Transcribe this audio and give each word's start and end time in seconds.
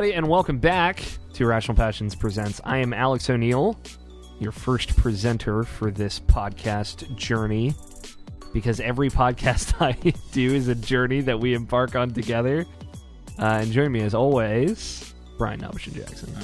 everybody, 0.00 0.16
and 0.16 0.28
welcome 0.28 0.58
back 0.58 1.04
to 1.34 1.44
Rational 1.44 1.76
Passions 1.76 2.14
Presents. 2.14 2.58
I 2.64 2.78
am 2.78 2.94
Alex 2.94 3.28
O'Neill, 3.28 3.78
your 4.38 4.50
first 4.50 4.96
presenter 4.96 5.62
for 5.62 5.90
this 5.90 6.20
podcast 6.20 7.14
journey, 7.16 7.74
because 8.54 8.80
every 8.80 9.10
podcast 9.10 9.74
I 9.82 9.92
do 10.32 10.54
is 10.54 10.68
a 10.68 10.74
journey 10.74 11.20
that 11.20 11.38
we 11.38 11.52
embark 11.52 11.96
on 11.96 12.14
together. 12.14 12.64
Uh, 13.38 13.58
and 13.60 13.72
join 13.72 13.92
me 13.92 14.00
as 14.00 14.14
always, 14.14 15.12
Brian 15.36 15.60
Nobishin 15.60 15.92
Jackson, 15.92 16.34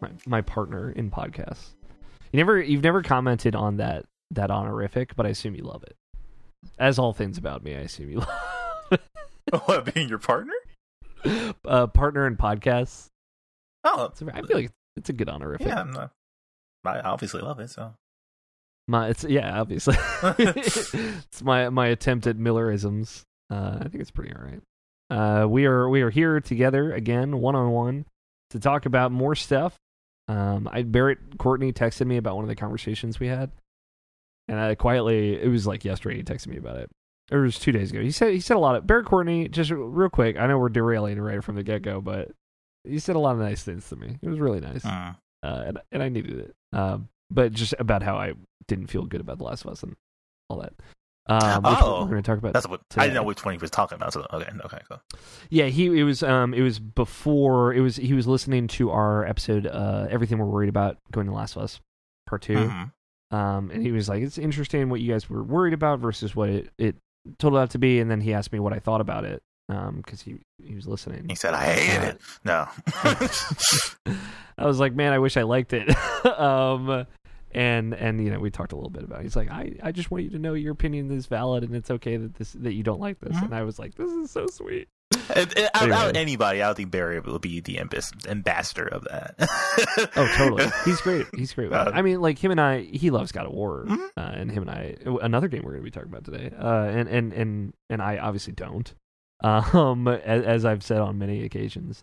my, 0.00 0.10
my 0.24 0.40
partner 0.40 0.92
in 0.92 1.10
podcasts. 1.10 1.70
You 2.30 2.36
never, 2.36 2.62
you've 2.62 2.84
never 2.84 3.02
commented 3.02 3.56
on 3.56 3.78
that 3.78 4.04
that 4.30 4.52
honorific, 4.52 5.16
but 5.16 5.26
I 5.26 5.30
assume 5.30 5.56
you 5.56 5.64
love 5.64 5.82
it. 5.82 5.96
As 6.78 7.00
all 7.00 7.12
things 7.12 7.36
about 7.36 7.64
me, 7.64 7.74
I 7.74 7.80
assume 7.80 8.10
you 8.10 8.18
love 8.90 9.00
What 9.64 9.92
being 9.92 10.08
your 10.08 10.18
partner? 10.18 10.52
uh, 11.64 11.86
partner 11.88 12.26
in 12.26 12.36
podcasts. 12.36 13.06
Oh, 13.84 14.04
It's 14.12 14.22
I 14.22 14.42
feel 14.42 14.56
like 14.58 14.70
it's 14.96 15.08
a 15.08 15.12
good 15.12 15.28
honorific. 15.28 15.66
yeah. 15.66 15.80
I'm 15.80 15.90
not, 15.92 16.12
I 16.84 17.00
obviously 17.00 17.40
love 17.40 17.60
it. 17.60 17.70
So 17.70 17.94
My, 18.88 19.08
it's 19.08 19.24
yeah, 19.24 19.60
obviously. 19.60 19.96
it's 20.38 21.42
my 21.42 21.68
my 21.68 21.86
attempt 21.88 22.26
at 22.26 22.36
Millerisms. 22.36 23.22
Uh, 23.50 23.78
I 23.80 23.88
think 23.88 24.00
it's 24.02 24.10
pretty 24.10 24.34
all 24.34 24.42
right. 24.42 24.60
Uh, 25.10 25.46
we 25.46 25.64
are 25.66 25.88
we 25.88 26.02
are 26.02 26.10
here 26.10 26.40
together 26.40 26.92
again, 26.92 27.38
one 27.40 27.54
on 27.56 27.70
one, 27.70 28.04
to 28.50 28.60
talk 28.60 28.84
about 28.86 29.10
more 29.12 29.34
stuff. 29.34 29.76
Um, 30.28 30.68
I 30.70 30.82
Barrett 30.82 31.38
Courtney 31.38 31.72
texted 31.72 32.06
me 32.06 32.16
about 32.18 32.34
one 32.36 32.44
of 32.44 32.48
the 32.48 32.56
conversations 32.56 33.18
we 33.18 33.28
had, 33.28 33.50
and 34.48 34.58
I 34.60 34.74
quietly 34.74 35.40
it 35.40 35.48
was 35.48 35.66
like 35.66 35.84
yesterday 35.84 36.16
he 36.16 36.22
texted 36.22 36.48
me 36.48 36.58
about 36.58 36.76
it. 36.76 36.90
It 37.30 37.36
was 37.36 37.58
two 37.58 37.72
days 37.72 37.90
ago. 37.90 38.00
He 38.00 38.10
said 38.10 38.32
he 38.32 38.40
said 38.40 38.56
a 38.56 38.60
lot 38.60 38.76
of 38.76 38.86
Barrett 38.86 39.06
Courtney. 39.06 39.48
Just 39.48 39.70
real 39.70 40.08
quick, 40.08 40.38
I 40.38 40.46
know 40.46 40.58
we're 40.58 40.68
derailing 40.70 41.20
right 41.20 41.44
from 41.44 41.56
the 41.56 41.62
get 41.62 41.82
go, 41.82 42.00
but 42.00 42.30
he 42.84 42.98
said 42.98 43.16
a 43.16 43.18
lot 43.18 43.32
of 43.32 43.38
nice 43.38 43.62
things 43.62 43.88
to 43.90 43.96
me. 43.96 44.18
It 44.22 44.28
was 44.28 44.38
really 44.40 44.60
nice 44.60 44.82
mm. 44.82 45.16
uh, 45.42 45.62
and 45.66 45.78
and 45.92 46.02
I 46.02 46.08
needed 46.08 46.38
it. 46.38 46.54
Um, 46.72 47.08
but 47.30 47.52
just 47.52 47.74
about 47.78 48.02
how 48.02 48.16
I 48.16 48.32
didn't 48.66 48.86
feel 48.86 49.04
good 49.04 49.20
about 49.20 49.38
The 49.38 49.44
Last 49.44 49.64
of 49.64 49.70
Us 49.72 49.82
and 49.82 49.94
all 50.48 50.60
that. 50.60 50.72
Um, 51.30 51.62
which 51.62 51.78
Oh, 51.82 52.00
we're 52.04 52.10
going 52.12 52.22
to 52.22 52.26
talk 52.26 52.38
about. 52.38 52.54
that's 52.54 52.66
what 52.66 52.80
today. 52.88 53.02
I 53.02 53.04
didn't 53.06 53.16
know 53.16 53.22
which 53.24 53.44
one 53.44 53.52
he 53.52 53.58
was 53.58 53.70
talking 53.70 53.96
about. 53.96 54.14
So 54.14 54.26
okay, 54.32 54.50
okay, 54.64 54.78
cool. 54.88 55.02
Yeah, 55.50 55.66
he 55.66 55.86
it 56.00 56.04
was 56.04 56.22
um 56.22 56.54
it 56.54 56.62
was 56.62 56.78
before 56.78 57.74
it 57.74 57.80
was 57.80 57.96
he 57.96 58.14
was 58.14 58.26
listening 58.26 58.68
to 58.68 58.90
our 58.90 59.26
episode 59.26 59.66
uh 59.66 60.06
everything 60.10 60.38
we're 60.38 60.46
worried 60.46 60.70
about 60.70 60.96
going 61.12 61.26
to 61.26 61.32
Last 61.34 61.56
of 61.56 61.62
Us 61.62 61.80
part 62.26 62.40
2 62.42 62.54
Mhm. 62.54 62.92
um 63.30 63.70
and 63.70 63.82
he 63.82 63.92
was 63.92 64.08
like 64.08 64.22
it's 64.22 64.38
interesting 64.38 64.88
what 64.88 65.00
you 65.00 65.12
guys 65.12 65.28
were 65.28 65.42
worried 65.42 65.74
about 65.74 65.98
versus 65.98 66.34
what 66.34 66.48
it 66.48 66.70
it 66.78 66.96
told 67.38 67.56
out 67.56 67.70
to 67.70 67.78
be 67.78 68.00
and 68.00 68.10
then 68.10 68.20
he 68.20 68.32
asked 68.34 68.52
me 68.52 68.58
what 68.60 68.72
I 68.72 68.78
thought 68.78 69.00
about 69.00 69.24
it 69.24 69.42
um 69.68 69.96
because 70.04 70.22
he 70.22 70.38
he 70.62 70.74
was 70.74 70.86
listening 70.86 71.26
He 71.28 71.34
said 71.34 71.54
I 71.54 71.64
hated 71.64 72.04
Uh, 72.04 72.08
it. 72.08 72.20
No. 72.44 72.68
I 74.58 74.66
was 74.66 74.80
like, 74.80 74.94
man, 74.94 75.12
I 75.12 75.18
wish 75.18 75.36
I 75.36 75.42
liked 75.42 75.72
it. 75.72 75.88
um, 76.38 77.06
and 77.52 77.94
and 77.94 78.22
you 78.22 78.30
know, 78.30 78.40
we 78.40 78.50
talked 78.50 78.72
a 78.72 78.76
little 78.76 78.90
bit 78.90 79.04
about. 79.04 79.20
It. 79.20 79.24
He's 79.24 79.36
like, 79.36 79.50
I, 79.50 79.76
I 79.82 79.92
just 79.92 80.10
want 80.10 80.24
you 80.24 80.30
to 80.30 80.38
know 80.38 80.54
your 80.54 80.72
opinion 80.72 81.10
is 81.10 81.26
valid, 81.26 81.62
and 81.64 81.74
it's 81.76 81.90
okay 81.90 82.16
that 82.16 82.34
this 82.34 82.52
that 82.54 82.74
you 82.74 82.82
don't 82.82 83.00
like 83.00 83.20
this. 83.20 83.36
Mhm. 83.36 83.44
And 83.44 83.54
I 83.54 83.62
was 83.62 83.78
like, 83.78 83.94
this 83.94 84.10
is 84.10 84.30
so 84.30 84.46
sweet. 84.48 84.88
It- 85.10 85.56
it- 85.56 85.70
out, 85.74 85.90
out 85.90 86.16
anybody, 86.16 86.62
I 86.62 86.66
don't 86.66 86.76
think 86.76 86.90
Barry 86.90 87.20
will 87.20 87.38
be 87.38 87.60
the 87.60 87.78
ambas- 87.78 88.12
ambassador 88.28 88.86
of 88.86 89.04
that. 89.04 89.34
Oh, 90.16 90.34
totally. 90.36 90.66
He's 90.84 91.00
great. 91.00 91.26
He's 91.34 91.52
great. 91.54 91.72
Uh, 91.72 91.90
I 91.94 92.02
mean, 92.02 92.20
like 92.20 92.38
him 92.38 92.50
and 92.50 92.60
I, 92.60 92.82
he 92.82 93.10
loves 93.10 93.30
God 93.32 93.46
of 93.46 93.52
War, 93.52 93.84
Mhm. 93.86 94.08
uh, 94.16 94.20
and 94.34 94.50
him 94.50 94.68
and 94.68 94.70
I, 94.70 94.96
another 95.22 95.48
game 95.48 95.62
we're 95.64 95.72
going 95.72 95.82
to 95.82 95.84
be 95.84 95.90
talking 95.90 96.08
about 96.10 96.24
today. 96.24 96.50
Uh, 96.58 96.84
and 96.84 97.08
and 97.08 97.32
and 97.32 97.74
and 97.90 98.02
I 98.02 98.18
obviously 98.18 98.52
don't. 98.52 98.92
Um, 99.44 100.08
as, 100.08 100.44
as 100.44 100.64
I've 100.64 100.82
said 100.82 100.98
on 100.98 101.18
many 101.18 101.44
occasions. 101.44 102.02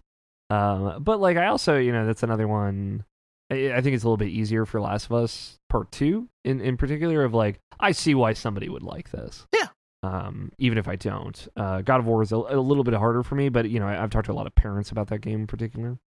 Um, 0.50 1.04
but 1.04 1.20
like 1.20 1.36
I 1.36 1.48
also, 1.48 1.78
you 1.78 1.92
know, 1.92 2.06
that's 2.06 2.24
another 2.24 2.48
one. 2.48 3.04
I, 3.52 3.74
I 3.74 3.82
think 3.82 3.94
it's 3.94 4.06
a 4.06 4.08
little 4.08 4.16
bit 4.16 4.30
easier 4.30 4.66
for 4.66 4.80
Last 4.80 5.08
of 5.08 5.12
Us 5.14 5.60
Part 5.70 5.92
Two, 5.92 6.30
in 6.46 6.62
in 6.62 6.78
particular. 6.78 7.26
Of 7.26 7.34
like, 7.34 7.60
I 7.78 7.92
see 7.92 8.16
why 8.16 8.32
somebody 8.34 8.70
would 8.70 8.84
like 8.84 9.12
this. 9.12 9.46
Yeah. 9.54 9.68
Um, 10.06 10.52
even 10.58 10.78
if 10.78 10.88
I 10.88 10.96
don't, 10.96 11.48
uh, 11.56 11.82
God 11.82 12.00
of 12.00 12.06
War 12.06 12.22
is 12.22 12.32
a, 12.32 12.36
a 12.36 12.60
little 12.60 12.84
bit 12.84 12.94
harder 12.94 13.24
for 13.24 13.36
me. 13.36 13.50
But 13.50 13.70
you 13.70 13.80
know, 13.80 13.88
I, 13.88 14.02
I've 14.04 14.10
talked 14.10 14.26
to 14.28 14.32
a 14.32 14.34
lot 14.34 14.46
of 14.48 14.54
parents 14.56 14.92
about 14.92 15.08
that 15.08 15.20
game 15.20 15.42
in 15.42 15.48
particular. 15.48 15.98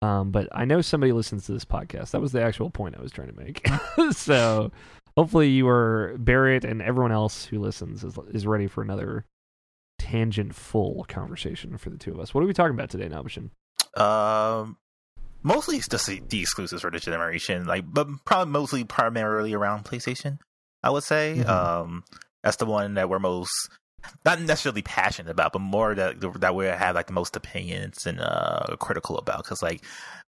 Um, 0.00 0.30
but 0.30 0.48
I 0.52 0.64
know 0.64 0.80
somebody 0.80 1.12
listens 1.12 1.46
to 1.46 1.52
this 1.52 1.64
podcast. 1.64 2.12
That 2.12 2.20
was 2.20 2.32
the 2.32 2.40
actual 2.42 2.70
point 2.70 2.94
I 2.96 3.02
was 3.02 3.10
trying 3.10 3.28
to 3.28 3.36
make. 3.36 3.68
so 4.12 4.70
hopefully 5.16 5.48
you 5.48 5.66
are 5.68 6.14
Barrett 6.18 6.64
and 6.64 6.80
everyone 6.80 7.10
else 7.12 7.44
who 7.44 7.58
listens 7.58 8.04
is 8.04 8.16
is 8.32 8.46
ready 8.46 8.66
for 8.68 8.82
another 8.82 9.24
tangent 9.98 10.54
full 10.54 11.04
conversation 11.08 11.76
for 11.76 11.90
the 11.90 11.96
two 11.98 12.12
of 12.12 12.20
us. 12.20 12.32
What 12.32 12.44
are 12.44 12.46
we 12.46 12.52
talking 12.54 12.74
about 12.74 12.90
today, 12.90 13.08
Nabishin? 13.08 13.50
um, 14.00 14.76
mostly 15.42 15.76
it's 15.76 15.88
just 15.88 16.06
the, 16.06 16.22
the 16.28 16.40
exclusives 16.40 16.82
for 16.82 16.90
the 16.90 17.00
generation, 17.00 17.66
like, 17.66 17.84
but 17.92 18.06
probably 18.24 18.52
mostly 18.52 18.84
primarily 18.84 19.52
around 19.54 19.84
PlayStation. 19.84 20.38
I 20.84 20.90
would 20.90 21.02
say. 21.02 21.38
Mhm. 21.38 21.48
Um, 21.48 22.04
that's 22.42 22.56
the 22.56 22.66
one 22.66 22.94
that 22.94 23.08
we're 23.08 23.18
most 23.18 23.50
not 24.24 24.40
necessarily 24.40 24.82
passionate 24.82 25.30
about, 25.30 25.52
but 25.52 25.60
more 25.60 25.94
that 25.94 26.20
that 26.40 26.54
we 26.54 26.66
have 26.66 26.94
like 26.94 27.06
the 27.06 27.12
most 27.12 27.36
opinions 27.36 28.06
and 28.06 28.20
uh 28.20 28.76
critical 28.78 29.18
about. 29.18 29.44
Because 29.44 29.62
like 29.62 29.84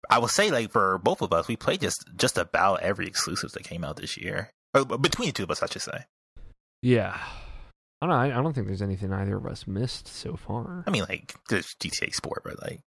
I 0.10 0.20
would 0.20 0.32
say, 0.32 0.52
like 0.52 0.72
for 0.72 0.98
both 1.00 1.22
of 1.22 1.34
us, 1.34 1.48
we 1.48 1.56
played 1.56 1.82
just 1.82 2.04
just 2.18 2.38
about 2.38 2.82
every 2.82 3.08
exclusive 3.08 3.52
that 3.52 3.64
came 3.64 3.84
out 3.84 3.98
this 3.98 4.18
year. 4.18 4.50
Or, 4.74 4.86
between 4.86 5.30
the 5.30 5.34
two 5.34 5.44
of 5.44 5.52
us, 5.52 5.64
I 5.64 5.68
should 5.68 5.82
say. 5.82 6.06
Yeah. 6.82 7.18
I 8.02 8.06
don't 8.06 8.10
know. 8.10 8.40
I, 8.40 8.42
don't 8.42 8.54
think 8.54 8.68
there's 8.68 8.82
anything 8.82 9.12
either 9.12 9.36
of 9.36 9.46
us 9.46 9.68
missed 9.68 10.08
so 10.08 10.38
far. 10.38 10.86
I 10.88 10.90
mean, 10.90 11.04
like 11.10 11.36
there's 11.50 11.76
GTA 11.82 12.14
Sport, 12.14 12.44
but 12.46 12.62
like 12.62 12.80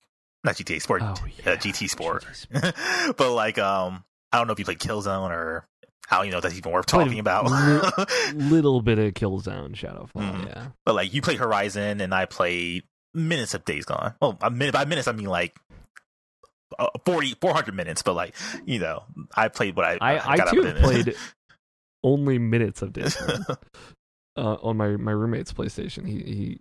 not 0.44 0.56
GTA 0.56 0.82
Sport, 0.82 1.02
Oh, 1.04 1.08
uh. 1.08 1.58
GT 1.58 1.90
Sport. 1.90 2.24
GT 2.24 2.36
Sport. 2.36 3.16
but 3.18 3.34
like, 3.34 3.58
um, 3.58 4.04
I 4.32 4.38
don't 4.38 4.48
know 4.48 4.54
if 4.54 4.60
you 4.60 4.66
played 4.66 4.80
Killzone 4.80 5.30
or 5.32 5.66
how 6.12 6.22
you 6.24 6.30
know 6.32 6.40
that's 6.42 6.56
even 6.56 6.72
worth 6.72 6.86
talking 6.86 7.18
about. 7.20 7.46
li- 7.50 8.06
little 8.36 8.82
bit 8.82 9.00
of 9.00 9.14
Killzone 9.16 9.74
Shadowfall, 9.74 10.12
Mhm. 10.14 10.46
yeah. 10.46 10.68
but 10.86 10.94
like, 10.94 11.14
you 11.14 11.22
play 11.22 11.36
Horizon, 11.38 12.02
and 12.02 12.14
I 12.14 12.26
played 12.26 12.84
minutes 13.16 13.54
of 13.56 13.66
Days 13.66 13.86
Gone. 13.86 14.14
Well, 14.22 14.38
a 14.42 14.52
minute 14.52 14.74
by 14.74 14.86
minutes, 14.86 15.08
I 15.08 15.14
mean 15.14 15.26
like. 15.28 15.56
Uh, 16.80 16.88
40 17.06 17.36
400 17.42 17.76
minutes 17.76 18.02
but 18.02 18.14
like 18.14 18.34
you 18.66 18.80
know 18.80 19.04
i 19.36 19.50
played 19.50 19.76
what 19.76 19.84
i 19.86 19.98
I, 20.00 20.36
I 20.36 20.38
too 20.50 20.62
played 20.80 21.16
only 22.02 22.40
minutes 22.40 22.82
of 22.82 22.94
Days 22.94 23.14
Gone. 23.18 23.46
uh, 24.38 24.54
on 24.64 24.78
my 24.78 24.96
my 24.96 25.12
roommate's 25.12 25.52
PlayStation. 25.52 26.08
He 26.08 26.14
he 26.22 26.60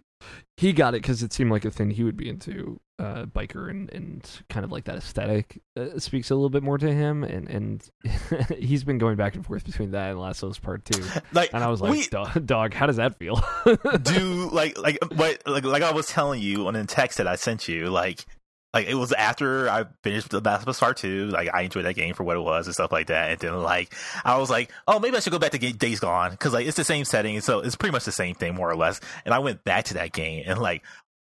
he 0.56 0.72
got 0.72 0.94
it 0.94 1.02
because 1.02 1.22
it 1.22 1.32
seemed 1.32 1.50
like 1.50 1.64
a 1.64 1.70
thing 1.70 1.90
he 1.90 2.04
would 2.04 2.16
be 2.16 2.28
into. 2.28 2.80
Uh, 2.98 3.24
biker 3.24 3.70
and 3.70 3.90
and 3.94 4.42
kind 4.50 4.62
of 4.62 4.70
like 4.70 4.84
that 4.84 4.96
aesthetic 4.96 5.62
uh, 5.74 5.98
speaks 5.98 6.30
a 6.30 6.34
little 6.34 6.50
bit 6.50 6.62
more 6.62 6.76
to 6.76 6.92
him, 6.92 7.24
and 7.24 7.48
and 7.48 7.90
he's 8.58 8.84
been 8.84 8.98
going 8.98 9.16
back 9.16 9.34
and 9.34 9.46
forth 9.46 9.64
between 9.64 9.92
that 9.92 10.10
and 10.10 10.20
Last 10.20 10.42
of 10.42 10.50
Us 10.50 10.58
Part 10.58 10.84
Two. 10.84 11.02
like 11.32 11.48
And 11.54 11.64
I 11.64 11.68
was 11.68 11.80
like, 11.80 11.92
we 11.92 12.06
dog, 12.08 12.44
dog, 12.44 12.74
how 12.74 12.84
does 12.84 12.96
that 12.96 13.18
feel? 13.18 13.42
do 14.02 14.50
like 14.50 14.76
like 14.76 14.98
what 15.14 15.42
like 15.46 15.64
like 15.64 15.82
I 15.82 15.92
was 15.92 16.08
telling 16.08 16.42
you 16.42 16.66
on 16.66 16.74
the 16.74 16.84
text 16.84 17.16
that 17.16 17.26
I 17.26 17.36
sent 17.36 17.68
you 17.68 17.86
like 17.88 18.26
like 18.72 18.86
it 18.86 18.94
was 18.94 19.12
after 19.12 19.68
I 19.68 19.86
finished 20.02 20.30
the 20.30 20.40
Last 20.40 20.62
of 20.62 20.68
Us 20.68 20.80
Part 20.80 20.96
Two 20.96 21.28
like 21.28 21.48
I 21.52 21.62
enjoyed 21.62 21.84
that 21.84 21.94
game 21.94 22.14
for 22.14 22.24
what 22.24 22.36
it 22.36 22.40
was 22.40 22.66
and 22.66 22.74
stuff 22.74 22.92
like 22.92 23.08
that. 23.08 23.30
And 23.30 23.40
then 23.40 23.62
like 23.62 23.94
I 24.24 24.38
was 24.38 24.50
like 24.50 24.70
oh 24.86 24.98
maybe 24.98 25.16
I 25.16 25.20
should 25.20 25.32
go 25.32 25.38
back 25.38 25.52
to 25.52 25.58
Ga- 25.58 25.72
Days 25.72 26.00
Gone 26.00 26.30
because 26.30 26.52
like 26.52 26.66
it's 26.66 26.76
the 26.76 26.84
same 26.84 27.04
setting 27.04 27.40
so 27.40 27.60
it's 27.60 27.76
pretty 27.76 27.92
much 27.92 28.04
the 28.04 28.12
same 28.12 28.34
thing 28.34 28.54
more 28.54 28.70
or 28.70 28.76
less. 28.76 29.00
And 29.24 29.34
I 29.34 29.38
went 29.40 29.64
back 29.64 29.86
to 29.86 29.94
that 29.94 30.12
game 30.12 30.44
and 30.46 30.60
like 30.60 30.82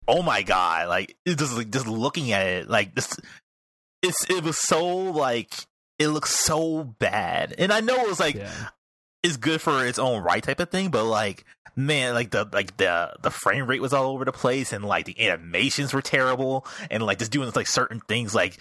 oh 0.08 0.22
my 0.22 0.42
god 0.42 0.88
like 0.90 1.16
just 1.28 1.56
like 1.56 1.70
just 1.70 1.88
looking 1.88 2.32
at 2.32 2.46
it 2.46 2.70
like 2.70 2.96
this 2.96 3.18
it's 4.02 4.30
it 4.30 4.44
was 4.44 4.58
so 4.58 4.88
like 4.88 5.54
it 6.00 6.08
looks 6.08 6.32
so 6.32 6.84
bad. 6.84 7.54
And 7.58 7.72
I 7.72 7.80
know 7.80 7.96
it 7.96 8.08
was 8.08 8.20
like 8.20 8.36
yeah. 8.36 8.70
Is 9.24 9.38
good 9.38 9.62
for 9.62 9.86
its 9.86 10.00
own 10.00 10.24
right 10.24 10.42
type 10.44 10.60
of 10.60 10.70
thing, 10.70 10.90
but 10.90 11.06
like 11.06 11.46
man, 11.76 12.14
like 12.14 12.32
the 12.32 12.48
like 12.52 12.78
the 12.78 13.14
the 13.22 13.32
frame 13.32 13.66
rate 13.68 13.82
was 13.82 13.94
all 13.94 14.12
over 14.12 14.26
the 14.26 14.32
place 14.32 14.74
and 14.74 14.84
like 14.84 15.06
the 15.06 15.28
animations 15.28 15.94
were 15.94 16.02
terrible 16.02 16.66
and 16.90 17.04
like 17.04 17.20
just 17.20 17.32
doing 17.32 17.52
like 17.56 17.68
certain 17.68 18.00
things 18.08 18.36
like 18.36 18.58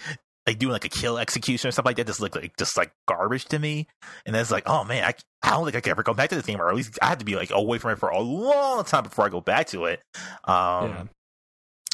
like 0.47 0.57
doing 0.57 0.71
like 0.71 0.85
a 0.85 0.89
kill 0.89 1.17
execution 1.19 1.67
or 1.67 1.71
stuff 1.71 1.85
like 1.85 1.97
that 1.97 2.07
just 2.07 2.19
looked 2.19 2.35
like 2.35 2.55
just 2.57 2.75
like 2.77 2.91
garbage 3.07 3.45
to 3.45 3.59
me. 3.59 3.87
And 4.25 4.35
it's 4.35 4.49
like, 4.51 4.63
oh 4.67 4.83
man, 4.83 5.03
I, 5.03 5.13
I 5.43 5.51
don't 5.51 5.65
think 5.65 5.75
I 5.75 5.81
could 5.81 5.91
ever 5.91 6.03
go 6.03 6.13
back 6.13 6.29
to 6.29 6.35
this 6.35 6.45
game 6.45 6.59
or 6.61 6.69
at 6.69 6.75
least 6.75 6.97
I 7.01 7.07
had 7.07 7.19
to 7.19 7.25
be 7.25 7.35
like 7.35 7.51
away 7.51 7.77
from 7.77 7.91
it 7.91 7.99
for 7.99 8.09
a 8.09 8.19
long 8.19 8.83
time 8.85 9.03
before 9.03 9.25
I 9.25 9.29
go 9.29 9.41
back 9.41 9.67
to 9.67 9.85
it. 9.85 10.01
Um 10.45 10.53
Yeah. 10.89 11.03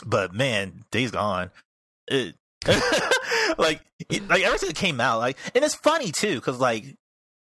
but 0.06 0.34
man, 0.34 0.84
Days 0.92 1.12
Gone, 1.12 1.52
it 2.08 2.36
like 3.58 3.82
it, 4.10 4.28
like 4.28 4.44
ever 4.44 4.58
since 4.58 4.72
it 4.72 4.76
came 4.78 5.00
out, 5.02 5.20
like 5.20 5.38
and 5.56 5.64
it's 5.64 5.76
funny 5.76 6.12
too 6.12 6.36
because 6.36 6.60
like 6.60 6.96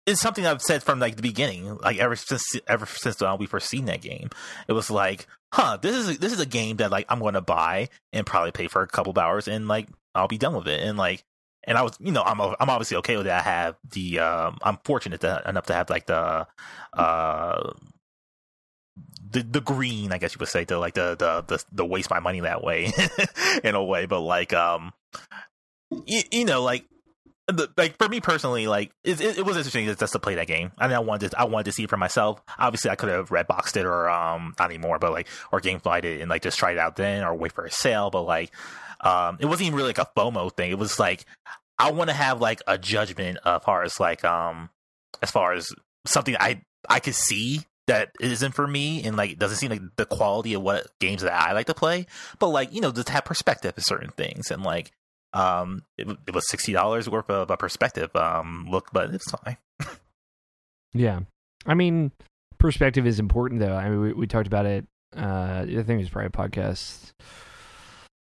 it's 0.06 0.20
something 0.20 0.46
I've 0.46 0.62
said 0.62 0.82
from 0.82 0.98
like 0.98 1.16
the 1.16 1.22
beginning, 1.22 1.78
like 1.78 1.98
ever 1.98 2.16
since 2.16 2.44
ever 2.66 2.86
since 2.86 3.22
we 3.38 3.46
first 3.46 3.68
seen 3.68 3.86
that 3.86 4.00
game. 4.00 4.30
It 4.68 4.72
was 4.72 4.90
like, 4.90 5.26
huh, 5.52 5.78
this 5.80 5.94
is 5.94 6.18
this 6.18 6.32
is 6.32 6.40
a 6.40 6.46
game 6.46 6.78
that 6.78 6.90
like 6.90 7.06
I'm 7.08 7.20
going 7.20 7.34
to 7.34 7.40
buy 7.40 7.88
and 8.12 8.26
probably 8.26 8.52
pay 8.52 8.68
for 8.68 8.82
a 8.82 8.88
couple 8.88 9.12
of 9.12 9.18
hours 9.18 9.48
and 9.48 9.68
like 9.68 9.88
I'll 10.14 10.28
be 10.28 10.38
done 10.38 10.54
with 10.54 10.68
it 10.68 10.80
and 10.80 10.98
like. 10.98 11.24
And 11.64 11.78
I 11.78 11.82
was, 11.82 11.96
you 12.00 12.10
know, 12.10 12.24
I'm 12.24 12.40
I'm 12.40 12.70
obviously 12.70 12.96
okay 12.96 13.16
with 13.16 13.26
that. 13.26 13.46
I 13.46 13.48
have 13.48 13.76
the, 13.88 14.18
um, 14.18 14.58
I'm 14.64 14.78
fortunate 14.84 15.20
to, 15.20 15.40
enough 15.46 15.66
to 15.66 15.74
have 15.74 15.90
like 15.90 16.06
the, 16.06 16.48
uh, 16.92 17.72
the 19.30 19.44
the 19.44 19.60
green, 19.60 20.10
I 20.10 20.18
guess 20.18 20.34
you 20.34 20.40
would 20.40 20.48
say, 20.48 20.64
to 20.64 20.78
like 20.80 20.94
the 20.94 21.14
the 21.16 21.42
the, 21.46 21.64
the 21.70 21.86
waste 21.86 22.10
my 22.10 22.18
money 22.18 22.40
that 22.40 22.64
way 22.64 22.92
in 23.62 23.76
a 23.76 23.84
way. 23.84 24.06
But 24.06 24.22
like, 24.22 24.52
um, 24.52 24.92
you, 26.04 26.22
you 26.32 26.44
know, 26.44 26.64
like 26.64 26.84
like 27.76 27.98
for 27.98 28.08
me 28.08 28.20
personally, 28.20 28.66
like 28.66 28.92
it, 29.04 29.20
it, 29.20 29.38
it 29.38 29.46
was 29.46 29.56
interesting 29.56 29.86
just 29.86 30.12
to 30.12 30.18
play 30.18 30.36
that 30.36 30.46
game. 30.46 30.72
I 30.78 30.86
mean, 30.86 30.96
I 30.96 31.00
wanted 31.00 31.32
to, 31.32 31.40
I 31.40 31.44
wanted 31.44 31.64
to 31.64 31.72
see 31.72 31.84
it 31.84 31.90
for 31.90 31.96
myself. 31.96 32.40
Obviously, 32.58 32.90
I 32.90 32.96
could 32.96 33.08
have 33.08 33.30
red 33.30 33.46
boxed 33.46 33.76
it 33.76 33.84
or 33.84 34.08
um 34.08 34.54
not 34.58 34.70
anymore, 34.70 34.98
but 34.98 35.12
like 35.12 35.28
or 35.50 35.60
GameFly 35.60 36.04
it 36.04 36.20
and 36.20 36.30
like 36.30 36.42
just 36.42 36.58
try 36.58 36.72
it 36.72 36.78
out 36.78 36.96
then 36.96 37.24
or 37.24 37.34
wait 37.34 37.52
for 37.52 37.64
a 37.64 37.70
sale. 37.70 38.10
But 38.10 38.22
like, 38.22 38.52
um, 39.00 39.38
it 39.40 39.46
wasn't 39.46 39.68
even 39.68 39.76
really 39.76 39.88
like 39.88 39.98
a 39.98 40.08
FOMO 40.16 40.54
thing. 40.54 40.70
It 40.70 40.78
was 40.78 40.98
like 41.00 41.24
I 41.78 41.90
want 41.90 42.10
to 42.10 42.14
have 42.14 42.40
like 42.40 42.60
a 42.66 42.78
judgment 42.78 43.38
as 43.44 43.62
far 43.64 43.82
as 43.82 43.98
like 43.98 44.24
um 44.24 44.70
as 45.20 45.30
far 45.30 45.52
as 45.52 45.68
something 46.06 46.36
I 46.38 46.62
I 46.88 47.00
could 47.00 47.14
see 47.14 47.62
that 47.88 48.12
isn't 48.20 48.52
for 48.52 48.66
me 48.66 49.02
and 49.02 49.16
like 49.16 49.38
doesn't 49.38 49.58
seem 49.58 49.70
like 49.70 49.82
the 49.96 50.06
quality 50.06 50.54
of 50.54 50.62
what 50.62 50.86
games 51.00 51.22
that 51.22 51.32
I 51.32 51.52
like 51.52 51.66
to 51.66 51.74
play. 51.74 52.06
But 52.38 52.48
like 52.48 52.72
you 52.72 52.80
know, 52.80 52.92
just 52.92 53.08
have 53.08 53.24
perspective 53.24 53.74
of 53.76 53.84
certain 53.84 54.10
things 54.10 54.50
and 54.50 54.62
like 54.62 54.92
um 55.32 55.82
it, 55.98 56.08
it 56.26 56.34
was 56.34 56.48
sixty 56.48 56.72
dollars 56.72 57.08
worth 57.08 57.30
of 57.30 57.50
a 57.50 57.56
perspective 57.56 58.14
um 58.16 58.66
look, 58.70 58.88
but 58.92 59.14
it's 59.14 59.30
fine. 59.30 59.56
yeah, 60.94 61.20
I 61.66 61.74
mean, 61.74 62.12
perspective 62.58 63.06
is 63.06 63.18
important 63.18 63.60
though. 63.60 63.74
I 63.74 63.88
mean, 63.88 64.00
we, 64.00 64.12
we 64.12 64.26
talked 64.26 64.46
about 64.46 64.66
it. 64.66 64.86
Uh, 65.16 65.64
I 65.64 65.66
think 65.66 65.88
it 65.88 65.96
was 65.96 66.08
probably 66.08 66.28
a 66.28 66.30
podcast 66.30 67.12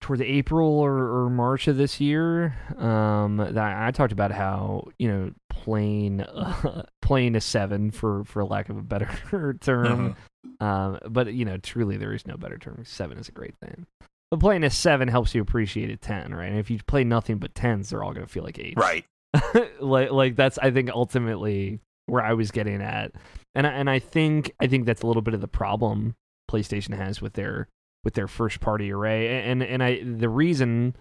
towards 0.04 0.22
April 0.22 0.80
or, 0.80 1.24
or 1.24 1.30
March 1.30 1.68
of 1.68 1.78
this 1.78 2.00
year. 2.02 2.56
Um, 2.78 3.38
that 3.38 3.58
I 3.58 3.90
talked 3.92 4.12
about 4.12 4.32
how 4.32 4.90
you 5.00 5.08
know 5.08 5.32
playing 5.50 6.22
uh, 6.22 6.84
playing 7.02 7.36
a 7.36 7.42
seven 7.42 7.90
for 7.90 8.24
for 8.26 8.44
lack 8.44 8.70
of 8.70 8.78
a 8.78 8.82
better 8.82 9.10
term. 9.62 10.16
Mm-hmm. 10.46 10.64
Um, 10.64 11.00
but 11.10 11.34
you 11.34 11.46
know, 11.46 11.58
truly, 11.58 11.98
there 11.98 12.14
is 12.14 12.28
no 12.28 12.38
better 12.38 12.58
term. 12.58 12.84
Seven 12.86 13.18
is 13.18 13.30
a 13.30 13.32
great 13.32 13.56
thing. 13.64 13.88
But 14.34 14.40
playing 14.40 14.64
a 14.64 14.72
seven 14.72 15.10
helps 15.10 15.36
you 15.36 15.44
appreciate 15.44 15.92
a 15.92 15.96
ten, 15.96 16.34
right? 16.34 16.50
And 16.50 16.58
if 16.58 16.72
you 16.72 16.80
play 16.88 17.04
nothing 17.04 17.38
but 17.38 17.54
tens, 17.54 17.92
they're 17.92 18.04
all 18.04 18.14
going 18.14 18.26
to 18.26 18.32
feel 18.32 18.44
like 18.44 18.58
eight, 18.58 18.74
right? 18.76 19.06
like, 19.80 20.10
like 20.10 20.36
that's 20.36 20.58
I 20.58 20.72
think 20.72 20.90
ultimately 20.90 21.82
where 22.08 22.24
I 22.24 22.34
was 22.34 22.50
getting 22.50 22.82
at, 22.82 23.12
and 23.54 23.68
and 23.68 23.88
I 23.88 24.00
think 24.00 24.52
I 24.60 24.66
think 24.66 24.88
that's 24.88 25.04
a 25.04 25.06
little 25.06 25.22
bit 25.22 25.36
of 25.36 25.42
the 25.42 25.48
problem 25.48 26.16
PlayStation 26.50 26.98
has 26.98 27.22
with 27.22 27.34
their 27.34 27.68
with 28.04 28.16
their 28.16 28.28
first 28.28 28.60
party 28.60 28.92
array, 28.92 29.44
and 29.44 29.62
and 29.62 29.84
I 29.84 30.02
the 30.04 30.30
reason 30.30 30.96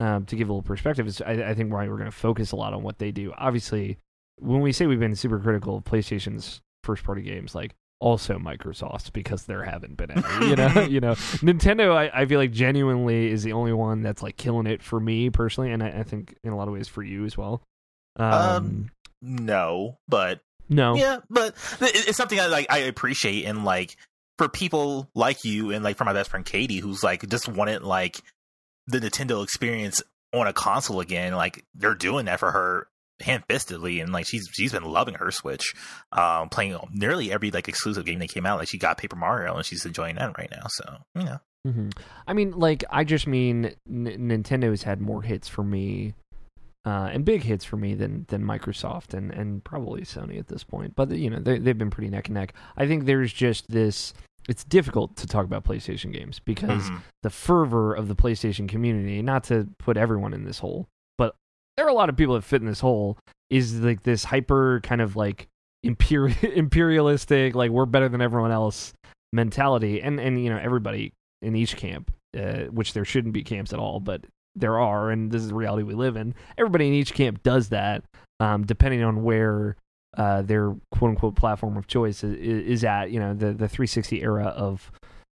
um, 0.00 0.26
to 0.26 0.36
give 0.36 0.50
a 0.50 0.52
little 0.52 0.60
perspective 0.60 1.06
is 1.06 1.22
I, 1.22 1.32
I 1.32 1.54
think 1.54 1.72
why 1.72 1.88
we're 1.88 1.96
going 1.96 2.04
to 2.04 2.14
focus 2.14 2.52
a 2.52 2.56
lot 2.56 2.74
on 2.74 2.82
what 2.82 2.98
they 2.98 3.12
do. 3.12 3.32
Obviously, 3.38 3.96
when 4.36 4.60
we 4.60 4.72
say 4.72 4.84
we've 4.84 5.00
been 5.00 5.16
super 5.16 5.38
critical 5.38 5.78
of 5.78 5.84
PlayStation's 5.84 6.60
first 6.82 7.02
party 7.02 7.22
games, 7.22 7.54
like 7.54 7.74
also 8.04 8.38
Microsoft's 8.38 9.08
because 9.08 9.46
there 9.46 9.64
haven't 9.64 9.96
been 9.96 10.10
any. 10.10 10.48
You 10.48 10.56
know, 10.56 10.80
you 10.90 11.00
know, 11.00 11.14
Nintendo. 11.40 11.96
I, 11.96 12.10
I 12.12 12.26
feel 12.26 12.38
like 12.38 12.52
genuinely 12.52 13.30
is 13.30 13.42
the 13.42 13.54
only 13.54 13.72
one 13.72 14.02
that's 14.02 14.22
like 14.22 14.36
killing 14.36 14.66
it 14.66 14.82
for 14.82 15.00
me 15.00 15.30
personally, 15.30 15.72
and 15.72 15.82
I, 15.82 16.00
I 16.00 16.02
think 16.02 16.36
in 16.44 16.52
a 16.52 16.56
lot 16.56 16.68
of 16.68 16.74
ways 16.74 16.86
for 16.86 17.02
you 17.02 17.24
as 17.24 17.38
well. 17.38 17.62
Um, 18.16 18.32
um 18.32 18.90
no, 19.22 19.96
but 20.06 20.40
no, 20.68 20.94
yeah, 20.96 21.20
but 21.30 21.54
it's 21.80 22.18
something 22.18 22.38
I 22.38 22.46
like. 22.46 22.66
I 22.68 22.78
appreciate 22.80 23.46
and 23.46 23.64
like 23.64 23.96
for 24.36 24.50
people 24.50 25.08
like 25.14 25.42
you 25.44 25.70
and 25.70 25.82
like 25.82 25.96
for 25.96 26.04
my 26.04 26.12
best 26.12 26.28
friend 26.28 26.44
Katie, 26.44 26.80
who's 26.80 27.02
like 27.02 27.26
just 27.26 27.48
wanted 27.48 27.82
like 27.82 28.20
the 28.86 29.00
Nintendo 29.00 29.42
experience 29.42 30.02
on 30.34 30.46
a 30.46 30.52
console 30.52 31.00
again. 31.00 31.32
Like 31.32 31.64
they're 31.74 31.94
doing 31.94 32.26
that 32.26 32.38
for 32.38 32.52
her 32.52 32.86
hand-fistedly 33.20 34.02
and 34.02 34.12
like 34.12 34.26
she's 34.26 34.48
she's 34.52 34.72
been 34.72 34.84
loving 34.84 35.14
her 35.14 35.30
switch 35.30 35.72
um 36.12 36.48
playing 36.48 36.76
nearly 36.92 37.32
every 37.32 37.50
like 37.50 37.68
exclusive 37.68 38.04
game 38.04 38.18
that 38.18 38.28
came 38.28 38.44
out 38.44 38.58
like 38.58 38.68
she 38.68 38.76
got 38.76 38.98
paper 38.98 39.14
mario 39.14 39.54
and 39.54 39.64
she's 39.64 39.86
enjoying 39.86 40.16
that 40.16 40.36
right 40.36 40.50
now 40.50 40.66
so 40.68 40.96
you 41.14 41.24
know 41.24 41.38
mm-hmm. 41.66 41.88
i 42.26 42.32
mean 42.32 42.50
like 42.52 42.82
i 42.90 43.04
just 43.04 43.26
mean 43.28 43.66
N- 43.88 44.16
nintendo's 44.18 44.82
had 44.82 45.00
more 45.00 45.22
hits 45.22 45.48
for 45.48 45.62
me 45.62 46.14
uh, 46.86 47.08
and 47.12 47.24
big 47.24 47.42
hits 47.42 47.64
for 47.64 47.76
me 47.76 47.94
than 47.94 48.26
than 48.28 48.44
Microsoft 48.44 49.14
and, 49.14 49.30
and 49.30 49.64
probably 49.64 50.02
Sony 50.02 50.38
at 50.38 50.48
this 50.48 50.64
point. 50.64 50.94
But 50.94 51.10
you 51.12 51.30
know 51.30 51.38
they 51.38 51.58
they've 51.58 51.78
been 51.78 51.90
pretty 51.90 52.10
neck 52.10 52.28
and 52.28 52.34
neck. 52.34 52.52
I 52.76 52.86
think 52.86 53.06
there's 53.06 53.32
just 53.32 53.70
this. 53.70 54.12
It's 54.46 54.64
difficult 54.64 55.16
to 55.16 55.26
talk 55.26 55.46
about 55.46 55.64
PlayStation 55.64 56.12
games 56.12 56.38
because 56.38 56.82
mm-hmm. 56.82 56.96
the 57.22 57.30
fervor 57.30 57.94
of 57.94 58.08
the 58.08 58.14
PlayStation 58.14 58.68
community. 58.68 59.22
Not 59.22 59.44
to 59.44 59.66
put 59.78 59.96
everyone 59.96 60.34
in 60.34 60.44
this 60.44 60.58
hole, 60.58 60.86
there 61.76 61.86
are 61.86 61.90
a 61.90 61.94
lot 61.94 62.08
of 62.08 62.16
people 62.16 62.34
that 62.34 62.42
fit 62.44 62.60
in 62.60 62.66
this 62.66 62.80
hole. 62.80 63.18
Is 63.50 63.80
like 63.80 64.02
this 64.02 64.24
hyper 64.24 64.80
kind 64.82 65.00
of 65.00 65.16
like 65.16 65.48
imperial 65.82 66.36
imperialistic, 66.42 67.54
like 67.54 67.70
we're 67.70 67.86
better 67.86 68.08
than 68.08 68.20
everyone 68.20 68.50
else 68.50 68.92
mentality, 69.32 70.00
and 70.00 70.18
and 70.18 70.42
you 70.42 70.50
know 70.50 70.58
everybody 70.58 71.12
in 71.42 71.54
each 71.54 71.76
camp, 71.76 72.12
uh, 72.36 72.64
which 72.64 72.94
there 72.94 73.04
shouldn't 73.04 73.34
be 73.34 73.44
camps 73.44 73.72
at 73.72 73.78
all, 73.78 74.00
but 74.00 74.24
there 74.56 74.78
are, 74.78 75.10
and 75.10 75.30
this 75.30 75.42
is 75.42 75.48
the 75.48 75.54
reality 75.54 75.82
we 75.82 75.94
live 75.94 76.16
in. 76.16 76.34
Everybody 76.56 76.88
in 76.88 76.94
each 76.94 77.12
camp 77.12 77.42
does 77.42 77.68
that, 77.70 78.04
um, 78.40 78.64
depending 78.64 79.02
on 79.02 79.22
where 79.22 79.76
uh, 80.16 80.42
their 80.42 80.74
quote 80.92 81.10
unquote 81.10 81.36
platform 81.36 81.76
of 81.76 81.86
choice 81.86 82.22
is, 82.24 82.34
is, 82.36 82.84
at. 82.84 83.10
You 83.10 83.20
know, 83.20 83.34
the 83.34 83.46
the 83.46 83.68
360 83.68 84.22
era 84.22 84.46
of 84.46 84.90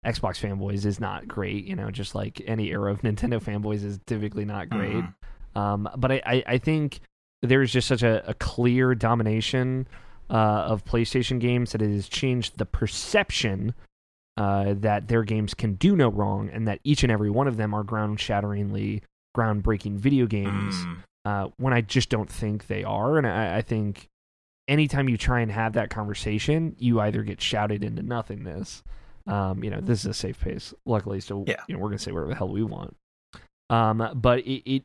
Xbox 0.06 0.40
fanboys 0.40 0.86
is 0.86 1.00
not 1.00 1.28
great. 1.28 1.66
You 1.66 1.76
know, 1.76 1.92
just 1.92 2.16
like 2.16 2.42
any 2.46 2.70
era 2.70 2.92
of 2.92 3.02
Nintendo 3.04 3.42
fanboys 3.42 3.84
is 3.84 4.00
typically 4.06 4.46
not 4.46 4.70
great. 4.70 4.96
Mm-hmm. 4.96 5.27
Um, 5.58 5.90
but 5.98 6.12
I, 6.12 6.22
I, 6.24 6.44
I, 6.46 6.58
think 6.60 7.00
there's 7.42 7.72
just 7.72 7.88
such 7.88 8.04
a, 8.04 8.24
a 8.30 8.36
clear 8.36 8.94
domination 8.94 9.88
uh, 10.30 10.34
of 10.34 10.86
PlayStation 10.86 11.40
games 11.40 11.72
that 11.72 11.82
it 11.82 11.90
has 11.90 12.08
changed 12.08 12.60
the 12.60 12.66
perception 12.66 13.74
uh, 14.38 14.76
that 14.78 15.08
their 15.08 15.24
games 15.24 15.56
can 15.56 15.74
do 15.74 15.96
no 15.96 16.10
wrong, 16.10 16.48
and 16.54 16.68
that 16.68 16.80
each 16.84 17.02
and 17.02 17.12
every 17.12 17.32
one 17.32 17.48
of 17.48 17.58
them 17.58 17.74
are 17.74 17.84
ground-shatteringly 17.84 19.02
groundbreaking 19.36 19.96
video 19.96 20.28
games. 20.28 20.76
Mm. 20.76 20.98
Uh, 21.26 21.48
when 21.58 21.74
I 21.74 21.82
just 21.82 22.10
don't 22.10 22.30
think 22.30 22.68
they 22.68 22.84
are, 22.84 23.18
and 23.18 23.26
I, 23.26 23.58
I, 23.58 23.62
think 23.64 24.10
anytime 24.68 25.10
you 25.10 25.18
try 25.18 25.40
and 25.40 25.52
have 25.52 25.74
that 25.74 25.90
conversation, 25.90 26.76
you 26.78 27.02
either 27.02 27.24
get 27.24 27.42
shouted 27.42 27.84
into 27.84 28.04
nothingness. 28.04 28.84
Um, 29.26 29.64
you 29.64 29.72
know, 29.72 29.82
this 29.82 30.02
is 30.02 30.06
a 30.06 30.14
safe 30.14 30.40
pace, 30.40 30.72
luckily, 30.86 31.20
so 31.20 31.44
yeah. 31.48 31.62
you 31.68 31.76
know 31.76 31.82
we're 31.82 31.90
gonna 31.90 31.98
say 31.98 32.12
whatever 32.12 32.30
the 32.30 32.36
hell 32.36 32.48
we 32.48 32.64
want. 32.64 32.96
Um, 33.72 34.08
but 34.14 34.40
it, 34.40 34.72
it 34.72 34.84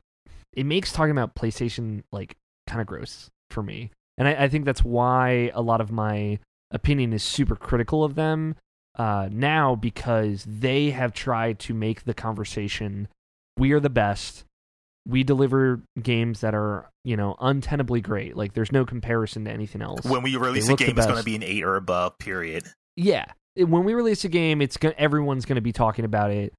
it 0.54 0.66
makes 0.66 0.93
talking 0.93 1.12
about 1.12 1.34
PlayStation 1.34 2.02
like 2.12 2.37
kind 2.66 2.81
of 2.81 2.86
gross 2.86 3.31
for 3.50 3.62
me, 3.62 3.91
and 4.19 4.29
I, 4.29 4.44
I 4.44 4.48
think 4.48 4.65
that's 4.65 4.84
why 4.84 5.50
a 5.55 5.62
lot 5.62 5.81
of 5.81 5.91
my 5.91 6.38
opinion 6.70 7.12
is 7.12 7.22
super 7.22 7.56
critical 7.56 8.03
of 8.03 8.15
them 8.15 8.56
uh, 8.98 9.29
now 9.31 9.74
because 9.74 10.44
they 10.46 10.91
have 10.91 11.12
tried 11.12 11.58
to 11.60 11.74
make 11.74 12.05
the 12.05 12.15
conversation 12.15 13.08
we 13.58 13.72
are 13.72 13.81
the 13.81 13.91
best. 13.91 14.44
We 15.06 15.24
deliver 15.24 15.82
games 16.00 16.41
that 16.41 16.55
are, 16.55 16.88
you 17.05 17.17
know, 17.17 17.34
untenably 17.41 18.03
great. 18.03 18.36
Like 18.36 18.55
there's 18.55 18.72
no 18.72 18.84
comparison 18.84 19.44
to 19.46 19.50
anything 19.50 19.82
else. 19.82 20.05
When 20.05 20.22
we 20.22 20.36
release 20.36 20.69
a 20.69 20.77
game, 20.77 20.96
it's 20.96 21.06
going 21.06 21.19
to 21.19 21.24
be 21.24 21.34
an 21.34 21.43
eight 21.43 21.65
or 21.65 21.77
above. 21.77 22.19
Period. 22.19 22.65
Yeah, 22.96 23.24
when 23.56 23.84
we 23.84 23.94
release 23.94 24.24
a 24.24 24.29
game, 24.29 24.62
it's 24.62 24.77
go- 24.77 24.93
everyone's 24.96 25.44
going 25.44 25.56
to 25.56 25.62
be 25.62 25.72
talking 25.72 26.05
about 26.05 26.31
it, 26.31 26.53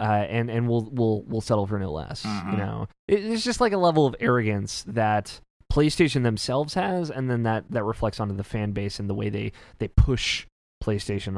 uh, 0.00 0.26
and 0.28 0.50
and 0.50 0.66
we'll 0.66 0.88
we'll 0.90 1.22
we'll 1.26 1.40
settle 1.42 1.66
for 1.66 1.78
no 1.78 1.92
less. 1.92 2.22
Mm-hmm. 2.22 2.50
You 2.52 2.56
know, 2.56 2.88
it, 3.06 3.24
it's 3.24 3.44
just 3.44 3.60
like 3.60 3.72
a 3.72 3.78
level 3.78 4.06
of 4.06 4.16
arrogance 4.18 4.82
that 4.88 5.40
PlayStation 5.70 6.22
themselves 6.22 6.74
has, 6.74 7.10
and 7.10 7.30
then 7.30 7.42
that 7.42 7.70
that 7.70 7.84
reflects 7.84 8.18
onto 8.18 8.34
the 8.34 8.42
fan 8.42 8.72
base 8.72 8.98
and 8.98 9.10
the 9.10 9.14
way 9.14 9.28
they 9.28 9.52
they 9.78 9.88
push 9.88 10.46
PlayStation 10.82 11.36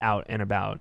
out 0.00 0.26
and 0.28 0.42
about. 0.42 0.80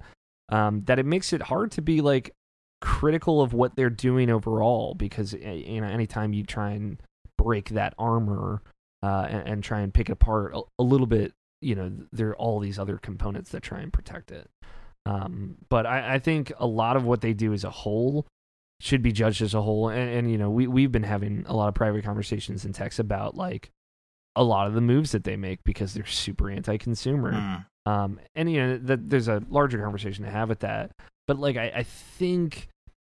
Um, 0.50 0.84
that 0.86 0.98
it 0.98 1.06
makes 1.06 1.34
it 1.34 1.42
hard 1.42 1.72
to 1.72 1.82
be 1.82 2.00
like 2.00 2.34
critical 2.80 3.42
of 3.42 3.52
what 3.54 3.76
they're 3.76 3.90
doing 3.90 4.30
overall 4.30 4.94
because 4.94 5.34
eh, 5.34 5.52
you 5.52 5.82
know 5.82 5.88
anytime 5.88 6.32
you 6.32 6.44
try 6.44 6.72
and 6.72 7.02
break 7.38 7.70
that 7.70 7.94
armor 7.98 8.62
uh, 9.04 9.28
and, 9.30 9.48
and, 9.48 9.64
try 9.64 9.82
and 9.82 9.94
pick 9.94 10.10
it 10.10 10.14
apart 10.14 10.54
a, 10.56 10.62
a, 10.80 10.84
little 10.84 11.06
bit, 11.08 11.34
you 11.62 11.76
know 11.76 11.92
there 12.14 12.30
are 12.30 12.38
all 12.38 12.60
these 12.60 12.80
other 12.80 12.98
components 12.98 13.52
that 13.52 13.62
try 13.62 13.80
and 13.80 13.92
protect 13.92 14.32
it. 14.32 14.50
Um, 15.08 15.58
but 15.70 15.86
I, 15.86 16.16
I, 16.16 16.20
think 16.20 16.52
a 16.58 16.68
lot 16.68 16.98
of 16.98 17.04
what 17.06 17.22
they 17.22 17.34
do 17.34 17.54
as 17.54 17.64
a 17.64 17.70
whole 17.70 18.28
should 18.82 19.02
be 19.02 19.12
judged 19.12 19.42
as 19.42 19.54
a 19.54 19.62
whole. 19.62 19.90
And, 19.90 20.10
and 20.10 20.32
you 20.32 20.38
know 20.38 20.50
we 20.50 20.68
we've 20.68 20.92
been 20.92 21.04
having 21.04 21.46
a 21.48 21.56
lot 21.56 21.68
of 21.68 21.76
private 21.76 22.04
conversations 22.04 22.66
in 22.66 22.74
text 22.74 23.00
about 23.00 23.36
like 23.36 23.70
a 24.36 24.44
lot 24.44 24.68
of 24.68 24.74
the 24.74 24.82
moves 24.82 25.12
that 25.12 25.24
they 25.24 25.38
make 25.38 25.64
because 25.64 25.94
they're 25.94 26.06
super 26.06 26.50
anti-consumer. 26.50 27.34
Mm. 27.34 27.66
Um, 27.86 28.20
and 28.36 28.52
you 28.52 28.60
know 28.60 28.78
that 28.78 29.10
there's 29.10 29.28
a 29.28 29.42
larger 29.50 29.82
conversation 29.82 30.26
to 30.26 30.32
have 30.32 30.50
with 30.50 30.60
that. 30.60 30.92
But 31.28 31.40
like 31.40 31.58
I, 31.58 31.72
I 31.76 31.84
think 31.84 32.68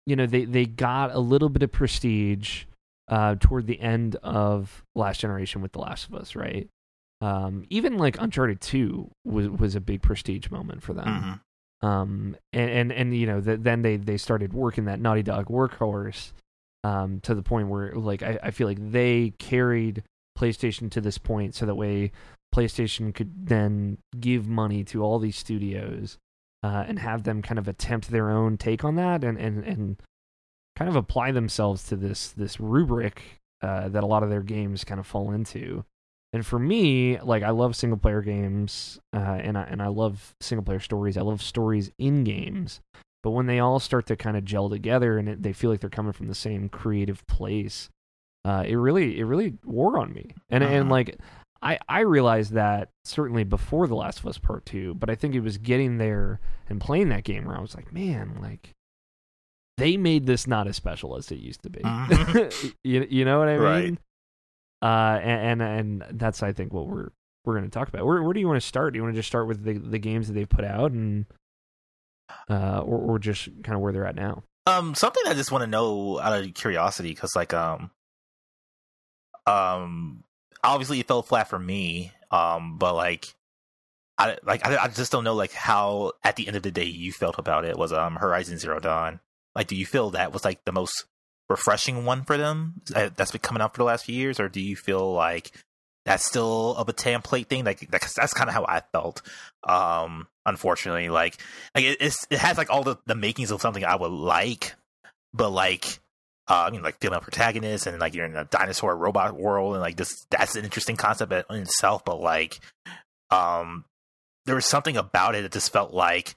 you 0.05 0.15
know 0.15 0.25
they 0.25 0.45
they 0.45 0.65
got 0.65 1.13
a 1.13 1.19
little 1.19 1.49
bit 1.49 1.63
of 1.63 1.71
prestige 1.71 2.65
uh, 3.07 3.35
toward 3.39 3.67
the 3.67 3.79
end 3.79 4.15
of 4.23 4.83
last 4.95 5.19
generation 5.19 5.61
with 5.61 5.73
The 5.73 5.79
Last 5.79 6.07
of 6.07 6.15
Us, 6.15 6.35
right? 6.35 6.67
Um, 7.21 7.65
even 7.69 7.97
like 7.97 8.19
Uncharted 8.19 8.61
Two 8.61 9.11
was 9.23 9.47
was 9.47 9.75
a 9.75 9.81
big 9.81 10.01
prestige 10.01 10.49
moment 10.49 10.83
for 10.83 10.93
them. 10.93 11.05
Mm-hmm. 11.05 11.33
Um, 11.83 12.37
and, 12.53 12.69
and 12.69 12.91
and 12.93 13.17
you 13.17 13.27
know 13.27 13.41
the, 13.41 13.57
then 13.57 13.81
they 13.81 13.97
they 13.97 14.17
started 14.17 14.53
working 14.53 14.85
that 14.85 15.01
Naughty 15.01 15.21
Dog 15.21 15.47
workhorse 15.47 16.31
um, 16.85 17.19
to 17.21 17.35
the 17.35 17.43
point 17.43 17.67
where 17.67 17.91
like 17.93 18.23
I, 18.23 18.39
I 18.41 18.51
feel 18.51 18.67
like 18.67 18.91
they 18.91 19.33
carried 19.37 20.03
PlayStation 20.37 20.89
to 20.91 21.01
this 21.01 21.17
point 21.17 21.55
so 21.55 21.65
that 21.65 21.75
way 21.75 22.11
PlayStation 22.55 23.13
could 23.13 23.47
then 23.47 23.97
give 24.17 24.47
money 24.47 24.85
to 24.85 25.03
all 25.03 25.19
these 25.19 25.35
studios 25.35 26.17
uh, 26.63 26.85
and 26.87 26.99
have 26.99 27.23
them 27.23 27.41
kind 27.41 27.59
of 27.59 27.67
attempt 27.67 28.09
their 28.09 28.31
own 28.31 28.57
take 28.57 28.85
on 28.85 28.95
that 28.95 29.23
and 29.25 29.37
and 29.37 29.65
and 29.65 30.01
kind 30.77 30.89
of 30.89 30.95
apply 30.95 31.31
themselves 31.31 31.83
to 31.83 31.97
this 31.97 32.29
this 32.29 32.61
rubric 32.61 33.41
uh, 33.61 33.89
that 33.89 34.03
a 34.03 34.07
lot 34.07 34.23
of 34.23 34.29
their 34.29 34.41
games 34.41 34.83
kind 34.83 34.99
of 34.99 35.07
fall 35.07 35.31
into. 35.31 35.83
And 36.33 36.45
for 36.45 36.57
me, 36.57 37.19
like 37.21 37.43
I 37.43 37.51
love 37.51 37.75
single 37.75 37.97
player 37.99 38.21
games, 38.21 38.99
uh, 39.15 39.19
and 39.19 39.57
I 39.57 39.63
and 39.63 39.81
I 39.81 39.87
love 39.87 40.33
single 40.41 40.63
player 40.65 40.79
stories. 40.79 41.15
I 41.15 41.21
love 41.21 41.41
stories 41.43 41.91
in 41.99 42.23
games, 42.23 42.81
but 43.21 43.31
when 43.31 43.45
they 43.45 43.59
all 43.59 43.79
start 43.79 44.07
to 44.07 44.15
kind 44.15 44.35
of 44.35 44.43
gel 44.43 44.67
together 44.69 45.17
and 45.19 45.29
it, 45.29 45.43
they 45.43 45.53
feel 45.53 45.69
like 45.69 45.79
they're 45.79 45.89
coming 45.91 46.11
from 46.11 46.27
the 46.27 46.33
same 46.35 46.69
creative 46.69 47.25
place, 47.27 47.89
uh, 48.45 48.63
it 48.65 48.75
really 48.75 49.19
it 49.19 49.25
really 49.25 49.53
wore 49.63 49.99
on 49.99 50.11
me. 50.11 50.31
And 50.49 50.63
and 50.63 50.87
Mhm. 50.87 50.91
like 50.91 51.19
I 51.61 51.77
I 51.87 51.99
realized 51.99 52.53
that 52.53 52.89
certainly 53.05 53.43
before 53.43 53.85
The 53.87 53.95
Last 53.95 54.19
of 54.19 54.25
Us 54.25 54.39
Part 54.39 54.65
Two, 54.65 54.95
but 54.95 55.11
I 55.11 55.15
think 55.15 55.35
it 55.35 55.41
was 55.41 55.59
getting 55.59 55.99
there 55.99 56.39
and 56.67 56.81
playing 56.81 57.09
that 57.09 57.23
game 57.25 57.45
where 57.45 57.55
I 57.55 57.61
was 57.61 57.75
like, 57.75 57.93
man, 57.93 58.39
like 58.41 58.71
they 59.77 59.97
made 59.97 60.25
this 60.25 60.47
not 60.47 60.67
as 60.67 60.75
special 60.75 61.15
as 61.15 61.31
it 61.31 61.39
used 61.39 61.61
to 61.63 61.69
be. 61.69 61.81
Mhm. 61.81 62.73
you 62.83 63.07
you 63.09 63.23
know 63.23 63.37
what 63.39 63.49
I 63.49 63.57
Right. 63.57 63.97
Uh, 64.83 65.17
and, 65.23 65.61
and 65.61 66.01
and 66.01 66.19
that's 66.19 66.43
I 66.43 66.51
think 66.51 66.73
what 66.73 66.87
we're 66.87 67.07
we're 67.45 67.53
going 67.57 67.63
to 67.63 67.71
talk 67.71 67.87
about. 67.87 68.05
Where 68.05 68.21
where 68.21 68.33
do 68.33 68.41
you 68.41 68.47
want 68.49 68.61
to 68.61 68.67
start? 68.67 68.91
Do 68.91 68.97
you 68.97 69.03
want 69.03 69.15
to 69.15 69.19
just 69.19 69.29
start 69.29 69.47
with 69.47 69.63
the 69.63 69.77
the 69.77 69.97
games 69.97 70.27
that 70.27 70.33
they've 70.33 70.49
put 70.49 70.65
out 70.65 70.91
and 70.91 71.25
uh 72.49 72.79
or 72.79 72.97
or 72.97 73.19
just 73.19 73.45
kind 73.63 73.75
of 73.75 73.79
where 73.79 73.93
they're 73.93 74.05
at 74.05 74.15
now? 74.15 74.43
Um, 74.65 74.93
something 74.95 75.23
I 75.25 75.33
just 75.33 75.51
want 75.51 75.63
to 75.63 75.69
know 75.69 76.19
out 76.19 76.41
of 76.41 76.53
curiosity, 76.53 77.09
because 77.09 77.31
like 77.35 77.53
um, 77.53 77.91
um, 79.45 80.23
obviously 80.63 80.99
it 80.99 81.07
fell 81.07 81.21
flat 81.21 81.49
for 81.49 81.59
me. 81.59 82.11
Um, 82.31 82.77
but 82.77 82.95
like, 82.95 83.35
I 84.17 84.37
like 84.43 84.65
I, 84.65 84.83
I 84.83 84.87
just 84.87 85.11
don't 85.11 85.23
know 85.23 85.35
like 85.35 85.53
how 85.53 86.13
at 86.23 86.35
the 86.35 86.47
end 86.47 86.55
of 86.55 86.63
the 86.63 86.71
day 86.71 86.85
you 86.85 87.11
felt 87.11 87.37
about 87.39 87.65
it. 87.65 87.77
Was 87.77 87.93
um 87.93 88.15
Horizon 88.15 88.57
Zero 88.57 88.79
Dawn 88.79 89.19
like? 89.55 89.67
Do 89.67 89.75
you 89.75 89.85
feel 89.85 90.11
that 90.11 90.31
was 90.33 90.45
like 90.45 90.63
the 90.65 90.71
most 90.71 91.05
refreshing 91.49 92.05
one 92.05 92.23
for 92.23 92.37
them 92.37 92.81
uh, 92.95 93.09
that's 93.15 93.31
been 93.31 93.41
coming 93.41 93.61
out 93.61 93.73
for 93.73 93.79
the 93.79 93.85
last 93.85 94.05
few 94.05 94.15
years, 94.15 94.39
or 94.39 94.49
do 94.49 94.61
you 94.61 94.75
feel 94.75 95.13
like 95.13 95.51
that's 96.05 96.25
still 96.25 96.75
of 96.75 96.89
a 96.89 96.93
template 96.93 97.47
thing? 97.47 97.63
Like 97.63 97.89
that's, 97.89 98.13
that's 98.13 98.33
kind 98.33 98.49
of 98.49 98.53
how 98.53 98.65
I 98.65 98.81
felt. 98.91 99.21
Um, 99.67 100.27
unfortunately, 100.45 101.09
like 101.09 101.37
like 101.75 101.85
it, 101.85 101.97
it's 101.99 102.25
it 102.29 102.39
has 102.39 102.57
like 102.57 102.69
all 102.69 102.83
the 102.83 102.97
the 103.05 103.15
makings 103.15 103.51
of 103.51 103.61
something 103.61 103.83
I 103.83 103.95
would 103.95 104.11
like, 104.11 104.75
but 105.33 105.49
like. 105.49 105.99
Uh, 106.45 106.65
I 106.67 106.71
mean, 106.71 106.81
like 106.81 106.99
female 106.99 107.21
protagonist, 107.21 107.87
and 107.87 107.97
like 108.01 108.13
you're 108.13 108.25
in 108.25 108.35
a 108.35 108.43
dinosaur 108.43 108.97
robot 108.97 109.39
world, 109.39 109.75
and 109.75 109.81
like 109.81 109.95
this 109.95 110.25
that's 110.29 110.57
an 110.57 110.65
interesting 110.65 110.97
concept 110.97 111.31
in 111.31 111.61
itself. 111.61 112.03
But 112.03 112.19
like, 112.19 112.59
um, 113.31 113.85
there 114.45 114.55
was 114.55 114.65
something 114.65 114.97
about 114.97 115.35
it 115.35 115.43
that 115.43 115.53
just 115.53 115.71
felt 115.71 115.93
like 115.93 116.35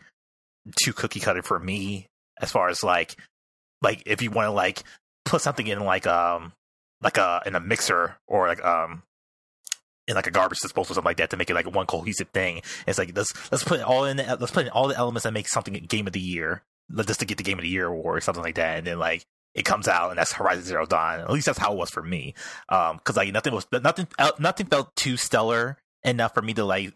too 0.81 0.93
cookie 0.93 1.19
cutter 1.19 1.43
for 1.43 1.59
me, 1.59 2.07
as 2.41 2.53
far 2.53 2.69
as 2.69 2.85
like, 2.85 3.17
like 3.83 4.03
if 4.07 4.23
you 4.23 4.31
want 4.31 4.47
to 4.47 4.53
like 4.53 4.83
put 5.25 5.43
something 5.43 5.67
in 5.67 5.81
like 5.81 6.07
um 6.07 6.53
like 7.03 7.19
a 7.19 7.43
in 7.47 7.55
a 7.55 7.61
mixer 7.61 8.17
or 8.27 8.47
like 8.47 8.65
um 8.65 9.03
in 10.09 10.15
like 10.15 10.27
a 10.27 10.31
garbage 10.31 10.61
disposal 10.61 10.93
or 10.93 10.95
something 10.95 11.09
like 11.09 11.17
that 11.17 11.31
to 11.31 11.37
make 11.37 11.51
it 11.51 11.55
like 11.55 11.73
one 11.73 11.87
cohesive 11.87 12.29
thing. 12.29 12.63
It's 12.87 12.99
like 12.99 13.17
let's 13.17 13.33
let's 13.51 13.65
put 13.65 13.81
all 13.81 14.05
in 14.05 14.19
the, 14.19 14.25
let's 14.25 14.53
put 14.53 14.67
in 14.67 14.71
all 14.71 14.89
the 14.89 14.97
elements 14.97 15.25
that 15.25 15.33
make 15.33 15.49
something 15.49 15.75
game 15.75 16.07
of 16.07 16.13
the 16.13 16.21
year, 16.21 16.63
just 16.95 17.21
to 17.21 17.27
get 17.27 17.39
the 17.39 17.45
game 17.45 17.59
of 17.59 17.63
the 17.63 17.69
year 17.69 17.87
award 17.87 18.19
or 18.19 18.21
something 18.21 18.43
like 18.43 18.55
that, 18.55 18.79
and 18.79 18.87
then 18.87 18.99
like 18.99 19.25
it 19.55 19.65
comes 19.65 19.89
out 19.89 20.11
and 20.11 20.19
that's 20.19 20.33
Horizon 20.33 20.65
Zero 20.65 20.87
Dawn. 20.87 21.21
At 21.21 21.31
least 21.31 21.47
that's 21.47 21.59
how 21.59 21.73
it 21.73 21.79
was 21.79 21.91
for 21.91 22.03
me. 22.03 22.35
Um, 22.69 22.99
because 22.99 23.17
like 23.17 23.33
nothing 23.33 23.55
was 23.55 23.67
nothing 23.73 24.07
uh, 24.19 24.33
nothing 24.39 24.67
felt 24.67 24.95
too 24.95 25.17
stellar 25.17 25.79
enough 26.05 26.35
for 26.35 26.43
me 26.43 26.55
to 26.55 26.65
like 26.65 26.95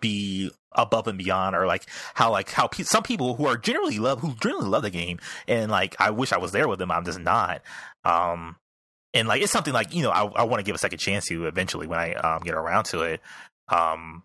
be 0.00 0.50
above 0.72 1.06
and 1.06 1.18
beyond 1.18 1.54
or 1.54 1.66
like 1.66 1.86
how 2.14 2.30
like 2.30 2.50
how 2.50 2.66
pe- 2.66 2.82
some 2.82 3.02
people 3.02 3.34
who 3.34 3.46
are 3.46 3.56
generally 3.56 3.98
love 3.98 4.20
who 4.20 4.34
generally 4.34 4.68
love 4.68 4.82
the 4.82 4.90
game 4.90 5.18
and 5.46 5.70
like 5.70 5.96
I 5.98 6.10
wish 6.10 6.32
I 6.32 6.38
was 6.38 6.52
there 6.52 6.68
with 6.68 6.78
them 6.78 6.90
I'm 6.90 7.04
just 7.04 7.20
not 7.20 7.62
um 8.04 8.56
and 9.14 9.28
like 9.28 9.40
it's 9.40 9.52
something 9.52 9.72
like 9.72 9.94
you 9.94 10.02
know 10.02 10.10
I, 10.10 10.24
I 10.24 10.42
want 10.44 10.60
to 10.60 10.64
give 10.64 10.74
a 10.74 10.78
second 10.78 10.98
chance 10.98 11.26
to 11.26 11.46
eventually 11.46 11.86
when 11.86 11.98
I 11.98 12.14
um 12.14 12.42
get 12.42 12.54
around 12.54 12.84
to 12.84 13.02
it 13.02 13.20
um 13.68 14.24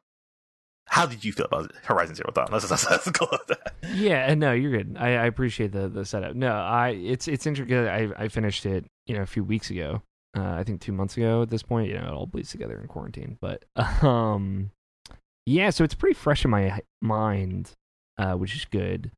how 0.85 1.05
did 1.05 1.23
you 1.23 1.31
feel 1.31 1.45
about 1.45 1.71
Horizon 1.83 2.15
Zero 2.15 2.31
Dawn 2.33 2.47
let's, 2.51 2.69
let's, 2.89 3.09
go 3.11 3.27
with 3.31 3.47
that 3.47 3.73
Yeah, 3.93 4.33
no, 4.35 4.53
you're 4.53 4.71
good. 4.71 4.97
I, 4.99 5.09
I 5.09 5.25
appreciate 5.25 5.71
the 5.71 5.87
the 5.87 6.05
setup. 6.05 6.35
No, 6.35 6.51
I 6.51 6.89
it's 6.89 7.27
it's 7.27 7.45
interesting. 7.45 7.77
I 7.87 8.09
I 8.17 8.27
finished 8.27 8.65
it, 8.65 8.85
you 9.05 9.15
know, 9.15 9.21
a 9.21 9.27
few 9.27 9.43
weeks 9.43 9.69
ago. 9.69 10.01
Uh, 10.35 10.55
I 10.55 10.63
think 10.63 10.81
two 10.81 10.91
months 10.91 11.15
ago 11.15 11.43
at 11.43 11.49
this 11.49 11.63
point. 11.63 11.89
You 11.89 11.95
know, 11.95 12.07
it 12.07 12.13
all 12.13 12.25
bleeds 12.25 12.49
together 12.49 12.79
in 12.79 12.87
quarantine. 12.87 13.37
But 13.39 13.63
um, 14.03 14.71
yeah, 15.45 15.69
so 15.69 15.83
it's 15.83 15.95
pretty 15.95 16.13
fresh 16.15 16.45
in 16.45 16.51
my 16.51 16.79
mind, 17.01 17.71
uh, 18.17 18.33
which 18.33 18.55
is 18.55 18.65
good. 18.65 19.11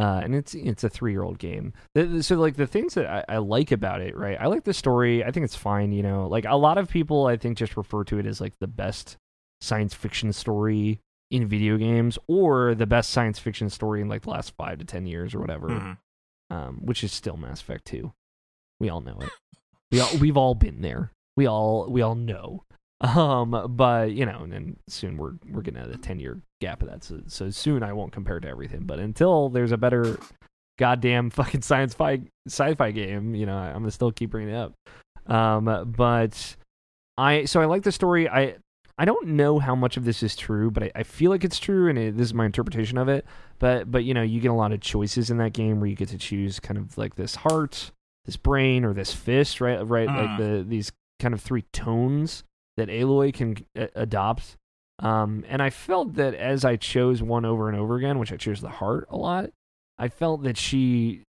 Uh, 0.00 0.20
and 0.22 0.32
it's 0.34 0.54
it's 0.54 0.84
a 0.84 0.88
three 0.88 1.10
year 1.10 1.24
old 1.24 1.38
game. 1.40 1.72
So 2.20 2.36
like 2.36 2.54
the 2.54 2.68
things 2.68 2.94
that 2.94 3.06
I, 3.06 3.34
I 3.34 3.38
like 3.38 3.72
about 3.72 4.00
it, 4.00 4.16
right? 4.16 4.36
I 4.40 4.46
like 4.46 4.62
the 4.62 4.72
story. 4.72 5.24
I 5.24 5.32
think 5.32 5.42
it's 5.44 5.56
fine. 5.56 5.90
You 5.90 6.04
know, 6.04 6.28
like 6.28 6.44
a 6.44 6.54
lot 6.56 6.78
of 6.78 6.88
people, 6.88 7.26
I 7.26 7.36
think 7.36 7.58
just 7.58 7.76
refer 7.76 8.04
to 8.04 8.18
it 8.20 8.26
as 8.26 8.40
like 8.40 8.54
the 8.60 8.68
best 8.68 9.16
science 9.60 9.94
fiction 9.94 10.32
story 10.32 11.00
in 11.32 11.48
video 11.48 11.76
games 11.76 12.16
or 12.28 12.76
the 12.76 12.86
best 12.86 13.10
science 13.10 13.40
fiction 13.40 13.68
story 13.68 14.00
in 14.00 14.08
like 14.08 14.22
the 14.22 14.30
last 14.30 14.54
five 14.56 14.78
to 14.78 14.84
ten 14.84 15.04
years 15.04 15.34
or 15.34 15.40
whatever 15.40 15.68
Mhm. 15.68 15.98
um, 16.50 16.78
which 16.84 17.02
is 17.02 17.12
still 17.12 17.36
Mass 17.36 17.60
Effect 17.60 17.84
2. 17.86 18.12
We 18.78 18.88
all 18.88 19.00
know 19.00 19.18
it. 19.20 19.30
We 19.90 19.98
all 20.00 20.16
we've 20.20 20.36
all 20.36 20.54
been 20.54 20.80
there. 20.80 21.10
We 21.36 21.46
all 21.48 21.90
we 21.90 22.02
all 22.02 22.14
know. 22.14 22.62
Um, 23.00 23.66
but 23.76 24.10
you 24.12 24.26
know, 24.26 24.40
and 24.42 24.52
then 24.52 24.76
soon 24.88 25.16
we're 25.18 25.34
we're 25.50 25.62
getting 25.62 25.80
at 25.80 25.90
a 25.90 25.98
ten 25.98 26.18
year 26.18 26.40
gap 26.60 26.82
of 26.82 26.88
that. 26.90 27.04
So 27.04 27.20
so 27.28 27.50
soon 27.50 27.82
I 27.82 27.92
won't 27.92 28.12
compare 28.12 28.40
to 28.40 28.48
everything. 28.48 28.80
But 28.84 28.98
until 28.98 29.48
there's 29.50 29.72
a 29.72 29.76
better 29.76 30.18
goddamn 30.78 31.30
fucking 31.38 31.62
science 31.62 31.94
fi 31.94 32.20
sci-fi 32.48 32.90
game, 32.90 33.34
you 33.34 33.46
know, 33.46 33.56
I'm 33.56 33.74
gonna 33.74 33.90
still 33.90 34.10
keep 34.12 34.30
bringing 34.30 34.54
it 34.54 34.56
up. 34.58 34.74
Um, 35.32 35.92
but 35.96 36.56
I 37.16 37.44
so 37.44 37.60
I 37.60 37.66
like 37.66 37.82
the 37.82 37.92
story. 37.92 38.28
I 38.28 38.56
I 39.00 39.04
don't 39.04 39.28
know 39.28 39.60
how 39.60 39.76
much 39.76 39.96
of 39.96 40.04
this 40.04 40.24
is 40.24 40.34
true, 40.34 40.72
but 40.72 40.82
I, 40.82 40.90
I 40.96 41.02
feel 41.04 41.30
like 41.30 41.44
it's 41.44 41.60
true, 41.60 41.88
and 41.88 41.96
it, 41.96 42.16
this 42.16 42.26
is 42.26 42.34
my 42.34 42.46
interpretation 42.46 42.98
of 42.98 43.08
it. 43.08 43.24
But 43.60 43.90
but 43.92 44.02
you 44.02 44.12
know, 44.12 44.22
you 44.22 44.40
get 44.40 44.50
a 44.50 44.54
lot 44.54 44.72
of 44.72 44.80
choices 44.80 45.30
in 45.30 45.36
that 45.38 45.52
game 45.52 45.78
where 45.78 45.88
you 45.88 45.94
get 45.94 46.08
to 46.08 46.18
choose 46.18 46.58
kind 46.58 46.76
of 46.78 46.98
like 46.98 47.14
this 47.14 47.36
heart, 47.36 47.92
this 48.24 48.36
brain, 48.36 48.84
or 48.84 48.92
this 48.92 49.12
fist, 49.12 49.60
right? 49.60 49.78
Right, 49.86 50.08
like 50.08 50.30
Mm. 50.30 50.38
the 50.38 50.64
these 50.68 50.90
kind 51.20 51.32
of 51.32 51.40
three 51.40 51.62
tones 51.72 52.42
that 52.78 52.88
Aloy 52.88 53.32
can 53.32 53.56
a- 53.76 53.90
adopt. 53.94 54.56
Um, 55.00 55.44
and 55.48 55.62
I 55.62 55.70
felt 55.70 56.14
that 56.14 56.34
as 56.34 56.64
I 56.64 56.76
chose 56.76 57.22
one 57.22 57.44
over 57.44 57.68
and 57.68 57.78
over 57.78 57.96
again, 57.96 58.18
which 58.18 58.32
I 58.32 58.36
chose 58.36 58.60
the 58.60 58.68
heart 58.68 59.06
a 59.10 59.16
lot, 59.16 59.50
I 59.98 60.08
felt 60.08 60.42
that 60.42 60.56
she, 60.56 61.22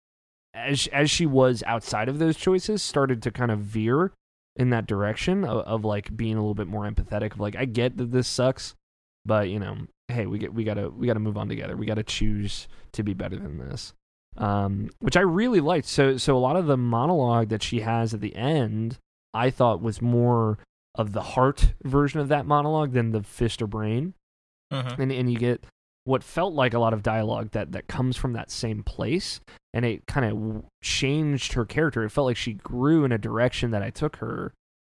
as 0.54 0.86
as 0.92 1.10
she 1.10 1.26
was 1.26 1.62
outside 1.66 2.08
of 2.08 2.18
those 2.18 2.36
choices, 2.36 2.82
started 2.82 3.22
to 3.22 3.30
kind 3.30 3.50
of 3.50 3.60
veer 3.60 4.12
in 4.54 4.70
that 4.70 4.86
direction 4.86 5.44
of, 5.44 5.58
of 5.66 5.84
like 5.84 6.16
being 6.16 6.36
a 6.36 6.40
little 6.40 6.54
bit 6.54 6.68
more 6.68 6.88
empathetic. 6.88 7.34
Of 7.34 7.40
like, 7.40 7.56
I 7.56 7.64
get 7.64 7.96
that 7.96 8.12
this 8.12 8.28
sucks, 8.28 8.74
but 9.24 9.48
you 9.48 9.58
know, 9.58 9.76
hey, 10.08 10.26
we 10.26 10.38
get 10.38 10.54
we 10.54 10.64
gotta 10.64 10.88
we 10.88 11.06
gotta 11.06 11.20
move 11.20 11.36
on 11.36 11.48
together. 11.48 11.76
We 11.76 11.86
gotta 11.86 12.02
choose 12.04 12.68
to 12.92 13.02
be 13.02 13.14
better 13.14 13.36
than 13.36 13.58
this. 13.58 13.94
Um, 14.36 14.90
which 15.00 15.16
I 15.16 15.22
really 15.22 15.60
liked. 15.60 15.86
So 15.86 16.16
so 16.18 16.36
a 16.36 16.38
lot 16.38 16.56
of 16.56 16.66
the 16.66 16.76
monologue 16.76 17.48
that 17.48 17.62
she 17.62 17.80
has 17.80 18.14
at 18.14 18.20
the 18.20 18.36
end, 18.36 18.98
I 19.34 19.50
thought 19.50 19.82
was 19.82 20.00
more 20.00 20.58
of 20.96 21.12
the 21.12 21.22
heart 21.22 21.74
version 21.84 22.20
of 22.20 22.28
that 22.28 22.46
monologue 22.46 22.92
than 22.92 23.12
the 23.12 23.22
fist 23.22 23.60
or 23.62 23.66
brain. 23.66 24.14
Mhm. 24.72 24.98
and 24.98 25.12
and 25.12 25.32
you 25.32 25.38
get 25.38 25.64
what 26.04 26.24
felt 26.24 26.52
like 26.54 26.74
a 26.74 26.78
lot 26.78 26.92
of 26.92 27.02
dialogue 27.02 27.50
that 27.52 27.72
that 27.72 27.86
comes 27.86 28.16
from 28.16 28.32
that 28.32 28.50
same 28.50 28.82
place. 28.82 29.40
And 29.72 29.84
it 29.84 30.06
kind 30.06 30.26
of 30.26 30.64
changed 30.82 31.52
her 31.52 31.64
character. 31.64 32.02
It 32.04 32.10
felt 32.10 32.26
like 32.26 32.36
she 32.36 32.54
grew 32.54 33.04
in 33.04 33.12
a 33.12 33.18
direction 33.18 33.70
that 33.72 33.82
i 33.82 33.90
took 33.90 34.16
her 34.16 34.52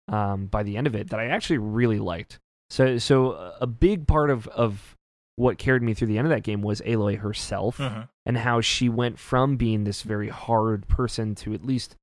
um, 0.09 0.47
by 0.47 0.63
the 0.65 0.77
end 0.77 0.87
of 0.89 0.95
it 0.97 1.11
that 1.11 1.21
i 1.21 1.27
actually 1.27 1.59
really 1.59 1.99
liked. 2.01 2.39
So 2.71 2.99
so 2.99 3.33
uh, 3.33 3.57
a 3.61 3.67
big 3.67 4.07
part 4.07 4.31
of 4.31 4.49
of 4.49 4.97
what 5.37 5.57
carried 5.59 5.83
me 5.83 5.95
through 5.95 6.09
the 6.09 6.19
end 6.19 6.27
of 6.27 6.31
that 6.31 6.43
game 6.43 6.61
was 6.63 6.81
aloy 6.83 7.19
herself 7.19 7.79
Mhm. 7.79 8.09
and 8.27 8.37
how 8.39 8.61
she 8.61 8.89
went 8.89 9.19
from 9.19 9.57
being 9.57 9.85
this 9.85 10.03
very 10.03 10.29
hard 10.29 10.87
person 10.89 11.35
to 11.37 11.55
at 11.55 11.65
least 11.65 11.97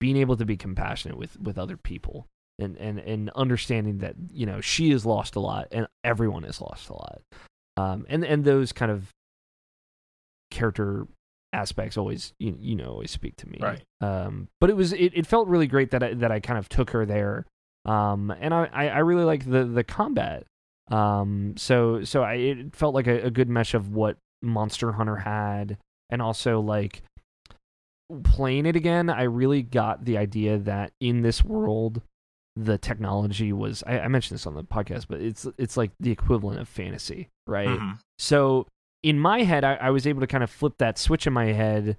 being 0.00 0.16
able 0.16 0.36
to 0.36 0.44
be 0.46 0.56
compassionate 0.56 1.16
with 1.18 1.38
with 1.40 1.58
other 1.58 1.76
people 1.76 2.26
and 2.60 2.76
and 2.76 2.98
and 2.98 3.30
understanding 3.30 3.98
that 3.98 4.14
you 4.32 4.46
know 4.46 4.60
she 4.60 4.90
has 4.90 5.06
lost 5.06 5.36
a 5.36 5.40
lot 5.40 5.68
and 5.72 5.86
everyone 6.04 6.42
has 6.44 6.60
lost 6.60 6.88
a 6.88 6.94
lot. 6.94 7.20
Um 7.76 8.06
and 8.08 8.24
and 8.24 8.44
those 8.44 8.72
kind 8.72 8.90
of 8.90 9.10
character 10.50 11.06
aspects 11.52 11.96
always 11.96 12.32
you, 12.38 12.56
you 12.60 12.76
know 12.76 12.90
always 12.90 13.10
speak 13.10 13.36
to 13.36 13.48
me. 13.48 13.58
Right. 13.60 13.82
um 14.00 14.48
but 14.60 14.70
it 14.70 14.76
was 14.76 14.92
it, 14.92 15.12
it 15.14 15.26
felt 15.26 15.48
really 15.48 15.66
great 15.66 15.90
that 15.90 16.02
I, 16.02 16.14
that 16.14 16.30
I 16.30 16.40
kind 16.40 16.58
of 16.58 16.68
took 16.68 16.90
her 16.90 17.06
there. 17.06 17.46
Um 17.84 18.32
and 18.40 18.52
I 18.52 18.66
I, 18.66 18.98
really 18.98 19.24
like 19.24 19.50
the 19.50 19.64
the 19.64 19.84
combat. 19.84 20.44
Um 20.90 21.54
so 21.56 22.04
so 22.04 22.22
I 22.22 22.34
it 22.34 22.76
felt 22.76 22.94
like 22.94 23.06
a, 23.06 23.22
a 23.22 23.30
good 23.30 23.48
mesh 23.48 23.74
of 23.74 23.92
what 23.92 24.16
Monster 24.42 24.92
Hunter 24.92 25.16
had 25.16 25.78
and 26.10 26.22
also 26.22 26.60
like 26.60 27.02
playing 28.24 28.66
it 28.66 28.76
again 28.76 29.08
I 29.08 29.22
really 29.22 29.62
got 29.62 30.04
the 30.04 30.18
idea 30.18 30.58
that 30.58 30.92
in 31.00 31.22
this 31.22 31.44
world 31.44 32.02
the 32.64 32.78
technology 32.78 33.52
was 33.52 33.82
I, 33.86 34.00
I 34.00 34.08
mentioned 34.08 34.38
this 34.38 34.46
on 34.46 34.54
the 34.54 34.64
podcast, 34.64 35.06
but 35.08 35.20
it's 35.20 35.46
it's 35.58 35.76
like 35.76 35.90
the 36.00 36.10
equivalent 36.10 36.60
of 36.60 36.68
fantasy, 36.68 37.28
right? 37.46 37.68
Mhm. 37.68 37.98
So 38.18 38.66
in 39.02 39.18
my 39.18 39.42
head, 39.42 39.64
I, 39.64 39.74
I 39.76 39.90
was 39.90 40.06
able 40.06 40.20
to 40.20 40.26
kind 40.26 40.44
of 40.44 40.50
flip 40.50 40.74
that 40.78 40.98
switch 40.98 41.26
in 41.26 41.32
my 41.32 41.46
head, 41.52 41.96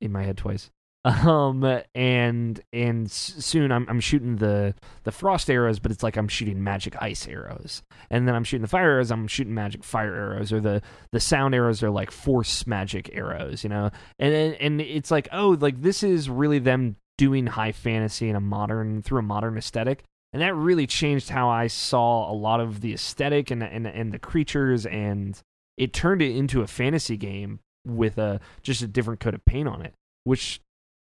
in 0.00 0.12
my 0.12 0.24
head 0.24 0.36
twice. 0.36 0.70
Um 1.06 1.62
and 1.94 2.58
and 2.72 3.10
soon 3.10 3.70
I'm 3.70 3.86
I'm 3.90 4.00
shooting 4.00 4.36
the 4.36 4.74
the 5.02 5.12
frost 5.12 5.50
arrows, 5.50 5.78
but 5.78 5.92
it's 5.92 6.02
like 6.02 6.16
I'm 6.16 6.28
shooting 6.28 6.64
magic 6.64 6.96
ice 6.98 7.28
arrows, 7.28 7.82
and 8.08 8.26
then 8.26 8.34
I'm 8.34 8.42
shooting 8.42 8.62
the 8.62 8.68
fire 8.68 8.92
arrows. 8.92 9.10
I'm 9.10 9.26
shooting 9.28 9.52
magic 9.52 9.84
fire 9.84 10.14
arrows, 10.14 10.50
or 10.50 10.60
the 10.60 10.80
the 11.12 11.20
sound 11.20 11.54
arrows 11.54 11.82
are 11.82 11.90
like 11.90 12.10
force 12.10 12.66
magic 12.66 13.10
arrows, 13.12 13.62
you 13.64 13.68
know. 13.68 13.90
And, 14.18 14.54
and 14.54 14.80
it's 14.80 15.10
like 15.10 15.28
oh, 15.30 15.50
like 15.60 15.82
this 15.82 16.02
is 16.02 16.30
really 16.30 16.58
them 16.58 16.96
doing 17.16 17.46
high 17.46 17.72
fantasy 17.72 18.28
in 18.28 18.36
a 18.36 18.40
modern 18.40 19.02
through 19.02 19.20
a 19.20 19.22
modern 19.22 19.56
aesthetic 19.56 20.04
and 20.34 20.42
that 20.42 20.54
really 20.56 20.88
changed 20.88 21.30
how 21.30 21.48
I 21.48 21.68
saw 21.68 22.30
a 22.30 22.34
lot 22.34 22.58
of 22.58 22.80
the 22.80 22.92
aesthetic 22.92 23.52
and 23.52 23.62
and 23.62 23.86
and 23.86 24.12
the 24.12 24.18
creatures, 24.18 24.84
and 24.84 25.40
it 25.76 25.92
turned 25.92 26.22
it 26.22 26.34
into 26.34 26.60
a 26.60 26.66
fantasy 26.66 27.16
game 27.16 27.60
with 27.86 28.18
a 28.18 28.40
just 28.60 28.82
a 28.82 28.88
different 28.88 29.20
coat 29.20 29.34
of 29.34 29.44
paint 29.44 29.68
on 29.68 29.80
it, 29.80 29.94
which 30.24 30.60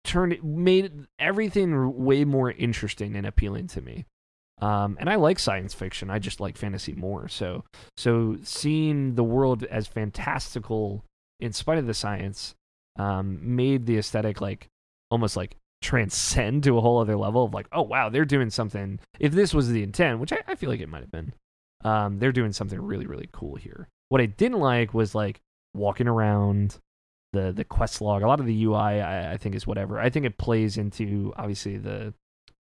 turned 0.05 0.31
it 0.31 0.43
made 0.45 1.05
everything 1.19 1.97
way 1.97 2.23
more 2.23 2.49
interesting 2.49 3.17
and 3.17 3.27
appealing 3.27 3.67
to 3.67 3.81
me. 3.81 4.05
Um, 4.61 4.95
and 5.01 5.09
I 5.09 5.15
like 5.15 5.37
science 5.37 5.73
fiction. 5.73 6.09
I 6.09 6.19
just 6.19 6.39
like 6.39 6.55
fantasy 6.55 6.93
more. 6.93 7.27
So 7.27 7.65
so 7.97 8.37
seeing 8.41 9.15
the 9.15 9.23
world 9.25 9.65
as 9.65 9.85
fantastical 9.85 11.03
in 11.41 11.51
spite 11.51 11.77
of 11.77 11.87
the 11.87 11.93
science 11.93 12.55
um, 12.97 13.39
made 13.41 13.85
the 13.85 13.97
aesthetic 13.97 14.39
like 14.39 14.69
almost 15.11 15.35
like 15.35 15.57
transcend 15.81 16.63
to 16.63 16.77
a 16.77 16.81
whole 16.81 16.99
other 16.99 17.15
level 17.17 17.43
of 17.43 17.53
like, 17.53 17.67
oh 17.71 17.81
wow, 17.81 18.09
they're 18.09 18.25
doing 18.25 18.49
something. 18.49 18.99
If 19.19 19.31
this 19.33 19.53
was 19.53 19.69
the 19.69 19.83
intent, 19.83 20.19
which 20.19 20.33
I, 20.33 20.39
I 20.47 20.55
feel 20.55 20.69
like 20.69 20.81
it 20.81 20.89
might 20.89 21.01
have 21.01 21.11
been, 21.11 21.33
um, 21.83 22.19
they're 22.19 22.31
doing 22.31 22.51
something 22.53 22.79
really 22.81 23.05
really 23.05 23.29
cool 23.31 23.55
here. 23.55 23.87
What 24.09 24.21
I 24.21 24.25
didn't 24.25 24.59
like 24.59 24.93
was 24.93 25.15
like 25.15 25.39
walking 25.73 26.07
around 26.07 26.77
the 27.33 27.51
the 27.51 27.63
quest 27.63 28.01
log. 28.01 28.21
A 28.23 28.27
lot 28.27 28.39
of 28.39 28.45
the 28.45 28.63
UI 28.65 29.01
I, 29.01 29.33
I 29.33 29.37
think 29.37 29.55
is 29.55 29.65
whatever. 29.67 29.99
I 29.99 30.09
think 30.09 30.25
it 30.25 30.37
plays 30.37 30.77
into 30.77 31.33
obviously 31.37 31.77
the 31.77 32.13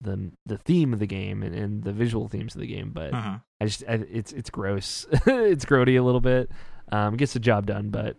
the 0.01 0.31
the 0.45 0.57
theme 0.57 0.93
of 0.93 0.99
the 0.99 1.05
game 1.07 1.43
and, 1.43 1.53
and 1.53 1.83
the 1.83 1.93
visual 1.93 2.27
themes 2.27 2.55
of 2.55 2.61
the 2.61 2.67
game, 2.67 2.91
but 2.93 3.11
Mhm. 3.11 3.41
I 3.59 3.65
just 3.65 3.83
I, 3.87 3.93
it's 4.11 4.31
it's 4.33 4.49
gross. 4.49 5.05
it's 5.11 5.65
grody 5.65 5.99
a 5.99 6.03
little 6.03 6.21
bit. 6.21 6.49
Um, 6.91 7.15
gets 7.17 7.33
the 7.33 7.39
job 7.39 7.67
done, 7.67 7.89
but 7.89 8.17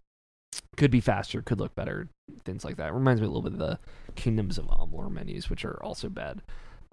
could 0.76 0.90
be 0.90 1.00
faster, 1.00 1.42
could 1.42 1.60
look 1.60 1.74
better, 1.74 2.08
things 2.44 2.64
like 2.64 2.76
that. 2.76 2.88
It 2.88 2.92
reminds 2.94 3.20
me 3.20 3.26
a 3.26 3.30
little 3.30 3.42
bit 3.42 3.52
of 3.54 3.58
the 3.58 3.78
Kingdoms 4.14 4.58
of 4.58 4.66
Amalur 4.66 5.10
menus, 5.10 5.48
which 5.50 5.64
are 5.64 5.82
also 5.82 6.08
bad. 6.08 6.42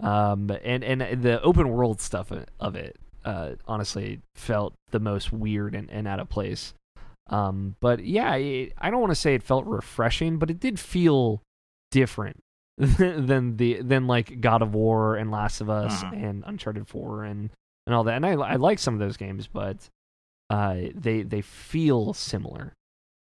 Um, 0.00 0.50
and 0.64 0.82
and 0.82 1.22
the 1.22 1.42
open 1.42 1.68
world 1.68 2.00
stuff 2.00 2.32
of 2.58 2.74
it, 2.76 2.96
uh, 3.24 3.52
honestly, 3.68 4.20
felt 4.34 4.74
the 4.90 5.00
most 5.00 5.32
weird 5.32 5.74
and, 5.74 5.90
and 5.90 6.08
out 6.08 6.20
of 6.20 6.28
place. 6.28 6.72
Um, 7.28 7.76
but 7.80 8.04
yeah, 8.04 8.34
it, 8.36 8.72
I 8.78 8.90
don't 8.90 9.00
want 9.00 9.10
to 9.12 9.14
say 9.16 9.34
it 9.34 9.42
felt 9.42 9.66
refreshing, 9.66 10.38
but 10.38 10.50
it 10.50 10.58
did 10.58 10.80
feel 10.80 11.42
different 11.90 12.40
than 12.78 13.56
the 13.58 13.82
than 13.82 14.06
like 14.06 14.40
God 14.40 14.62
of 14.62 14.74
War 14.74 15.16
and 15.16 15.30
Last 15.30 15.60
of 15.60 15.68
Us 15.68 16.02
Mhm. 16.02 16.12
and 16.24 16.44
Uncharted 16.46 16.88
Four 16.88 17.24
and 17.24 17.50
and 17.86 17.94
all 17.94 18.04
that. 18.04 18.14
And 18.16 18.24
I 18.26 18.32
I 18.32 18.56
like 18.56 18.78
some 18.78 18.94
of 18.94 19.00
those 19.00 19.16
games, 19.18 19.46
but 19.48 19.88
uh, 20.48 20.76
they 20.94 21.22
they 21.22 21.42
feel 21.42 22.14
similar. 22.14 22.72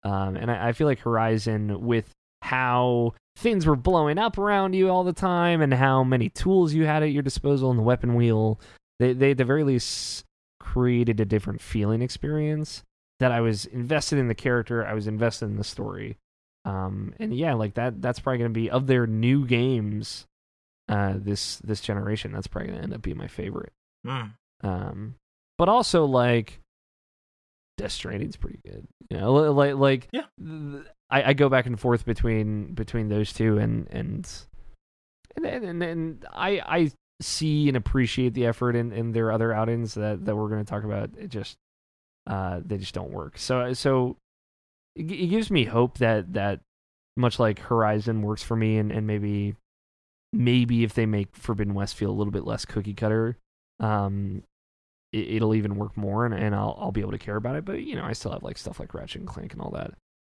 Um, 0.04 0.36
and 0.36 0.50
I, 0.50 0.68
I 0.68 0.72
feel 0.72 0.86
like 0.86 1.00
Horizon 1.00 1.84
with 1.84 2.10
how 2.42 3.14
things 3.36 3.66
were 3.66 3.76
blowing 3.76 4.18
up 4.18 4.38
around 4.38 4.74
you 4.74 4.90
all 4.90 5.02
the 5.02 5.12
time 5.12 5.62
and 5.62 5.72
how 5.72 6.04
many 6.04 6.28
tools 6.28 6.74
you 6.74 6.84
had 6.84 7.02
at 7.02 7.10
your 7.10 7.22
disposal 7.22 7.70
in 7.70 7.76
the 7.76 7.82
weapon 7.82 8.14
wheel, 8.14 8.60
they 8.98 9.12
they 9.12 9.32
at 9.32 9.38
the 9.38 9.44
very 9.44 9.64
least 9.64 10.24
created 10.60 11.20
a 11.20 11.24
different 11.24 11.60
feeling 11.60 12.02
experience 12.02 12.82
that 13.20 13.32
I 13.32 13.40
was 13.40 13.64
invested 13.66 14.18
in 14.18 14.28
the 14.28 14.34
character, 14.34 14.86
I 14.86 14.94
was 14.94 15.06
invested 15.06 15.46
in 15.46 15.56
the 15.56 15.64
story. 15.64 16.18
Um, 16.64 17.14
and 17.18 17.34
yeah, 17.34 17.54
like 17.54 17.74
that 17.74 18.00
that's 18.00 18.20
probably 18.20 18.38
gonna 18.38 18.50
be 18.50 18.70
of 18.70 18.86
their 18.86 19.06
new 19.06 19.46
games 19.46 20.26
uh 20.88 21.14
this 21.16 21.56
this 21.58 21.80
generation, 21.80 22.32
that's 22.32 22.46
probably 22.46 22.72
gonna 22.72 22.82
end 22.82 22.94
up 22.94 23.02
being 23.02 23.16
my 23.16 23.28
favorite. 23.28 23.72
Mm. 24.06 24.32
Um, 24.62 25.14
but 25.56 25.68
also 25.68 26.04
like 26.04 26.60
Death 27.76 27.92
Stranding's 27.92 28.36
pretty 28.36 28.60
good. 28.64 28.86
You 29.10 29.18
know, 29.18 29.32
like 29.32 29.74
like 29.74 30.08
Yeah. 30.12 30.24
I, 31.10 31.30
I 31.30 31.32
go 31.32 31.48
back 31.48 31.66
and 31.66 31.78
forth 31.78 32.04
between 32.04 32.74
between 32.74 33.08
those 33.08 33.32
two, 33.32 33.58
and 33.58 33.88
and 33.90 34.28
and 35.36 35.46
and, 35.46 35.82
and, 35.82 36.26
I 36.32 36.60
I 36.64 36.90
see 37.20 37.68
and 37.68 37.76
appreciate 37.76 38.34
the 38.34 38.46
effort 38.46 38.74
in, 38.74 38.92
in 38.92 39.12
their 39.12 39.30
other 39.30 39.52
outings 39.52 39.94
that 39.94 40.24
that 40.24 40.36
we're 40.36 40.48
going 40.48 40.64
to 40.64 40.70
talk 40.70 40.84
about. 40.84 41.10
It 41.18 41.28
just 41.28 41.56
uh 42.26 42.60
they 42.64 42.78
just 42.78 42.94
don't 42.94 43.10
work. 43.10 43.38
So 43.38 43.72
so 43.72 44.16
it, 44.96 45.10
it 45.10 45.26
gives 45.26 45.50
me 45.50 45.64
hope 45.64 45.98
that 45.98 46.32
that 46.34 46.60
much 47.16 47.38
like 47.38 47.58
Horizon 47.58 48.22
works 48.22 48.42
for 48.42 48.56
me, 48.56 48.78
and 48.78 48.90
and 48.90 49.06
maybe 49.06 49.54
maybe 50.32 50.84
if 50.84 50.94
they 50.94 51.06
make 51.06 51.36
Forbidden 51.36 51.74
West 51.74 51.94
feel 51.94 52.10
a 52.10 52.12
little 52.12 52.32
bit 52.32 52.44
less 52.44 52.64
cookie 52.64 52.94
cutter, 52.94 53.36
um, 53.80 54.42
it, 55.14 55.36
it'll 55.36 55.54
even 55.54 55.76
work 55.76 55.96
more, 55.96 56.26
and, 56.26 56.34
and 56.34 56.54
I'll 56.54 56.76
I'll 56.78 56.92
be 56.92 57.00
able 57.00 57.12
to 57.12 57.18
care 57.18 57.36
about 57.36 57.56
it. 57.56 57.64
But 57.64 57.82
you 57.82 57.94
know, 57.96 58.04
I 58.04 58.12
still 58.12 58.32
have 58.32 58.42
like 58.42 58.58
stuff 58.58 58.80
like 58.80 58.92
Ratchet 58.94 59.20
and 59.20 59.28
Clank 59.28 59.52
and 59.52 59.62
all 59.62 59.70
that. 59.70 59.92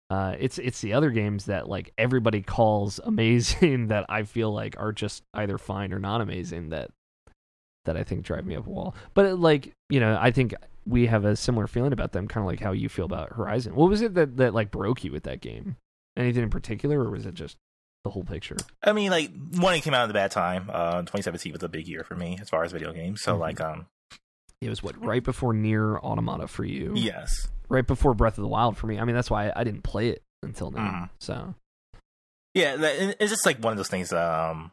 Uh, 0.08 0.36
it's 0.38 0.58
it's 0.58 0.80
the 0.80 0.92
other 0.92 1.10
games 1.10 1.46
that 1.46 1.68
like 1.68 1.92
everybody 1.98 2.42
calls 2.42 3.00
amazing 3.04 3.88
that 3.88 4.06
I 4.08 4.22
feel 4.22 4.52
like 4.52 4.76
are 4.78 4.92
just 4.92 5.22
either 5.34 5.58
fine 5.58 5.92
or 5.92 5.98
not 5.98 6.20
amazing 6.20 6.68
that 6.70 6.90
that 7.84 7.96
I 7.96 8.02
think 8.04 8.24
drive 8.24 8.44
me 8.46 8.56
up 8.56 8.66
a 8.66 8.70
wall. 8.70 8.94
But 9.14 9.26
uh, 9.26 9.34
like 9.36 9.72
you 9.90 10.00
know, 10.00 10.18
I 10.20 10.30
think 10.30 10.54
we 10.86 11.06
have 11.06 11.24
a 11.24 11.34
similar 11.34 11.66
feeling 11.66 11.92
about 11.92 12.12
them, 12.12 12.28
kind 12.28 12.44
of 12.44 12.48
like 12.48 12.60
how 12.60 12.72
you 12.72 12.88
feel 12.88 13.04
about 13.06 13.32
Horizon. 13.32 13.74
What 13.74 13.88
was 13.90 14.02
it 14.02 14.14
that 14.14 14.36
that 14.36 14.54
like 14.54 14.70
broke 14.70 15.02
you 15.04 15.12
with 15.12 15.24
that 15.24 15.40
game? 15.40 15.76
Anything 16.16 16.44
in 16.44 16.50
particular, 16.50 17.00
or 17.00 17.10
was 17.10 17.26
it 17.26 17.34
just 17.34 17.56
the 18.04 18.10
whole 18.10 18.24
picture? 18.24 18.56
I 18.82 18.92
mean, 18.92 19.10
like 19.10 19.30
one, 19.56 19.74
it 19.74 19.82
came 19.82 19.92
out 19.92 20.04
at 20.04 20.10
a 20.10 20.14
bad 20.14 20.30
time. 20.30 20.70
Uh, 20.72 21.00
2017 21.00 21.52
was 21.52 21.62
a 21.62 21.68
big 21.68 21.88
year 21.88 22.04
for 22.04 22.14
me 22.14 22.38
as 22.40 22.48
far 22.48 22.62
as 22.64 22.72
video 22.72 22.92
games. 22.92 23.20
So 23.20 23.36
Mhm. 23.36 23.40
like, 23.40 23.60
um, 23.60 23.86
It 24.60 24.68
was 24.70 24.82
what 24.82 25.02
right 25.04 25.22
before 25.22 25.52
Nier 25.52 25.98
Automata 25.98 26.48
for 26.48 26.64
you. 26.64 26.92
yes, 26.96 27.48
right 27.68 27.86
before 27.86 28.14
Breath 28.14 28.38
of 28.38 28.42
the 28.42 28.48
Wild 28.48 28.76
for 28.76 28.86
me. 28.86 28.98
I 28.98 29.04
mean, 29.04 29.14
that's 29.14 29.30
why 29.30 29.48
I, 29.48 29.60
I 29.60 29.64
didn't 29.64 29.82
play 29.82 30.08
it 30.08 30.22
until 30.42 30.70
now. 30.70 30.80
Mhm. 30.80 31.10
So 31.20 31.54
yeah, 32.54 32.76
it's 32.80 33.30
just 33.30 33.44
like 33.44 33.58
one 33.62 33.72
of 33.72 33.76
those 33.76 33.88
things. 33.88 34.12
Um, 34.12 34.70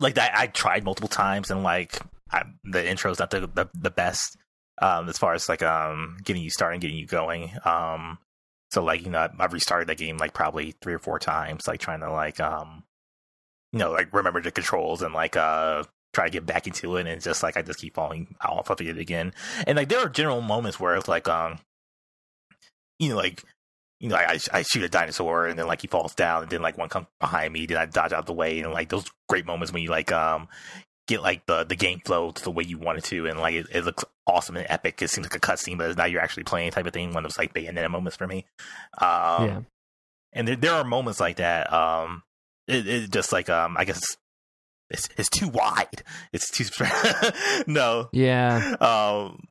like 0.00 0.14
that 0.14 0.36
I 0.36 0.46
tried 0.48 0.84
multiple 0.84 1.08
times, 1.08 1.50
and 1.50 1.62
like 1.62 1.98
I, 2.32 2.42
the 2.64 2.86
intro's 2.88 3.18
not 3.18 3.30
the, 3.30 3.40
the 3.46 3.68
the 3.74 3.90
best. 3.90 4.36
Um, 4.80 5.08
as 5.08 5.18
far 5.18 5.34
as 5.34 5.48
like 5.48 5.62
um 5.62 6.16
getting 6.22 6.42
you 6.42 6.50
started, 6.50 6.74
and 6.74 6.82
getting 6.82 6.98
you 6.98 7.06
going. 7.06 7.52
Um, 7.64 8.18
so 8.70 8.82
like 8.82 9.02
you 9.04 9.10
know, 9.10 9.28
I've 9.38 9.52
restarted 9.52 9.88
that 9.88 9.98
game 9.98 10.18
like 10.18 10.34
probably 10.34 10.74
three 10.82 10.94
or 10.94 10.98
four 10.98 11.18
times, 11.18 11.66
like 11.66 11.80
trying 11.80 12.00
to 12.00 12.10
like 12.12 12.38
um, 12.40 12.84
you 13.72 13.78
know, 13.80 13.90
like 13.92 14.12
remember 14.12 14.40
the 14.40 14.50
controls 14.52 15.02
and 15.02 15.14
like 15.14 15.36
uh 15.36 15.84
try 16.18 16.26
to 16.26 16.32
get 16.32 16.46
back 16.46 16.66
into 16.66 16.96
it, 16.96 17.00
and 17.00 17.08
it's 17.08 17.24
just 17.24 17.42
like 17.42 17.56
I 17.56 17.62
just 17.62 17.78
keep 17.78 17.94
falling 17.94 18.34
off 18.40 18.70
of 18.70 18.80
it 18.80 18.98
again. 18.98 19.32
And 19.66 19.76
like 19.76 19.88
there 19.88 20.00
are 20.00 20.08
general 20.08 20.40
moments 20.40 20.80
where 20.80 20.96
it's 20.96 21.08
like 21.08 21.28
um, 21.28 21.58
you 22.98 23.10
know, 23.10 23.16
like 23.16 23.44
you 24.00 24.08
know, 24.08 24.16
I, 24.16 24.38
I 24.52 24.62
shoot 24.62 24.82
a 24.82 24.88
dinosaur 24.88 25.46
and 25.46 25.58
then 25.58 25.66
like 25.66 25.80
he 25.80 25.86
falls 25.86 26.14
down 26.14 26.42
and 26.42 26.50
then 26.50 26.62
like 26.62 26.76
one 26.76 26.88
comes 26.88 27.06
behind 27.20 27.52
me, 27.52 27.66
then 27.66 27.76
I 27.76 27.86
dodge 27.86 28.12
out 28.12 28.26
the 28.26 28.32
way 28.32 28.60
and 28.60 28.72
like 28.72 28.88
those 28.88 29.06
great 29.28 29.46
moments 29.46 29.72
when 29.72 29.82
you 29.82 29.90
like 29.90 30.10
um 30.12 30.48
get 31.06 31.22
like 31.22 31.46
the 31.46 31.64
the 31.64 31.76
game 31.76 32.00
flow 32.04 32.30
to 32.32 32.42
the 32.44 32.50
way 32.50 32.64
you 32.64 32.78
want 32.78 32.98
it 32.98 33.04
to 33.04 33.26
and 33.26 33.40
like 33.40 33.54
it, 33.54 33.66
it 33.72 33.84
looks 33.84 34.04
awesome 34.26 34.56
and 34.56 34.66
epic. 34.68 35.00
It 35.00 35.10
seems 35.10 35.26
like 35.26 35.36
a 35.36 35.40
cutscene, 35.40 35.78
but 35.78 35.96
now 35.96 36.04
you're 36.04 36.20
actually 36.20 36.44
playing 36.44 36.72
type 36.72 36.86
of 36.86 36.92
thing. 36.92 37.12
One 37.12 37.24
of 37.24 37.30
those 37.30 37.38
like 37.38 37.54
Bayonetta 37.54 37.90
moments 37.90 38.16
for 38.16 38.26
me. 38.26 38.44
Um, 39.00 39.44
yeah, 39.46 39.60
and 40.32 40.48
there, 40.48 40.56
there 40.56 40.72
are 40.74 40.84
moments 40.84 41.20
like 41.20 41.36
that. 41.36 41.72
Um, 41.72 42.22
it, 42.66 42.86
it 42.86 43.10
just 43.10 43.32
like 43.32 43.48
um, 43.48 43.76
I 43.78 43.84
guess 43.84 44.16
it's 44.90 45.08
it's 45.16 45.28
too 45.28 45.48
wide. 45.48 46.02
It's 46.32 46.50
too 46.50 46.64
no. 47.66 48.08
yeah, 48.12 48.76
Um, 48.80 49.44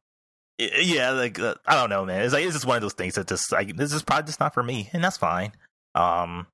yeah, 0.59 1.11
like 1.11 1.39
uh, 1.39 1.55
I 1.65 1.75
don't 1.75 1.89
know, 1.89 2.05
man. 2.05 2.21
It's 2.23 2.33
like 2.33 2.43
it's 2.43 2.53
just 2.53 2.65
one 2.65 2.77
of 2.77 2.81
those 2.81 2.93
things 2.93 3.15
that 3.15 3.27
just 3.27 3.51
like 3.51 3.75
this 3.75 3.93
is 3.93 4.03
probably 4.03 4.25
just 4.25 4.39
not 4.39 4.53
for 4.53 4.63
me, 4.63 4.89
and 4.93 5.03
that's 5.03 5.17
fine. 5.17 5.51
Um, 5.95 6.47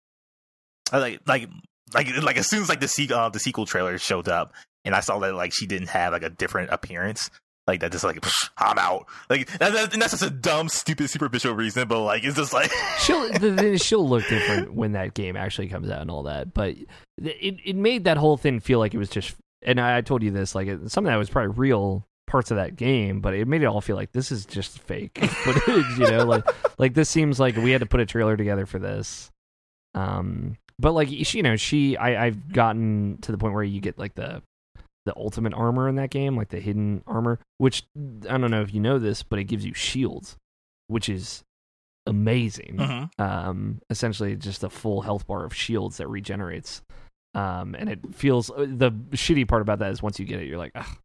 I 0.92 0.98
like 1.00 1.22
like 1.26 1.48
like 1.94 2.16
like 2.22 2.38
as 2.38 2.48
soon 2.50 2.62
as 2.62 2.70
like 2.70 2.82
the 2.82 2.88
se- 2.88 3.10
uh, 3.14 3.30
the 3.30 3.40
sequel 3.40 3.66
trailer 3.66 3.98
showed 3.98 4.28
up, 4.28 4.54
and 4.84 4.94
I 4.94 5.00
saw 5.00 5.20
that 5.20 5.34
like 5.36 5.54
she 5.54 5.66
didn't 5.68 5.90
have 5.90 6.12
like 6.14 6.24
a 6.24 6.30
different 6.30 6.72
appearance. 6.72 7.30
Like 7.66 7.80
that, 7.80 7.92
just 7.94 8.04
like 8.04 8.20
"Psh, 8.20 8.50
I'm 8.58 8.78
out. 8.78 9.08
Like 9.30 9.48
that, 9.60 9.72
that, 9.72 9.94
and 9.94 10.02
that's 10.02 10.12
just 10.12 10.24
a 10.24 10.30
dumb, 10.30 10.68
stupid, 10.68 11.10
superficial 11.10 11.54
reason. 11.54 11.88
But 11.88 12.02
like, 12.02 12.24
it's 12.24 12.36
just 12.36 12.52
like 12.52 12.72
she'll 13.00 13.78
she'll 13.78 14.08
look 14.08 14.28
different 14.28 14.74
when 14.74 14.92
that 14.94 15.14
game 15.14 15.38
actually 15.38 15.70
comes 15.70 15.90
out 15.90 16.02
and 16.02 16.12
all 16.12 16.24
that. 16.24 16.54
But 16.54 16.76
it 17.18 17.56
it 17.64 17.76
made 17.76 18.04
that 18.04 18.18
whole 18.18 18.38
thing 18.38 18.60
feel 18.60 18.80
like 18.80 18.94
it 18.94 18.98
was 18.98 19.10
just. 19.10 19.36
And 19.66 19.80
I, 19.80 19.98
I 19.98 20.02
told 20.02 20.24
you 20.24 20.32
this, 20.32 20.56
like 20.56 20.68
it, 20.68 20.92
some 20.92 21.06
of 21.06 21.12
that 21.12 21.16
was 21.16 21.30
probably 21.30 21.56
real 21.56 22.06
parts 22.28 22.52
of 22.52 22.58
that 22.58 22.76
game, 22.76 23.22
but 23.22 23.34
it 23.34 23.48
made 23.48 23.62
it 23.62 23.66
all 23.66 23.80
feel 23.80 23.96
like 23.96 24.12
this 24.12 24.30
is 24.30 24.46
just 24.46 24.80
fake 24.80 25.18
footage. 25.24 25.98
You 25.98 26.12
know, 26.12 26.26
like 26.26 26.46
like 26.78 26.94
this 26.96 27.10
seems 27.10 27.40
like 27.40 27.56
we 27.56 27.72
had 27.72 27.80
to 27.80 27.88
put 27.88 28.02
a 28.02 28.06
trailer 28.06 28.36
together 28.36 28.66
for 28.66 28.80
this. 28.80 29.32
Um, 29.96 30.58
but 30.80 30.92
like 30.92 31.08
she, 31.08 31.38
you 31.38 31.44
know, 31.44 31.56
she 31.56 31.96
I 31.96 32.26
I've 32.26 32.52
gotten 32.52 33.20
to 33.22 33.32
the 33.32 33.38
point 33.38 33.54
where 33.54 33.64
you 33.64 33.80
get 33.80 33.98
like 33.98 34.16
the 34.16 34.42
the 35.06 35.14
ultimate 35.18 35.54
armor 35.54 35.90
in 35.90 35.96
that 35.96 36.10
game, 36.10 36.36
like 36.38 36.50
the 36.50 36.60
hidden 36.60 37.04
armor, 37.06 37.40
which 37.58 37.84
I 37.98 38.38
don't 38.38 38.52
know 38.52 38.62
if 38.62 38.74
you 38.74 38.80
know 38.80 39.00
this, 39.00 39.24
but 39.24 39.40
it 39.40 39.46
gives 39.46 39.66
you 39.66 39.74
shields, 39.74 40.38
which 40.88 41.10
is 41.10 41.44
amazing. 42.06 42.78
Mhm. 42.78 43.20
Um, 43.20 43.82
essentially, 43.90 44.36
just 44.36 44.64
a 44.64 44.70
full 44.70 45.02
health 45.02 45.28
bar 45.28 45.46
of 45.46 45.54
shields 45.54 45.98
that 45.98 46.08
regenerates. 46.08 46.82
Um, 47.36 47.76
and 47.76 47.90
it 47.90 48.00
feels 48.14 48.48
the 48.48 48.92
shitty 49.12 49.48
part 49.48 49.62
about 49.62 49.80
that 49.80 49.92
is 49.92 50.04
once 50.04 50.20
you 50.20 50.26
get 50.26 50.40
it, 50.40 50.48
you're 50.48 50.58
like, 50.58 50.72
"Ugh, 50.76 50.98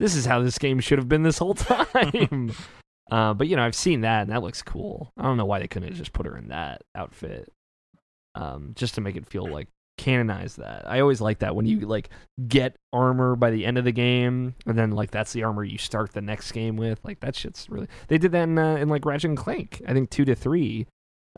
this 0.00 0.14
is 0.16 0.24
how 0.24 0.42
this 0.42 0.58
game 0.58 0.80
should 0.80 0.98
have 0.98 1.08
been 1.08 1.22
this 1.22 1.38
whole 1.38 1.54
time. 1.54 2.52
uh, 3.10 3.34
but 3.34 3.48
you 3.48 3.56
know, 3.56 3.64
I've 3.64 3.74
seen 3.74 4.00
that 4.00 4.22
and 4.22 4.30
that 4.30 4.42
looks 4.42 4.62
cool. 4.62 5.12
I 5.16 5.22
don't 5.22 5.36
know 5.36 5.44
why 5.44 5.58
they 5.58 5.68
couldn't 5.68 5.88
have 5.88 5.98
just 5.98 6.12
put 6.12 6.26
her 6.26 6.36
in 6.36 6.48
that 6.48 6.82
outfit, 6.94 7.52
um, 8.34 8.72
just 8.74 8.94
to 8.94 9.00
make 9.00 9.16
it 9.16 9.26
feel 9.28 9.46
like 9.50 9.68
canonize 9.96 10.56
that. 10.56 10.82
I 10.86 11.00
always 11.00 11.20
like 11.20 11.38
that 11.40 11.54
when 11.56 11.66
you 11.66 11.80
like 11.80 12.10
get 12.48 12.76
armor 12.92 13.36
by 13.36 13.50
the 13.50 13.64
end 13.66 13.78
of 13.78 13.84
the 13.84 13.92
game, 13.92 14.54
and 14.66 14.78
then 14.78 14.90
like 14.92 15.10
that's 15.10 15.32
the 15.32 15.42
armor 15.44 15.64
you 15.64 15.78
start 15.78 16.12
the 16.12 16.20
next 16.20 16.52
game 16.52 16.76
with. 16.76 17.00
Like 17.04 17.20
that 17.20 17.36
shit's 17.36 17.68
really. 17.70 17.88
They 18.08 18.18
did 18.18 18.32
that 18.32 18.42
in, 18.44 18.58
uh, 18.58 18.76
in 18.76 18.88
like 18.88 19.04
Ratchet 19.04 19.30
and 19.30 19.38
Clank. 19.38 19.82
I 19.86 19.92
think 19.92 20.10
two 20.10 20.24
to 20.24 20.34
three. 20.34 20.86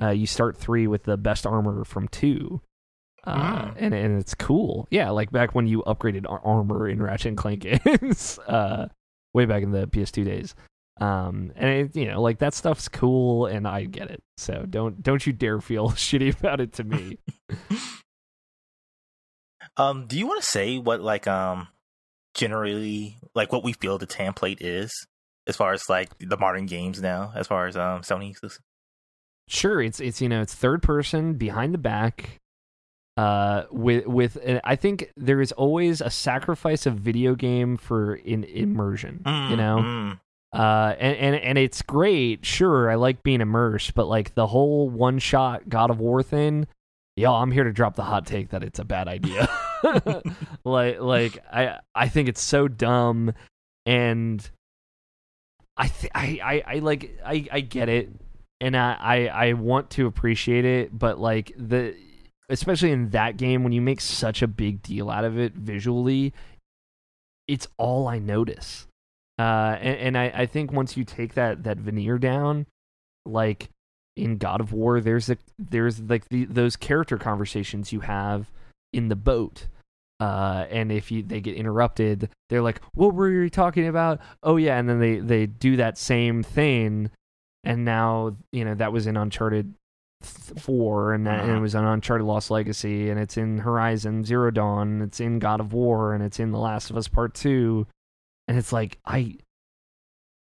Uh, 0.00 0.10
you 0.10 0.26
start 0.26 0.56
three 0.56 0.86
with 0.86 1.04
the 1.04 1.16
best 1.16 1.46
armor 1.46 1.84
from 1.84 2.08
two. 2.08 2.60
Uh, 3.24 3.62
Mm. 3.66 3.74
and 3.78 3.94
and 3.94 4.20
it's 4.20 4.34
cool, 4.34 4.86
yeah. 4.90 5.10
Like 5.10 5.32
back 5.32 5.54
when 5.54 5.66
you 5.66 5.82
upgraded 5.86 6.26
ar- 6.30 6.40
armor 6.44 6.88
in 6.88 7.02
Ratchet 7.02 7.26
and 7.30 7.36
Clank 7.36 7.60
games, 7.84 8.38
uh, 8.46 8.86
way 9.34 9.46
back 9.46 9.62
in 9.64 9.72
the 9.72 9.86
PS2 9.88 10.24
days. 10.24 10.54
Um, 11.00 11.50
and 11.56 11.68
it, 11.68 11.96
you 11.96 12.06
know, 12.06 12.22
like 12.22 12.38
that 12.38 12.54
stuff's 12.54 12.88
cool, 12.88 13.46
and 13.46 13.66
I 13.66 13.84
get 13.84 14.10
it. 14.12 14.22
So 14.36 14.64
don't 14.70 15.02
don't 15.02 15.26
you 15.26 15.32
dare 15.32 15.60
feel 15.60 15.90
shitty 15.92 16.38
about 16.38 16.60
it 16.60 16.72
to 16.74 16.84
me. 16.84 17.18
Um, 19.76 20.06
do 20.06 20.18
you 20.18 20.26
want 20.26 20.42
to 20.42 20.48
say 20.48 20.78
what 20.78 21.00
like 21.00 21.26
um 21.26 21.68
generally 22.34 23.18
like 23.34 23.52
what 23.52 23.64
we 23.64 23.72
feel 23.72 23.98
the 23.98 24.06
template 24.06 24.58
is 24.60 25.06
as 25.46 25.56
far 25.56 25.72
as 25.72 25.88
like 25.88 26.10
the 26.18 26.36
modern 26.36 26.66
games 26.66 27.00
now, 27.00 27.32
as 27.34 27.46
far 27.46 27.66
as 27.66 27.76
um 27.76 28.02
Sony 28.02 28.30
exclusive? 28.30 28.62
sure 29.48 29.80
it's 29.80 30.00
it's 30.00 30.20
you 30.20 30.28
know 30.28 30.40
it's 30.40 30.54
third 30.54 30.82
person 30.82 31.34
behind 31.34 31.72
the 31.72 31.78
back 31.78 32.40
uh 33.16 33.62
with 33.70 34.06
with 34.06 34.38
i 34.64 34.76
think 34.76 35.10
there 35.16 35.40
is 35.40 35.52
always 35.52 36.00
a 36.00 36.10
sacrifice 36.10 36.84
of 36.84 36.94
video 36.94 37.34
game 37.34 37.76
for 37.76 38.16
in 38.16 38.44
immersion 38.44 39.22
you 39.24 39.56
know? 39.56 39.78
Mm, 39.78 40.20
uh 40.52 40.94
and, 40.98 41.16
and 41.16 41.36
and 41.36 41.58
it's 41.58 41.80
great 41.82 42.44
sure 42.44 42.90
i 42.90 42.96
like 42.96 43.22
being 43.22 43.40
immersed 43.40 43.94
but 43.94 44.06
like 44.06 44.34
the 44.34 44.46
whole 44.46 44.90
one 44.90 45.18
shot 45.18 45.68
god 45.68 45.90
of 45.90 46.00
war 46.00 46.22
thing 46.22 46.66
yo 47.14 47.32
i'm 47.32 47.52
here 47.52 47.64
to 47.64 47.72
drop 47.72 47.94
the 47.94 48.02
hot 48.02 48.26
take 48.26 48.50
that 48.50 48.62
it's 48.64 48.78
a 48.78 48.84
bad 48.84 49.08
idea 49.08 49.48
like 50.64 51.00
like 51.00 51.44
i 51.52 51.78
i 51.94 52.08
think 52.08 52.28
it's 52.28 52.42
so 52.42 52.68
dumb 52.68 53.32
and 53.84 54.50
i 55.76 55.88
th- 55.88 56.12
I, 56.14 56.40
I 56.42 56.74
i 56.74 56.78
like 56.80 57.18
i 57.24 57.46
i 57.50 57.60
get 57.60 57.88
it 57.88 58.10
and 58.60 58.76
I, 58.76 58.96
I 59.00 59.26
i 59.48 59.52
want 59.52 59.90
to 59.90 60.06
appreciate 60.06 60.64
it 60.64 60.96
but 60.96 61.18
like 61.18 61.52
the 61.56 61.94
especially 62.48 62.92
in 62.92 63.10
that 63.10 63.36
game 63.36 63.64
when 63.64 63.72
you 63.72 63.80
make 63.80 64.00
such 64.00 64.42
a 64.42 64.46
big 64.46 64.82
deal 64.82 65.10
out 65.10 65.24
of 65.24 65.38
it 65.38 65.54
visually 65.54 66.32
it's 67.48 67.68
all 67.78 68.08
i 68.08 68.18
notice 68.18 68.86
uh, 69.38 69.76
and, 69.80 69.98
and 69.98 70.18
I, 70.18 70.32
I 70.34 70.46
think 70.46 70.72
once 70.72 70.96
you 70.96 71.04
take 71.04 71.34
that 71.34 71.64
that 71.64 71.78
veneer 71.78 72.18
down, 72.18 72.66
like 73.26 73.68
in 74.16 74.38
God 74.38 74.60
of 74.60 74.72
War, 74.72 75.00
there's 75.00 75.28
a 75.28 75.36
there's 75.58 76.00
like 76.00 76.28
the, 76.28 76.46
those 76.46 76.76
character 76.76 77.18
conversations 77.18 77.92
you 77.92 78.00
have 78.00 78.50
in 78.92 79.08
the 79.08 79.16
boat. 79.16 79.66
Uh, 80.18 80.66
and 80.70 80.90
if 80.90 81.10
you 81.10 81.22
they 81.22 81.40
get 81.40 81.56
interrupted, 81.56 82.30
they're 82.48 82.62
like, 82.62 82.80
"What 82.94 83.14
were 83.14 83.30
you 83.30 83.50
talking 83.50 83.86
about?" 83.86 84.20
Oh 84.42 84.56
yeah, 84.56 84.78
and 84.78 84.88
then 84.88 84.98
they 84.98 85.18
they 85.18 85.46
do 85.46 85.76
that 85.76 85.98
same 85.98 86.42
thing, 86.42 87.10
and 87.64 87.84
now 87.84 88.36
you 88.50 88.64
know 88.64 88.74
that 88.74 88.92
was 88.92 89.06
in 89.06 89.16
Uncharted 89.16 89.74
Four, 90.22 91.12
and, 91.12 91.26
that, 91.26 91.44
and 91.44 91.58
it 91.58 91.60
was 91.60 91.74
on 91.74 91.84
Uncharted 91.84 92.26
Lost 92.26 92.50
Legacy, 92.50 93.10
and 93.10 93.20
it's 93.20 93.36
in 93.36 93.58
Horizon 93.58 94.24
Zero 94.24 94.50
Dawn, 94.50 95.02
it's 95.02 95.20
in 95.20 95.38
God 95.38 95.60
of 95.60 95.74
War, 95.74 96.14
and 96.14 96.24
it's 96.24 96.40
in 96.40 96.50
The 96.50 96.58
Last 96.58 96.88
of 96.88 96.96
Us 96.96 97.06
Part 97.06 97.34
Two, 97.34 97.86
and 98.48 98.56
it's 98.56 98.72
like 98.72 98.98
I 99.04 99.36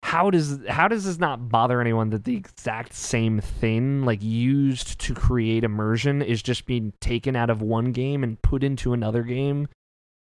how 0.04 0.30
does 0.30 0.60
how 0.68 0.86
does 0.86 1.04
this 1.04 1.18
not 1.18 1.48
bother 1.48 1.80
anyone 1.80 2.10
that 2.10 2.24
the 2.24 2.36
exact 2.36 2.92
same 2.92 3.40
thing 3.40 4.04
like 4.04 4.22
used 4.22 5.00
to 5.00 5.14
create 5.14 5.64
immersion 5.64 6.20
is 6.20 6.42
just 6.42 6.66
being 6.66 6.92
taken 7.00 7.34
out 7.34 7.48
of 7.48 7.62
one 7.62 7.90
game 7.90 8.22
and 8.22 8.40
put 8.42 8.62
into 8.62 8.92
another 8.92 9.22
game 9.22 9.66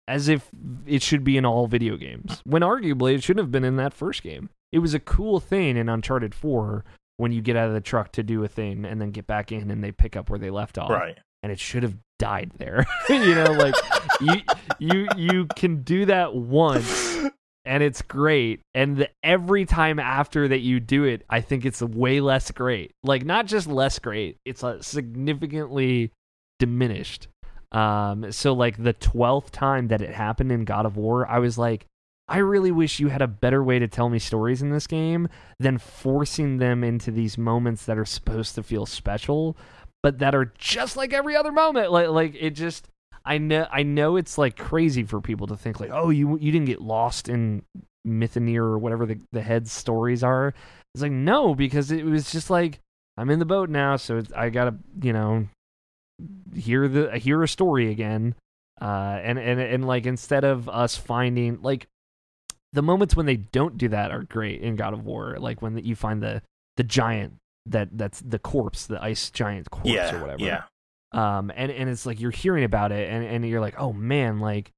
as 0.08 0.30
if 0.30 0.50
it 0.88 1.02
should 1.02 1.26
be 1.26 1.36
in 1.36 1.46
all 1.46 1.68
video 1.68 1.98
games 1.98 2.42
when 2.46 2.62
arguably 2.62 3.16
it 3.16 3.22
should 3.22 3.38
have 3.38 3.52
been 3.52 3.66
in 3.66 3.76
that 3.76 3.94
first 3.94 4.24
game 4.24 4.50
it 4.72 4.80
was 4.80 4.94
a 4.94 5.00
cool 5.00 5.42
thing 5.42 5.76
in 5.76 5.90
uncharted 5.90 6.34
4 6.34 6.86
when 7.18 7.34
you 7.34 7.42
get 7.42 7.58
out 7.58 7.68
of 7.68 7.74
the 7.74 7.82
truck 7.82 8.14
to 8.14 8.24
do 8.24 8.44
a 8.46 8.48
thing 8.48 8.86
and 8.86 9.02
then 9.02 9.12
get 9.12 9.28
back 9.28 9.52
in 9.52 9.70
and 9.72 9.84
they 9.84 9.92
pick 9.92 10.16
up 10.16 10.30
where 10.30 10.40
they 10.40 10.50
left 10.50 10.78
off 10.78 10.90
right. 10.90 11.18
and 11.44 11.52
it 11.52 11.60
should 11.60 11.84
have 11.84 11.98
died 12.18 12.52
there. 12.58 12.86
you 13.10 13.36
know, 13.36 13.52
like 13.52 13.76
you 14.22 14.42
you 14.80 15.08
you 15.18 15.48
can 15.56 15.82
do 15.84 16.06
that 16.06 16.34
once 16.36 17.26
and 17.66 17.84
it's 17.84 18.02
great 18.02 18.62
and 18.74 18.98
the, 18.98 19.10
every 19.24 19.66
time 19.66 20.00
after 20.00 20.48
that 20.48 20.60
you 20.60 20.80
do 20.80 21.04
it, 21.04 21.24
I 21.30 21.42
think 21.42 21.66
it's 21.66 21.82
way 21.82 22.22
less 22.22 22.52
great. 22.52 22.92
Like 23.04 23.26
not 23.26 23.48
just 23.48 23.68
less 23.68 24.00
great, 24.00 24.38
it's 24.46 24.64
uh, 24.64 24.82
significantly 24.82 26.12
diminished. 26.60 27.28
Um 27.72 28.32
so 28.32 28.54
like 28.54 28.82
the 28.82 28.94
12th 28.94 29.52
time 29.52 29.88
that 29.90 30.02
it 30.02 30.12
happened 30.12 30.52
in 30.52 30.66
God 30.66 30.86
of 30.86 30.98
War, 30.98 31.28
I 31.28 31.40
was 31.40 31.58
like 31.58 31.86
I 32.28 32.40
really 32.40 32.72
wish 32.72 33.00
you 33.00 33.10
had 33.10 33.22
a 33.22 33.28
better 33.28 33.64
way 33.64 33.78
to 33.78 33.88
tell 33.88 34.10
me 34.10 34.18
stories 34.18 34.64
in 34.64 34.72
this 34.72 34.88
game 34.88 35.28
than 35.60 35.78
forcing 35.78 36.58
them 36.58 36.84
into 36.84 37.12
these 37.12 37.38
moments 37.38 37.86
that 37.86 38.00
are 38.00 38.06
supposed 38.06 38.56
to 38.56 38.64
feel 38.64 38.88
special 38.88 39.56
but 40.06 40.20
that 40.20 40.36
are 40.36 40.54
just 40.60 40.96
like 40.96 41.14
every 41.14 41.36
other 41.36 41.52
moment. 41.52 41.92
Like 41.92 42.10
like 42.10 42.36
it 42.40 42.52
just 42.52 42.88
I 43.26 43.38
know 43.40 43.68
I 43.72 43.84
know 43.84 44.16
it's 44.18 44.38
like 44.38 44.56
crazy 44.56 45.04
for 45.04 45.20
people 45.20 45.48
to 45.48 45.58
think 45.58 45.80
like, 45.80 45.90
oh, 45.92 46.10
you 46.10 46.38
you 46.38 46.52
didn't 46.52 46.68
get 46.68 46.82
lost 46.82 47.28
in 47.28 47.64
Mythoneer 48.08 48.62
or 48.62 48.78
whatever 48.78 49.06
the 49.06 49.20
the 49.32 49.42
head's 49.42 49.72
stories 49.72 50.24
are. 50.24 50.54
It's 50.94 51.02
like 51.02 51.12
no, 51.12 51.56
because 51.56 51.92
it 51.92 52.06
was 52.06 52.32
just 52.32 52.50
like 52.50 52.80
I'm 53.18 53.30
in 53.30 53.40
the 53.40 53.46
boat 53.46 53.70
now, 53.70 53.96
so 53.96 54.18
it's, 54.18 54.32
I 54.34 54.50
gotta 54.50 54.76
you 55.02 55.12
know 55.14 55.48
hear 56.54 56.88
the 56.88 57.18
hear 57.18 57.42
a 57.44 57.48
story 57.48 57.90
again. 57.92 58.36
Uh, 58.82 59.20
and 59.24 59.40
and 59.40 59.60
and 59.60 59.88
like 59.88 60.06
instead 60.06 60.44
of 60.44 60.68
us 60.70 60.96
finding 60.98 61.62
like 61.62 61.88
the 62.74 62.82
moments 62.82 63.16
when 63.16 63.26
they 63.26 63.38
don't 63.38 63.78
do 63.78 63.88
that 63.88 64.12
are 64.12 64.24
great 64.24 64.62
in 64.62 64.76
God 64.76 64.94
of 64.94 65.06
War, 65.06 65.38
like 65.40 65.62
when 65.62 65.78
you 65.78 65.96
find 65.96 66.22
the 66.22 66.42
the 66.78 66.84
giant 66.84 67.36
that 67.68 67.90
that's 67.98 68.20
the 68.20 68.38
corpse, 68.38 68.86
the 68.86 69.02
ice 69.02 69.30
giant 69.32 69.72
corpse 69.72 69.90
Yeah. 69.90 70.14
or 70.16 70.22
whatever. 70.22 70.44
Yeah. 70.44 70.64
Um, 71.16 71.52
and 71.56 71.72
and 71.72 71.90
it's 71.90 72.06
like 72.06 72.20
you're 72.20 72.32
hearing 72.32 72.66
about 72.66 72.92
it, 72.92 73.10
and 73.10 73.24
and 73.24 73.48
you're 73.48 73.62
like, 73.62 73.80
oh 73.80 73.94
man, 73.94 74.40
like 74.40 74.72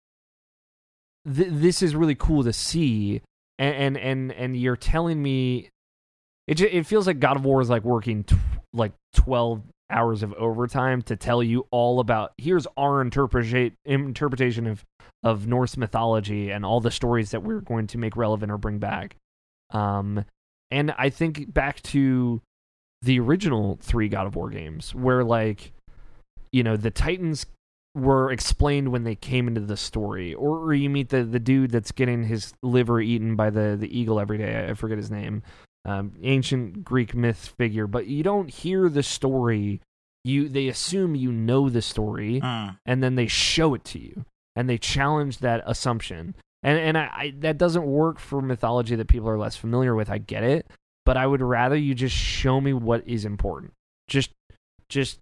th- 1.25 1.49
this 1.51 1.81
is 1.81 1.95
really 1.95 2.15
cool 2.15 2.43
to 2.43 2.53
see, 2.53 3.21
and 3.57 3.75
and 3.75 3.97
and, 3.97 4.31
and 4.31 4.55
you're 4.55 4.75
telling 4.75 5.21
me, 5.21 5.69
it 6.47 6.55
ju- 6.55 6.69
it 6.71 6.85
feels 6.85 7.07
like 7.07 7.19
God 7.19 7.37
of 7.37 7.45
War 7.45 7.59
is 7.59 7.69
like 7.69 7.83
working 7.83 8.23
like 8.71 8.93
twelve 9.15 9.63
hours 9.89 10.21
of 10.21 10.33
overtime 10.33 11.01
to 11.01 11.15
tell 11.15 11.41
you 11.41 11.65
all 11.71 11.99
about 11.99 12.33
here's 12.37 12.67
our 12.77 13.01
interpretation 13.01 13.75
interpretation 13.85 14.67
of 14.67 14.85
of 15.23 15.47
Norse 15.47 15.75
mythology 15.75 16.51
and 16.51 16.63
all 16.63 16.79
the 16.79 16.91
stories 16.91 17.31
that 17.31 17.41
we're 17.41 17.61
going 17.61 17.87
to 17.87 17.97
make 17.97 18.15
relevant 18.15 18.51
or 18.51 18.57
bring 18.57 18.77
back. 18.77 19.15
Um, 19.71 20.23
and 20.69 20.93
I 20.97 21.09
think 21.09 21.51
back 21.51 21.81
to 21.83 22.41
the 23.01 23.19
original 23.19 23.79
three 23.81 24.09
God 24.09 24.27
of 24.27 24.35
War 24.35 24.49
games, 24.49 24.93
where 24.93 25.23
like, 25.23 25.71
you 26.51 26.63
know, 26.63 26.77
the 26.77 26.91
Titans 26.91 27.45
were 27.95 28.31
explained 28.31 28.91
when 28.91 29.03
they 29.03 29.15
came 29.15 29.47
into 29.47 29.61
the 29.61 29.77
story, 29.77 30.33
or, 30.33 30.59
or 30.59 30.73
you 30.73 30.89
meet 30.89 31.09
the 31.09 31.23
the 31.23 31.39
dude 31.39 31.71
that's 31.71 31.91
getting 31.91 32.23
his 32.23 32.53
liver 32.61 32.99
eaten 33.01 33.35
by 33.35 33.49
the 33.49 33.75
the 33.79 33.97
eagle 33.99 34.19
every 34.19 34.37
day. 34.37 34.67
I 34.69 34.73
forget 34.73 34.97
his 34.97 35.11
name. 35.11 35.43
Um, 35.85 36.13
ancient 36.21 36.83
Greek 36.83 37.15
myth 37.15 37.53
figure, 37.57 37.87
but 37.87 38.07
you 38.07 38.21
don't 38.21 38.49
hear 38.49 38.89
the 38.89 39.03
story. 39.03 39.81
You 40.23 40.49
they 40.49 40.67
assume 40.67 41.15
you 41.15 41.31
know 41.31 41.69
the 41.69 41.81
story, 41.81 42.41
Mm. 42.41 42.77
and 42.85 43.01
then 43.01 43.15
they 43.15 43.27
show 43.27 43.73
it 43.73 43.83
to 43.85 43.99
you 43.99 44.25
and 44.55 44.67
they 44.69 44.77
challenge 44.77 45.37
that 45.39 45.63
assumption 45.65 46.33
and 46.63 46.77
and 46.79 46.97
I, 46.97 47.03
I 47.13 47.33
that 47.41 47.57
doesn't 47.59 47.85
work 47.85 48.17
for 48.19 48.41
mythology 48.41 48.95
that 48.95 49.07
people 49.07 49.29
are 49.29 49.37
less 49.37 49.55
familiar 49.55 49.93
with 49.93 50.09
i 50.09 50.17
get 50.17 50.41
it 50.43 50.65
but 51.05 51.15
i 51.15 51.27
would 51.27 51.43
rather 51.43 51.75
you 51.75 51.93
just 51.93 52.15
show 52.15 52.59
me 52.59 52.73
what 52.73 53.07
is 53.07 53.23
important 53.23 53.73
just 54.07 54.31
just 54.89 55.19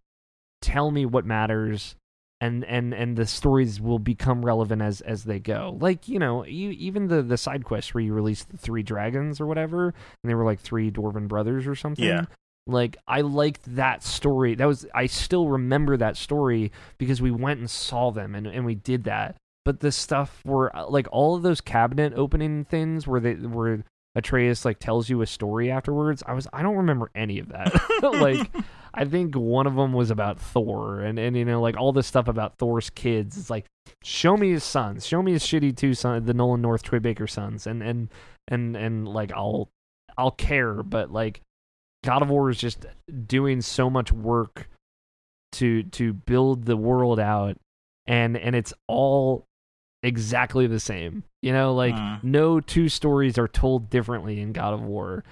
tell 0.61 0.91
me 0.91 1.05
what 1.05 1.25
matters 1.25 1.95
and 2.41 2.65
and 2.65 2.93
and 2.93 3.15
the 3.15 3.25
stories 3.25 3.79
will 3.79 3.99
become 3.99 4.43
relevant 4.45 4.81
as 4.81 4.99
as 5.01 5.23
they 5.23 5.39
go 5.39 5.77
like 5.79 6.07
you 6.07 6.19
know 6.19 6.43
you, 6.45 6.71
even 6.71 7.07
the 7.07 7.21
the 7.21 7.37
side 7.37 7.63
quests 7.63 7.93
where 7.93 8.03
you 8.03 8.13
release 8.13 8.43
the 8.43 8.57
three 8.57 8.83
dragons 8.83 9.39
or 9.39 9.45
whatever 9.45 9.85
and 9.87 10.29
they 10.29 10.35
were 10.35 10.43
like 10.43 10.59
three 10.59 10.91
dwarven 10.91 11.27
brothers 11.27 11.65
or 11.65 11.75
something 11.75 12.05
Yeah. 12.05 12.25
Like 12.67 12.97
I 13.07 13.21
liked 13.21 13.75
that 13.75 14.03
story. 14.03 14.55
That 14.55 14.65
was 14.65 14.87
I 14.93 15.05
still 15.05 15.49
remember 15.49 15.97
that 15.97 16.17
story 16.17 16.71
because 16.97 17.21
we 17.21 17.29
went 17.29 17.59
and 17.59 17.69
saw 17.69 18.09
them 18.09 18.33
and, 18.33 18.47
and 18.47 18.65
we 18.65 18.73
did 18.73 19.03
that. 19.03 19.35
But 19.65 19.81
the 19.81 19.91
stuff 19.91 20.41
where 20.43 20.75
uh, 20.75 20.87
like 20.87 21.07
all 21.11 21.35
of 21.35 21.43
those 21.43 21.61
cabinet 21.61 22.13
opening 22.15 22.65
things 22.65 23.05
where 23.05 23.19
they 23.19 23.33
where 23.35 23.83
Atreus 24.15 24.65
like 24.65 24.79
tells 24.79 25.09
you 25.09 25.21
a 25.21 25.27
story 25.27 25.69
afterwards, 25.71 26.23
I 26.25 26.33
was 26.33 26.47
I 26.53 26.61
don't 26.61 26.77
remember 26.77 27.11
any 27.15 27.39
of 27.39 27.49
that. 27.49 27.73
like 28.01 28.49
I 28.93 29.05
think 29.05 29.35
one 29.35 29.67
of 29.67 29.75
them 29.75 29.93
was 29.93 30.11
about 30.11 30.39
Thor 30.39 31.01
and 31.01 31.19
and 31.19 31.35
you 31.35 31.45
know 31.45 31.61
like 31.61 31.77
all 31.77 31.91
this 31.91 32.07
stuff 32.07 32.27
about 32.27 32.57
Thor's 32.57 32.89
kids. 32.89 33.37
It's 33.37 33.49
like 33.49 33.65
show 34.03 34.37
me 34.37 34.51
his 34.51 34.63
sons, 34.63 35.05
show 35.05 35.21
me 35.21 35.33
his 35.33 35.43
shitty 35.43 35.75
two 35.75 35.93
sons, 35.93 36.25
the 36.25 36.33
Nolan 36.33 36.61
North 36.61 36.83
Troy 36.83 36.99
Baker 36.99 37.27
sons, 37.27 37.67
and 37.67 37.83
and 37.83 38.09
and 38.47 38.75
and 38.75 39.07
like 39.07 39.31
I'll 39.33 39.69
I'll 40.17 40.31
care, 40.31 40.81
but 40.81 41.11
like 41.11 41.41
God 42.03 42.21
of 42.21 42.29
War 42.29 42.49
is 42.49 42.57
just 42.57 42.85
doing 43.27 43.61
so 43.61 43.89
much 43.89 44.11
work 44.11 44.69
to 45.53 45.83
to 45.83 46.13
build 46.13 46.65
the 46.65 46.77
world 46.77 47.19
out 47.19 47.57
and 48.07 48.37
and 48.37 48.55
it's 48.55 48.73
all 48.87 49.45
exactly 50.03 50.67
the 50.67 50.79
same. 50.79 51.23
You 51.45 51.53
know, 51.53 51.75
like 51.75 51.93
Uh. 51.93 52.17
no 52.23 52.59
two 52.59 52.89
stories 52.89 53.37
are 53.37 53.47
told 53.47 53.91
differently 53.91 54.41
in 54.41 54.51
God 54.51 54.73
of 54.73 54.81
War 54.81 55.23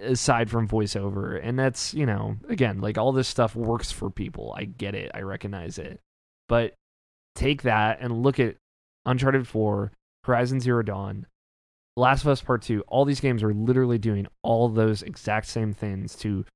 aside 0.00 0.48
from 0.50 0.66
voiceover. 0.66 1.38
And 1.40 1.58
that's, 1.58 1.92
you 1.92 2.06
know, 2.06 2.36
again, 2.48 2.80
like 2.80 2.96
all 2.96 3.12
this 3.12 3.28
stuff 3.28 3.54
works 3.54 3.92
for 3.92 4.08
people. 4.08 4.54
I 4.56 4.64
get 4.64 4.94
it. 4.94 5.10
I 5.12 5.20
recognize 5.20 5.76
it. 5.78 6.00
But 6.48 6.72
take 7.34 7.60
that 7.62 7.98
and 8.00 8.22
look 8.22 8.40
at 8.40 8.56
Uncharted 9.04 9.46
4, 9.46 9.92
Horizon 10.24 10.60
Zero 10.60 10.82
Dawn, 10.82 11.26
Last 11.94 12.22
of 12.22 12.28
Us 12.28 12.40
Part 12.40 12.62
2. 12.62 12.82
All 12.88 13.04
these 13.04 13.20
games 13.20 13.42
are 13.42 13.52
literally 13.52 13.98
doing 13.98 14.26
all 14.42 14.70
those 14.70 15.02
exact 15.02 15.46
same 15.46 15.74
things 15.74 16.16
to 16.16 16.46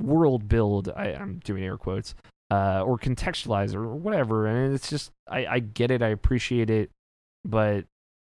world 0.00 0.48
build. 0.48 0.88
I, 0.88 1.12
I'm 1.12 1.38
doing 1.44 1.62
air 1.62 1.76
quotes. 1.76 2.14
Uh, 2.50 2.82
or 2.82 2.96
contextualize 2.96 3.74
or 3.74 3.94
whatever. 3.94 4.46
And 4.46 4.74
it's 4.74 4.88
just, 4.88 5.10
I, 5.28 5.44
I 5.46 5.58
get 5.58 5.90
it. 5.90 6.02
I 6.02 6.08
appreciate 6.08 6.70
it. 6.70 6.90
But 7.44 7.84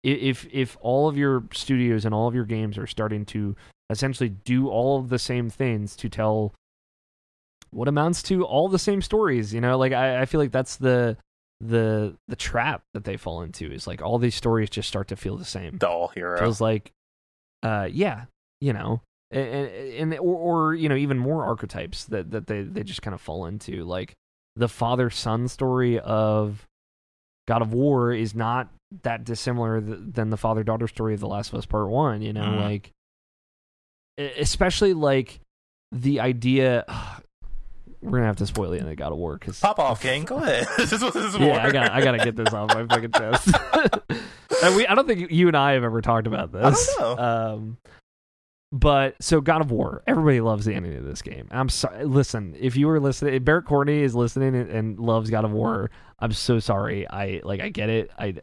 if 0.03 0.45
if 0.51 0.77
all 0.81 1.07
of 1.07 1.17
your 1.17 1.43
studios 1.53 2.05
and 2.05 2.13
all 2.13 2.27
of 2.27 2.35
your 2.35 2.45
games 2.45 2.77
are 2.77 2.87
starting 2.87 3.25
to 3.27 3.55
essentially 3.89 4.29
do 4.29 4.69
all 4.69 4.99
of 4.99 5.09
the 5.09 5.19
same 5.19 5.49
things 5.49 5.95
to 5.95 6.09
tell 6.09 6.53
what 7.71 7.87
amounts 7.87 8.21
to 8.23 8.43
all 8.45 8.69
the 8.69 8.79
same 8.79 9.01
stories, 9.01 9.53
you 9.53 9.61
know, 9.61 9.77
like 9.77 9.93
I, 9.93 10.21
I 10.21 10.25
feel 10.25 10.39
like 10.39 10.51
that's 10.51 10.75
the 10.75 11.17
the 11.59 12.15
the 12.27 12.35
trap 12.35 12.83
that 12.93 13.05
they 13.05 13.17
fall 13.17 13.41
into 13.41 13.71
is 13.71 13.87
like 13.87 14.01
all 14.01 14.19
these 14.19 14.35
stories 14.35 14.69
just 14.69 14.87
start 14.87 15.07
to 15.07 15.15
feel 15.15 15.37
the 15.37 15.45
same 15.45 15.77
Doll 15.77 16.09
hero. 16.09 16.37
feels 16.37 16.59
like 16.59 16.91
uh 17.61 17.87
yeah 17.89 18.25
you 18.59 18.73
know 18.73 19.01
and, 19.31 19.69
and 19.69 20.13
or, 20.15 20.35
or 20.35 20.75
you 20.75 20.89
know 20.89 20.95
even 20.95 21.17
more 21.17 21.45
archetypes 21.45 22.05
that 22.05 22.31
that 22.31 22.47
they 22.47 22.63
they 22.63 22.83
just 22.83 23.01
kind 23.01 23.13
of 23.13 23.21
fall 23.21 23.45
into 23.45 23.85
like 23.85 24.13
the 24.57 24.67
father 24.67 25.09
son 25.09 25.47
story 25.47 25.99
of 25.99 26.67
god 27.47 27.61
of 27.61 27.71
war 27.71 28.11
is 28.11 28.35
not 28.35 28.69
that 29.01 29.23
dissimilar 29.23 29.81
th- 29.81 29.97
than 30.13 30.29
the 30.29 30.37
father 30.37 30.63
daughter 30.63 30.87
story 30.87 31.13
of 31.15 31.19
the 31.19 31.27
last 31.27 31.51
of 31.51 31.57
us 31.59 31.65
part 31.65 31.89
1 31.89 32.21
you 32.21 32.31
know 32.33 32.43
Mhm. 32.43 32.61
like 32.61 32.91
especially 34.17 34.93
like 34.93 35.39
the 35.91 36.19
idea 36.19 36.85
we're 38.01 38.11
gonna 38.11 38.25
have 38.25 38.35
to 38.37 38.45
spoil 38.45 38.69
the 38.71 38.79
end 38.79 38.89
of 38.89 38.95
god 38.97 39.11
of 39.11 39.17
war 39.17 39.37
because 39.37 39.59
Pop 39.59 39.79
off, 39.79 40.01
King. 40.01 40.23
Go 40.25 40.37
ahead. 40.37 40.67
this 40.77 40.91
is 40.91 41.01
what 41.01 41.13
this 41.13 41.33
is 41.33 41.39
yeah. 41.39 41.65
I 41.65 41.71
got 41.71 41.91
I 41.91 42.01
gotta 42.03 42.17
get 42.17 42.35
this 42.35 42.53
off 42.53 42.73
my 42.73 42.85
fucking 42.85 43.11
chest. 43.11 43.49
and 44.63 44.75
we 44.75 44.85
I 44.85 44.93
don't 44.93 45.07
think 45.07 45.31
you 45.31 45.47
and 45.47 45.55
I 45.57 45.73
have 45.73 45.83
ever 45.83 46.01
talked 46.01 46.27
about 46.27 46.51
this. 46.51 46.89
I 46.97 47.01
don't 47.01 47.17
know. 47.17 47.23
Um, 47.23 47.77
but 48.73 49.15
so 49.21 49.39
God 49.39 49.61
of 49.61 49.69
War, 49.71 50.01
everybody 50.07 50.41
loves 50.41 50.65
the 50.65 50.73
ending 50.73 50.95
of 50.95 51.05
this 51.05 51.21
game. 51.21 51.47
I'm 51.51 51.69
sorry. 51.69 52.05
Listen, 52.05 52.55
if 52.59 52.75
you 52.75 52.87
were 52.87 52.99
listening, 52.99 53.35
if 53.35 53.45
Barrett 53.45 53.65
Courtney 53.65 54.01
is 54.01 54.15
listening 54.15 54.55
and, 54.55 54.69
and 54.69 54.99
loves 54.99 55.29
God 55.29 55.45
of 55.45 55.51
War, 55.51 55.91
I'm 56.19 56.31
so 56.33 56.59
sorry. 56.59 57.07
I 57.07 57.39
like 57.43 57.61
I 57.61 57.69
get 57.69 57.89
it. 57.89 58.09
I 58.17 58.33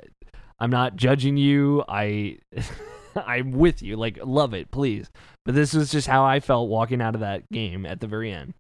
I'm 0.61 0.71
not 0.71 0.97
judging 0.97 1.37
you. 1.37 1.85
I 1.89 2.39
I'm 3.17 3.53
with 3.53 3.83
you. 3.83 3.97
Like 3.97 4.19
love 4.23 4.55
it, 4.55 4.71
please. 4.71 5.11
But 5.45 5.55
this 5.55 5.73
was 5.73 5.91
just 5.91 6.07
how 6.07 6.25
I 6.25 6.41
felt 6.41 6.69
walking 6.69 7.01
out 7.01 7.15
of 7.15 7.21
that 7.23 7.49
game 7.51 7.87
at 7.87 8.01
the 8.01 8.07
very 8.07 8.33
end. 8.33 8.55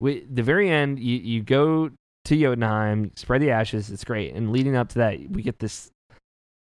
We, 0.00 0.26
the 0.30 0.42
very 0.42 0.68
end, 0.68 0.98
you, 0.98 1.16
you 1.16 1.42
go 1.42 1.90
to 2.24 2.36
Jotunheim, 2.36 3.12
spread 3.14 3.40
the 3.40 3.50
ashes. 3.50 3.90
It's 3.90 4.04
great. 4.04 4.34
And 4.34 4.52
leading 4.52 4.76
up 4.76 4.88
to 4.90 4.98
that, 4.98 5.30
we 5.30 5.42
get 5.42 5.60
this 5.60 5.90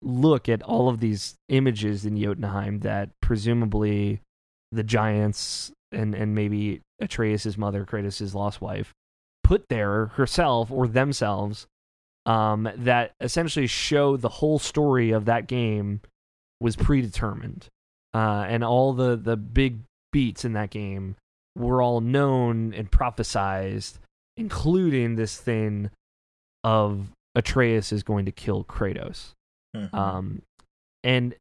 look 0.01 0.47
at 0.47 0.61
all 0.61 0.87
of 0.87 0.99
these 0.99 1.35
images 1.49 2.05
in 2.05 2.17
Jotunheim 2.17 2.79
that 2.79 3.09
presumably 3.21 4.21
the 4.71 4.83
giants 4.83 5.71
and, 5.91 6.13
and 6.13 6.35
maybe 6.35 6.81
Atreus' 7.01 7.57
mother, 7.57 7.85
Kratos' 7.85 8.35
lost 8.35 8.61
wife, 8.61 8.93
put 9.43 9.67
there 9.69 10.07
herself 10.07 10.69
or 10.71 10.87
themselves 10.87 11.65
um, 12.25 12.69
that 12.77 13.13
essentially 13.21 13.67
show 13.67 14.17
the 14.17 14.29
whole 14.29 14.59
story 14.59 15.11
of 15.11 15.25
that 15.25 15.47
game 15.47 16.01
was 16.59 16.75
predetermined. 16.75 17.67
Uh, 18.13 18.45
and 18.47 18.63
all 18.63 18.93
the, 18.93 19.15
the 19.15 19.35
big 19.35 19.79
beats 20.11 20.45
in 20.45 20.53
that 20.53 20.69
game 20.69 21.15
were 21.55 21.81
all 21.81 22.01
known 22.01 22.73
and 22.73 22.89
prophesized, 22.89 23.99
including 24.37 25.15
this 25.15 25.37
thing 25.37 25.89
of 26.63 27.09
Atreus 27.35 27.91
is 27.91 28.03
going 28.03 28.25
to 28.25 28.31
kill 28.31 28.63
Kratos. 28.63 29.31
Mhm. 29.75 29.93
Um, 29.93 30.41
and 31.03 31.35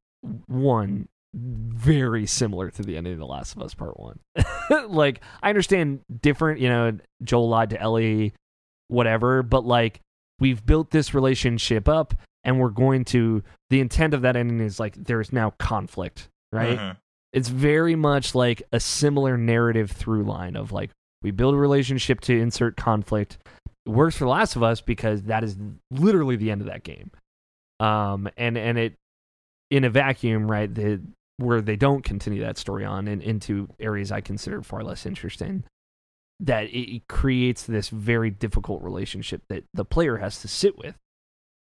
one 0.47 1.09
very 1.35 2.27
similar 2.27 2.71
to 2.71 2.83
the 2.83 2.97
ending 2.97 3.15
of 3.15 3.19
The 3.19 3.27
Last 3.27 3.57
of 3.57 3.63
Us 3.63 3.75
Part 3.75 3.99
One. 3.99 4.19
like 4.89 5.21
I 5.43 5.49
understand 5.49 6.01
different, 6.23 6.61
you 6.61 6.69
know, 6.69 6.99
Joel 7.23 7.49
lied 7.49 7.71
to 7.71 7.81
Ellie, 7.81 8.35
whatever, 8.89 9.43
but 9.43 9.65
like 9.65 10.01
we've 10.45 10.67
built 10.67 10.91
this 10.91 11.15
relationship 11.15 11.89
up, 11.89 12.13
and 12.45 12.61
we're 12.61 12.69
going 12.69 13.03
to. 13.07 13.43
The 13.71 13.81
intent 13.81 14.13
of 14.13 14.21
that 14.23 14.37
ending 14.37 14.61
is 14.61 14.79
like 14.79 14.95
there's 14.95 15.33
now 15.33 15.55
conflict, 15.59 16.29
right? 16.53 16.79
Mhm. 16.79 16.97
it's 17.33 17.49
very 17.49 17.97
much 17.97 18.35
like 18.35 18.63
a 18.73 18.79
similar 18.79 19.37
narrative 19.37 19.91
through 19.91 20.23
line 20.23 20.55
of 20.55 20.71
like 20.71 20.91
we 21.23 21.31
build 21.33 21.55
a 21.55 21.57
relationship 21.59 22.21
to 22.21 22.39
insert 22.39 22.77
conflict. 22.77 23.39
It 23.87 23.91
works 23.91 24.17
for 24.17 24.25
The 24.25 24.31
Last 24.31 24.55
of 24.55 24.63
Us 24.63 24.81
because 24.81 25.23
that 25.23 25.43
is 25.43 25.57
literally 25.91 26.37
the 26.37 26.51
end 26.51 26.61
of 26.61 26.67
that 26.69 26.85
game. 26.85 27.11
Um, 27.81 28.29
and 28.37 28.57
and 28.59 28.79
it 28.79 28.95
in 29.71 29.83
a 29.85 29.91
vacuum, 29.91 30.49
right? 30.51 30.73
The 30.73 31.01
where 31.39 31.61
they 31.61 31.77
don't 31.77 32.05
continue 32.05 32.43
that 32.43 32.59
story 32.59 32.85
on 32.85 33.09
and 33.09 33.21
into 33.23 33.69
areas 33.81 34.13
I 34.13 34.21
consider 34.21 34.63
far 34.63 34.85
less 34.85 35.05
interesting. 35.07 35.65
That 36.41 36.65
it, 36.65 37.07
creates 37.09 37.65
this 37.65 37.89
very 37.89 38.31
difficult 38.31 38.83
relationship 38.83 39.43
that 39.49 39.65
the 39.73 39.85
player 39.85 40.17
has 40.17 40.41
to 40.41 40.49
sit 40.49 40.77
with. 40.77 40.97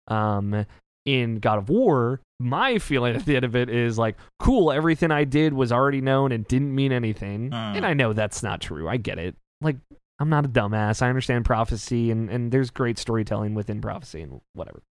Um, 0.08 0.66
in 1.06 1.38
God 1.38 1.58
of 1.58 1.68
War, 1.68 2.20
my 2.38 2.78
feeling 2.78 3.16
at 3.16 3.24
the 3.24 3.36
end 3.36 3.44
of 3.44 3.56
it 3.56 3.68
is 3.68 3.98
like, 3.98 4.16
cool, 4.38 4.72
everything 4.72 5.10
I 5.10 5.24
did 5.24 5.52
was 5.52 5.72
already 5.72 6.00
known 6.00 6.32
and 6.32 6.46
didn't 6.46 6.74
mean 6.74 6.92
anything. 6.92 7.50
Mm. 7.50 7.76
And 7.76 7.86
I 7.86 7.94
know 7.94 8.12
that's 8.12 8.42
not 8.42 8.60
true. 8.60 8.88
I 8.88 8.96
get 8.96 9.18
it. 9.18 9.36
Like, 9.60 9.76
I'm 10.18 10.28
not 10.28 10.44
a 10.44 10.48
dumbass. 10.48 11.02
I 11.02 11.08
understand 11.08 11.44
prophecy 11.44 12.10
and, 12.10 12.30
and 12.30 12.52
there's 12.52 12.70
great 12.70 12.98
storytelling 12.98 13.54
within 13.54 13.80
prophecy 13.80 14.20
and 14.22 14.40
whatever. 14.52 14.82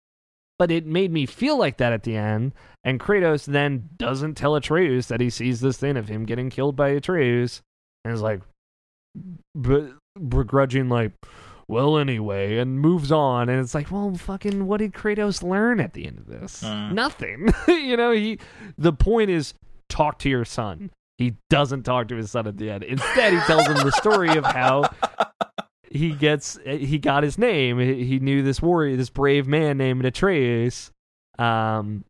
But 0.59 0.73
it 0.73 0.87
made 0.87 1.13
me 1.13 1.27
feel 1.27 1.57
like 1.57 1.77
that 1.77 1.93
at 1.93 2.03
the 2.03 2.17
end. 2.17 2.53
And 2.83 2.99
Kratos 2.99 3.45
then 3.45 3.91
doesn't 3.97 4.35
tell 4.35 4.57
Atreus 4.57 5.07
that 5.07 5.21
he 5.21 5.31
sees 5.31 5.61
this 5.61 5.77
thing 5.77 5.97
of 5.97 6.09
him 6.09 6.25
getting 6.25 6.51
killed 6.51 6.75
by 6.75 6.89
Atreus. 6.89 7.63
And 8.05 8.13
is 8.13 8.23
like, 8.23 8.41
b- 9.61 9.93
begrudging, 10.29 10.89
like, 10.89 11.13
well, 11.69 11.99
anyway, 11.99 12.59
and 12.59 12.81
moves 12.81 13.13
on. 13.13 13.49
And 13.49 13.61
it's 13.61 13.75
like, 13.75 13.91
well, 13.91 14.15
fucking, 14.15 14.67
what 14.67 14.79
did 14.79 14.93
Kratos 14.93 15.43
learn 15.43 15.81
at 15.81 15.93
the 15.93 16.07
end 16.07 16.19
of 16.19 16.27
this? 16.27 16.63
Mm. 16.63 16.93
Nothing. 16.93 17.53
you 17.69 17.97
know, 17.97 18.13
he. 18.13 18.39
The 18.79 18.93
point 18.93 19.31
is, 19.31 19.55
talk 19.89 20.19
to 20.21 20.29
your 20.29 20.45
son. 20.45 20.91
He 21.19 21.35
doesn't 21.51 21.83
talk 21.83 22.09
to 22.09 22.17
his 22.17 22.31
son 22.31 22.47
at 22.47 22.57
the 22.57 22.71
end. 22.71 22.85
Instead, 22.85 23.33
he 23.33 23.41
tells 23.41 23.67
him 23.67 23.75
the 23.75 23.91
story 23.93 24.37
of 24.37 24.45
how 24.45 24.89
he 25.91 26.13
gets 26.13 26.59
he 26.65 26.99
got 26.99 27.23
his 27.25 27.37
name. 27.39 27.79
He 27.81 28.05
he 28.05 28.19
knew 28.21 28.43
this 28.43 28.63
warrior, 28.63 28.97
this 28.97 29.11
brave 29.11 29.47
man 29.49 29.79
named 29.79 30.05
Atreus. 30.05 30.93
Um, 31.39 32.05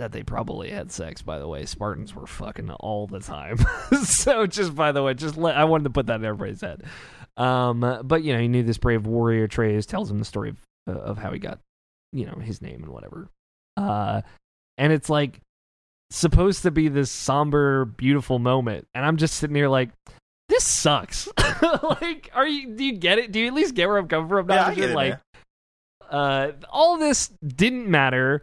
that 0.00 0.12
they 0.12 0.22
probably 0.22 0.70
had 0.70 0.90
sex. 0.92 1.22
By 1.22 1.38
the 1.38 1.48
way, 1.48 1.64
Spartans 1.64 2.14
were 2.14 2.26
fucking 2.26 2.70
all 2.70 3.06
the 3.06 3.20
time. 3.20 3.58
so 4.04 4.46
just 4.46 4.74
by 4.74 4.92
the 4.92 5.02
way, 5.02 5.14
just 5.14 5.36
let 5.36 5.56
I 5.56 5.64
wanted 5.64 5.84
to 5.84 5.90
put 5.90 6.06
that 6.06 6.16
in 6.16 6.24
everybody's 6.24 6.60
head. 6.60 6.82
Um, 7.36 8.00
but 8.04 8.22
you 8.22 8.32
know, 8.32 8.40
he 8.40 8.48
knew 8.48 8.62
this 8.62 8.78
brave 8.78 9.06
warrior. 9.06 9.44
Atreus 9.44 9.86
tells 9.86 10.10
him 10.10 10.18
the 10.18 10.24
story 10.24 10.50
of 10.50 10.56
uh, 10.88 10.98
of 11.00 11.18
how 11.18 11.32
he 11.32 11.38
got, 11.38 11.60
you 12.12 12.26
know, 12.26 12.34
his 12.40 12.60
name 12.60 12.82
and 12.82 12.92
whatever. 12.92 13.28
Uh, 13.76 14.22
and 14.76 14.92
it's 14.92 15.08
like 15.08 15.40
supposed 16.10 16.62
to 16.64 16.70
be 16.70 16.88
this 16.88 17.10
somber, 17.10 17.84
beautiful 17.84 18.38
moment, 18.38 18.88
and 18.94 19.04
I'm 19.04 19.16
just 19.16 19.34
sitting 19.36 19.56
here 19.56 19.68
like, 19.68 19.90
this 20.48 20.64
sucks. 20.64 21.28
like, 21.82 22.30
are 22.34 22.46
you? 22.46 22.74
Do 22.74 22.84
you 22.84 22.92
get 22.92 23.18
it? 23.18 23.32
Do 23.32 23.40
you 23.40 23.46
at 23.46 23.54
least 23.54 23.74
get 23.74 23.88
where 23.88 23.98
I'm 23.98 24.08
coming 24.08 24.28
from? 24.28 24.50
Yeah, 24.50 24.66
I 24.66 24.74
get 24.74 24.90
it, 24.90 24.94
like, 24.96 25.12
man. 25.12 25.20
uh, 26.10 26.52
all 26.68 26.98
this 26.98 27.28
didn't 27.46 27.88
matter. 27.88 28.42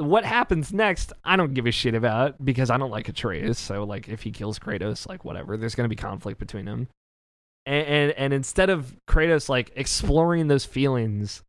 What 0.00 0.24
happens 0.24 0.72
next, 0.72 1.12
I 1.24 1.36
don't 1.36 1.54
give 1.54 1.66
a 1.66 1.70
shit 1.70 1.94
about 1.94 2.42
because 2.44 2.70
I 2.70 2.78
don't 2.78 2.90
like 2.90 3.08
Atreus. 3.08 3.58
So, 3.58 3.84
like, 3.84 4.08
if 4.08 4.22
he 4.22 4.30
kills 4.32 4.58
Kratos, 4.58 5.08
like, 5.08 5.24
whatever, 5.24 5.56
there's 5.56 5.74
gonna 5.74 5.88
be 5.88 5.96
conflict 5.96 6.38
between 6.40 6.64
them. 6.64 6.88
and, 7.66 7.86
and 7.86 8.12
and 8.12 8.32
instead 8.32 8.70
of 8.70 8.96
Kratos 9.06 9.48
like 9.48 9.70
exploring 9.76 10.48
those 10.48 10.64
feelings 10.64 11.42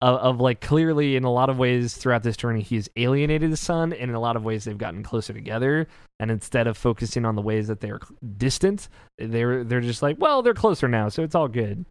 of, 0.00 0.16
of 0.18 0.40
like 0.40 0.62
clearly 0.62 1.16
in 1.16 1.24
a 1.24 1.30
lot 1.30 1.50
of 1.50 1.58
ways 1.58 1.94
throughout 1.96 2.22
this 2.22 2.36
journey 2.38 2.62
he's 2.62 2.88
alienated 2.96 3.50
his 3.50 3.60
son 3.60 3.92
and 3.92 4.10
in 4.10 4.14
a 4.14 4.20
lot 4.20 4.36
of 4.36 4.42
ways 4.44 4.64
they've 4.64 4.78
gotten 4.78 5.02
closer 5.02 5.34
together 5.34 5.86
and 6.18 6.30
instead 6.30 6.66
of 6.66 6.78
focusing 6.78 7.26
on 7.26 7.34
the 7.36 7.42
ways 7.42 7.68
that 7.68 7.80
they're 7.80 8.00
distant 8.38 8.88
they're 9.18 9.62
they're 9.62 9.82
just 9.82 10.00
like 10.00 10.16
well 10.18 10.40
they're 10.40 10.54
closer 10.54 10.88
now 10.88 11.10
so 11.10 11.22
it's 11.22 11.34
all 11.34 11.48
good 11.48 11.84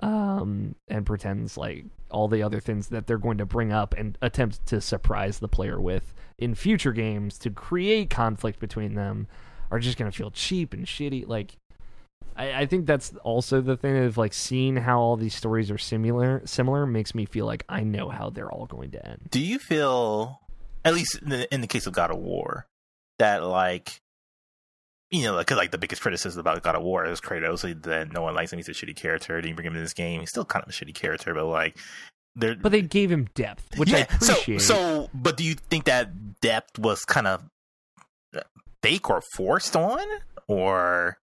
um 0.00 0.74
and 0.88 1.04
pretends 1.04 1.56
like 1.56 1.84
all 2.10 2.26
the 2.26 2.42
other 2.42 2.60
things 2.60 2.88
that 2.88 3.06
they're 3.06 3.18
going 3.18 3.38
to 3.38 3.46
bring 3.46 3.72
up 3.72 3.94
and 3.96 4.16
attempt 4.22 4.64
to 4.66 4.80
surprise 4.80 5.38
the 5.38 5.48
player 5.48 5.80
with 5.80 6.14
in 6.38 6.54
future 6.54 6.92
games 6.92 7.38
to 7.38 7.50
create 7.50 8.10
conflict 8.10 8.58
between 8.58 8.94
them 8.94 9.26
are 9.70 9.78
just 9.78 9.98
going 9.98 10.10
to 10.10 10.16
feel 10.16 10.30
cheap 10.30 10.72
and 10.72 10.86
shitty 10.86 11.26
like 11.28 11.56
I, 12.36 12.62
I 12.62 12.66
think 12.66 12.86
that's 12.86 13.14
also 13.22 13.60
the 13.60 13.76
thing 13.76 13.98
of 13.98 14.16
like 14.16 14.32
seeing 14.32 14.76
how 14.76 14.98
all 15.00 15.16
these 15.16 15.34
stories 15.34 15.70
are 15.70 15.78
similar 15.78 16.42
similar 16.46 16.86
makes 16.86 17.14
me 17.14 17.26
feel 17.26 17.46
like 17.46 17.64
I 17.68 17.82
know 17.82 18.08
how 18.08 18.30
they're 18.30 18.50
all 18.50 18.66
going 18.66 18.92
to 18.92 19.06
end. 19.06 19.28
Do 19.30 19.40
you 19.40 19.58
feel, 19.58 20.40
at 20.84 20.94
least 20.94 21.20
in 21.22 21.28
the, 21.28 21.54
in 21.54 21.60
the 21.60 21.66
case 21.66 21.86
of 21.86 21.92
God 21.92 22.10
of 22.10 22.18
War, 22.18 22.66
that 23.18 23.44
like, 23.44 24.00
you 25.10 25.24
know, 25.24 25.38
because 25.38 25.56
like 25.56 25.70
the 25.70 25.78
biggest 25.78 26.02
criticism 26.02 26.40
about 26.40 26.62
God 26.62 26.76
of 26.76 26.82
War 26.82 27.04
is 27.04 27.20
Kratos 27.20 27.64
like, 27.64 27.82
that 27.82 28.12
no 28.12 28.22
one 28.22 28.34
likes 28.34 28.52
him. 28.52 28.58
He's 28.58 28.68
a 28.68 28.72
shitty 28.72 28.96
character. 28.96 29.40
Didn't 29.40 29.56
bring 29.56 29.66
him 29.66 29.74
in 29.74 29.82
this 29.82 29.94
game. 29.94 30.20
He's 30.20 30.30
still 30.30 30.44
kind 30.44 30.62
of 30.62 30.68
a 30.68 30.72
shitty 30.72 30.94
character, 30.94 31.34
but 31.34 31.46
like, 31.46 31.76
they're 32.36 32.54
But 32.54 32.72
they 32.72 32.82
gave 32.82 33.10
him 33.10 33.28
depth, 33.34 33.76
which 33.76 33.92
I 33.92 33.98
yeah. 33.98 34.18
So 34.18 34.32
appreciate. 34.32 34.62
so, 34.62 35.10
but 35.12 35.36
do 35.36 35.44
you 35.44 35.54
think 35.54 35.84
that 35.84 36.40
depth 36.40 36.78
was 36.78 37.04
kind 37.04 37.26
of 37.26 37.42
uh, 38.36 38.40
fake 38.82 39.10
or 39.10 39.20
forced 39.34 39.74
on, 39.74 40.06
or 40.46 41.18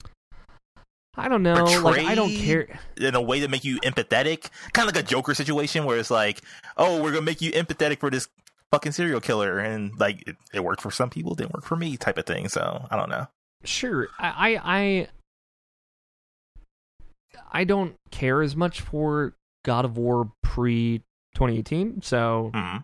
I 1.16 1.28
don't 1.28 1.42
know. 1.42 1.64
Like 1.64 2.06
I 2.06 2.14
don't 2.14 2.34
care. 2.34 2.80
in 2.96 3.14
a 3.14 3.20
way 3.20 3.40
to 3.40 3.48
make 3.48 3.64
you 3.64 3.80
empathetic, 3.80 4.48
kind 4.72 4.88
of 4.88 4.94
like 4.94 5.04
a 5.04 5.06
Joker 5.06 5.34
situation 5.34 5.84
where 5.84 5.98
it's 5.98 6.10
like, 6.10 6.40
oh, 6.76 7.02
we're 7.02 7.10
gonna 7.10 7.22
make 7.22 7.42
you 7.42 7.52
empathetic 7.52 7.98
for 7.98 8.10
this 8.10 8.28
fucking 8.70 8.92
serial 8.92 9.20
killer, 9.20 9.58
and 9.58 9.92
like 9.98 10.26
it, 10.26 10.36
it 10.54 10.64
worked 10.64 10.80
for 10.80 10.90
some 10.90 11.10
people, 11.10 11.34
didn't 11.34 11.52
work 11.52 11.64
for 11.64 11.76
me, 11.76 11.96
type 11.96 12.16
of 12.16 12.26
thing. 12.26 12.48
So 12.48 12.86
I 12.90 12.96
don't 12.96 13.10
know. 13.10 13.26
Sure. 13.64 14.08
I 14.18 14.54
I 14.54 14.60
I, 14.78 15.08
I 17.52 17.64
don't 17.64 17.94
care 18.10 18.42
as 18.42 18.56
much 18.56 18.80
for 18.80 19.34
God 19.64 19.84
of 19.84 19.96
War 19.96 20.30
pre 20.42 20.98
2018. 21.34 22.02
So 22.02 22.50
Hmm. 22.54 22.78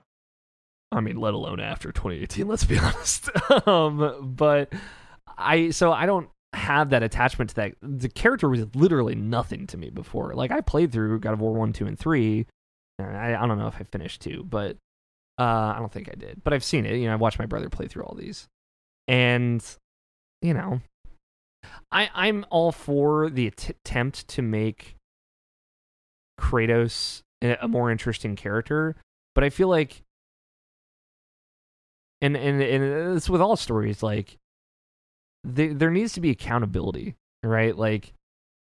I 0.91 1.01
mean, 1.01 1.17
let 1.21 1.35
alone 1.35 1.61
after 1.61 1.93
2018. 1.93 2.49
Let's 2.49 2.65
be 2.65 2.79
honest. 2.83 3.29
um, 3.69 4.35
but 4.37 4.73
I 5.37 5.71
so 5.71 5.93
I 5.93 6.07
don't 6.07 6.31
have 6.55 6.91
that 6.91 7.03
attachment 7.03 7.51
to 7.51 7.57
that. 7.57 7.75
The 7.83 8.09
character 8.09 8.49
was 8.49 8.65
literally 8.75 9.15
nothing 9.15 9.67
to 9.69 9.77
me 9.77 9.91
before. 9.91 10.35
Like 10.35 10.51
I 10.51 10.61
played 10.63 10.93
through 10.93 11.21
God 11.21 11.35
of 11.35 11.41
War 11.41 11.53
one, 11.53 11.73
two, 11.73 11.87
and 11.87 11.99
three. 11.99 12.47
and 12.99 13.17
I, 13.17 13.43
I 13.43 13.47
don't 13.47 13.59
know 13.59 13.67
if 13.67 13.77
I 13.79 13.85
finished 13.85 14.23
two, 14.23 14.45
but 14.49 14.77
uh, 15.39 15.43
I 15.75 15.77
don't 15.79 15.93
think 15.93 16.09
I 16.11 16.15
did. 16.17 16.43
But 16.43 16.53
I've 16.55 16.65
seen 16.65 16.87
it. 16.87 16.97
You 16.97 17.07
know, 17.07 17.13
I 17.13 17.17
watched 17.17 17.39
my 17.39 17.47
brother 17.47 17.69
play 17.69 17.87
through 17.87 18.05
all 18.05 18.17
these, 18.17 18.49
and 19.07 19.63
you 20.43 20.55
know, 20.55 20.81
I 21.91 22.11
I'm 22.15 22.45
all 22.51 22.73
for 22.73 23.31
the 23.31 23.47
att- 23.49 23.71
attempt 23.71 24.29
to 24.29 24.43
make 24.43 24.97
Kratos 26.41 27.23
a 27.43 27.57
a 27.63 27.69
more 27.69 27.91
interesting 27.91 28.37
character, 28.37 28.97
but 29.35 29.45
I 29.45 29.51
feel 29.51 29.69
like 29.69 30.03
and 32.21 32.37
and 32.37 32.61
and 32.63 33.17
it's 33.17 33.31
with 33.31 33.41
all 33.41 33.57
stories 33.57 34.03
like 34.03 34.37
there 35.45 35.75
there 35.75 35.91
needs 35.91 36.13
to 36.15 36.21
be 36.21 36.31
accountability, 36.31 37.15
right? 37.43 37.77
Like 37.77 38.13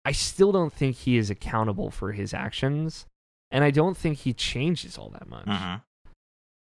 I 0.04 0.12
still 0.12 0.52
don't 0.52 0.74
think 0.74 0.96
he 0.98 1.18
is 1.18 1.30
accountable 1.30 1.90
for 1.90 2.12
his 2.12 2.34
actions, 2.34 3.06
and 3.52 3.64
I 3.64 3.72
don't 3.72 3.98
think 3.98 4.20
he 4.20 4.34
changes 4.34 4.98
all 4.98 5.10
that 5.10 5.28
much. 5.28 5.46
Mhm. 5.46 5.82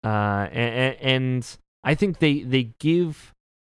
Uh, 0.06 0.48
and, 0.52 0.96
and 1.02 1.58
I 1.84 1.96
think 1.96 2.20
they 2.20 2.44
they 2.44 2.74
give 2.80 3.34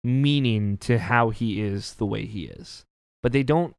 meaning 0.06 0.78
to 0.78 1.00
how 1.00 1.30
he 1.30 1.62
is 1.62 1.96
the 1.96 2.06
way 2.06 2.26
he 2.26 2.46
is, 2.46 2.86
but 3.24 3.32
they 3.32 3.44
don't 3.44 3.76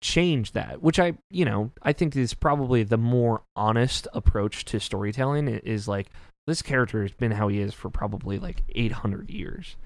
change 0.00 0.52
that, 0.52 0.82
which 0.82 0.98
I 0.98 1.14
you 1.30 1.44
know 1.44 1.70
I 1.82 1.92
think 1.92 2.14
is 2.14 2.34
probably 2.34 2.82
the 2.82 2.98
more 2.98 3.42
honest 3.56 4.06
approach 4.12 4.64
to 4.66 4.80
storytelling. 4.80 5.48
Is 5.48 5.88
like 5.88 6.10
this 6.46 6.62
character 6.62 7.02
has 7.02 7.12
been 7.12 7.32
how 7.32 7.48
he 7.48 7.60
is 7.60 7.74
for 7.74 7.90
probably 7.90 8.38
like 8.38 8.62
800 8.74 9.30
years, 9.30 9.76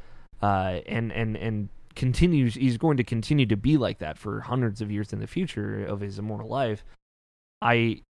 uh, 0.43 0.81
and 0.87 1.13
and 1.13 1.37
and 1.37 1.69
continues. 1.95 2.55
He's 2.55 2.79
going 2.79 2.97
to 2.97 3.05
continue 3.05 3.47
to 3.47 3.57
be 3.57 3.77
like 3.77 3.99
that 3.99 4.19
for 4.19 4.41
hundreds 4.41 4.81
of 4.81 4.91
years 4.91 5.13
in 5.13 5.21
the 5.21 5.27
future 5.27 5.85
of 5.85 6.01
his 6.01 6.19
immortal 6.19 6.49
life. 6.49 6.85
I 7.61 8.03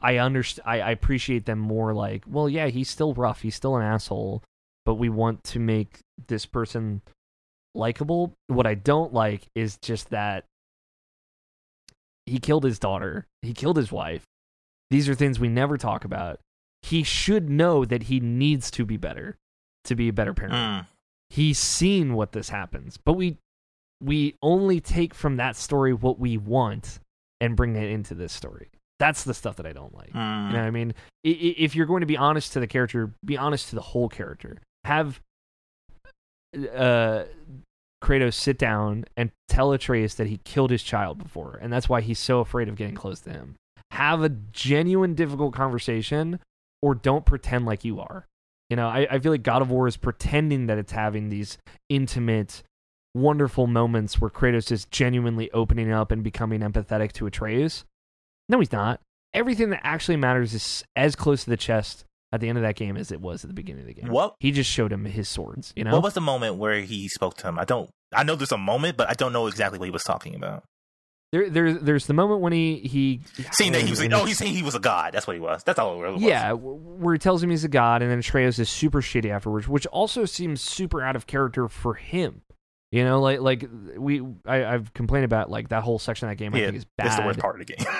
I 0.00 0.18
understand. 0.18 0.68
I, 0.68 0.80
I 0.80 0.90
appreciate 0.90 1.46
them 1.46 1.58
more. 1.58 1.94
Like, 1.94 2.24
well, 2.26 2.48
yeah, 2.48 2.66
he's 2.66 2.90
still 2.90 3.14
rough. 3.14 3.42
He's 3.42 3.54
still 3.54 3.76
an 3.76 3.82
asshole, 3.82 4.42
but 4.84 4.94
we 4.94 5.08
want 5.08 5.42
to 5.44 5.58
make 5.58 5.98
this 6.28 6.46
person 6.46 7.02
likable. 7.74 8.32
What 8.48 8.66
I 8.66 8.74
don't 8.74 9.12
like 9.12 9.42
is 9.54 9.78
just 9.78 10.10
that 10.10 10.44
he 12.26 12.38
killed 12.38 12.64
his 12.64 12.78
daughter. 12.78 13.26
He 13.42 13.52
killed 13.52 13.76
his 13.76 13.92
wife. 13.92 14.22
These 14.90 15.08
are 15.08 15.14
things 15.14 15.38
we 15.40 15.48
never 15.48 15.76
talk 15.76 16.04
about. 16.04 16.38
He 16.82 17.02
should 17.02 17.48
know 17.48 17.84
that 17.84 18.04
he 18.04 18.20
needs 18.20 18.70
to 18.72 18.84
be 18.84 18.96
better 18.96 19.36
to 19.84 19.94
be 19.94 20.08
a 20.08 20.12
better 20.12 20.32
parent 20.32 20.54
Mm. 20.54 20.86
he's 21.28 21.58
seen 21.58 22.14
what 22.14 22.32
this 22.32 22.48
happens 22.48 22.96
but 23.04 23.12
we 23.14 23.36
we 24.00 24.34
only 24.40 24.80
take 24.80 25.12
from 25.12 25.36
that 25.36 25.56
story 25.56 25.92
what 25.92 26.18
we 26.18 26.38
want 26.38 27.00
and 27.38 27.54
bring 27.54 27.76
it 27.76 27.90
into 27.90 28.14
this 28.14 28.32
story 28.32 28.70
that's 28.98 29.24
the 29.24 29.34
stuff 29.34 29.56
that 29.56 29.66
i 29.66 29.74
don't 29.74 29.94
like 29.94 30.10
Mm. 30.14 30.46
you 30.46 30.52
know 30.54 30.58
what 30.60 30.66
i 30.66 30.70
mean 30.70 30.94
if 31.22 31.76
you're 31.76 31.84
going 31.84 32.00
to 32.00 32.06
be 32.06 32.16
honest 32.16 32.54
to 32.54 32.60
the 32.60 32.66
character 32.66 33.10
be 33.22 33.36
honest 33.36 33.68
to 33.68 33.74
the 33.74 33.82
whole 33.82 34.08
character 34.08 34.56
have 34.84 35.20
uh 36.74 37.24
kratos 38.02 38.34
sit 38.34 38.58
down 38.58 39.04
and 39.16 39.30
tell 39.48 39.72
atreus 39.72 40.14
that 40.14 40.26
he 40.26 40.38
killed 40.44 40.70
his 40.70 40.82
child 40.82 41.18
before 41.18 41.58
and 41.62 41.72
that's 41.72 41.88
why 41.88 42.00
he's 42.00 42.18
so 42.18 42.40
afraid 42.40 42.68
of 42.68 42.76
getting 42.76 42.94
close 42.94 43.20
to 43.20 43.30
him 43.30 43.56
have 43.92 44.22
a 44.22 44.28
genuine 44.28 45.14
difficult 45.14 45.54
conversation 45.54 46.38
or 46.82 46.94
don't 46.94 47.24
pretend 47.24 47.64
like 47.64 47.84
you 47.84 47.98
are 47.98 48.26
you 48.70 48.76
know, 48.76 48.88
I, 48.88 49.06
I 49.10 49.18
feel 49.18 49.32
like 49.32 49.42
God 49.42 49.62
of 49.62 49.70
War 49.70 49.86
is 49.86 49.96
pretending 49.96 50.66
that 50.66 50.78
it's 50.78 50.92
having 50.92 51.28
these 51.28 51.58
intimate, 51.88 52.62
wonderful 53.14 53.66
moments 53.66 54.20
where 54.20 54.30
Kratos 54.30 54.72
is 54.72 54.86
genuinely 54.86 55.50
opening 55.52 55.92
up 55.92 56.10
and 56.10 56.22
becoming 56.22 56.60
empathetic 56.60 57.12
to 57.12 57.26
Atreus. 57.26 57.84
No, 58.48 58.58
he's 58.58 58.72
not. 58.72 59.00
Everything 59.32 59.70
that 59.70 59.80
actually 59.84 60.16
matters 60.16 60.54
is 60.54 60.84
as 60.96 61.14
close 61.14 61.44
to 61.44 61.50
the 61.50 61.56
chest 61.56 62.04
at 62.34 62.40
the 62.40 62.48
end 62.48 62.58
of 62.58 62.62
that 62.62 62.74
game 62.74 62.96
as 62.96 63.12
it 63.12 63.20
was 63.20 63.44
at 63.44 63.48
the 63.48 63.54
beginning 63.54 63.82
of 63.82 63.86
the 63.86 63.94
game. 63.94 64.08
What 64.08 64.34
He 64.40 64.50
just 64.50 64.68
showed 64.68 64.92
him 64.92 65.04
his 65.04 65.28
swords, 65.28 65.72
you 65.76 65.84
know? 65.84 65.92
what 65.92 66.02
was 66.02 66.14
the 66.14 66.20
moment 66.20 66.56
where 66.56 66.80
he 66.80 67.08
spoke 67.08 67.36
to 67.38 67.48
him? 67.48 67.58
I 67.58 67.64
don't. 67.64 67.88
I 68.12 68.24
know 68.24 68.34
there's 68.34 68.52
a 68.52 68.58
moment, 68.58 68.96
but 68.96 69.08
I 69.08 69.14
don't 69.14 69.32
know 69.32 69.46
exactly 69.46 69.78
what 69.78 69.86
he 69.86 69.92
was 69.92 70.02
talking 70.02 70.34
about. 70.34 70.64
there, 71.32 71.48
there, 71.48 71.72
there's 71.72 72.06
the 72.06 72.12
moment 72.14 72.40
when 72.40 72.52
he. 72.52 72.78
he 72.78 73.20
Saying 73.52 73.72
that 73.72 73.82
he 73.82 73.90
was. 73.90 74.00
when 74.00 74.12
oh, 74.12 74.24
he's 74.24 74.36
saying 74.36 74.54
he 74.54 74.62
was 74.64 74.74
a 74.74 74.80
god. 74.80 75.14
That's 75.14 75.28
what 75.28 75.34
he 75.34 75.40
was. 75.40 75.62
That's 75.62 75.78
all 75.78 76.04
it 76.04 76.12
was. 76.12 76.22
Yeah, 76.22 76.52
where 76.52 77.14
he 77.14 77.18
tells 77.18 77.40
him 77.40 77.50
he's 77.50 77.64
a 77.64 77.68
god, 77.68 78.02
and 78.02 78.10
then 78.10 78.18
Atreus 78.18 78.58
is 78.58 78.68
super 78.68 79.00
shitty 79.00 79.30
afterwards, 79.30 79.68
which 79.68 79.86
also 79.86 80.24
seems 80.24 80.60
super 80.60 81.02
out 81.02 81.14
of 81.14 81.28
character 81.28 81.68
for 81.68 81.94
him. 81.94 82.42
You 82.90 83.04
know, 83.04 83.20
like 83.20 83.40
like 83.40 83.64
we 83.96 84.22
I, 84.44 84.64
I've 84.64 84.92
complained 84.92 85.24
about 85.24 85.50
like 85.50 85.68
that 85.68 85.84
whole 85.84 86.00
section 86.00 86.28
of 86.28 86.32
that 86.32 86.36
game. 86.36 86.52
I 86.54 86.58
think 86.58 86.76
is 86.76 86.84
bad. 86.84 87.06
That's 87.06 87.16
the 87.16 87.26
worst 87.26 87.38
part 87.38 87.60
of 87.60 87.66
the 87.66 87.74
game. 87.74 87.86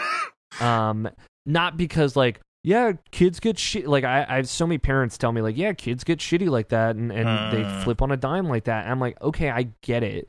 Um, 0.60 1.10
not 1.46 1.76
because 1.76 2.14
like 2.14 2.40
yeah, 2.64 2.92
kids 3.12 3.38
get 3.38 3.58
shit. 3.58 3.86
Like 3.86 4.02
I, 4.04 4.24
I 4.28 4.36
have 4.36 4.48
so 4.48 4.66
many 4.66 4.78
parents 4.78 5.16
tell 5.18 5.30
me 5.30 5.42
like 5.42 5.56
yeah, 5.56 5.74
kids 5.74 6.02
get 6.02 6.18
shitty 6.18 6.48
like 6.48 6.70
that, 6.70 6.96
and 6.96 7.12
and 7.12 7.28
Hmm. 7.28 7.50
they 7.54 7.84
flip 7.84 8.02
on 8.02 8.10
a 8.10 8.16
dime 8.16 8.48
like 8.48 8.64
that. 8.64 8.84
And 8.84 8.90
I'm 8.92 9.00
like 9.00 9.20
okay, 9.22 9.50
I 9.50 9.68
get 9.82 10.02
it, 10.02 10.28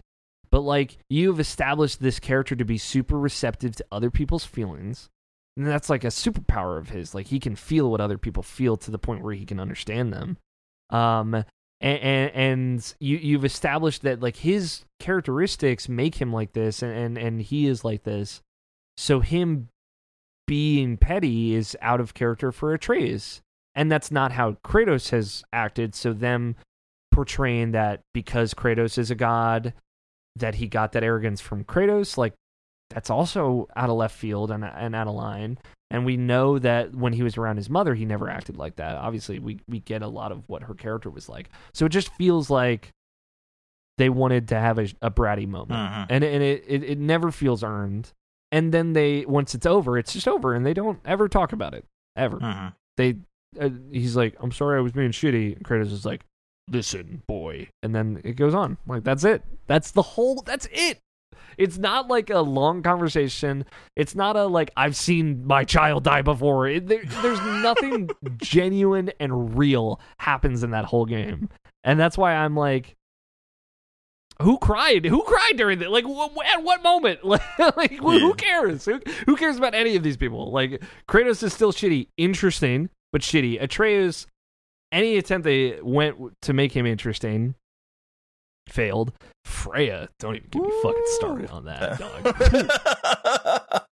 but 0.51 0.59
like 0.61 0.97
you've 1.09 1.39
established 1.39 2.01
this 2.01 2.19
character 2.19 2.55
to 2.55 2.65
be 2.65 2.77
super 2.77 3.17
receptive 3.17 3.75
to 3.77 3.85
other 3.91 4.11
people's 4.11 4.45
feelings. 4.45 5.09
And 5.57 5.65
that's 5.65 5.89
like 5.89 6.03
a 6.03 6.07
superpower 6.07 6.77
of 6.77 6.89
his. 6.89 7.15
Like 7.15 7.27
he 7.27 7.39
can 7.39 7.55
feel 7.55 7.89
what 7.89 8.01
other 8.01 8.17
people 8.17 8.43
feel 8.43 8.75
to 8.75 8.91
the 8.91 8.99
point 8.99 9.23
where 9.23 9.33
he 9.33 9.45
can 9.45 9.57
understand 9.61 10.11
them. 10.11 10.37
Um, 10.89 11.33
and, 11.79 11.99
and, 11.99 12.31
and 12.35 12.95
you 12.99 13.15
you've 13.15 13.45
established 13.45 14.01
that 14.01 14.19
like 14.21 14.35
his 14.35 14.83
characteristics 14.99 15.87
make 15.87 16.15
him 16.15 16.33
like 16.33 16.51
this, 16.51 16.81
and, 16.83 16.91
and 16.91 17.17
and 17.17 17.41
he 17.41 17.67
is 17.67 17.85
like 17.85 18.03
this. 18.03 18.41
So 18.97 19.21
him 19.21 19.69
being 20.47 20.97
petty 20.97 21.55
is 21.55 21.75
out 21.81 21.99
of 21.99 22.13
character 22.13 22.51
for 22.51 22.73
Atreus, 22.73 23.41
and 23.73 23.91
that's 23.91 24.11
not 24.11 24.31
how 24.31 24.53
Kratos 24.63 25.09
has 25.09 25.43
acted. 25.51 25.95
So 25.95 26.13
them 26.13 26.55
portraying 27.11 27.71
that 27.71 28.01
because 28.13 28.53
Kratos 28.53 28.97
is 28.97 29.09
a 29.11 29.15
god, 29.15 29.73
that 30.35 30.55
he 30.55 30.67
got 30.67 30.91
that 30.91 31.03
arrogance 31.03 31.41
from 31.41 31.63
Kratos, 31.63 32.17
like 32.17 32.33
that's 32.89 33.09
also 33.09 33.67
out 33.75 33.89
of 33.89 33.95
left 33.95 34.15
field 34.17 34.51
and 34.51 34.63
and 34.63 34.95
out 34.95 35.07
of 35.07 35.15
line. 35.15 35.57
And 35.91 36.03
we 36.05 36.17
know 36.17 36.59
that 36.59 36.93
when 36.95 37.13
he 37.13 37.23
was 37.23 37.37
around 37.37 37.57
his 37.57 37.69
mother, 37.69 37.93
he 37.95 38.05
never 38.05 38.27
acted 38.29 38.57
like 38.57 38.75
that. 38.77 38.95
Obviously, 38.97 39.39
we 39.39 39.59
we 39.67 39.79
get 39.79 40.01
a 40.01 40.07
lot 40.07 40.31
of 40.31 40.43
what 40.47 40.63
her 40.63 40.73
character 40.73 41.09
was 41.09 41.29
like. 41.29 41.49
So 41.73 41.85
it 41.85 41.89
just 41.89 42.11
feels 42.15 42.49
like 42.49 42.89
they 43.97 44.09
wanted 44.09 44.49
to 44.49 44.55
have 44.59 44.77
a, 44.77 44.87
a 45.01 45.09
bratty 45.09 45.47
moment, 45.47 45.79
Mhm. 45.79 46.07
and 46.09 46.23
and 46.23 46.43
it, 46.43 46.63
it 46.67 46.83
it 46.83 46.97
never 46.99 47.31
feels 47.31 47.63
earned. 47.63 48.11
And 48.55 48.73
then 48.73 48.93
they 48.93 49.25
once 49.25 49.53
it's 49.53 49.65
over, 49.65 49.97
it's 49.97 50.13
just 50.13 50.29
over, 50.29 50.53
and 50.55 50.65
they 50.65 50.73
don't 50.73 50.99
ever 51.03 51.27
talk 51.27 51.51
about 51.51 51.73
it 51.73 51.83
ever. 52.15 52.37
Mhm. 52.39 52.73
They 52.95 53.17
uh, 53.59 53.69
he's 53.91 54.15
like, 54.15 54.35
I'm 54.39 54.53
sorry, 54.53 54.77
I 54.77 54.81
was 54.81 54.93
being 54.93 55.11
shitty. 55.11 55.57
And 55.57 55.65
Kratos 55.65 55.91
is 55.91 56.05
like, 56.05 56.21
listen, 56.69 57.21
boy, 57.27 57.67
and 57.83 57.93
then 57.93 58.21
it 58.23 58.37
goes 58.37 58.53
on. 58.55 58.77
Like 58.87 59.03
that's 59.03 59.25
it. 59.25 59.43
That's 59.67 59.91
the 59.91 60.01
whole. 60.01 60.41
That's 60.45 60.69
it. 60.71 60.99
It's 61.57 61.77
not 61.77 62.07
like 62.07 62.29
a 62.29 62.39
long 62.39 62.81
conversation. 62.81 63.65
It's 63.97 64.15
not 64.15 64.37
a 64.37 64.45
like 64.45 64.71
I've 64.77 64.95
seen 64.95 65.45
my 65.45 65.65
child 65.65 66.05
die 66.05 66.21
before. 66.21 66.67
It, 66.69 66.87
there, 66.87 67.03
there's 67.21 67.41
nothing 67.41 68.09
genuine 68.37 69.11
and 69.19 69.57
real 69.57 69.99
happens 70.19 70.63
in 70.63 70.71
that 70.71 70.85
whole 70.85 71.05
game, 71.05 71.49
and 71.83 71.99
that's 71.99 72.17
why 72.17 72.33
I'm 72.35 72.55
like, 72.55 72.95
who 74.41 74.57
cried? 74.57 75.05
Who 75.05 75.23
cried 75.23 75.53
during 75.57 75.79
that? 75.79 75.91
Like, 75.91 76.05
wh- 76.05 76.53
at 76.53 76.63
what 76.63 76.83
moment? 76.83 77.23
like, 77.25 77.97
wh- 77.99 78.19
who 78.19 78.33
cares? 78.33 78.85
Who, 78.85 78.99
who 79.25 79.35
cares 79.35 79.57
about 79.57 79.73
any 79.73 79.95
of 79.95 80.03
these 80.03 80.17
people? 80.17 80.51
Like, 80.51 80.81
Kratos 81.07 81.41
is 81.43 81.53
still 81.53 81.71
shitty, 81.71 82.07
interesting, 82.17 82.89
but 83.11 83.21
shitty. 83.21 83.61
Atreus, 83.61 84.27
any 84.91 85.17
attempt 85.17 85.45
they 85.45 85.79
went 85.81 86.17
to 86.43 86.53
make 86.53 86.73
him 86.73 86.85
interesting 86.85 87.55
failed. 88.67 89.13
Freya, 89.45 90.09
don't 90.19 90.35
even 90.35 90.49
get 90.49 90.61
me 90.63 90.71
fucking 90.81 91.03
started 91.07 91.49
on 91.51 91.65
that, 91.65 91.99
dog. 91.99 93.85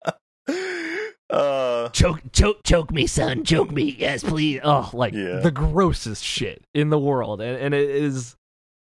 uh, 1.29 1.89
choke, 1.89 2.21
choke, 2.31 2.57
choke 2.63 2.91
me, 2.91 3.07
son, 3.07 3.43
choke 3.43 3.71
me, 3.71 3.95
yes, 3.97 4.23
please. 4.23 4.59
Oh, 4.63 4.89
like 4.93 5.13
Yeah. 5.13 5.39
the 5.39 5.51
grossest 5.51 6.23
shit 6.23 6.63
in 6.73 6.89
the 6.89 6.99
world, 6.99 7.39
and, 7.41 7.57
and 7.57 7.73
it 7.73 7.89
is 7.89 8.35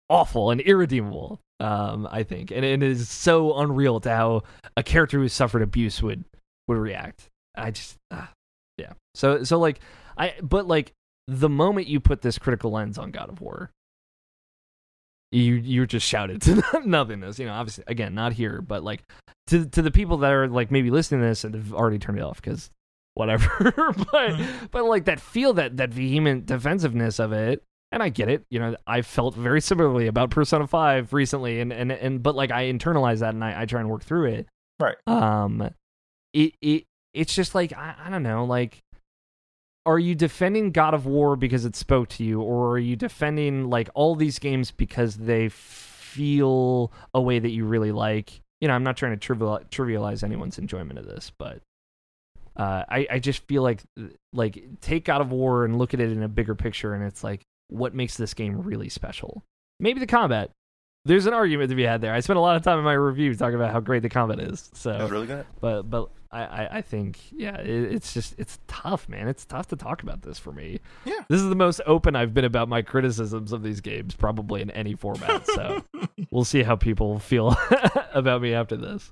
awful 0.09 0.49
and 0.51 0.59
irredeemable. 0.61 1.39
Um, 1.61 2.07
I 2.09 2.23
think, 2.23 2.49
and 2.49 2.65
it 2.65 2.81
is 2.81 3.07
so 3.07 3.55
unreal 3.59 3.99
to 3.99 4.09
how 4.09 4.43
a 4.75 4.81
character 4.81 5.19
who 5.19 5.27
suffered 5.27 5.61
abuse 5.61 6.01
would 6.01 6.25
would 6.67 6.77
react. 6.77 7.29
I 7.53 7.69
just, 7.69 7.97
ah, 8.09 8.31
yeah. 8.77 8.93
So, 9.13 9.43
so 9.43 9.59
like, 9.59 9.79
I, 10.17 10.33
but 10.41 10.67
like 10.67 10.93
the 11.27 11.49
moment 11.49 11.85
you 11.85 11.99
put 11.99 12.23
this 12.23 12.39
critical 12.39 12.71
lens 12.71 12.97
on 12.97 13.11
God 13.11 13.29
of 13.29 13.41
War, 13.41 13.69
you 15.31 15.53
you're 15.53 15.85
just 15.85 16.07
shouted 16.07 16.41
to 16.41 16.63
nothingness. 16.85 17.37
You 17.37 17.45
know, 17.45 17.53
obviously, 17.53 17.83
again, 17.85 18.15
not 18.15 18.33
here, 18.33 18.59
but 18.61 18.83
like 18.83 19.03
to 19.47 19.65
to 19.67 19.83
the 19.83 19.91
people 19.91 20.17
that 20.17 20.31
are 20.31 20.47
like 20.47 20.71
maybe 20.71 20.89
listening 20.89 21.21
to 21.21 21.27
this 21.27 21.43
and 21.43 21.53
have 21.53 21.73
already 21.73 21.99
turned 21.99 22.17
it 22.17 22.23
off 22.23 22.41
because 22.41 22.71
whatever. 23.13 23.71
but 24.11 24.35
but 24.71 24.85
like 24.85 25.05
that 25.05 25.19
feel 25.19 25.53
that 25.53 25.77
that 25.77 25.93
vehement 25.93 26.47
defensiveness 26.47 27.19
of 27.19 27.33
it, 27.33 27.63
and 27.91 28.01
I 28.01 28.09
get 28.09 28.29
it. 28.29 28.45
You 28.49 28.59
know, 28.59 28.75
I 28.87 29.01
felt 29.01 29.35
very 29.35 29.61
similarly 29.61 30.07
about 30.07 30.29
Persona 30.29 30.67
Five 30.67 31.13
recently, 31.13 31.59
and 31.59 31.71
and 31.73 31.91
and 31.91 32.23
but 32.23 32.35
like 32.35 32.51
I 32.51 32.71
internalize 32.71 33.19
that 33.19 33.33
and 33.33 33.43
I, 33.43 33.61
I 33.61 33.65
try 33.65 33.79
and 33.79 33.89
work 33.89 34.03
through 34.03 34.25
it. 34.25 34.47
Right. 34.79 34.95
Um, 35.07 35.69
it 36.33 36.53
it 36.61 36.85
it's 37.13 37.35
just 37.35 37.55
like 37.55 37.73
I, 37.73 37.95
I 38.05 38.09
don't 38.09 38.23
know, 38.23 38.45
like. 38.45 38.79
Are 39.83 39.97
you 39.97 40.13
defending 40.13 40.69
God 40.69 40.93
of 40.93 41.07
War 41.07 41.35
because 41.35 41.65
it 41.65 41.75
spoke 41.75 42.07
to 42.09 42.23
you, 42.23 42.39
or 42.39 42.73
are 42.73 42.79
you 42.79 42.95
defending 42.95 43.67
like 43.67 43.89
all 43.95 44.13
these 44.13 44.37
games 44.37 44.69
because 44.69 45.15
they 45.15 45.49
feel 45.49 46.91
a 47.15 47.19
way 47.19 47.39
that 47.39 47.49
you 47.49 47.65
really 47.65 47.91
like? 47.91 48.41
You 48.59 48.67
know, 48.67 48.75
I'm 48.75 48.83
not 48.83 48.95
trying 48.95 49.13
to 49.13 49.17
trivial, 49.17 49.59
trivialize 49.71 50.23
anyone's 50.23 50.59
enjoyment 50.59 50.99
of 50.99 51.07
this, 51.07 51.31
but 51.35 51.63
uh, 52.55 52.83
I 52.87 53.07
I 53.09 53.19
just 53.19 53.47
feel 53.47 53.63
like 53.63 53.81
like 54.33 54.63
take 54.81 55.05
God 55.05 55.19
of 55.21 55.31
War 55.31 55.65
and 55.65 55.79
look 55.79 55.95
at 55.95 55.99
it 55.99 56.11
in 56.11 56.21
a 56.21 56.27
bigger 56.27 56.53
picture, 56.53 56.93
and 56.93 57.03
it's 57.03 57.23
like 57.23 57.41
what 57.71 57.93
makes 57.95 58.17
this 58.17 58.33
game 58.33 58.61
really 58.61 58.89
special? 58.89 59.43
Maybe 59.79 59.99
the 59.99 60.07
combat. 60.07 60.51
There's 61.05 61.25
an 61.25 61.33
argument 61.33 61.69
to 61.71 61.75
be 61.75 61.83
had 61.83 62.01
there. 62.01 62.13
I 62.13 62.19
spent 62.19 62.37
a 62.37 62.41
lot 62.41 62.55
of 62.57 62.61
time 62.61 62.77
in 62.77 62.85
my 62.85 62.93
review 62.93 63.33
talking 63.33 63.55
about 63.55 63.71
how 63.71 63.79
great 63.79 64.03
the 64.03 64.09
combat 64.09 64.39
is. 64.39 64.69
So 64.75 65.07
really 65.07 65.25
good. 65.25 65.47
but 65.59 65.83
but 65.89 66.09
I, 66.31 66.43
I, 66.43 66.69
I 66.77 66.81
think 66.81 67.17
yeah 67.31 67.57
it, 67.59 67.67
it's 67.93 68.13
just 68.13 68.35
it's 68.37 68.59
tough 68.67 69.09
man 69.09 69.27
it's 69.27 69.43
tough 69.45 69.67
to 69.69 69.75
talk 69.75 70.01
about 70.03 70.21
this 70.21 70.37
for 70.39 70.53
me 70.53 70.79
Yeah. 71.03 71.19
this 71.27 71.41
is 71.41 71.49
the 71.49 71.55
most 71.57 71.81
open 71.85 72.15
i've 72.15 72.33
been 72.33 72.45
about 72.45 72.69
my 72.69 72.81
criticisms 72.83 73.51
of 73.51 73.63
these 73.63 73.81
games 73.81 74.15
probably 74.15 74.61
in 74.61 74.71
any 74.71 74.93
format 74.95 75.45
so 75.45 75.83
we'll 76.31 76.45
see 76.45 76.63
how 76.63 76.77
people 76.77 77.19
feel 77.19 77.53
about 78.13 78.41
me 78.41 78.53
after 78.53 78.77
this 78.77 79.11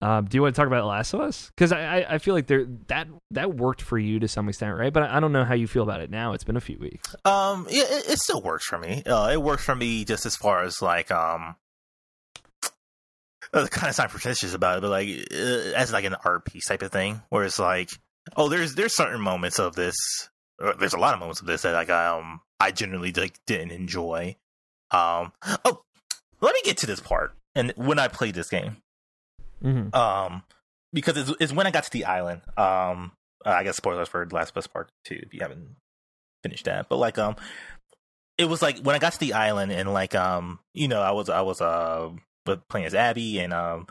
um, 0.00 0.26
do 0.26 0.36
you 0.36 0.42
want 0.42 0.54
to 0.54 0.60
talk 0.60 0.66
about 0.68 0.86
last 0.86 1.12
of 1.12 1.20
us 1.20 1.50
because 1.56 1.72
I, 1.72 2.06
I 2.08 2.18
feel 2.18 2.34
like 2.34 2.46
there 2.46 2.66
that 2.86 3.08
that 3.32 3.54
worked 3.56 3.82
for 3.82 3.98
you 3.98 4.20
to 4.20 4.28
some 4.28 4.48
extent 4.48 4.76
right 4.76 4.92
but 4.92 5.02
i 5.02 5.18
don't 5.20 5.32
know 5.32 5.44
how 5.44 5.54
you 5.54 5.66
feel 5.66 5.82
about 5.82 6.00
it 6.00 6.10
now 6.10 6.32
it's 6.34 6.44
been 6.44 6.56
a 6.56 6.60
few 6.60 6.78
weeks 6.78 7.14
Um, 7.24 7.66
yeah, 7.68 7.82
it, 7.82 8.10
it 8.10 8.18
still 8.18 8.40
works 8.40 8.64
for 8.64 8.78
me. 8.78 9.02
Uh, 9.04 9.30
it 9.32 9.42
works 9.42 9.64
for 9.64 9.74
me 9.74 10.04
just 10.04 10.24
as 10.26 10.36
far 10.36 10.62
as 10.62 10.80
like 10.80 11.10
um, 11.10 11.56
uh, 13.52 13.66
kind 13.66 13.88
of 13.88 13.94
sound 13.94 14.10
pretentious 14.10 14.54
about 14.54 14.78
it, 14.78 14.80
but 14.82 14.90
like 14.90 15.08
uh, 15.32 15.74
as 15.76 15.92
like 15.92 16.04
an 16.04 16.16
art 16.24 16.44
piece 16.44 16.66
type 16.66 16.82
of 16.82 16.92
thing, 16.92 17.22
where 17.30 17.44
it's 17.44 17.58
like, 17.58 17.90
oh, 18.36 18.48
there's 18.48 18.74
there's 18.74 18.94
certain 18.94 19.20
moments 19.20 19.58
of 19.58 19.74
this. 19.74 19.96
There's 20.78 20.92
a 20.94 20.98
lot 20.98 21.14
of 21.14 21.20
moments 21.20 21.40
of 21.40 21.46
this 21.46 21.62
that 21.62 21.72
like 21.72 21.90
um 21.90 22.40
I 22.60 22.72
generally 22.72 23.12
like 23.12 23.38
didn't 23.46 23.70
enjoy. 23.70 24.36
Um, 24.90 25.32
oh, 25.64 25.82
let 26.40 26.54
me 26.54 26.60
get 26.64 26.78
to 26.78 26.86
this 26.86 27.00
part 27.00 27.34
and 27.54 27.72
when 27.76 27.98
I 27.98 28.08
played 28.08 28.34
this 28.34 28.48
game. 28.48 28.78
Mm-hmm. 29.62 29.94
Um, 29.94 30.42
because 30.92 31.16
it's, 31.16 31.32
it's 31.40 31.52
when 31.52 31.66
I 31.66 31.70
got 31.70 31.84
to 31.84 31.90
the 31.90 32.04
island. 32.04 32.42
Um, 32.56 33.12
uh, 33.46 33.50
I 33.50 33.64
guess 33.64 33.76
spoilers 33.76 34.08
for 34.08 34.26
Last 34.30 34.56
Us 34.56 34.66
Part 34.66 34.90
Two 35.04 35.20
if 35.22 35.32
you 35.32 35.40
haven't 35.40 35.76
finished 36.42 36.64
that. 36.64 36.88
But 36.88 36.96
like, 36.96 37.18
um, 37.18 37.36
it 38.36 38.46
was 38.46 38.62
like 38.62 38.78
when 38.78 38.96
I 38.96 38.98
got 38.98 39.12
to 39.12 39.20
the 39.20 39.34
island 39.34 39.72
and 39.72 39.92
like, 39.92 40.14
um, 40.14 40.60
you 40.74 40.88
know, 40.88 41.00
I 41.00 41.12
was 41.12 41.28
I 41.28 41.42
was 41.42 41.60
uh 41.60 42.10
playing 42.68 42.86
as 42.86 42.94
Abby 42.94 43.38
and 43.38 43.52
um, 43.52 43.86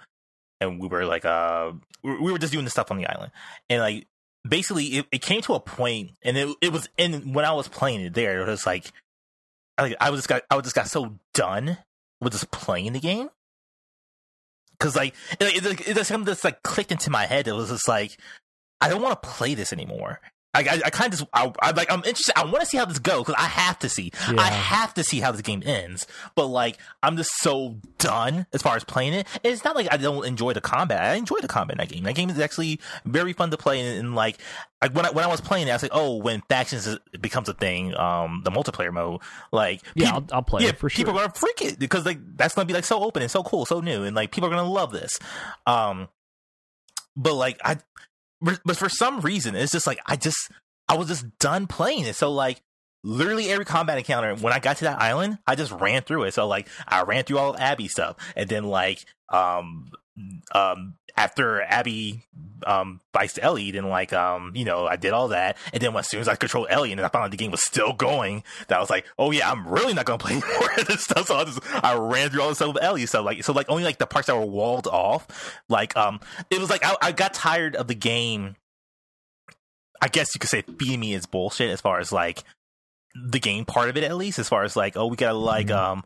and 0.60 0.80
we 0.82 0.88
were 0.88 1.06
like 1.06 1.26
uh 1.26 1.72
we 2.04 2.18
we 2.20 2.32
were 2.32 2.40
just 2.40 2.54
doing 2.54 2.66
the 2.66 2.72
stuff 2.72 2.92
on 2.92 2.98
the 2.98 3.08
island 3.08 3.32
and 3.70 3.82
like 3.82 4.08
basically 4.48 4.86
it, 4.86 5.06
it 5.12 5.22
came 5.22 5.42
to 5.42 5.54
a 5.54 5.60
point 5.60 6.12
and 6.24 6.38
it 6.38 6.56
it 6.62 6.72
was 6.72 6.90
and 6.98 7.36
when 7.36 7.46
I 7.46 7.52
was 7.54 7.68
playing 7.68 8.02
it 8.02 8.14
there 8.14 8.42
it 8.42 8.48
was 8.48 8.66
like 8.66 8.92
I 9.78 9.96
I 10.00 10.10
was 10.10 10.20
just 10.20 10.30
got 10.30 10.44
I 10.50 10.56
was 10.56 10.64
just 10.64 10.76
got 10.76 10.88
so 10.88 11.18
done 11.34 11.78
with 12.22 12.34
just 12.34 12.52
playing 12.52 12.94
the 12.94 13.00
game 13.00 13.30
because 14.80 14.96
like 14.96 15.14
it, 15.40 15.66
it, 15.66 15.98
it, 15.98 16.06
something 16.06 16.26
that's 16.26 16.44
like 16.44 16.64
clicked 16.64 16.92
into 16.92 17.10
my 17.10 17.26
head. 17.26 17.48
It 17.48 17.54
was 17.54 17.70
just 17.70 17.88
like 17.88 18.18
I 18.82 18.90
don't 18.90 19.02
want 19.02 19.22
to 19.22 19.28
play 19.28 19.56
this 19.56 19.74
anymore. 19.74 20.20
I, 20.58 20.76
I, 20.76 20.82
I 20.86 20.90
kind 20.90 21.14
of 21.14 21.20
just 21.20 21.30
I, 21.34 21.52
I 21.62 21.72
like 21.72 21.92
I'm 21.92 22.00
interested. 22.00 22.34
I 22.36 22.44
want 22.46 22.62
to 22.62 22.66
see 22.66 22.78
how 22.78 22.86
this 22.86 23.00
goes 23.00 23.26
because 23.26 23.36
I 23.38 23.48
have 23.48 23.78
to 23.80 23.90
see. 23.90 24.12
Yeah. 24.32 24.42
I 24.42 24.48
have 24.48 24.94
to 24.96 25.04
see 25.04 25.20
how 25.20 25.32
this 25.32 25.42
game 25.42 25.62
ends. 25.66 26.08
But 26.36 26.48
like 26.48 26.78
I'm 27.04 27.16
just 27.16 27.32
so 27.40 27.78
done 28.00 28.48
as 28.54 28.62
far 28.62 28.76
as 28.76 28.84
playing 28.84 29.14
it. 29.14 29.28
And 29.44 29.54
it's 29.54 29.64
not 29.64 29.76
like 29.76 29.88
I 29.92 29.98
don't 29.98 30.26
enjoy 30.26 30.54
the 30.54 30.62
combat. 30.62 31.02
I 31.02 31.16
enjoy 31.16 31.38
the 31.40 31.48
combat 31.48 31.76
in 31.76 31.78
that 31.78 31.94
game. 31.94 32.04
That 32.04 32.16
game 32.16 32.30
is 32.30 32.40
actually 32.40 32.80
very 33.06 33.34
fun 33.34 33.52
to 33.52 33.58
play. 33.58 33.80
And, 33.82 34.00
and 34.00 34.16
like 34.16 34.40
like 34.82 34.94
when 34.96 35.06
I 35.06 35.12
when 35.12 35.24
I 35.24 35.28
was 35.28 35.42
playing 35.42 35.68
it, 35.68 35.72
I 35.72 35.76
was 35.76 35.84
like, 35.84 35.92
oh, 35.94 36.18
when 36.18 36.42
factions 36.50 36.88
is, 36.88 36.98
becomes 37.20 37.50
a 37.50 37.54
thing, 37.54 37.96
um, 37.96 38.42
the 38.44 38.52
multiplayer 38.52 38.92
mode, 38.92 39.22
like 39.52 39.82
yeah 39.96 40.12
peop- 40.12 40.14
I'll, 40.32 40.38
I'll 40.38 40.44
play 40.44 40.64
yeah, 40.64 40.70
it 40.70 40.80
for 40.80 40.90
sure 40.90 41.06
people 41.06 41.20
are 41.20 41.28
gonna 41.28 41.34
freak 41.34 41.62
it 41.62 41.80
because 41.80 42.06
like 42.06 42.20
that's 42.36 42.56
gonna 42.56 42.66
be 42.66 42.74
like 42.74 42.86
so 42.86 43.04
open 43.04 43.22
and 43.22 43.32
so 43.32 43.44
cool, 43.44 43.66
so 43.66 43.80
new, 43.80 44.04
and 44.04 44.16
like 44.16 44.32
people 44.32 44.48
are 44.48 44.56
gonna 44.56 44.70
love 44.70 44.92
this. 44.92 45.18
Um, 45.66 46.10
but 47.16 47.34
like 47.34 47.60
I, 47.66 47.78
but 48.42 48.78
for 48.78 48.90
some 48.90 49.22
reason, 49.22 49.56
it's 49.56 49.72
just 49.72 49.88
like 49.88 50.00
I 50.06 50.16
just 50.16 50.52
I 50.88 50.96
was 50.96 51.08
just 51.08 51.38
done 51.40 51.68
playing 51.68 52.06
it. 52.06 52.16
So 52.16 52.32
like 52.32 52.62
literally 53.04 53.50
every 53.50 53.66
combat 53.66 53.98
encounter 53.98 54.36
when 54.36 54.54
I 54.54 54.60
got 54.60 54.78
to 54.78 54.86
that 54.86 55.02
island, 55.02 55.40
I 55.48 55.56
just 55.56 55.72
ran 55.72 56.02
through 56.04 56.24
it. 56.24 56.34
So 56.34 56.48
like 56.48 56.68
I 56.88 57.04
ran 57.04 57.24
through 57.24 57.40
all 57.40 57.54
of 57.54 57.60
Abby 57.60 57.88
stuff, 57.88 58.16
and 58.36 58.50
then 58.50 58.64
like 58.64 59.06
um 59.30 59.90
um 60.54 60.96
after 61.16 61.62
Abby 61.64 62.24
um 62.66 63.02
bites 63.12 63.40
Ellie, 63.42 63.72
then 63.72 63.90
like 63.90 64.14
um 64.14 64.52
you 64.56 64.66
know 64.66 64.86
I 64.88 64.96
did 64.96 65.14
all 65.14 65.30
that, 65.30 65.58
and 65.74 65.82
then 65.82 65.96
as 65.96 66.08
soon 66.08 66.22
as 66.22 66.28
I 66.28 66.36
controlled 66.36 66.68
Ellie, 66.70 66.92
and 66.92 67.00
then 67.00 67.06
I 67.06 67.10
found 67.10 67.26
out 67.26 67.32
the 67.32 67.38
game 67.38 67.52
was 67.52 67.64
still 67.64 67.94
going, 67.94 68.44
that 68.68 68.80
was 68.80 68.90
like 68.90 69.06
oh 69.18 69.32
yeah 69.32 69.52
I'm 69.52 69.68
really 69.68 69.94
not 69.94 70.06
gonna 70.06 70.18
play 70.20 70.36
more 70.36 70.72
of 70.78 70.88
this 70.88 71.04
stuff. 71.04 71.28
So 71.28 71.36
I 71.36 71.44
just 71.46 71.60
I 71.84 71.96
ran 71.98 72.30
through 72.30 72.42
all 72.42 72.50
the 72.50 72.56
stuff 72.56 72.74
with 72.74 72.84
Ellie. 72.84 73.06
So 73.06 73.24
like 73.24 73.44
so 73.44 73.54
like 73.54 73.70
only 73.70 73.84
like 73.84 73.98
the 73.98 74.08
parts 74.08 74.28
that 74.28 74.36
were 74.36 74.46
walled 74.46 74.88
off, 74.88 75.28
like 75.70 75.96
um 75.98 76.20
it 76.50 76.60
was 76.60 76.70
like 76.70 76.86
I, 76.86 76.96
I 77.02 77.12
got 77.12 77.34
tired 77.34 77.76
of 77.76 77.88
the 77.88 77.96
game. 77.96 78.56
I 80.00 80.10
guess 80.10 80.36
you 80.36 80.40
could 80.40 80.50
say 80.50 80.62
feeding 80.62 81.00
me 81.00 81.16
is 81.16 81.26
bullshit 81.26 81.72
as 81.72 81.82
far 81.82 82.00
as 82.00 82.12
like 82.12 82.44
the 83.26 83.40
game 83.40 83.66
part 83.66 83.90
of 83.90 83.98
it 83.98 84.04
at 84.04 84.16
least 84.16 84.38
as 84.40 84.48
far 84.50 84.64
as 84.64 84.76
like 84.76 84.96
oh 84.96 85.08
we 85.08 85.16
gotta 85.16 85.38
like 85.38 85.68
Mhm. 85.68 85.76
um 85.78 86.04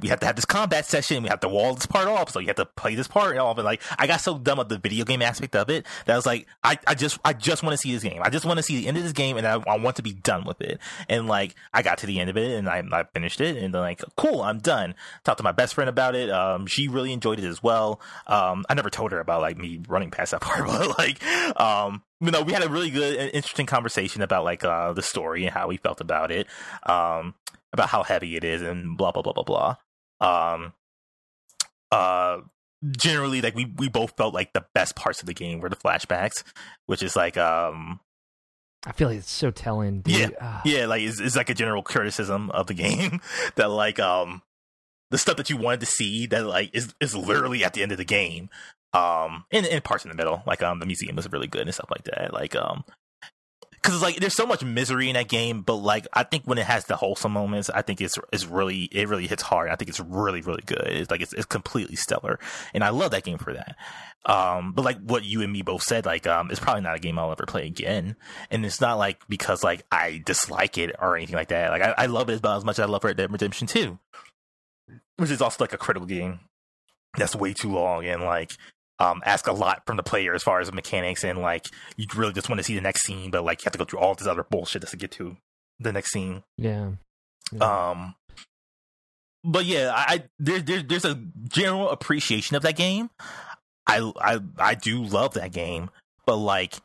we 0.00 0.08
have 0.08 0.20
to 0.20 0.26
have 0.26 0.36
this 0.36 0.44
combat 0.44 0.84
session 0.86 1.22
we 1.22 1.28
have 1.28 1.40
to 1.40 1.48
wall 1.48 1.74
this 1.74 1.86
part 1.86 2.08
off 2.08 2.30
so 2.30 2.38
you 2.40 2.46
have 2.46 2.56
to 2.56 2.66
play 2.66 2.94
this 2.94 3.08
part 3.08 3.32
and 3.32 3.40
all 3.40 3.52
and 3.54 3.64
like 3.64 3.82
i 3.98 4.06
got 4.06 4.20
so 4.20 4.38
dumb 4.38 4.58
with 4.58 4.68
the 4.68 4.78
video 4.78 5.04
game 5.04 5.22
aspect 5.22 5.54
of 5.56 5.68
it 5.70 5.86
that 6.06 6.12
i 6.12 6.16
was 6.16 6.26
like 6.26 6.46
i, 6.64 6.78
I 6.86 6.94
just 6.94 7.18
i 7.24 7.32
just 7.32 7.62
want 7.62 7.72
to 7.74 7.78
see 7.78 7.92
this 7.92 8.02
game. 8.02 8.20
I 8.22 8.30
just 8.30 8.44
want 8.44 8.58
to 8.58 8.62
see 8.62 8.76
the 8.76 8.86
end 8.88 8.96
of 8.96 9.02
this 9.02 9.12
game 9.12 9.36
and 9.36 9.46
I, 9.46 9.54
I 9.66 9.76
want 9.78 9.96
to 9.96 10.02
be 10.02 10.12
done 10.12 10.44
with 10.44 10.60
it. 10.60 10.78
And 11.08 11.26
like 11.26 11.54
i 11.72 11.82
got 11.82 11.98
to 11.98 12.06
the 12.06 12.20
end 12.20 12.30
of 12.30 12.36
it 12.36 12.56
and 12.58 12.68
i, 12.68 12.82
I 12.92 13.04
finished 13.04 13.40
it 13.40 13.56
and 13.56 13.72
then 13.74 13.80
like 13.80 14.00
cool 14.16 14.42
i'm 14.42 14.58
done. 14.58 14.94
Talked 15.24 15.38
to 15.38 15.44
my 15.44 15.52
best 15.52 15.74
friend 15.74 15.88
about 15.88 16.14
it 16.14 16.30
um 16.30 16.66
she 16.66 16.88
really 16.88 17.12
enjoyed 17.12 17.38
it 17.38 17.44
as 17.44 17.62
well. 17.62 18.00
Um 18.26 18.64
i 18.68 18.74
never 18.74 18.90
told 18.90 19.12
her 19.12 19.20
about 19.20 19.40
like 19.40 19.56
me 19.56 19.80
running 19.88 20.10
past 20.10 20.32
that 20.32 20.40
part 20.42 20.66
but 20.66 20.98
like 20.98 21.22
um 21.60 22.02
you 22.22 22.30
know, 22.30 22.42
we 22.42 22.52
had 22.52 22.62
a 22.62 22.68
really 22.68 22.90
good 22.90 23.16
and 23.16 23.30
interesting 23.34 23.66
conversation 23.66 24.22
about 24.22 24.44
like 24.44 24.64
uh 24.64 24.92
the 24.92 25.02
story 25.02 25.44
and 25.44 25.52
how 25.52 25.66
we 25.68 25.76
felt 25.76 26.00
about 26.00 26.30
it, 26.30 26.46
um, 26.84 27.34
about 27.72 27.88
how 27.88 28.02
heavy 28.02 28.36
it 28.36 28.44
is 28.44 28.62
and 28.62 28.96
blah 28.96 29.10
blah 29.10 29.22
blah 29.22 29.32
blah 29.32 29.42
blah. 29.42 29.76
Um, 30.20 30.72
uh 31.90 32.38
generally 32.96 33.40
like 33.40 33.54
we 33.54 33.72
we 33.76 33.88
both 33.88 34.16
felt 34.16 34.34
like 34.34 34.52
the 34.52 34.64
best 34.74 34.96
parts 34.96 35.20
of 35.20 35.26
the 35.26 35.34
game 35.34 35.60
were 35.60 35.68
the 35.68 35.76
flashbacks, 35.76 36.44
which 36.86 37.02
is 37.02 37.16
like 37.16 37.36
um 37.36 38.00
I 38.84 38.92
feel 38.92 39.08
like 39.08 39.18
it's 39.18 39.30
so 39.30 39.50
telling. 39.50 40.00
Dude. 40.00 40.16
Yeah. 40.16 40.28
Ah. 40.40 40.62
yeah, 40.64 40.86
like 40.86 41.02
it's, 41.02 41.20
it's 41.20 41.36
like 41.36 41.50
a 41.50 41.54
general 41.54 41.82
criticism 41.82 42.50
of 42.50 42.66
the 42.66 42.74
game 42.74 43.20
that 43.56 43.70
like 43.70 43.98
um 44.00 44.42
the 45.10 45.18
stuff 45.18 45.36
that 45.36 45.50
you 45.50 45.56
wanted 45.56 45.80
to 45.80 45.86
see 45.86 46.26
that 46.26 46.44
like 46.44 46.70
is 46.72 46.94
is 47.00 47.14
literally 47.14 47.64
at 47.64 47.74
the 47.74 47.82
end 47.82 47.92
of 47.92 47.98
the 47.98 48.04
game. 48.04 48.48
Um 48.92 49.44
and, 49.50 49.66
and 49.66 49.82
parts 49.82 50.04
in 50.04 50.10
the 50.10 50.16
middle. 50.16 50.42
Like 50.46 50.62
um 50.62 50.78
the 50.78 50.86
museum 50.86 51.16
was 51.16 51.30
really 51.30 51.46
good 51.46 51.62
and 51.62 51.74
stuff 51.74 51.90
like 51.90 52.04
that. 52.04 52.32
Like 52.32 52.56
um 52.56 52.84
because 53.82 53.96
it's 53.96 54.02
like 54.02 54.16
there's 54.16 54.34
so 54.34 54.46
much 54.46 54.62
misery 54.62 55.08
in 55.08 55.14
that 55.14 55.28
game, 55.28 55.62
but 55.62 55.74
like 55.74 56.06
I 56.12 56.22
think 56.22 56.44
when 56.44 56.56
it 56.56 56.66
has 56.66 56.84
the 56.84 56.94
wholesome 56.94 57.32
moments, 57.32 57.68
I 57.68 57.82
think 57.82 58.00
it's 58.00 58.16
it's 58.32 58.46
really 58.46 58.84
it 58.92 59.08
really 59.08 59.26
hits 59.26 59.42
hard. 59.42 59.70
I 59.70 59.76
think 59.76 59.88
it's 59.88 59.98
really 59.98 60.40
really 60.40 60.62
good. 60.64 60.86
It's 60.86 61.10
like 61.10 61.20
it's 61.20 61.32
it's 61.32 61.46
completely 61.46 61.96
stellar, 61.96 62.38
and 62.72 62.84
I 62.84 62.90
love 62.90 63.10
that 63.10 63.24
game 63.24 63.38
for 63.38 63.52
that. 63.52 63.76
Um, 64.24 64.72
but 64.72 64.84
like 64.84 65.00
what 65.00 65.24
you 65.24 65.42
and 65.42 65.52
me 65.52 65.62
both 65.62 65.82
said, 65.82 66.06
like 66.06 66.28
um, 66.28 66.50
it's 66.52 66.60
probably 66.60 66.82
not 66.82 66.96
a 66.96 67.00
game 67.00 67.18
I'll 67.18 67.32
ever 67.32 67.44
play 67.44 67.66
again, 67.66 68.14
and 68.52 68.64
it's 68.64 68.80
not 68.80 68.98
like 68.98 69.20
because 69.28 69.64
like 69.64 69.84
I 69.90 70.22
dislike 70.24 70.78
it 70.78 70.94
or 71.00 71.16
anything 71.16 71.36
like 71.36 71.48
that. 71.48 71.70
Like 71.70 71.82
I, 71.82 71.94
I 71.98 72.06
love 72.06 72.30
it 72.30 72.38
about 72.38 72.58
as 72.58 72.64
much 72.64 72.78
as 72.78 72.84
I 72.84 72.88
love 72.88 73.02
Red 73.02 73.16
Dead 73.16 73.32
Redemption 73.32 73.66
2, 73.66 73.98
which 75.16 75.30
is 75.30 75.42
also 75.42 75.64
like 75.64 75.72
a 75.72 75.78
critical 75.78 76.06
game 76.06 76.38
that's 77.18 77.34
way 77.34 77.52
too 77.52 77.72
long 77.72 78.06
and 78.06 78.22
like 78.22 78.52
um, 78.98 79.22
ask 79.24 79.46
a 79.46 79.52
lot 79.52 79.82
from 79.86 79.96
the 79.96 80.02
player 80.02 80.34
as 80.34 80.42
far 80.42 80.60
as 80.60 80.68
the 80.68 80.74
mechanics 80.74 81.24
and 81.24 81.38
like 81.40 81.66
you 81.96 82.06
really 82.14 82.32
just 82.32 82.48
want 82.48 82.58
to 82.58 82.64
see 82.64 82.74
the 82.74 82.80
next 82.80 83.02
scene, 83.02 83.30
but 83.30 83.44
like 83.44 83.60
you 83.60 83.64
have 83.64 83.72
to 83.72 83.78
go 83.78 83.84
through 83.84 83.98
all 83.98 84.14
this 84.14 84.26
other 84.26 84.44
bullshit 84.44 84.82
just 84.82 84.92
to 84.92 84.96
get 84.96 85.10
to 85.12 85.36
the 85.80 85.92
next 85.92 86.12
scene. 86.12 86.42
yeah. 86.56 86.90
Yeah. 87.52 87.90
Um, 87.90 88.14
but 89.44 89.64
yeah, 89.66 89.92
I, 89.94 90.14
I 90.14 90.24
there, 90.38 90.60
there 90.60 90.82
there's 90.82 91.04
a 91.04 91.16
general 91.48 91.90
appreciation 91.90 92.56
of 92.56 92.62
that 92.62 92.76
game. 92.76 93.10
I 93.86 94.10
I 94.20 94.40
I 94.58 94.74
do 94.74 95.02
love 95.02 95.34
that 95.34 95.52
game, 95.52 95.90
but 96.24 96.36
like 96.36 96.76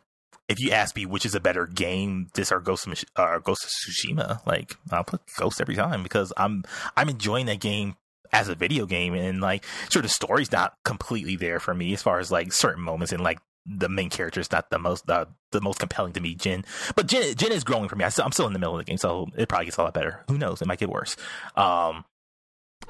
if 0.49 0.59
you 0.59 0.71
ask 0.71 0.95
me 0.95 1.05
which 1.05 1.25
is 1.25 1.35
a 1.35 1.39
better 1.39 1.67
game, 1.67 2.29
this 2.33 2.51
or 2.51 2.59
Ghost 2.59 2.87
of, 2.87 3.03
uh, 3.15 3.39
Ghost 3.39 3.63
of 3.63 3.69
Tsushima, 3.69 4.45
like 4.45 4.75
I'll 4.91 5.03
put 5.03 5.21
Ghost 5.37 5.61
every 5.61 5.75
time 5.75 6.03
because 6.03 6.33
I'm 6.35 6.63
I'm 6.95 7.09
enjoying 7.09 7.45
that 7.45 7.59
game 7.59 7.95
as 8.31 8.49
a 8.49 8.55
video 8.55 8.85
game 8.85 9.13
and 9.13 9.41
like 9.41 9.65
sure 9.89 10.01
the 10.01 10.09
story's 10.09 10.51
not 10.51 10.73
completely 10.83 11.35
there 11.35 11.59
for 11.59 11.73
me 11.73 11.93
as 11.93 12.01
far 12.01 12.19
as 12.19 12.31
like 12.31 12.51
certain 12.51 12.83
moments 12.83 13.11
and 13.11 13.23
like 13.23 13.39
the 13.67 13.89
main 13.89 14.09
character 14.09 14.39
is 14.39 14.51
not 14.51 14.69
the 14.69 14.79
most 14.79 15.09
uh, 15.09 15.25
the 15.51 15.61
most 15.61 15.79
compelling 15.79 16.13
to 16.13 16.21
me, 16.21 16.35
Jin. 16.35 16.63
But 16.95 17.07
Jin 17.07 17.35
Jin 17.35 17.51
is 17.51 17.63
growing 17.63 17.89
for 17.89 17.95
me. 17.95 18.05
I 18.05 18.09
still, 18.09 18.25
I'm 18.25 18.31
still 18.31 18.47
in 18.47 18.53
the 18.53 18.59
middle 18.59 18.79
of 18.79 18.85
the 18.85 18.89
game, 18.89 18.97
so 18.97 19.27
it 19.35 19.49
probably 19.49 19.65
gets 19.65 19.77
a 19.77 19.83
lot 19.83 19.93
better. 19.93 20.23
Who 20.29 20.37
knows? 20.37 20.61
It 20.61 20.67
might 20.67 20.79
get 20.79 20.89
worse. 20.89 21.17
Um, 21.55 22.05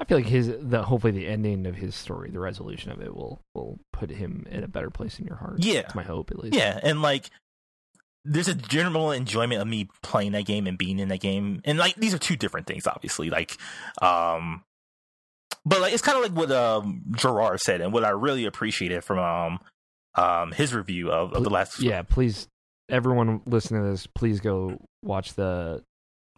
I 0.00 0.04
feel 0.04 0.18
like 0.18 0.26
his 0.26 0.52
the 0.60 0.84
hopefully 0.84 1.12
the 1.12 1.26
ending 1.26 1.66
of 1.66 1.74
his 1.74 1.94
story, 1.94 2.30
the 2.30 2.38
resolution 2.38 2.92
of 2.92 3.00
it, 3.00 3.14
will 3.14 3.42
will 3.54 3.80
put 3.92 4.10
him 4.10 4.46
in 4.50 4.62
a 4.62 4.68
better 4.68 4.90
place 4.90 5.18
in 5.18 5.26
your 5.26 5.36
heart. 5.36 5.56
Yeah. 5.58 5.82
That's 5.82 5.94
my 5.94 6.04
hope 6.04 6.30
at 6.30 6.38
least. 6.38 6.54
Yeah, 6.54 6.78
and 6.82 7.02
like 7.02 7.30
there's 8.24 8.48
a 8.48 8.54
general 8.54 9.10
enjoyment 9.10 9.60
of 9.60 9.66
me 9.66 9.88
playing 10.02 10.32
that 10.32 10.44
game 10.44 10.66
and 10.66 10.76
being 10.78 10.98
in 10.98 11.08
that 11.08 11.20
game. 11.20 11.60
And 11.64 11.78
like 11.78 11.96
these 11.96 12.14
are 12.14 12.18
two 12.18 12.36
different 12.36 12.66
things, 12.66 12.86
obviously. 12.86 13.30
Like 13.30 13.56
um 14.00 14.62
but 15.68 15.80
like 15.80 15.92
it's 15.92 16.02
kind 16.02 16.16
of 16.16 16.22
like 16.22 16.32
what 16.32 16.50
um 16.50 17.02
Jirard 17.12 17.58
said 17.60 17.80
and 17.80 17.92
what 17.92 18.04
I 18.04 18.10
really 18.10 18.46
appreciated 18.46 19.04
from 19.04 19.18
um 19.18 19.60
um 20.14 20.52
his 20.52 20.74
review 20.74 21.10
of, 21.10 21.32
of 21.34 21.44
the 21.44 21.50
last 21.50 21.80
Yeah, 21.80 22.02
please, 22.02 22.48
everyone 22.88 23.42
listening 23.46 23.82
to 23.82 23.90
this, 23.90 24.06
please 24.06 24.40
go 24.40 24.80
watch 25.02 25.34
the 25.34 25.84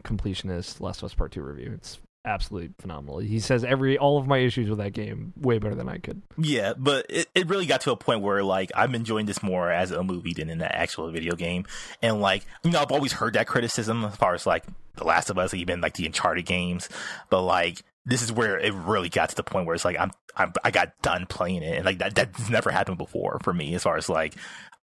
completionist 0.04 0.80
Last 0.80 0.98
of 0.98 1.04
Us 1.04 1.14
Part 1.14 1.32
Two 1.32 1.42
review. 1.42 1.72
It's 1.74 1.98
absolutely 2.24 2.70
phenomenal. 2.78 3.18
He 3.18 3.40
says 3.40 3.64
every 3.64 3.96
all 3.96 4.18
of 4.18 4.26
my 4.26 4.38
issues 4.38 4.68
with 4.68 4.78
that 4.78 4.92
game 4.92 5.32
way 5.36 5.58
better 5.58 5.74
than 5.74 5.88
I 5.88 5.98
could. 5.98 6.22
Yeah, 6.36 6.74
but 6.76 7.06
it, 7.08 7.28
it 7.34 7.48
really 7.48 7.66
got 7.66 7.80
to 7.82 7.92
a 7.92 7.96
point 7.96 8.20
where 8.22 8.42
like 8.42 8.70
I'm 8.74 8.94
enjoying 8.94 9.26
this 9.26 9.42
more 9.42 9.70
as 9.70 9.90
a 9.90 10.02
movie 10.02 10.34
than 10.34 10.50
in 10.50 10.58
the 10.58 10.74
actual 10.74 11.10
video 11.10 11.34
game. 11.34 11.66
And 12.02 12.20
like, 12.20 12.44
you 12.62 12.70
know, 12.72 12.80
I've 12.80 12.92
always 12.92 13.12
heard 13.12 13.34
that 13.34 13.46
criticism 13.46 14.04
as 14.04 14.16
far 14.16 14.34
as 14.34 14.46
like 14.46 14.64
The 14.96 15.04
Last 15.04 15.30
of 15.30 15.38
Us, 15.38 15.54
even 15.54 15.80
like 15.80 15.94
the 15.94 16.06
Uncharted 16.06 16.46
games. 16.46 16.88
But 17.30 17.42
like 17.42 17.82
this 18.04 18.22
is 18.22 18.32
where 18.32 18.58
it 18.58 18.72
really 18.72 19.08
got 19.08 19.28
to 19.30 19.36
the 19.36 19.42
point 19.42 19.66
where 19.66 19.74
it's 19.74 19.84
like 19.84 19.98
I'm 19.98 20.10
I'm 20.36 20.52
I 20.64 20.70
got 20.70 20.92
done 21.02 21.26
playing 21.26 21.62
it 21.62 21.76
and 21.76 21.84
like 21.84 21.98
that 21.98 22.14
that's 22.14 22.48
never 22.48 22.70
happened 22.70 22.98
before 22.98 23.38
for 23.42 23.52
me 23.52 23.74
as 23.74 23.82
far 23.82 23.96
as 23.96 24.08
like, 24.08 24.34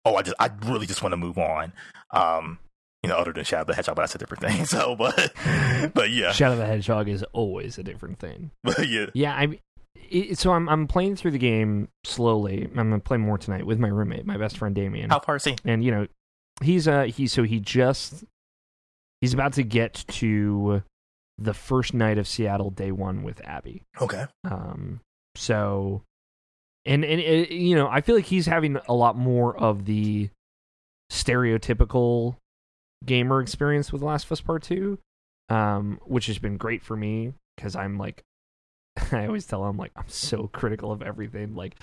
oh 0.05 0.15
I 0.15 0.21
just 0.21 0.35
I 0.39 0.49
really 0.65 0.85
just 0.85 1.01
want 1.01 1.13
to 1.13 1.17
move 1.17 1.37
on. 1.37 1.73
Um 2.11 2.59
you 3.03 3.09
know, 3.09 3.15
other 3.17 3.31
than 3.31 3.43
Shadow 3.43 3.63
the 3.63 3.75
Hedgehog, 3.75 3.95
but 3.95 4.01
that's 4.01 4.15
a 4.15 4.17
different 4.17 4.41
thing. 4.41 4.65
So, 4.65 4.95
but, 4.95 5.33
but 5.93 6.09
yeah, 6.09 6.31
Shadow 6.31 6.57
the 6.57 6.65
Hedgehog 6.65 7.07
is 7.07 7.23
always 7.31 7.77
a 7.77 7.83
different 7.83 8.19
thing. 8.19 8.51
but 8.63 8.87
yeah, 8.87 9.07
Yeah, 9.13 9.33
I. 9.33 9.59
It, 10.09 10.37
so 10.37 10.51
I'm 10.51 10.69
I'm 10.69 10.87
playing 10.87 11.15
through 11.15 11.31
the 11.31 11.37
game 11.37 11.89
slowly. 12.03 12.63
I'm 12.63 12.89
gonna 12.89 12.99
play 12.99 13.17
more 13.17 13.37
tonight 13.37 13.65
with 13.65 13.79
my 13.79 13.87
roommate, 13.87 14.25
my 14.25 14.37
best 14.37 14.57
friend 14.57 14.73
Damien. 14.73 15.09
how 15.09 15.19
far 15.19 15.35
is 15.37 15.43
he? 15.43 15.55
and 15.65 15.83
you 15.83 15.91
know 15.91 16.07
he's 16.61 16.87
uh 16.87 17.03
he 17.03 17.27
so 17.27 17.43
he 17.43 17.59
just 17.59 18.23
he's 19.21 19.33
about 19.33 19.53
to 19.53 19.63
get 19.63 20.05
to 20.07 20.81
the 21.37 21.53
first 21.53 21.93
night 21.93 22.17
of 22.17 22.27
Seattle 22.27 22.69
day 22.71 22.91
one 22.91 23.23
with 23.23 23.39
Abby. 23.45 23.83
Okay, 24.01 24.25
Um, 24.43 25.01
so 25.35 26.01
and 26.85 27.03
and 27.05 27.19
it, 27.21 27.51
you 27.51 27.75
know 27.75 27.87
I 27.87 28.01
feel 28.01 28.15
like 28.15 28.25
he's 28.25 28.45
having 28.47 28.77
a 28.87 28.93
lot 28.93 29.15
more 29.17 29.55
of 29.57 29.85
the 29.85 30.29
stereotypical 31.11 32.35
gamer 33.05 33.41
experience 33.41 33.91
with 33.91 34.01
Last 34.01 34.25
of 34.25 34.31
Us 34.33 34.41
Part 34.41 34.63
Two, 34.63 34.97
um, 35.49 35.99
which 36.05 36.27
has 36.27 36.39
been 36.39 36.57
great 36.57 36.83
for 36.83 36.95
me 36.95 37.33
because 37.55 37.75
I'm 37.75 37.97
like 37.97 38.23
I 39.11 39.25
always 39.27 39.45
tell 39.45 39.67
him 39.67 39.77
like 39.77 39.91
I'm 39.95 40.07
so 40.07 40.49
critical 40.53 40.91
of 40.91 41.01
everything 41.01 41.55
like 41.55 41.75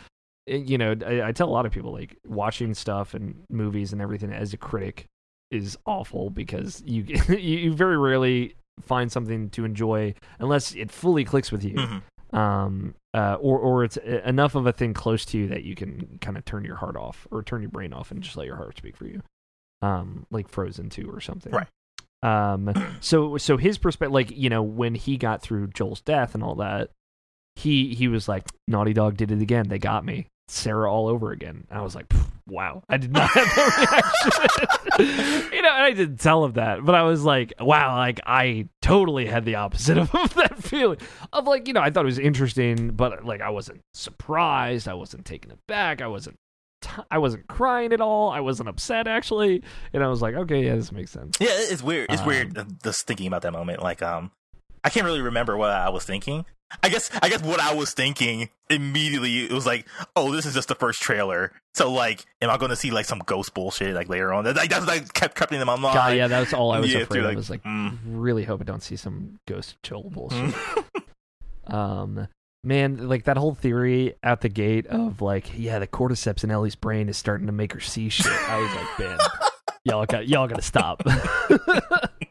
it- 0.47 0.67
you 0.69 0.79
know 0.79 0.95
I, 1.07 1.29
I 1.29 1.33
tell 1.33 1.49
a 1.49 1.53
lot 1.53 1.67
of 1.67 1.73
people 1.73 1.93
like 1.93 2.17
watching 2.27 2.75
stuff 2.75 3.15
and 3.15 3.43
movies 3.51 3.93
and 3.93 4.03
everything 4.03 4.33
as 4.33 4.53
a 4.53 4.57
critic 4.57 5.07
is 5.51 5.77
awful 5.87 6.31
because 6.31 6.83
you 6.87 7.03
you 7.29 7.37
you 7.39 7.73
very 7.75 7.97
rarely 7.97 8.55
find 8.81 9.11
something 9.13 9.51
to 9.51 9.65
enjoy 9.65 10.15
unless 10.39 10.75
it 10.75 10.91
fully 10.91 11.25
clicks 11.25 11.51
with 11.53 11.65
you. 11.65 11.75
Mhm. 11.75 12.03
um 12.37 12.95
uh 13.15 13.37
or 13.41 13.59
or 13.61 13.85
it's 13.85 13.97
e- 13.99 14.21
enough 14.25 14.55
of 14.57 14.67
a 14.67 14.73
thing 14.73 14.93
close 14.93 15.25
to 15.25 15.39
you 15.39 15.47
that 15.49 15.63
you 15.63 15.75
can 15.77 16.19
kind 16.21 16.37
of 16.37 16.45
turn 16.45 16.65
your 16.65 16.75
heart 16.77 16.97
off 16.97 17.27
or 17.31 17.43
turn 17.43 17.63
your 17.63 17.71
brain 17.71 17.93
off 17.93 18.11
and 18.11 18.23
just 18.23 18.37
let 18.37 18.47
your 18.47 18.57
heart 18.57 18.77
speak 18.77 18.97
for 18.97 19.07
you. 19.07 19.23
Um 19.83 20.27
like 20.31 20.49
frozen 20.49 20.89
2 20.91 21.09
or 21.11 21.21
something. 21.21 21.53
Right. 21.53 21.69
um 22.23 22.73
so 23.01 23.37
so 23.39 23.57
his 23.57 23.79
perspective 23.79 24.13
like 24.13 24.31
you 24.33 24.51
know 24.51 24.63
when 24.63 24.95
he 24.97 25.17
got 25.17 25.43
through 25.43 25.69
Joel's 25.69 26.01
death 26.01 26.35
and 26.35 26.43
all 26.43 26.57
that 26.57 26.91
he 27.55 27.95
he 27.95 28.09
was 28.09 28.27
like 28.29 28.45
Naughty 28.67 28.93
Dog 28.95 29.17
did 29.17 29.31
it 29.31 29.41
again. 29.41 29.69
They 29.69 29.79
got 29.79 30.05
me 30.05 30.27
Sarah 30.49 30.93
all 30.93 31.09
over 31.09 31.33
again. 31.33 31.67
I 31.71 31.81
was 31.83 31.95
like 31.95 32.13
wow. 32.47 32.83
I 32.89 32.99
did 32.99 33.11
not 33.13 33.31
have 33.35 33.47
that 33.47 34.03
reaction. 34.99 35.51
You 35.55 35.63
know 35.63 35.71
and 35.73 35.83
I 35.85 35.93
didn't 35.93 36.19
tell 36.21 36.45
him 36.45 36.53
that 36.53 36.85
but 36.85 36.95
I 36.95 37.03
was 37.03 37.25
like 37.25 37.53
wow 37.59 37.97
like 37.97 38.21
I 38.27 38.69
totally 38.83 39.27
had 39.27 39.45
the 39.45 39.57
opposite 39.57 39.97
of 39.99 40.11
that 40.35 40.57
feeling. 40.63 40.99
Of 41.33 41.47
like 41.47 41.67
you 41.67 41.75
know 41.75 41.81
I 41.81 41.91
thought 41.91 42.05
it 42.05 42.07
was 42.07 42.19
interesting 42.19 42.91
but 42.91 43.25
like 43.25 43.41
I 43.41 43.51
wasn't 43.51 43.81
surprised. 43.95 44.87
I 44.89 44.95
wasn't 44.95 45.25
taken 45.25 45.51
aback. 45.51 46.03
I 46.03 46.07
wasn't 46.07 46.37
t- 46.83 46.91
I 47.11 47.19
wasn't 47.19 47.47
crying 47.49 47.93
at 47.93 48.01
all. 48.01 48.31
I 48.31 48.41
wasn't 48.41 48.69
upset 48.69 49.07
actually. 49.09 49.63
And 49.93 50.05
I 50.05 50.09
was 50.09 50.21
like 50.23 50.35
okay 50.35 50.65
yeah 50.67 50.77
this 50.77 50.93
makes 50.93 51.11
sense. 51.11 51.39
Yeah, 51.41 51.49
it's 51.51 51.83
weird. 51.83 52.11
It's 52.13 52.21
Um, 52.23 52.29
weird 52.29 52.83
just 52.83 53.07
thinking 53.07 53.27
about 53.27 53.43
that 53.43 53.53
moment. 53.53 53.83
Like, 53.83 54.03
um, 54.03 54.31
I 54.85 54.91
can't 54.91 55.07
really 55.07 55.23
remember 55.23 55.57
what 55.57 55.71
I 55.71 55.89
was 55.89 56.05
thinking. 56.05 56.45
I 56.83 56.89
guess, 56.89 57.11
I 57.23 57.29
guess 57.29 57.43
what 57.43 57.61
I 57.61 57.75
was 57.75 57.93
thinking 57.95 58.49
immediately 58.69 59.45
it 59.45 59.53
was 59.53 59.67
like, 59.67 59.87
oh, 60.17 60.33
this 60.33 60.45
is 60.47 60.55
just 60.55 60.69
the 60.69 60.75
first 60.75 61.01
trailer. 61.01 61.53
So, 61.75 61.93
like, 61.93 62.25
am 62.41 62.51
I 62.51 62.57
going 62.57 62.71
to 62.71 62.77
see 62.77 62.91
like 62.91 63.07
some 63.07 63.21
ghost 63.21 63.55
bullshit 63.55 63.95
like 63.95 64.09
later 64.09 64.33
on? 64.33 64.45
That 64.45 64.57
like, 64.57 64.71
that's 64.71 64.87
like 64.87 65.13
kept 65.13 65.37
creeping 65.37 65.61
in 65.61 65.67
my 65.67 65.77
mind. 65.77 65.95
God, 65.95 66.17
yeah 66.17 66.27
that's 66.27 66.53
all 66.53 66.73
I 66.73 66.81
was 66.81 66.93
Yeah, 66.93 67.01
afraid 67.01 67.21
of 67.21 67.27
like, 67.27 67.37
was 67.37 67.51
like 67.51 67.63
mm. 67.63 67.97
really 68.07 68.45
hope 68.45 68.61
I 68.61 68.65
don't 68.65 68.83
see 68.83 68.97
some 68.97 69.39
ghost 69.47 69.77
chill 69.83 70.03
bullshit. 70.03 70.55
Um, 71.67 72.29
man, 72.63 73.09
like 73.09 73.25
that 73.25 73.37
whole 73.37 73.55
theory 73.55 74.15
out 74.23 74.41
the 74.41 74.49
gate 74.49 74.87
of 74.87 75.21
like, 75.21 75.53
yeah, 75.57 75.79
the 75.79 75.87
cordyceps 75.87 76.45
in 76.45 76.51
Ellie's 76.51 76.75
brain 76.75 77.09
is 77.09 77.17
starting 77.17 77.47
to 77.47 77.53
make 77.53 77.73
her 77.73 77.81
see 77.81 78.09
shit. 78.09 78.27
I 78.27 78.59
was 78.59 78.75
like, 78.75 78.99
man, 78.99 79.19
y'all 79.85 80.07
got 80.07 80.29
y'all 80.29 80.47
got 80.47 80.57
to 80.57 80.63
stop. 80.63 81.03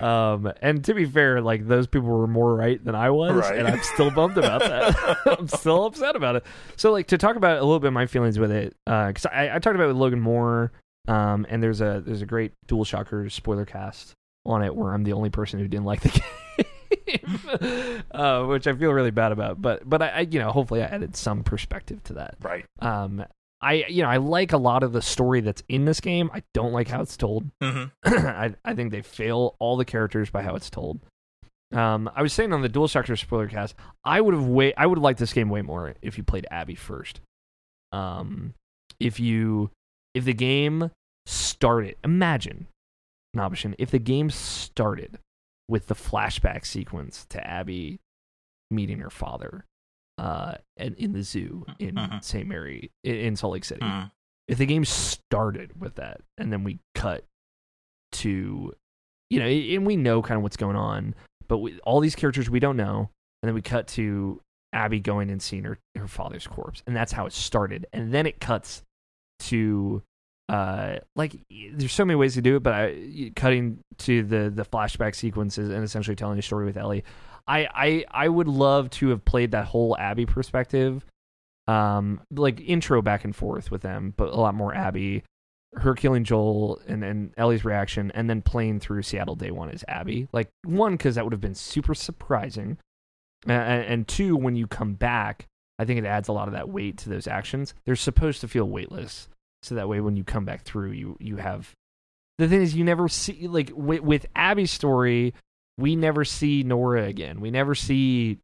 um, 0.00 0.52
and 0.62 0.84
to 0.84 0.94
be 0.94 1.04
fair, 1.04 1.40
like 1.40 1.66
those 1.66 1.86
people 1.86 2.08
were 2.08 2.26
more 2.26 2.54
right 2.54 2.82
than 2.84 2.94
I 2.94 3.10
was, 3.10 3.36
Right. 3.36 3.58
and 3.58 3.68
I'm 3.68 3.80
still 3.82 4.10
bummed 4.10 4.38
about 4.38 4.60
that. 4.60 5.16
I'm 5.38 5.48
still 5.48 5.84
upset 5.86 6.16
about 6.16 6.36
it. 6.36 6.44
So, 6.76 6.92
like 6.92 7.06
to 7.08 7.18
talk 7.18 7.36
about 7.36 7.58
a 7.58 7.64
little 7.64 7.80
bit 7.80 7.88
of 7.88 7.94
my 7.94 8.06
feelings 8.06 8.38
with 8.38 8.50
it, 8.50 8.76
because 8.84 9.26
I, 9.26 9.50
I 9.54 9.58
talked 9.58 9.74
about 9.76 9.84
it 9.84 9.88
with 9.88 9.96
Logan 9.96 10.20
Moore. 10.20 10.72
Um, 11.08 11.46
and 11.48 11.62
there's 11.62 11.80
a 11.80 12.02
there's 12.04 12.22
a 12.22 12.26
great 12.26 12.52
DualShockers 12.66 13.30
spoiler 13.32 13.64
cast 13.64 14.12
on 14.44 14.62
it 14.64 14.74
where 14.74 14.92
I'm 14.92 15.04
the 15.04 15.12
only 15.12 15.30
person 15.30 15.60
who 15.60 15.68
didn't 15.68 15.84
like 15.86 16.00
the 16.00 16.20
game, 17.06 18.02
uh, 18.10 18.44
which 18.44 18.66
I 18.66 18.72
feel 18.74 18.92
really 18.92 19.10
bad 19.12 19.32
about. 19.32 19.62
But 19.62 19.88
but 19.88 20.02
I, 20.02 20.08
I 20.08 20.20
you 20.20 20.38
know 20.40 20.50
hopefully 20.50 20.82
I 20.82 20.86
added 20.86 21.16
some 21.16 21.42
perspective 21.44 22.02
to 22.04 22.14
that. 22.14 22.36
right. 22.42 22.64
Um, 22.80 23.24
I 23.66 23.84
you 23.88 24.02
know 24.02 24.08
I 24.08 24.18
like 24.18 24.52
a 24.52 24.58
lot 24.58 24.84
of 24.84 24.92
the 24.92 25.02
story 25.02 25.40
that's 25.40 25.62
in 25.68 25.86
this 25.86 26.00
game. 26.00 26.30
I 26.32 26.44
don't 26.54 26.72
like 26.72 26.86
how 26.86 27.02
it's 27.02 27.16
told. 27.16 27.50
hmm 27.62 27.86
I 28.04 28.54
I 28.64 28.74
think 28.74 28.92
they 28.92 29.02
fail 29.02 29.56
all 29.58 29.76
the 29.76 29.84
characters 29.84 30.30
by 30.30 30.42
how 30.42 30.54
it's 30.54 30.70
told. 30.70 31.00
Um, 31.72 32.08
I 32.14 32.22
was 32.22 32.32
saying 32.32 32.52
on 32.52 32.62
the 32.62 32.68
Dual 32.68 32.86
Shocker 32.86 33.16
spoiler 33.16 33.48
cast, 33.48 33.74
I 34.04 34.20
would 34.20 34.34
have 34.34 34.46
way 34.46 34.72
I 34.76 34.86
would 34.86 34.98
have 34.98 35.02
liked 35.02 35.18
this 35.18 35.32
game 35.32 35.48
way 35.48 35.62
more 35.62 35.94
if 36.00 36.16
you 36.16 36.22
played 36.22 36.46
Abby 36.48 36.76
first. 36.76 37.20
Um, 37.90 38.54
if 39.00 39.18
you 39.18 39.70
if 40.14 40.24
the 40.24 40.32
game 40.32 40.92
started, 41.26 41.96
imagine, 42.04 42.68
Nabishin, 43.36 43.74
if 43.78 43.90
the 43.90 43.98
game 43.98 44.30
started 44.30 45.18
with 45.68 45.88
the 45.88 45.96
flashback 45.96 46.64
sequence 46.64 47.26
to 47.30 47.44
Abby 47.44 47.98
meeting 48.70 49.00
her 49.00 49.10
father, 49.10 49.64
uh, 50.18 50.54
and 50.76 50.94
in 50.96 51.12
the 51.12 51.22
zoo 51.22 51.64
in 51.78 51.94
Mhm. 51.96 52.24
St. 52.24 52.48
Mary 52.48 52.90
in, 53.04 53.36
Salt 53.36 53.52
Lake 53.52 53.64
City. 53.64 53.82
Mm. 53.82 54.10
If 54.48 54.58
the 54.58 54.66
game 54.66 54.84
started 54.84 55.78
with 55.80 55.96
that, 55.96 56.20
and 56.38 56.52
then 56.52 56.64
we 56.64 56.78
cut 56.94 57.24
to, 58.12 58.72
you 59.30 59.38
know, 59.40 59.46
and 59.46 59.86
we 59.86 59.96
know 59.96 60.22
kind 60.22 60.36
of 60.36 60.42
what's 60.42 60.56
going 60.56 60.76
on, 60.76 61.14
but 61.48 61.58
we, 61.58 61.78
all 61.80 62.00
these 62.00 62.14
characters 62.14 62.48
we 62.48 62.60
don't 62.60 62.76
know, 62.76 63.10
and 63.42 63.48
then 63.48 63.54
we 63.54 63.62
cut 63.62 63.86
to 63.88 64.40
Abby 64.72 65.00
going 65.00 65.30
and 65.30 65.42
seeing 65.42 65.64
her 65.64 65.78
her 65.96 66.08
father's 66.08 66.46
corpse, 66.46 66.82
and 66.86 66.94
that's 66.96 67.12
how 67.12 67.26
it 67.26 67.32
started, 67.32 67.86
and 67.92 68.12
then 68.14 68.26
it 68.26 68.40
cuts 68.40 68.82
to 69.40 70.02
uh 70.48 70.98
like 71.16 71.36
there's 71.72 71.92
so 71.92 72.04
many 72.04 72.14
ways 72.16 72.34
to 72.34 72.40
do 72.40 72.54
it 72.54 72.62
but 72.62 72.72
I, 72.72 73.32
cutting 73.34 73.80
to 73.98 74.22
the 74.22 74.48
the 74.48 74.64
flashback 74.64 75.16
sequences 75.16 75.70
and 75.70 75.82
essentially 75.82 76.14
telling 76.14 76.38
a 76.38 76.42
story 76.42 76.64
with 76.66 76.76
ellie 76.76 77.02
i 77.46 77.68
i 77.74 78.04
i 78.10 78.28
would 78.28 78.48
love 78.48 78.90
to 78.90 79.08
have 79.08 79.24
played 79.24 79.50
that 79.52 79.66
whole 79.66 79.96
abby 79.98 80.26
perspective 80.26 81.04
um 81.68 82.20
like 82.30 82.60
intro 82.60 83.02
back 83.02 83.24
and 83.24 83.34
forth 83.34 83.70
with 83.70 83.82
them 83.82 84.14
but 84.16 84.28
a 84.28 84.36
lot 84.36 84.54
more 84.54 84.74
abby. 84.74 85.22
Her 85.74 85.94
killing 85.94 86.24
joel 86.24 86.80
and 86.86 87.04
and 87.04 87.34
ellie's 87.36 87.64
reaction 87.64 88.10
and 88.14 88.30
then 88.30 88.40
playing 88.40 88.80
through 88.80 89.02
seattle 89.02 89.34
day 89.34 89.50
one 89.50 89.68
as 89.70 89.84
abby. 89.88 90.28
Like 90.32 90.48
one 90.64 90.92
because 90.92 91.16
that 91.16 91.24
would 91.24 91.34
have 91.34 91.40
been 91.40 91.54
super 91.54 91.94
surprising 91.94 92.78
and, 93.46 93.84
and 93.84 94.08
two 94.08 94.36
when 94.36 94.56
you 94.56 94.66
come 94.66 94.94
back 94.94 95.46
i 95.78 95.84
think 95.84 95.98
it 95.98 96.06
adds 96.06 96.28
a 96.28 96.32
lot 96.32 96.48
of 96.48 96.54
that 96.54 96.68
weight 96.70 96.98
to 96.98 97.10
those 97.10 97.26
actions. 97.26 97.74
They're 97.84 97.96
supposed 97.96 98.40
to 98.40 98.48
feel 98.48 98.64
weightless 98.64 99.28
so 99.62 99.74
that 99.74 99.88
way 99.88 100.00
when 100.00 100.16
you 100.16 100.24
come 100.24 100.44
back 100.44 100.62
through 100.62 100.92
you 100.92 101.16
you 101.20 101.36
have 101.36 101.72
the 102.38 102.48
thing 102.48 102.62
is 102.62 102.74
you 102.74 102.84
never 102.84 103.08
see 103.08 103.48
like 103.48 103.70
with, 103.74 104.00
with 104.00 104.26
abby's 104.34 104.70
story 104.70 105.34
we 105.78 105.96
never 105.96 106.24
see 106.24 106.62
nora 106.62 107.04
again 107.04 107.40
we 107.40 107.50
never 107.50 107.74
see 107.74 108.38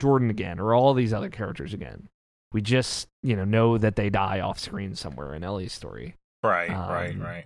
jordan 0.00 0.30
again 0.30 0.58
or 0.58 0.74
all 0.74 0.94
these 0.94 1.12
other 1.12 1.28
characters 1.30 1.72
again 1.74 2.08
we 2.52 2.60
just 2.62 3.08
you 3.22 3.34
know 3.36 3.44
know 3.44 3.76
that 3.78 3.96
they 3.96 4.08
die 4.10 4.40
off 4.40 4.58
screen 4.58 4.94
somewhere 4.94 5.34
in 5.34 5.42
ellie's 5.44 5.72
story 5.72 6.14
Right, 6.44 6.70
Um, 6.70 6.88
right, 6.88 7.18
right. 7.18 7.44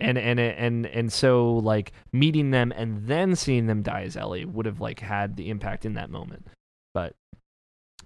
and 0.00 0.18
and 0.18 0.40
and 0.40 0.84
and 0.86 1.12
so 1.12 1.54
like 1.58 1.92
meeting 2.12 2.50
them 2.50 2.72
and 2.74 3.06
then 3.06 3.36
seeing 3.36 3.66
them 3.66 3.82
die 3.82 4.02
as 4.02 4.16
Ellie 4.16 4.44
would 4.44 4.66
have 4.66 4.80
like 4.80 4.98
had 4.98 5.36
the 5.36 5.48
impact 5.48 5.84
in 5.84 5.94
that 5.94 6.10
moment, 6.10 6.48
but 6.92 7.14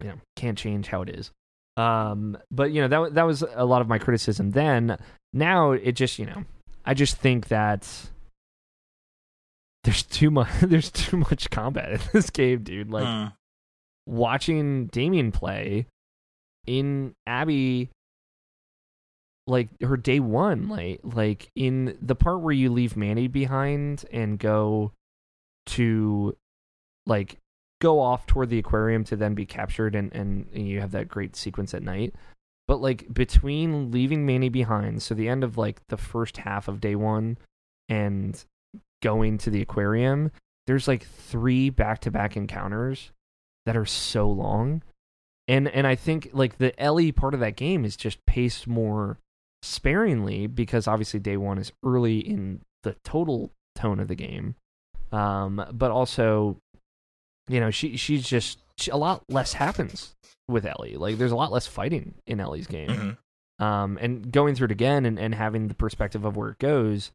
you 0.02 0.08
know 0.08 0.16
can't 0.36 0.58
change 0.58 0.88
how 0.88 1.00
it 1.00 1.08
is. 1.08 1.30
Um, 1.78 2.36
but 2.50 2.70
you 2.70 2.82
know 2.82 2.88
that 2.88 3.14
that 3.14 3.22
was 3.22 3.42
a 3.54 3.64
lot 3.64 3.80
of 3.80 3.88
my 3.88 3.98
criticism 3.98 4.50
then. 4.50 4.98
Now 5.32 5.72
it 5.72 5.92
just 5.92 6.18
you 6.18 6.26
know 6.26 6.44
I 6.84 6.92
just 6.92 7.16
think 7.16 7.48
that 7.48 7.88
there's 9.86 10.02
too 10.02 10.30
much 10.30 10.48
there's 10.62 10.90
too 10.90 11.16
much 11.16 11.48
combat 11.50 11.92
in 11.92 12.00
this 12.12 12.28
game, 12.30 12.62
dude. 12.62 12.90
Like 12.90 13.04
Mm. 13.06 13.32
watching 14.06 14.86
Damien 14.88 15.32
play 15.32 15.86
in 16.66 17.14
Abby 17.26 17.90
like 19.46 19.68
her 19.80 19.96
day 19.96 20.18
one 20.18 20.68
like 20.68 21.00
like 21.04 21.50
in 21.54 21.96
the 22.02 22.16
part 22.16 22.40
where 22.40 22.52
you 22.52 22.70
leave 22.70 22.96
Manny 22.96 23.28
behind 23.28 24.04
and 24.12 24.38
go 24.38 24.92
to 25.66 26.36
like 27.06 27.38
go 27.80 28.00
off 28.00 28.26
toward 28.26 28.50
the 28.50 28.58
aquarium 28.58 29.04
to 29.04 29.14
then 29.14 29.34
be 29.34 29.46
captured 29.46 29.94
and 29.94 30.12
and, 30.12 30.46
and 30.52 30.66
you 30.66 30.80
have 30.80 30.90
that 30.90 31.06
great 31.06 31.36
sequence 31.36 31.72
at 31.74 31.82
night 31.84 32.12
but 32.66 32.80
like 32.80 33.12
between 33.14 33.92
leaving 33.92 34.26
Manny 34.26 34.48
behind 34.48 35.00
so 35.02 35.14
the 35.14 35.28
end 35.28 35.44
of 35.44 35.56
like 35.56 35.80
the 35.88 35.96
first 35.96 36.38
half 36.38 36.66
of 36.66 36.80
day 36.80 36.96
1 36.96 37.38
and 37.88 38.44
going 39.02 39.38
to 39.38 39.50
the 39.50 39.62
aquarium 39.62 40.30
there's 40.66 40.88
like 40.88 41.06
three 41.06 41.70
back-to-back 41.70 42.36
encounters 42.36 43.12
that 43.66 43.76
are 43.76 43.86
so 43.86 44.28
long 44.30 44.82
and 45.48 45.68
and 45.68 45.86
I 45.86 45.94
think 45.94 46.30
like 46.32 46.58
the 46.58 46.78
Ellie 46.80 47.12
part 47.12 47.34
of 47.34 47.40
that 47.40 47.54
game 47.56 47.84
is 47.84 47.96
just 47.96 48.24
paced 48.26 48.66
more 48.66 49.18
sparingly 49.62 50.46
because 50.46 50.86
obviously 50.88 51.20
day 51.20 51.36
one 51.36 51.58
is 51.58 51.72
early 51.84 52.18
in 52.18 52.60
the 52.82 52.96
total 53.04 53.50
tone 53.74 54.00
of 54.00 54.08
the 54.08 54.14
game, 54.14 54.54
um, 55.12 55.64
but 55.72 55.90
also 55.90 56.56
you 57.48 57.60
know 57.60 57.70
she 57.70 57.96
she's 57.96 58.26
just 58.26 58.58
she, 58.76 58.90
a 58.90 58.96
lot 58.96 59.22
less 59.28 59.52
happens 59.52 60.14
with 60.48 60.66
Ellie. 60.66 60.96
Like 60.96 61.16
there's 61.18 61.32
a 61.32 61.36
lot 61.36 61.52
less 61.52 61.66
fighting 61.66 62.14
in 62.26 62.40
Ellie's 62.40 62.66
game, 62.66 63.16
Mhm. 63.60 63.64
um, 63.64 63.98
and 64.00 64.30
going 64.32 64.54
through 64.56 64.66
it 64.66 64.70
again 64.72 65.06
and, 65.06 65.18
and 65.18 65.34
having 65.34 65.68
the 65.68 65.74
perspective 65.74 66.24
of 66.24 66.36
where 66.36 66.50
it 66.50 66.58
goes. 66.58 67.12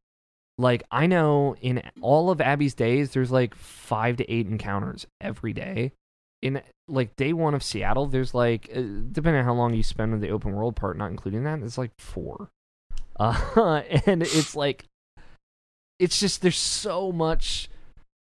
Like 0.61 0.83
I 0.91 1.07
know 1.07 1.55
in 1.61 1.81
all 2.01 2.29
of 2.29 2.39
Abby's 2.39 2.73
days, 2.75 3.11
there's 3.11 3.31
like 3.31 3.55
five 3.55 4.17
to 4.17 4.31
eight 4.31 4.47
encounters 4.47 5.07
every 5.19 5.53
day. 5.53 5.93
In 6.41 6.61
like 6.87 7.15
day 7.15 7.33
one 7.33 7.53
of 7.53 7.63
Seattle, 7.63 8.05
there's 8.07 8.33
like 8.33 8.69
uh, 8.75 8.81
depending 9.11 9.39
on 9.39 9.45
how 9.45 9.53
long 9.53 9.73
you 9.73 9.83
spend 9.83 10.11
with 10.11 10.21
the 10.21 10.29
open 10.29 10.53
world 10.53 10.75
part, 10.75 10.97
not 10.97 11.09
including 11.11 11.43
that, 11.43 11.59
it's 11.59 11.77
like 11.77 11.91
four. 11.97 12.49
Uh, 13.19 13.81
and 14.05 14.21
it's 14.21 14.55
like 14.55 14.85
it's 15.99 16.19
just 16.19 16.41
there's 16.41 16.57
so 16.57 17.11
much 17.11 17.69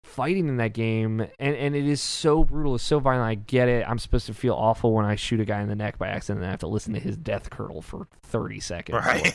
fighting 0.05 0.49
in 0.49 0.59
that 0.59 0.75
game 0.75 1.20
and, 1.20 1.57
and 1.57 1.75
it 1.75 1.87
is 1.87 2.01
so 2.01 2.45
brutal 2.45 2.75
it's 2.75 2.85
so 2.85 3.01
violent 3.01 3.25
i 3.27 3.35
get 3.35 3.68
it 3.68 3.85
i'm 3.89 3.99
supposed 3.99 4.27
to 4.27 4.35
feel 4.35 4.55
awful 4.55 4.93
when 4.93 5.05
i 5.05 5.16
shoot 5.16 5.41
a 5.41 5.45
guy 5.47 5.61
in 5.62 5.68
the 5.68 5.75
neck 5.75 5.99
by 5.99 6.07
accident 6.07 6.41
and 6.41 6.47
i 6.47 6.51
have 6.51 6.61
to 6.61 6.68
listen 6.68 6.93
to 6.93 7.01
his 7.01 7.16
death 7.16 7.49
curl 7.51 7.81
for 7.81 8.07
30 8.22 8.61
seconds 8.61 9.05
Right. 9.05 9.35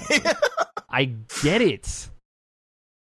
i 0.90 1.06
get 1.42 1.62
it 1.62 2.10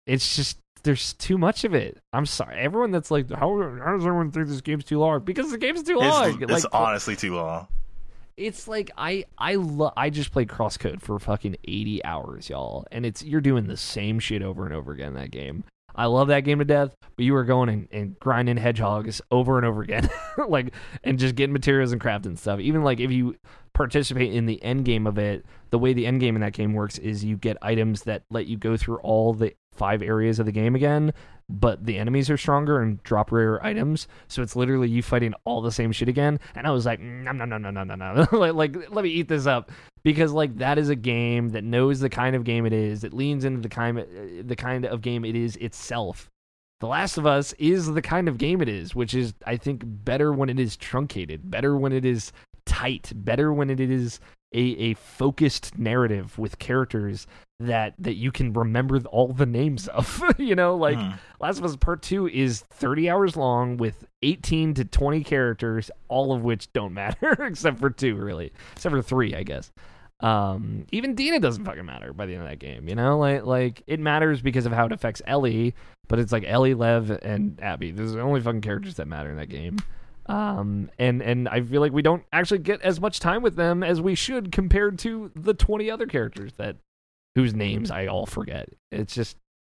it's 0.05 0.35
just 0.35 0.57
there's 0.83 1.13
too 1.13 1.37
much 1.37 1.63
of 1.63 1.73
it 1.73 1.97
i'm 2.13 2.25
sorry 2.25 2.57
everyone 2.59 2.91
that's 2.91 3.09
like 3.09 3.29
how, 3.31 3.57
how 3.83 3.93
does 3.97 4.05
everyone 4.05 4.31
think 4.31 4.47
this 4.47 4.61
game's 4.61 4.83
too 4.85 4.99
long 4.99 5.19
because 5.23 5.49
the 5.51 5.57
game's 5.57 5.81
too 5.83 5.97
long 5.97 6.41
it's, 6.43 6.51
it's 6.51 6.65
honestly 6.71 7.15
too 7.15 7.35
long. 7.35 7.67
it's 8.37 8.67
like 8.67 8.91
I 8.97 9.25
I 9.37 9.55
lo- 9.55 9.93
I 9.97 10.09
just 10.09 10.31
played 10.31 10.47
Crosscode 10.49 11.01
for 11.01 11.17
fucking 11.19 11.55
80 11.63 12.03
hours, 12.03 12.49
y'all, 12.49 12.85
and 12.91 13.05
it's 13.05 13.23
you're 13.23 13.41
doing 13.41 13.67
the 13.67 13.77
same 13.77 14.19
shit 14.19 14.41
over 14.41 14.65
and 14.65 14.73
over 14.73 14.91
again 14.91 15.09
in 15.09 15.13
that 15.15 15.31
game. 15.31 15.63
I 15.95 16.07
love 16.07 16.27
that 16.27 16.41
game 16.41 16.59
to 16.59 16.65
death, 16.65 16.93
but 17.15 17.23
you 17.23 17.31
were 17.33 17.45
going 17.45 17.69
and, 17.69 17.87
and 17.91 18.19
grinding 18.19 18.57
hedgehogs 18.57 19.21
over 19.31 19.57
and 19.57 19.65
over 19.65 19.81
again, 19.81 20.09
like 20.49 20.73
and 21.03 21.17
just 21.17 21.35
getting 21.35 21.53
materials 21.53 21.93
and 21.93 22.01
crafting 22.01 22.37
stuff. 22.37 22.59
Even 22.59 22.83
like 22.83 22.99
if 22.99 23.11
you 23.11 23.37
participate 23.73 24.33
in 24.33 24.45
the 24.45 24.61
end 24.61 24.83
game 24.83 25.07
of 25.07 25.17
it, 25.17 25.45
the 25.69 25.79
way 25.79 25.93
the 25.93 26.05
end 26.05 26.19
game 26.19 26.35
in 26.35 26.41
that 26.41 26.51
game 26.53 26.73
works 26.73 26.97
is 26.97 27.23
you 27.23 27.37
get 27.37 27.57
items 27.61 28.03
that 28.03 28.23
let 28.29 28.45
you 28.47 28.57
go 28.57 28.75
through 28.75 28.97
all 28.97 29.33
the 29.33 29.53
five 29.75 30.01
areas 30.01 30.39
of 30.39 30.45
the 30.45 30.51
game 30.51 30.75
again, 30.75 31.13
but 31.47 31.85
the 31.85 31.97
enemies 31.97 32.29
are 32.29 32.37
stronger 32.37 32.81
and 32.81 33.01
drop 33.03 33.31
rare 33.31 33.63
items. 33.63 34.07
So 34.27 34.41
it's 34.41 34.55
literally 34.55 34.89
you 34.89 35.03
fighting 35.03 35.33
all 35.43 35.61
the 35.61 35.71
same 35.71 35.91
shit 35.91 36.09
again. 36.09 36.39
And 36.55 36.65
I 36.65 36.71
was 36.71 36.85
like, 36.85 36.99
no, 36.99 37.31
no, 37.31 37.45
no, 37.45 37.57
no, 37.57 37.69
no, 37.69 37.83
no, 37.83 37.95
no. 37.95 38.27
like, 38.37 38.53
like, 38.53 38.91
let 38.91 39.03
me 39.03 39.09
eat 39.09 39.27
this 39.27 39.45
up 39.45 39.71
because 40.03 40.31
like 40.31 40.57
that 40.57 40.77
is 40.77 40.89
a 40.89 40.95
game 40.95 41.49
that 41.49 41.63
knows 41.63 41.99
the 41.99 42.09
kind 42.09 42.35
of 42.35 42.43
game 42.43 42.65
it 42.65 42.73
is. 42.73 43.03
It 43.03 43.13
leans 43.13 43.45
into 43.45 43.61
the 43.61 43.69
kind, 43.69 43.99
uh, 43.99 44.03
the 44.43 44.55
kind 44.55 44.85
of 44.85 45.01
game 45.01 45.23
it 45.25 45.35
is 45.35 45.55
itself. 45.57 46.29
The 46.81 46.87
Last 46.87 47.17
of 47.17 47.25
Us 47.25 47.53
is 47.53 47.93
the 47.93 48.01
kind 48.01 48.27
of 48.27 48.37
game 48.37 48.61
it 48.61 48.67
is, 48.67 48.93
which 48.93 49.13
is 49.13 49.33
I 49.45 49.57
think 49.57 49.83
better 49.85 50.33
when 50.33 50.49
it 50.49 50.59
is 50.59 50.75
truncated, 50.75 51.49
better 51.49 51.77
when 51.77 51.93
it 51.93 52.03
is 52.03 52.33
tight, 52.65 53.11
better 53.15 53.53
when 53.53 53.69
it 53.69 53.79
is 53.79 54.19
a, 54.53 54.59
a 54.59 54.93
focused 54.95 55.77
narrative 55.77 56.37
with 56.37 56.59
characters 56.59 57.27
that 57.59 57.93
that 57.99 58.15
you 58.15 58.31
can 58.31 58.53
remember 58.53 58.99
all 59.11 59.29
the 59.33 59.45
names 59.45 59.87
of. 59.87 60.21
you 60.37 60.55
know, 60.55 60.75
like 60.75 60.97
Mm. 60.97 61.19
Last 61.39 61.59
of 61.59 61.65
Us 61.65 61.75
Part 61.75 62.01
2 62.01 62.27
is 62.29 62.61
30 62.71 63.09
hours 63.09 63.35
long 63.37 63.77
with 63.77 64.05
18 64.23 64.73
to 64.75 64.85
20 64.85 65.23
characters, 65.23 65.91
all 66.07 66.33
of 66.33 66.43
which 66.43 66.71
don't 66.73 66.93
matter 66.95 67.31
except 67.43 67.79
for 67.79 67.89
two, 67.89 68.15
really. 68.15 68.51
Except 68.73 68.93
for 68.93 69.01
three, 69.01 69.35
I 69.35 69.43
guess. 69.43 69.71
Um, 70.21 70.85
even 70.91 71.13
Dina 71.13 71.39
doesn't 71.41 71.65
fucking 71.65 71.85
matter 71.85 72.13
by 72.13 72.25
the 72.25 72.33
end 72.33 72.43
of 72.43 72.49
that 72.49 72.59
game, 72.59 72.87
you 72.87 72.95
know? 72.95 73.17
Like, 73.19 73.45
like 73.45 73.83
it 73.85 73.99
matters 73.99 74.41
because 74.41 74.65
of 74.65 74.71
how 74.71 74.85
it 74.85 74.91
affects 74.93 75.21
Ellie, 75.27 75.75
but 76.07 76.19
it's 76.19 76.31
like 76.31 76.45
Ellie, 76.47 76.73
Lev, 76.73 77.11
and 77.11 77.59
Abby. 77.61 77.91
Those 77.91 78.13
are 78.13 78.17
the 78.17 78.21
only 78.21 78.39
fucking 78.39 78.61
characters 78.61 78.95
that 78.95 79.07
matter 79.07 79.29
in 79.29 79.35
that 79.37 79.49
game. 79.49 79.77
Um, 80.27 80.89
and 80.97 81.21
and 81.21 81.47
I 81.49 81.61
feel 81.61 81.81
like 81.81 81.91
we 81.91 82.01
don't 82.01 82.23
actually 82.33 82.59
get 82.59 82.81
as 82.81 82.99
much 82.99 83.19
time 83.19 83.43
with 83.43 83.55
them 83.55 83.83
as 83.83 84.01
we 84.01 84.15
should 84.15 84.51
compared 84.51 84.97
to 84.99 85.31
the 85.35 85.53
20 85.53 85.91
other 85.91 86.07
characters 86.07 86.53
that 86.57 86.77
whose 87.35 87.53
names 87.53 87.91
I 87.91 88.07
all 88.07 88.25
forget. 88.25 88.69
It's 88.91 89.13
just 89.13 89.37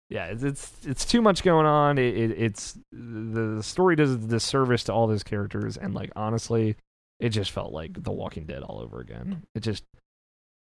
yeah, 0.10 0.28
it's 0.28 0.43
it's, 0.43 0.74
it's 0.86 1.05
too 1.05 1.22
much 1.22 1.43
going 1.43 1.66
on. 1.66 1.97
It, 1.97 2.16
it, 2.16 2.32
it's 2.32 2.80
the 2.91 3.62
story 3.62 3.95
does 3.95 4.14
a 4.14 4.18
disservice 4.18 4.86
to 4.86 4.93
all 4.93 5.08
those 5.08 5.24
characters, 5.24 5.76
and 5.76 5.93
like 5.93 6.12
honestly, 6.16 6.78
it 7.20 7.30
just 7.30 7.51
felt 7.51 7.74
like 7.74 8.03
The 8.03 8.12
Walking 8.12 8.45
Dead 8.45 8.64
all 8.64 8.80
over 8.80 9.01
again. 9.01 9.43
It 9.53 9.62
just 9.62 9.84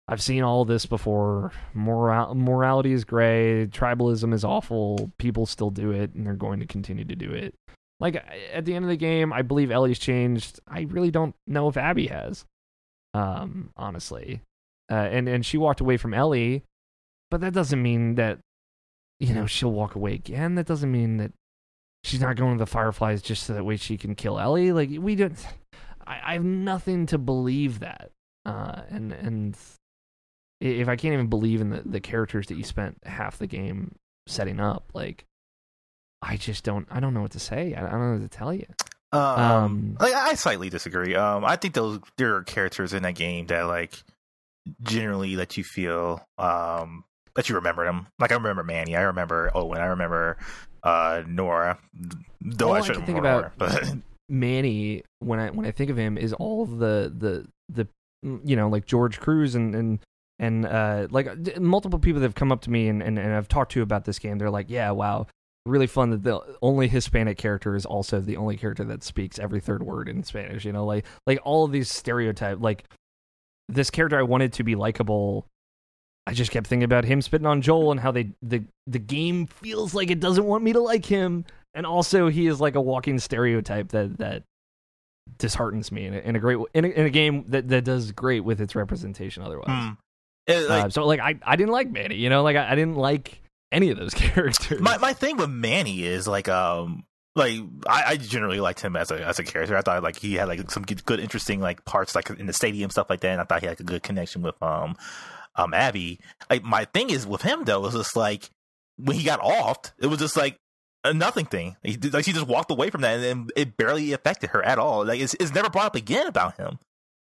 I've 0.09 0.21
seen 0.21 0.43
all 0.43 0.65
this 0.65 0.85
before. 0.85 1.51
Moral 1.73 2.33
morality 2.35 2.91
is 2.91 3.05
gray. 3.05 3.67
Tribalism 3.67 4.33
is 4.33 4.43
awful. 4.43 5.11
People 5.17 5.45
still 5.45 5.69
do 5.69 5.91
it, 5.91 6.13
and 6.13 6.25
they're 6.25 6.33
going 6.33 6.59
to 6.59 6.65
continue 6.65 7.05
to 7.05 7.15
do 7.15 7.31
it. 7.31 7.53
Like 7.99 8.23
at 8.53 8.65
the 8.65 8.73
end 8.73 8.85
of 8.85 8.89
the 8.89 8.97
game, 8.97 9.33
I 9.33 9.41
believe 9.41 9.71
Ellie's 9.71 9.99
changed. 9.99 10.59
I 10.67 10.81
really 10.81 11.11
don't 11.11 11.35
know 11.45 11.67
if 11.67 11.77
Abby 11.77 12.07
has. 12.07 12.45
Um, 13.13 13.71
honestly, 13.75 14.41
uh, 14.91 14.95
and 14.95 15.27
and 15.27 15.45
she 15.45 15.57
walked 15.57 15.81
away 15.81 15.97
from 15.97 16.13
Ellie, 16.13 16.63
but 17.31 17.41
that 17.41 17.53
doesn't 17.53 17.81
mean 17.81 18.15
that 18.15 18.39
you 19.19 19.33
know 19.33 19.45
she'll 19.45 19.71
walk 19.71 19.95
away 19.95 20.13
again. 20.13 20.55
That 20.55 20.65
doesn't 20.67 20.91
mean 20.91 21.17
that 21.17 21.31
she's 22.03 22.21
not 22.21 22.35
going 22.35 22.57
to 22.57 22.59
the 22.63 22.69
Fireflies 22.69 23.21
just 23.21 23.43
so 23.43 23.53
that 23.53 23.63
way 23.65 23.77
she 23.77 23.97
can 23.97 24.15
kill 24.15 24.39
Ellie. 24.39 24.71
Like 24.71 24.89
we 24.97 25.15
don't. 25.15 25.35
I, 26.05 26.19
I 26.23 26.33
have 26.33 26.43
nothing 26.45 27.05
to 27.07 27.17
believe 27.17 27.79
that. 27.79 28.11
Uh, 28.45 28.81
and 28.89 29.11
and 29.11 29.57
if 30.61 30.87
I 30.87 30.95
can't 30.95 31.13
even 31.13 31.27
believe 31.27 31.61
in 31.61 31.69
the, 31.69 31.81
the 31.85 31.99
characters 31.99 32.47
that 32.47 32.55
you 32.55 32.63
spent 32.63 32.97
half 33.05 33.37
the 33.37 33.47
game 33.47 33.95
setting 34.27 34.59
up, 34.59 34.85
like 34.93 35.25
I 36.21 36.37
just 36.37 36.63
don't 36.63 36.87
I 36.89 36.99
don't 36.99 37.13
know 37.13 37.21
what 37.21 37.31
to 37.31 37.39
say. 37.39 37.73
I, 37.73 37.85
I 37.85 37.91
don't 37.91 38.01
know 38.01 38.19
what 38.19 38.31
to 38.31 38.37
tell 38.37 38.53
you. 38.53 38.65
Um, 39.11 39.21
Um, 39.21 39.97
like, 39.99 40.13
I 40.13 40.33
slightly 40.35 40.69
disagree. 40.69 41.15
Um, 41.15 41.45
I 41.45 41.55
think 41.55 41.73
those 41.73 41.99
there 42.17 42.35
are 42.35 42.43
characters 42.43 42.93
in 42.93 43.03
that 43.03 43.15
game 43.15 43.47
that 43.47 43.63
like 43.67 43.93
generally 44.81 45.35
let 45.35 45.55
you 45.57 45.63
feel 45.63 46.21
um 46.37 47.03
that 47.37 47.47
you 47.47 47.55
remember 47.55 47.85
them. 47.85 48.07
Like 48.19 48.31
I 48.33 48.35
remember 48.35 48.63
Manny, 48.63 48.97
I 48.97 49.03
remember 49.03 49.49
Owen, 49.55 49.79
I 49.79 49.85
remember 49.85 50.37
uh 50.83 51.23
Nora. 51.25 51.77
Though 52.41 52.67
All 52.69 52.73
I 52.73 52.79
I 52.79 52.81
shouldn't 52.81 53.05
can 53.05 53.05
think 53.05 53.19
about- 53.19 53.57
Nora, 53.57 53.71
but 53.71 53.93
Manny 54.29 55.03
when 55.19 55.39
I 55.39 55.49
when 55.51 55.65
I 55.65 55.71
think 55.71 55.89
of 55.89 55.97
him 55.97 56.17
is 56.17 56.33
all 56.33 56.65
the 56.65 57.13
the 57.17 57.47
the 57.69 57.87
you 58.43 58.55
know 58.57 58.67
like 58.67 58.85
George 58.85 59.19
Cruz 59.19 59.55
and 59.55 59.73
and 59.73 59.99
and 60.39 60.65
uh 60.65 61.07
like 61.11 61.57
multiple 61.59 61.99
people 61.99 62.19
that 62.19 62.27
have 62.27 62.35
come 62.35 62.51
up 62.51 62.61
to 62.61 62.69
me 62.69 62.89
and, 62.89 63.01
and 63.01 63.17
and 63.17 63.33
I've 63.33 63.47
talked 63.47 63.71
to 63.73 63.81
about 63.81 64.03
this 64.05 64.19
game 64.19 64.37
they're 64.37 64.49
like 64.49 64.69
yeah 64.69 64.91
wow 64.91 65.27
really 65.65 65.87
fun 65.87 66.09
that 66.11 66.23
the 66.23 66.39
only 66.61 66.87
Hispanic 66.87 67.37
character 67.37 67.75
is 67.75 67.85
also 67.85 68.19
the 68.21 68.37
only 68.37 68.55
character 68.57 68.83
that 68.85 69.03
speaks 69.03 69.37
every 69.39 69.59
third 69.59 69.83
word 69.83 70.09
in 70.09 70.23
Spanish 70.23 70.65
you 70.65 70.71
know 70.73 70.85
like 70.85 71.05
like 71.25 71.39
all 71.43 71.63
of 71.65 71.71
these 71.71 71.89
stereotype 71.89 72.59
like 72.61 72.83
this 73.69 73.89
character 73.89 74.17
I 74.17 74.23
wanted 74.23 74.53
to 74.53 74.63
be 74.63 74.75
likable 74.75 75.45
I 76.27 76.33
just 76.33 76.51
kept 76.51 76.67
thinking 76.67 76.83
about 76.83 77.05
him 77.05 77.21
spitting 77.21 77.47
on 77.47 77.61
Joel 77.61 77.91
and 77.91 78.01
how 78.01 78.11
they 78.11 78.31
the 78.41 78.65
the 78.85 78.99
game 78.99 79.47
feels 79.47 79.93
like 79.93 80.11
it 80.11 80.19
doesn't 80.19 80.43
want 80.43 80.61
me 80.61 80.73
to 80.73 80.81
like 80.81 81.05
him 81.05 81.45
and 81.73 81.85
also 81.85 82.27
he 82.27 82.47
is 82.47 82.59
like 82.59 82.75
a 82.75 82.81
walking 82.81 83.17
stereotype 83.17 83.89
that 83.89 84.17
that 84.17 84.43
disheartens 85.37 85.89
me 85.89 86.05
in 86.05 86.13
a, 86.13 86.17
in 86.17 86.35
a 86.35 86.39
great 86.39 86.57
in 86.73 86.83
a, 86.83 86.87
in 86.89 87.05
a 87.05 87.09
game 87.09 87.45
that 87.47 87.69
that 87.69 87.85
does 87.85 88.11
great 88.11 88.41
with 88.41 88.59
its 88.59 88.75
representation 88.75 89.41
otherwise. 89.41 89.69
Hmm. 89.69 89.93
It, 90.47 90.69
like, 90.69 90.85
uh, 90.85 90.89
so 90.89 91.05
like 91.05 91.21
I 91.21 91.35
I 91.41 91.55
didn't 91.55 91.71
like 91.71 91.89
Manny, 91.89 92.15
you 92.15 92.29
know, 92.29 92.43
like 92.43 92.57
I, 92.57 92.71
I 92.71 92.75
didn't 92.75 92.97
like 92.97 93.41
any 93.71 93.89
of 93.89 93.97
those 93.97 94.13
characters. 94.15 94.81
my 94.81 94.97
my 94.97 95.13
thing 95.13 95.37
with 95.37 95.49
Manny 95.49 96.03
is 96.03 96.27
like 96.27 96.49
um 96.49 97.05
like 97.37 97.61
I, 97.87 98.03
I 98.05 98.17
generally 98.17 98.59
liked 98.59 98.81
him 98.81 98.97
as 98.97 99.11
a 99.11 99.25
as 99.25 99.39
a 99.39 99.45
character. 99.45 99.77
I 99.77 99.81
thought 99.81 100.03
like 100.03 100.17
he 100.17 100.33
had 100.33 100.49
like 100.49 100.69
some 100.71 100.83
good, 100.83 101.05
good 101.05 101.21
interesting 101.21 101.61
like 101.61 101.85
parts 101.85 102.15
like 102.15 102.29
in 102.31 102.47
the 102.47 102.53
stadium 102.53 102.89
stuff 102.89 103.09
like 103.09 103.21
that. 103.21 103.31
And 103.31 103.39
I 103.39 103.45
thought 103.45 103.61
he 103.61 103.67
had 103.67 103.73
like, 103.73 103.79
a 103.79 103.83
good 103.83 104.03
connection 104.03 104.41
with 104.41 104.61
um 104.61 104.97
um 105.57 105.73
Abby. 105.73 106.19
Like 106.49 106.63
my 106.63 106.85
thing 106.85 107.09
is 107.09 107.25
with 107.27 107.41
him 107.41 107.63
though 107.65 107.85
is 107.85 107.93
just 107.93 108.15
like 108.15 108.49
when 108.97 109.17
he 109.17 109.23
got 109.23 109.41
offed, 109.41 109.91
it 109.99 110.07
was 110.07 110.19
just 110.19 110.37
like 110.37 110.57
a 111.03 111.13
nothing 111.13 111.45
thing. 111.45 111.75
He 111.83 111.97
like 111.97 112.25
she 112.25 112.33
just 112.33 112.47
walked 112.47 112.71
away 112.71 112.89
from 112.89 113.01
that, 113.01 113.15
and, 113.15 113.23
then 113.23 113.47
it 113.55 113.77
barely 113.77 114.13
affected 114.13 114.51
her 114.51 114.63
at 114.63 114.79
all. 114.79 115.05
Like 115.05 115.19
it's 115.19 115.35
it's 115.39 115.53
never 115.53 115.69
brought 115.69 115.85
up 115.87 115.95
again 115.95 116.27
about 116.27 116.57
him, 116.57 116.79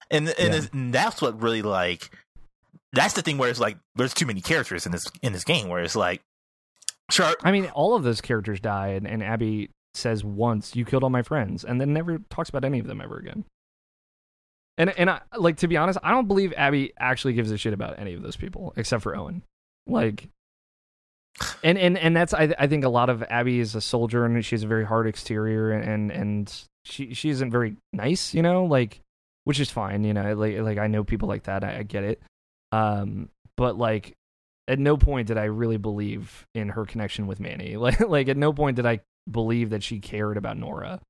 and 0.10 0.30
and, 0.40 0.54
Yeah. 0.54 0.62
and 0.74 0.94
that's 0.94 1.22
what 1.22 1.42
really 1.42 1.62
like 1.62 2.12
that's 2.94 3.14
the 3.14 3.22
thing 3.22 3.38
where 3.38 3.50
it's 3.50 3.60
like 3.60 3.78
there's 3.96 4.14
too 4.14 4.26
many 4.26 4.42
characters 4.42 4.86
in 4.86 4.92
this 4.92 5.06
in 5.22 5.34
this 5.34 5.44
game 5.44 5.68
where 5.70 5.84
it's 5.84 5.96
like 5.96 6.22
sure 7.12 7.34
I 7.44 7.52
mean, 7.52 7.68
all 7.68 7.96
of 7.96 8.04
those 8.04 8.22
characters 8.22 8.60
die, 8.60 8.90
and, 8.90 9.08
and 9.08 9.24
Abby 9.24 9.70
says 9.94 10.24
once, 10.24 10.76
"You 10.76 10.86
killed 10.86 11.04
all 11.04 11.10
my 11.10 11.24
friends," 11.24 11.64
and 11.64 11.80
then 11.80 11.94
never 11.94 12.20
talks 12.30 12.50
about 12.50 12.66
any 12.66 12.80
of 12.80 12.88
them 12.88 13.02
ever 13.02 13.18
again. 13.18 13.46
And 14.80 14.98
and 14.98 15.10
I, 15.10 15.20
like 15.38 15.58
to 15.58 15.68
be 15.68 15.76
honest, 15.76 16.00
I 16.02 16.12
don't 16.12 16.28
believe 16.28 16.54
Abby 16.56 16.94
actually 16.98 17.34
gives 17.34 17.52
a 17.52 17.58
shit 17.58 17.74
about 17.74 18.00
any 18.00 18.14
of 18.14 18.24
those 18.24 18.38
people 18.38 18.74
except 18.78 19.04
for 19.04 19.14
Owen. 19.16 19.44
Like, 19.86 20.30
and 21.64 21.78
and 21.78 21.98
and 21.98 22.16
that's 22.16 22.34
I 22.34 22.56
I 22.58 22.68
think 22.68 22.86
a 22.86 22.90
lot 22.90 23.10
of 23.10 23.22
Abby 23.24 23.60
is 23.60 23.76
a 23.76 23.82
soldier 23.82 24.24
and 24.24 24.44
she 24.44 24.56
has 24.56 24.64
a 24.64 24.68
very 24.68 24.86
hard 24.86 25.06
exterior 25.06 25.72
and 25.72 25.84
and, 25.84 26.12
and 26.12 26.64
she 26.86 27.14
she 27.14 27.30
isn't 27.30 27.52
very 27.52 27.76
nice, 27.92 28.34
you 28.34 28.42
know, 28.42 28.64
like 28.64 29.02
which 29.44 29.60
is 29.60 29.70
fine, 29.70 30.06
you 30.06 30.14
know, 30.14 30.34
like 30.34 30.58
like 30.60 30.78
I 30.78 30.88
know 30.88 31.04
people 31.04 31.28
like 31.28 31.44
that, 31.44 31.66
I, 31.66 31.80
I 31.80 31.84
get 31.84 32.06
it. 32.06 32.22
Um, 32.72 33.30
but 33.58 33.78
like 33.78 34.16
at 34.70 34.80
no 34.80 34.96
point 34.96 35.28
did 35.28 35.38
I 35.38 35.46
really 35.46 35.78
believe 35.78 36.46
in 36.56 36.70
her 36.70 36.86
connection 36.86 37.28
with 37.28 37.42
Manny. 37.42 37.76
Like 37.78 38.00
like 38.00 38.30
at 38.30 38.38
no 38.38 38.54
point 38.54 38.78
did 38.78 38.86
I 38.86 39.02
believe 39.30 39.72
that 39.72 39.84
she 39.84 40.00
cared 40.00 40.38
about 40.38 40.58
Nora. 40.58 41.02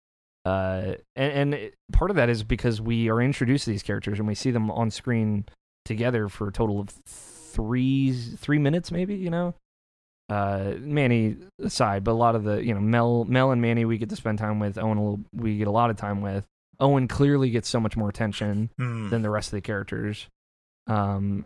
Uh, 0.45 0.95
and, 1.15 1.53
and 1.53 1.71
part 1.91 2.09
of 2.09 2.15
that 2.15 2.29
is 2.29 2.43
because 2.43 2.79
we 2.79 3.09
are 3.09 3.21
introduced 3.21 3.65
to 3.65 3.71
these 3.71 3.83
characters 3.83 4.19
and 4.19 4.27
we 4.27 4.35
see 4.35 4.51
them 4.51 4.71
on 4.71 4.89
screen 4.89 5.45
together 5.85 6.29
for 6.29 6.47
a 6.47 6.51
total 6.51 6.79
of 6.79 6.89
three 6.89 8.13
three 8.13 8.59
minutes, 8.59 8.91
maybe. 8.91 9.15
You 9.15 9.29
know, 9.29 9.53
uh, 10.29 10.73
Manny 10.79 11.37
aside, 11.61 12.03
but 12.03 12.11
a 12.11 12.13
lot 12.13 12.35
of 12.35 12.43
the 12.43 12.63
you 12.63 12.73
know 12.73 12.79
Mel 12.79 13.25
Mel 13.25 13.51
and 13.51 13.61
Manny 13.61 13.85
we 13.85 13.97
get 13.97 14.09
to 14.09 14.15
spend 14.15 14.39
time 14.39 14.59
with. 14.59 14.77
Owen 14.77 14.97
a 14.97 15.01
little, 15.01 15.19
we 15.33 15.57
get 15.57 15.67
a 15.67 15.71
lot 15.71 15.89
of 15.89 15.97
time 15.97 16.21
with. 16.21 16.45
Owen 16.79 17.07
clearly 17.07 17.49
gets 17.49 17.67
so 17.67 17.79
much 17.79 17.97
more 17.97 18.07
attention 18.07 18.69
hmm. 18.77 19.09
than 19.09 19.21
the 19.21 19.29
rest 19.29 19.49
of 19.49 19.57
the 19.57 19.61
characters. 19.61 20.27
Um, 20.87 21.45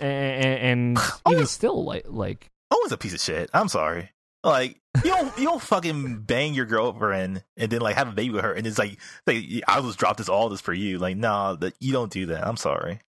and, 0.00 0.58
and 0.58 0.98
Oh, 1.26 1.32
even 1.32 1.46
still, 1.46 1.84
like 1.84 2.04
like 2.08 2.50
Owen's 2.70 2.92
a 2.92 2.96
piece 2.96 3.14
of 3.14 3.20
shit. 3.20 3.50
I'm 3.52 3.68
sorry. 3.68 4.10
Like 4.42 4.80
you 5.04 5.10
don't 5.10 5.38
you 5.38 5.44
don't 5.44 5.60
fucking 5.60 6.22
bang 6.22 6.54
your 6.54 6.64
girlfriend 6.64 7.44
and 7.56 7.70
then 7.70 7.80
like 7.80 7.96
have 7.96 8.08
a 8.08 8.12
baby 8.12 8.30
with 8.30 8.42
her 8.42 8.54
and 8.54 8.66
it's 8.66 8.78
like 8.78 8.98
like 9.26 9.44
I 9.68 9.80
just 9.82 9.98
dropped 9.98 10.18
this 10.18 10.28
all 10.28 10.48
this 10.48 10.62
for 10.62 10.72
you. 10.72 10.98
Like 10.98 11.16
nah, 11.16 11.54
that 11.56 11.74
you 11.78 11.92
don't 11.92 12.10
do 12.10 12.26
that. 12.26 12.46
I'm 12.46 12.56
sorry. 12.56 13.00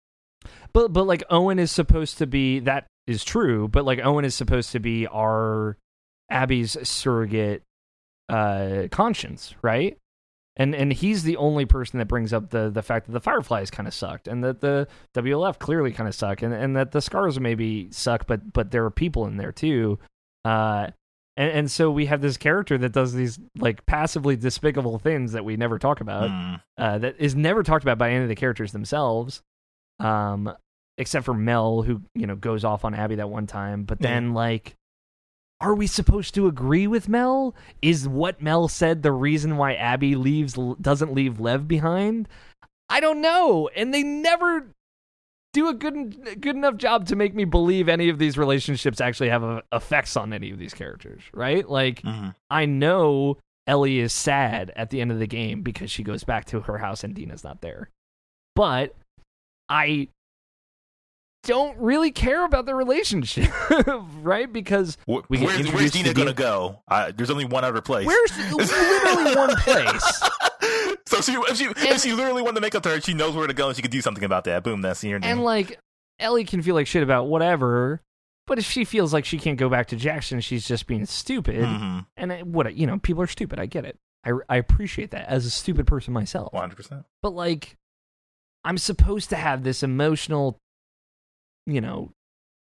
But 0.73 0.93
but 0.93 1.07
like 1.07 1.23
Owen 1.31 1.59
is 1.59 1.73
supposed 1.73 2.19
to 2.19 2.27
be 2.27 2.61
that 2.61 2.87
is 3.07 3.25
true, 3.25 3.69
but 3.69 3.85
like 3.85 4.01
Owen 4.05 4.25
is 4.25 4.35
supposed 4.35 4.73
to 4.73 4.81
be 4.81 5.07
our 5.07 5.79
Abby's 6.31 6.77
surrogate 6.87 7.63
uh 8.29 8.89
conscience, 8.91 9.55
right? 9.63 9.97
And 10.57 10.75
and 10.75 10.93
he's 10.93 11.23
the 11.23 11.39
only 11.39 11.65
person 11.65 11.99
that 11.99 12.09
brings 12.09 12.35
up 12.35 12.51
the 12.51 12.69
the 12.69 12.83
fact 12.83 13.07
that 13.07 13.13
the 13.13 13.21
Fireflies 13.21 13.71
kind 13.71 13.89
of 13.89 13.95
sucked 13.95 14.29
and 14.29 14.45
that 14.45 14.61
the 14.61 14.87
WLF 15.15 15.59
clearly 15.59 15.93
kind 15.93 16.09
of 16.09 16.15
suck 16.15 16.43
and 16.43 16.53
and 16.53 16.77
that 16.77 16.93
the 16.93 17.01
Scars 17.01 17.41
maybe 17.41 17.89
suck, 17.91 18.27
but 18.27 18.53
but 18.53 18.71
there 18.71 18.85
are 18.85 18.91
people 18.91 19.27
in 19.27 19.39
there 19.39 19.53
too. 19.53 19.99
Uh 20.45 20.89
and, 21.37 21.51
and 21.51 21.71
so 21.71 21.91
we 21.91 22.07
have 22.07 22.21
this 22.21 22.37
character 22.37 22.77
that 22.79 22.93
does 22.93 23.13
these 23.15 23.39
like 23.59 23.85
passively 23.87 24.37
despicable 24.37 24.99
things 24.99 25.33
that 25.33 25.45
we 25.45 25.57
never 25.57 25.79
talk 25.79 26.01
about 26.01 26.29
Hmm. 26.31 26.55
uh, 26.79 26.99
that 26.99 27.17
is 27.19 27.35
never 27.35 27.63
talked 27.63 27.85
about 27.85 27.99
by 27.99 28.11
any 28.11 28.23
of 28.23 28.29
the 28.29 28.35
characters 28.35 28.73
themselves, 28.73 29.43
um, 30.01 30.53
except 30.99 31.25
for 31.25 31.35
Mel, 31.35 31.83
who 31.83 32.03
you 32.15 32.27
know 32.27 32.37
goes 32.37 32.65
off 32.65 32.85
on 32.85 32.95
Abby 32.95 33.17
that 33.17 33.31
one 33.31 33.47
time. 33.47 33.85
But 33.85 34.01
then, 34.01 34.35
like, 34.35 34.75
are 35.61 35.75
we 35.75 35.87
supposed 35.87 36.35
to 36.35 36.49
agree 36.49 36.87
with 36.87 37.09
Mel? 37.09 37.55
Is 37.81 38.09
what 38.09 38.43
Mel 38.43 38.69
said 38.69 39.03
the 39.03 39.13
reason 39.13 39.57
why 39.57 39.75
Abby 39.75 40.15
leaves 40.17 40.59
doesn't 40.81 41.15
leave 41.15 41.41
Lev 41.41 41.67
behind? 41.69 42.29
I 42.89 43.01
don't 43.01 43.23
know, 43.23 43.69
and 43.75 43.95
they 43.95 44.03
never 44.03 44.67
do 45.53 45.69
a 45.69 45.75
good 45.75 46.41
good 46.41 46.57
enough 46.57 46.77
job 46.77 47.07
to 47.09 47.17
make 47.17 47.35
me 47.35 47.45
believe 47.45 47.89
any 47.89 48.09
of 48.09 48.19
these 48.19 48.39
relationships 48.39 49.01
actually 49.01 49.29
have 49.29 49.45
uh 49.45 49.61
effects 49.73 50.17
on 50.17 50.33
any 50.33 50.51
of 50.51 50.59
these 50.59 50.73
characters, 50.75 51.23
right? 51.35 51.69
Like 51.69 52.03
Mhm. 52.03 52.35
I 52.51 52.65
know 52.67 53.39
Ellie 53.67 54.01
is 54.01 54.13
sad 54.13 54.73
at 54.75 54.91
the 54.91 55.01
end 55.01 55.13
of 55.13 55.19
the 55.19 55.27
game 55.27 55.63
because 55.63 55.91
she 55.91 56.03
goes 56.03 56.25
back 56.25 56.47
to 56.47 56.61
her 56.61 56.79
house 56.79 57.05
and 57.05 57.15
Dina's 57.15 57.45
not 57.45 57.61
there. 57.61 57.91
But 58.57 58.95
I 59.69 60.09
don't 61.45 61.77
really 61.79 62.13
care 62.13 62.45
about 62.45 62.67
the 62.67 62.75
relationship, 62.75 63.51
right? 64.23 64.53
Because 64.53 64.97
Wh- 65.07 65.29
We 65.29 65.39
get 65.39 65.47
where's, 65.47 65.73
where's 65.73 65.91
Dina 65.91 66.09
to 66.11 66.15
gonna 66.15 66.33
go? 66.33 66.83
Uh, 66.89 67.13
there's 67.15 67.31
only 67.31 67.45
one 67.45 67.65
other 67.65 67.81
place. 67.81 68.07
where's 68.07 68.37
literally 68.53 69.35
one 69.37 69.55
place. 69.57 70.23
so 71.07 71.21
she, 71.21 71.33
if 71.33 71.57
she 71.57 71.65
if 71.89 72.01
she 72.03 72.13
literally 72.13 72.43
wanted 72.43 72.57
to 72.57 72.61
make 72.61 72.75
up 72.75 72.83
to 72.85 72.89
her, 72.91 73.01
she 73.01 73.15
knows 73.15 73.35
where 73.35 73.47
to 73.47 73.55
go 73.55 73.69
and 73.69 73.77
she 73.77 73.83
could 73.83 73.91
do 73.91 74.01
something 74.01 74.25
about 74.25 74.45
that. 74.45 74.63
Boom, 74.65 74.81
that's 74.83 75.03
your 75.05 75.19
name. 75.19 75.31
And 75.31 75.45
like 75.45 75.79
Ellie 76.19 76.45
can 76.45 76.63
feel 76.63 76.75
like 76.75 76.87
shit 76.87 77.03
about 77.03 77.27
whatever, 77.29 78.01
but 78.47 78.59
if 78.59 78.65
she 78.65 78.85
feels 78.85 79.13
like 79.13 79.25
she 79.25 79.39
can't 79.39 79.59
go 79.59 79.69
back 79.69 79.89
to 79.89 79.97
Jackson, 79.97 80.41
she's 80.41 80.67
just 80.67 80.87
being 80.87 81.07
stupid. 81.07 81.57
Mhm. 81.65 82.07
And 82.17 82.33
I, 82.33 82.43
what 82.43 82.75
you 82.75 82.87
know, 82.87 82.99
people 82.99 83.23
are 83.23 83.27
stupid. 83.27 83.59
I 83.59 83.67
get 83.67 83.85
it. 83.85 83.97
I 84.25 84.33
I 84.49 84.57
appreciate 84.57 85.11
that 85.11 85.29
as 85.29 85.45
a 85.47 85.51
stupid 85.51 85.87
person 85.87 86.13
myself. 86.15 86.53
100%. 86.53 87.05
but 87.23 87.31
like 87.31 87.77
i'm 88.65 88.79
supposed 88.79 89.29
to 89.31 89.35
have 89.37 89.65
this 89.65 89.83
emotional 89.83 90.57
you 91.67 91.81
know 91.81 92.13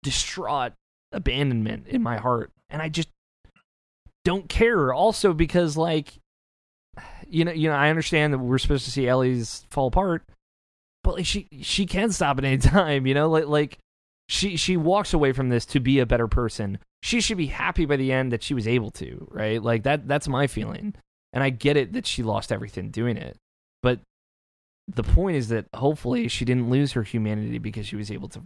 distraught 0.02 0.72
abandonment 1.12 1.86
in 1.86 2.02
my 2.02 2.16
heart 2.16 2.50
and 2.68 2.82
i 2.82 2.88
just 2.88 3.08
don't 4.24 4.48
care 4.48 4.92
also 4.92 5.32
because 5.32 5.76
like 5.76 6.14
you 7.28 7.44
know 7.44 7.52
you 7.52 7.68
know 7.68 7.74
i 7.76 7.90
understand 7.90 8.32
that 8.32 8.38
we're 8.38 8.58
supposed 8.58 8.84
to 8.84 8.90
see 8.90 9.06
ellie's 9.08 9.66
fall 9.70 9.88
apart 9.88 10.22
but 11.02 11.14
like 11.14 11.26
she 11.26 11.48
she 11.62 11.86
can 11.86 12.10
stop 12.10 12.38
at 12.38 12.44
any 12.44 12.58
time 12.76 13.06
you 13.06 13.14
know 13.14 13.28
like 13.28 13.46
like 13.46 13.78
she 14.28 14.56
she 14.56 14.76
walks 14.76 15.12
away 15.12 15.32
from 15.32 15.48
this 15.48 15.66
to 15.66 15.80
be 15.80 15.98
a 15.98 16.06
better 16.06 16.28
person 16.28 16.78
she 17.02 17.20
should 17.20 17.36
be 17.36 17.46
happy 17.46 17.84
by 17.84 17.96
the 17.96 18.10
end 18.12 18.32
that 18.32 18.42
she 18.42 18.54
was 18.54 18.66
able 18.66 18.90
to 18.90 19.26
right 19.30 19.62
like 19.62 19.82
that 19.82 20.08
that's 20.08 20.28
my 20.28 20.46
feeling 20.46 20.94
and 21.32 21.42
I 21.42 21.50
get 21.50 21.76
it 21.76 21.94
that 21.94 22.06
she 22.06 22.22
lost 22.22 22.52
everything 22.52 22.92
doing 22.92 23.16
it, 23.16 23.36
but 23.82 23.98
the 24.86 25.02
point 25.02 25.36
is 25.36 25.48
that 25.48 25.66
hopefully 25.74 26.28
she 26.28 26.44
didn't 26.44 26.70
lose 26.70 26.92
her 26.92 27.02
humanity 27.02 27.58
because 27.58 27.88
she 27.88 27.96
was 27.96 28.08
able 28.08 28.28
to, 28.28 28.42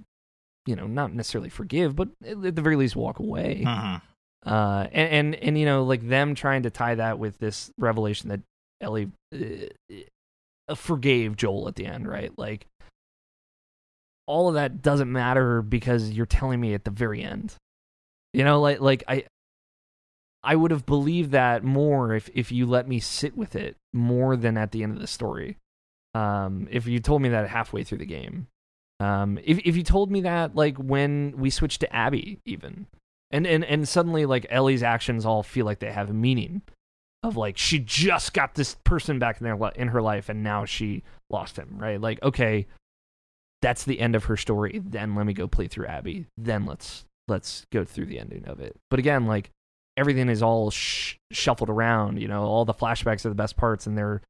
you 0.65 0.75
know, 0.75 0.87
not 0.87 1.13
necessarily 1.13 1.51
forgive, 1.51 1.95
but 1.95 2.09
at 2.27 2.57
the 2.57 2.63
very 2.63 2.77
least 2.77 2.97
walk 2.97 3.19
away. 3.19 3.63
Mhm. 3.67 4.01
Uh, 4.47 4.87
and, 4.93 5.13
and 5.13 5.35
and 5.37 5.59
you 5.59 5.67
know, 5.67 5.85
like 5.85 6.07
them 6.07 6.35
trying 6.35 6.63
to 6.63 6.71
tie 6.71 6.95
that 6.95 7.19
with 7.19 7.39
this 7.39 7.71
revelation 7.77 8.29
that 8.29 8.41
Ellie 8.81 9.11
uh, 9.35 10.75
forgave 10.75 11.37
Joel 11.37 11.69
at 11.69 11.75
the 11.75 11.87
end, 11.87 12.09
right? 12.09 12.33
Like 12.37 12.67
all 14.27 14.49
of 14.49 14.55
that 14.55 14.83
doesn't 14.83 15.11
matter 15.11 15.63
because 15.63 16.11
you're 16.11 16.27
telling 16.27 16.61
me 16.61 16.75
at 16.75 16.85
the 16.85 16.91
very 16.91 17.23
end. 17.23 17.55
You 18.33 18.45
know, 18.45 18.61
like 18.61 18.81
like 18.81 19.03
I 19.09 19.25
I 20.45 20.55
would 20.55 20.71
have 20.71 20.87
believed 20.87 21.33
that 21.33 21.65
more 21.65 22.15
if 22.15 22.31
if 22.35 22.53
you 22.53 22.67
let 22.67 22.87
me 22.87 23.01
sit 23.01 23.37
with 23.37 23.57
it 23.57 23.77
more 23.93 24.37
than 24.37 24.57
at 24.57 24.71
the 24.71 24.83
end 24.83 24.95
of 24.95 25.01
the 25.01 25.07
story. 25.07 25.57
Um, 26.15 26.69
if 26.71 26.87
you 26.87 27.01
told 27.01 27.23
me 27.23 27.31
that 27.31 27.49
halfway 27.49 27.85
through 27.85 27.99
the 27.99 28.07
game. 28.07 28.47
Um, 29.01 29.39
if 29.45 29.59
if 29.65 29.77
you 29.77 29.83
told 29.83 30.11
me 30.11 30.23
that 30.23 30.55
like 30.55 30.77
when 30.77 31.35
we 31.37 31.51
switched 31.51 31.81
to 31.81 31.95
Abby 31.95 32.39
even. 32.45 32.87
And 33.31 33.47
and 33.47 33.65
and 33.65 33.87
suddenly 33.87 34.25
like 34.27 34.47
Ellie's 34.49 34.83
actions 34.83 35.27
all 35.27 35.43
feel 35.43 35.67
like 35.67 35.81
they 35.81 35.93
have 35.93 36.11
a 36.11 36.15
meaning 36.15 36.63
of 37.23 37.37
like 37.37 37.59
she 37.59 37.79
just 37.79 38.33
got 38.33 38.55
this 38.55 38.77
person 38.85 39.19
back 39.19 39.41
in 39.41 39.45
their 39.45 39.71
in 39.75 39.89
her 39.89 40.01
life 40.01 40.29
and 40.29 40.43
now 40.43 40.65
she 40.65 41.03
lost 41.29 41.57
him, 41.57 41.77
right? 41.79 42.01
Like 42.01 42.23
okay, 42.23 42.67
that's 43.61 43.85
the 43.85 44.01
end 44.01 44.15
of 44.15 44.25
her 44.25 44.37
story. 44.37 44.81
Then 44.85 45.15
let 45.15 45.27
me 45.27 45.35
go 45.35 45.47
play 45.47 45.67
through 45.67 45.87
Abby. 45.87 46.27
Then 46.37 46.65
let's 46.65 47.05
let's 47.27 47.67
go 47.73 47.85
through 47.85 48.07
the 48.07 48.19
ending 48.19 48.47
of 48.47 48.61
it. 48.61 48.77
But 48.89 48.99
again, 48.99 49.27
like 49.27 49.51
everything 49.97 50.29
is 50.29 50.43
all 50.43 50.71
sh- 50.71 51.17
shuffled 51.33 51.69
around. 51.69 52.21
You 52.21 52.29
know, 52.29 52.45
all 52.45 52.65
the 52.65 52.75
flashbacks 52.75 53.27
are 53.27 53.31
the 53.31 53.35
best 53.35 53.57
parts, 53.57 53.87
and 53.87 53.99
they're 53.99 54.23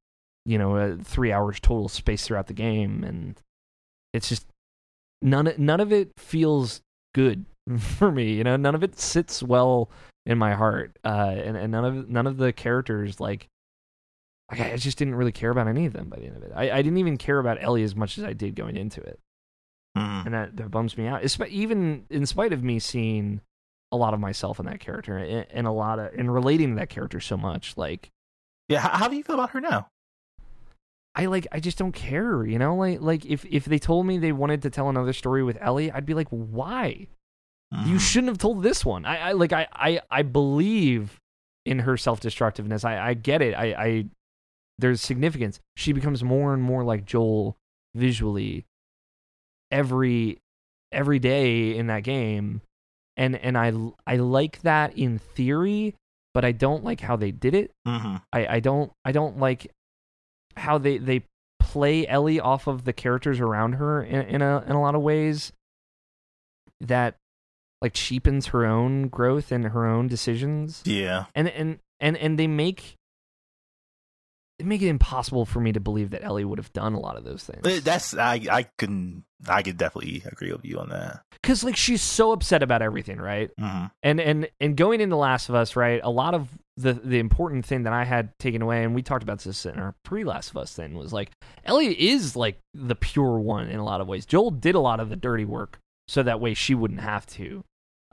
you 0.45 0.57
know 0.57 0.75
uh, 0.75 0.97
three 1.01 1.31
hours 1.31 1.59
total 1.59 1.87
space 1.87 2.25
throughout 2.25 2.47
the 2.47 2.53
game, 2.53 3.03
and 3.03 3.39
it's 4.13 4.29
just 4.29 4.47
none 5.21 5.53
none 5.57 5.79
of 5.79 5.93
it 5.93 6.11
feels 6.17 6.81
good 7.13 7.45
for 7.77 8.11
me. 8.11 8.33
You 8.33 8.43
know, 8.43 8.55
none 8.57 8.75
of 8.75 8.83
it 8.83 8.99
sits 8.99 9.43
well 9.43 9.89
in 10.25 10.37
my 10.37 10.53
heart, 10.53 10.97
uh, 11.05 11.33
and 11.35 11.55
and 11.57 11.71
none 11.71 11.85
of 11.85 12.09
none 12.09 12.27
of 12.27 12.37
the 12.37 12.51
characters 12.53 13.19
like. 13.19 13.47
like, 14.51 14.59
I 14.61 14.75
just 14.77 14.97
didn't 14.97 15.15
really 15.15 15.31
care 15.31 15.51
about 15.51 15.67
any 15.67 15.85
of 15.85 15.93
them 15.93 16.09
by 16.09 16.17
the 16.17 16.25
end 16.25 16.37
of 16.37 16.43
it. 16.43 16.51
I, 16.55 16.71
I 16.71 16.81
didn't 16.81 16.97
even 16.97 17.17
care 17.17 17.39
about 17.39 17.57
Ellie 17.61 17.83
as 17.83 17.95
much 17.95 18.17
as 18.17 18.23
I 18.23 18.33
did 18.33 18.55
going 18.55 18.75
into 18.77 18.99
it 19.01 19.19
Mhm. 19.97 20.25
and 20.25 20.33
that, 20.33 20.57
that 20.57 20.71
bums 20.71 20.97
me 20.97 21.07
out. 21.07 21.21
Espe- 21.23 21.49
even 21.49 22.05
in 22.09 22.25
spite 22.25 22.53
of 22.53 22.63
me 22.63 22.79
seeing 22.79 23.41
a 23.91 23.97
lot 23.97 24.13
of 24.13 24.19
myself 24.19 24.59
in 24.59 24.65
that 24.67 24.79
character 24.79 25.17
and, 25.17 25.45
and 25.51 25.67
a 25.67 25.71
lot 25.71 25.97
of 25.99 26.13
and 26.13 26.31
relating 26.33 26.69
to 26.71 26.75
that 26.79 26.89
character 26.89 27.19
so 27.19 27.37
much, 27.37 27.75
like 27.77 28.09
Yeah, 28.67 28.79
how, 28.81 28.89
how 28.97 29.07
do 29.07 29.15
you 29.15 29.23
feel 29.23 29.35
about 29.35 29.51
her 29.51 29.61
now? 29.61 29.87
I 31.15 31.25
like 31.25 31.47
I 31.51 31.59
just 31.59 31.77
don't 31.77 31.91
care, 31.91 32.45
you 32.45 32.59
know. 32.59 32.75
Like 32.75 33.01
like 33.01 33.25
if 33.25 33.45
if 33.45 33.65
they 33.65 33.79
told 33.79 34.05
me 34.05 34.17
they 34.19 34.31
wanted 34.31 34.61
to 34.61 34.69
tell 34.69 34.89
another 34.89 35.13
story 35.13 35.43
with 35.43 35.57
Ellie, 35.59 35.91
I'd 35.91 36.05
be 36.05 36.13
like, 36.13 36.27
why? 36.29 37.07
You 37.71 37.97
Mhm. 37.97 37.99
shouldn't 37.99 38.29
have 38.29 38.37
told 38.39 38.63
this 38.63 38.83
one. 38.83 39.05
I, 39.05 39.29
I 39.29 39.31
like 39.33 39.53
I, 39.53 39.67
I 39.73 40.01
I 40.09 40.21
believe 40.23 41.19
in 41.65 41.79
her 41.79 41.97
self 41.97 42.19
destructiveness. 42.19 42.83
I 42.83 42.99
I 43.09 43.13
get 43.13 43.41
it. 43.41 43.53
I 43.53 43.65
I 43.73 44.05
there's 44.79 45.01
significance. 45.01 45.59
She 45.75 45.93
becomes 45.93 46.23
more 46.23 46.53
and 46.53 46.63
more 46.63 46.83
like 46.83 47.05
Joel 47.05 47.57
visually 47.95 48.65
every 49.71 50.39
every 50.91 51.19
day 51.19 51.75
in 51.77 51.87
that 51.87 52.03
game, 52.03 52.61
and 53.17 53.35
and 53.35 53.57
I 53.57 53.71
I 54.07 54.15
like 54.17 54.61
that 54.61 54.97
in 54.97 55.19
theory, 55.19 55.95
but 56.33 56.43
I 56.43 56.51
don't 56.51 56.83
like 56.83 57.01
how 57.01 57.15
they 57.15 57.31
did 57.31 57.53
it. 57.53 57.71
Mhm. 57.87 58.21
I, 58.33 58.47
I 58.55 58.59
don't 58.61 58.91
I 59.05 59.11
don't 59.11 59.37
like 59.37 59.71
how 60.57 60.79
they 60.79 60.97
they 60.97 61.23
play 61.59 62.07
Ellie 62.07 62.39
off 62.39 62.65
of 62.65 62.83
the 62.85 62.93
characters 62.93 63.39
around 63.39 63.73
her 63.73 64.01
in, 64.03 64.21
in 64.23 64.41
a 64.41 64.63
in 64.65 64.71
a 64.71 64.81
lot 64.81 64.95
of 64.95 65.01
ways 65.01 65.51
that 66.81 67.15
like 67.81 67.93
cheapens 67.93 68.47
her 68.47 68.65
own 68.65 69.07
growth 69.07 69.51
and 69.51 69.65
her 69.65 69.85
own 69.87 70.07
decisions 70.07 70.81
Yeah. 70.85 71.25
and 71.35 71.47
and 71.49 71.79
and 71.99 72.17
and 72.17 72.37
they 72.39 72.47
make 72.47 72.95
they 74.57 74.65
make 74.65 74.81
it 74.81 74.87
impossible 74.89 75.45
for 75.45 75.61
me 75.61 75.71
to 75.71 75.79
believe 75.79 76.09
that 76.09 76.23
Ellie 76.23 76.43
would 76.43 76.59
have 76.59 76.73
done 76.73 76.93
a 76.93 76.99
lot 76.99 77.15
of 77.15 77.23
those 77.23 77.43
things 77.43 77.83
That's 77.83 78.15
I 78.17 78.41
I 78.51 78.65
can 78.77 79.23
I 79.47 79.61
could 79.61 79.77
definitely 79.77 80.21
agree 80.25 80.51
with 80.51 80.65
you 80.65 80.79
on 80.79 80.89
that. 80.89 81.21
because 81.41 81.63
like 81.63 81.77
she's 81.77 82.01
so 82.01 82.33
upset 82.33 82.61
about 82.61 82.81
everything 82.81 83.17
right 83.19 83.49
hmm 83.57 83.85
and 84.03 84.19
and 84.19 84.49
and 84.59 84.75
going 84.75 84.99
into 85.01 85.15
Last 85.15 85.47
of 85.49 85.55
Us, 85.55 85.75
right? 85.75 86.01
A 86.03 86.09
lot 86.11 86.33
of 86.33 86.49
the 86.75 86.93
the 86.93 87.19
important 87.19 87.65
thing 87.65 87.83
that 87.83 87.93
I 87.93 88.03
had 88.05 88.37
taken 88.39 88.61
away, 88.61 88.83
and 88.83 88.95
we 88.95 89.01
talked 89.01 89.23
about 89.23 89.39
this 89.39 89.65
in 89.65 89.77
our 89.79 89.95
pre 90.03 90.23
Last 90.25 90.49
of 90.51 90.57
Us 90.57 90.73
thing, 90.73 90.93
was 90.95 91.11
like 91.13 91.31
Ellie 91.65 92.09
is 92.09 92.35
like 92.35 92.57
the 92.73 92.95
pure 92.95 93.37
one 93.39 93.67
in 93.69 93.79
a 93.79 93.83
lot 93.85 93.99
of 94.01 94.07
ways. 94.07 94.25
Joel 94.25 94.51
did 94.51 94.75
a 94.75 94.79
lot 94.79 94.99
of 95.01 95.09
the 95.09 95.15
dirty 95.17 95.43
work, 95.45 95.79
so 96.07 96.23
that 96.23 96.39
way 96.41 96.53
she 96.53 96.73
wouldn't 96.75 97.01
have 97.01 97.25
to. 97.27 97.63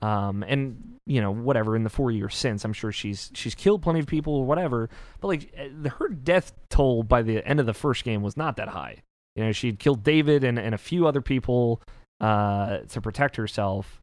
Um, 0.02 0.44
and 0.46 0.98
you 1.06 1.20
know 1.20 1.32
whatever 1.32 1.74
in 1.74 1.82
the 1.82 1.90
four 1.90 2.10
years 2.10 2.36
since, 2.36 2.64
I'm 2.64 2.72
sure 2.72 2.92
she's 2.92 3.30
she's 3.34 3.54
killed 3.54 3.82
plenty 3.82 4.00
of 4.00 4.06
people 4.06 4.34
or 4.34 4.44
whatever. 4.44 4.90
But 5.20 5.28
like 5.28 5.52
eh, 5.56 5.88
her 5.98 6.08
death 6.08 6.52
toll 6.68 7.02
by 7.02 7.22
the 7.22 7.46
end 7.46 7.60
of 7.60 7.66
the 7.66 7.74
first 7.74 8.04
game 8.04 8.22
was 8.22 8.36
not 8.36 8.56
that 8.56 8.68
high. 8.68 9.02
You 9.34 9.44
know, 9.44 9.52
she'd 9.52 9.78
killed 9.78 10.02
David 10.02 10.44
and 10.44 10.58
and 10.58 10.74
a 10.74 10.78
few 10.78 11.06
other 11.06 11.22
people 11.22 11.82
uh, 12.20 12.78
to 12.88 13.00
protect 13.00 13.36
herself 13.36 14.00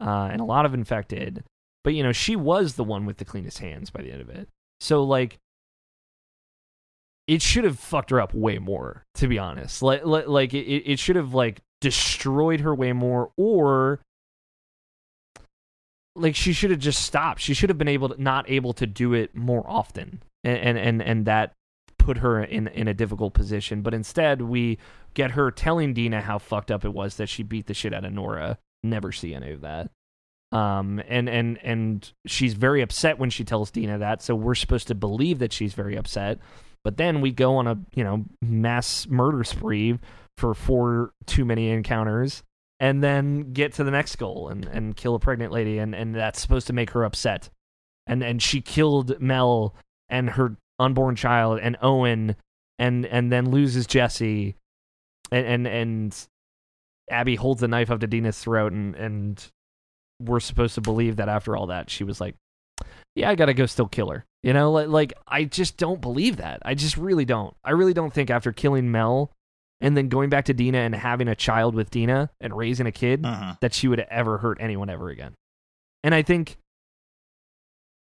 uh, 0.00 0.28
and 0.30 0.40
a 0.40 0.44
lot 0.44 0.66
of 0.66 0.74
infected. 0.74 1.44
But 1.84 1.94
you 1.94 2.02
know, 2.02 2.12
she 2.12 2.36
was 2.36 2.74
the 2.74 2.84
one 2.84 3.06
with 3.06 3.16
the 3.16 3.24
cleanest 3.24 3.58
hands 3.58 3.90
by 3.90 4.02
the 4.02 4.12
end 4.12 4.20
of 4.20 4.28
it. 4.28 4.48
So 4.80 5.02
like, 5.02 5.38
it 7.26 7.42
should 7.42 7.64
have 7.64 7.78
fucked 7.78 8.10
her 8.10 8.20
up 8.20 8.34
way 8.34 8.58
more, 8.58 9.04
to 9.14 9.28
be 9.28 9.38
honest. 9.38 9.82
Like, 9.82 10.04
like, 10.04 10.26
like 10.26 10.54
it, 10.54 10.58
it 10.58 10.98
should 10.98 11.16
have 11.16 11.34
like 11.34 11.60
destroyed 11.80 12.60
her 12.60 12.74
way 12.74 12.92
more, 12.92 13.30
or 13.36 14.00
like 16.14 16.34
she 16.34 16.52
should 16.52 16.70
have 16.70 16.80
just 16.80 17.02
stopped. 17.02 17.40
She 17.40 17.54
should 17.54 17.70
have 17.70 17.78
been 17.78 17.88
able 17.88 18.10
to 18.10 18.22
not 18.22 18.48
able 18.50 18.72
to 18.74 18.86
do 18.86 19.14
it 19.14 19.34
more 19.34 19.64
often, 19.66 20.22
and 20.44 20.58
and 20.58 20.78
and, 20.78 21.02
and 21.02 21.26
that 21.26 21.54
put 21.98 22.18
her 22.18 22.42
in 22.42 22.68
in 22.68 22.88
a 22.88 22.94
difficult 22.94 23.34
position. 23.34 23.82
But 23.82 23.94
instead, 23.94 24.42
we 24.42 24.78
get 25.14 25.32
her 25.32 25.50
telling 25.50 25.94
Dina 25.94 26.20
how 26.20 26.38
fucked 26.38 26.70
up 26.70 26.84
it 26.84 26.92
was 26.92 27.16
that 27.16 27.28
she 27.28 27.42
beat 27.42 27.66
the 27.66 27.74
shit 27.74 27.94
out 27.94 28.04
of 28.04 28.12
Nora. 28.12 28.58
Never 28.82 29.12
see 29.12 29.34
any 29.34 29.52
of 29.52 29.60
that. 29.62 29.90
Um, 30.52 31.00
and 31.08 31.28
and 31.28 31.58
and 31.62 32.12
she's 32.26 32.54
very 32.54 32.82
upset 32.82 33.18
when 33.18 33.30
she 33.30 33.44
tells 33.44 33.70
Dina 33.70 33.98
that. 33.98 34.22
So 34.22 34.34
we're 34.34 34.54
supposed 34.54 34.88
to 34.88 34.94
believe 34.94 35.38
that 35.38 35.52
she's 35.52 35.72
very 35.72 35.96
upset. 35.96 36.38
But 36.84 36.96
then 36.96 37.20
we 37.20 37.30
go 37.30 37.56
on 37.56 37.66
a 37.66 37.78
you 37.94 38.04
know 38.04 38.24
mass 38.42 39.06
murder 39.08 39.44
spree 39.44 39.98
for 40.36 40.54
four 40.54 41.12
too 41.26 41.44
many 41.44 41.70
encounters, 41.70 42.42
and 42.82 43.00
then 43.00 43.52
get 43.52 43.74
to 43.74 43.84
the 43.84 43.92
next 43.92 44.16
goal 44.16 44.48
and 44.48 44.64
and 44.64 44.96
kill 44.96 45.14
a 45.14 45.20
pregnant 45.20 45.52
lady, 45.52 45.78
and 45.78 45.94
and 45.94 46.16
that's 46.16 46.40
supposed 46.42 46.66
to 46.66 46.72
make 46.72 46.90
her 46.90 47.04
upset. 47.04 47.48
And 48.08 48.22
and 48.24 48.42
she 48.42 48.60
killed 48.60 49.20
Mel 49.20 49.76
and 50.08 50.30
her 50.30 50.56
unborn 50.80 51.14
child 51.14 51.60
and 51.62 51.78
Owen, 51.80 52.34
and 52.80 53.06
and 53.06 53.30
then 53.30 53.50
loses 53.50 53.86
Jesse, 53.86 54.56
and 55.30 55.46
and 55.46 55.66
and 55.68 56.28
Abby 57.08 57.36
holds 57.36 57.60
the 57.60 57.68
knife 57.68 57.88
up 57.88 58.00
to 58.00 58.08
Dina's 58.08 58.40
throat, 58.40 58.72
and 58.72 58.96
and 58.96 59.46
we're 60.20 60.40
supposed 60.40 60.74
to 60.74 60.80
believe 60.80 61.16
that 61.16 61.28
after 61.28 61.56
all 61.56 61.68
that, 61.68 61.88
she 61.88 62.02
was 62.02 62.20
like, 62.20 62.34
"Yeah, 63.14 63.30
I 63.30 63.36
gotta 63.36 63.54
go 63.54 63.66
still 63.66 63.86
kill 63.86 64.10
her." 64.10 64.24
You 64.42 64.54
know, 64.54 64.72
like, 64.72 64.88
like 64.88 65.12
I 65.28 65.44
just 65.44 65.76
don't 65.76 66.00
believe 66.00 66.38
that. 66.38 66.58
I 66.64 66.74
just 66.74 66.96
really 66.96 67.26
don't. 67.26 67.54
I 67.62 67.70
really 67.70 67.94
don't 67.94 68.12
think 68.12 68.28
after 68.28 68.50
killing 68.50 68.90
Mel 68.90 69.30
and 69.82 69.96
then 69.96 70.08
going 70.08 70.30
back 70.30 70.46
to 70.46 70.54
Dina 70.54 70.78
and 70.78 70.94
having 70.94 71.28
a 71.28 71.34
child 71.34 71.74
with 71.74 71.90
Dina 71.90 72.30
and 72.40 72.56
raising 72.56 72.86
a 72.86 72.92
kid 72.92 73.24
hmm 73.24 73.50
that 73.60 73.74
she 73.74 73.86
would 73.86 74.00
ever 74.00 74.38
hurt 74.38 74.58
anyone 74.60 74.88
ever 74.88 75.10
again. 75.10 75.34
And 76.02 76.14
I 76.14 76.22
think 76.22 76.56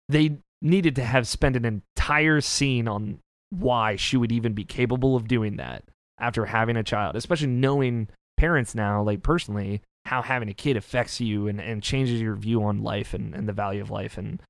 they 0.08 0.38
needed 0.60 0.96
to 0.96 1.04
have 1.04 1.26
spent 1.26 1.56
an 1.56 1.64
entire 1.64 2.40
scene 2.40 2.86
on 2.88 3.18
why 3.50 3.96
she 3.96 4.16
would 4.16 4.32
even 4.32 4.52
be 4.52 4.64
capable 4.64 5.16
of 5.16 5.28
doing 5.28 5.56
that 5.56 5.84
after 6.20 6.46
having 6.46 6.76
a 6.76 6.82
child, 6.82 7.16
especially 7.16 7.48
knowing 7.48 8.08
parents 8.36 8.74
now, 8.74 9.02
like 9.02 9.22
personally, 9.22 9.82
how 10.04 10.22
having 10.22 10.48
a 10.48 10.54
kid 10.54 10.76
affects 10.76 11.20
you 11.20 11.48
and, 11.48 11.60
and 11.60 11.82
changes 11.82 12.20
your 12.20 12.34
view 12.34 12.62
on 12.62 12.82
life 12.82 13.14
and, 13.14 13.34
and 13.34 13.48
the 13.48 13.52
value 13.52 13.82
of 13.82 13.90
life 13.90 14.18
and 14.18 14.40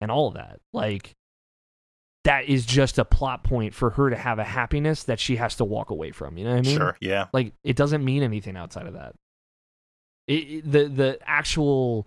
and 0.00 0.10
all 0.10 0.28
of 0.28 0.34
that. 0.34 0.60
Like 0.72 1.12
that 2.24 2.46
is 2.46 2.64
just 2.64 2.98
a 2.98 3.04
plot 3.04 3.44
point 3.44 3.74
for 3.74 3.90
her 3.90 4.08
to 4.10 4.16
have 4.16 4.38
a 4.38 4.44
happiness 4.44 5.04
that 5.04 5.20
she 5.20 5.36
has 5.36 5.56
to 5.56 5.64
walk 5.64 5.90
away 5.90 6.10
from. 6.10 6.38
You 6.38 6.44
know 6.44 6.50
what 6.52 6.58
I 6.58 6.62
mean? 6.62 6.76
Sure. 6.78 6.96
Yeah. 7.00 7.26
Like 7.32 7.52
it 7.64 7.76
doesn't 7.76 8.04
mean 8.04 8.22
anything 8.22 8.56
outside 8.56 8.86
of 8.86 8.94
that. 8.94 9.14
It, 10.26 10.32
it- 10.34 10.70
the 10.72 10.88
the 10.88 11.18
actual 11.26 12.06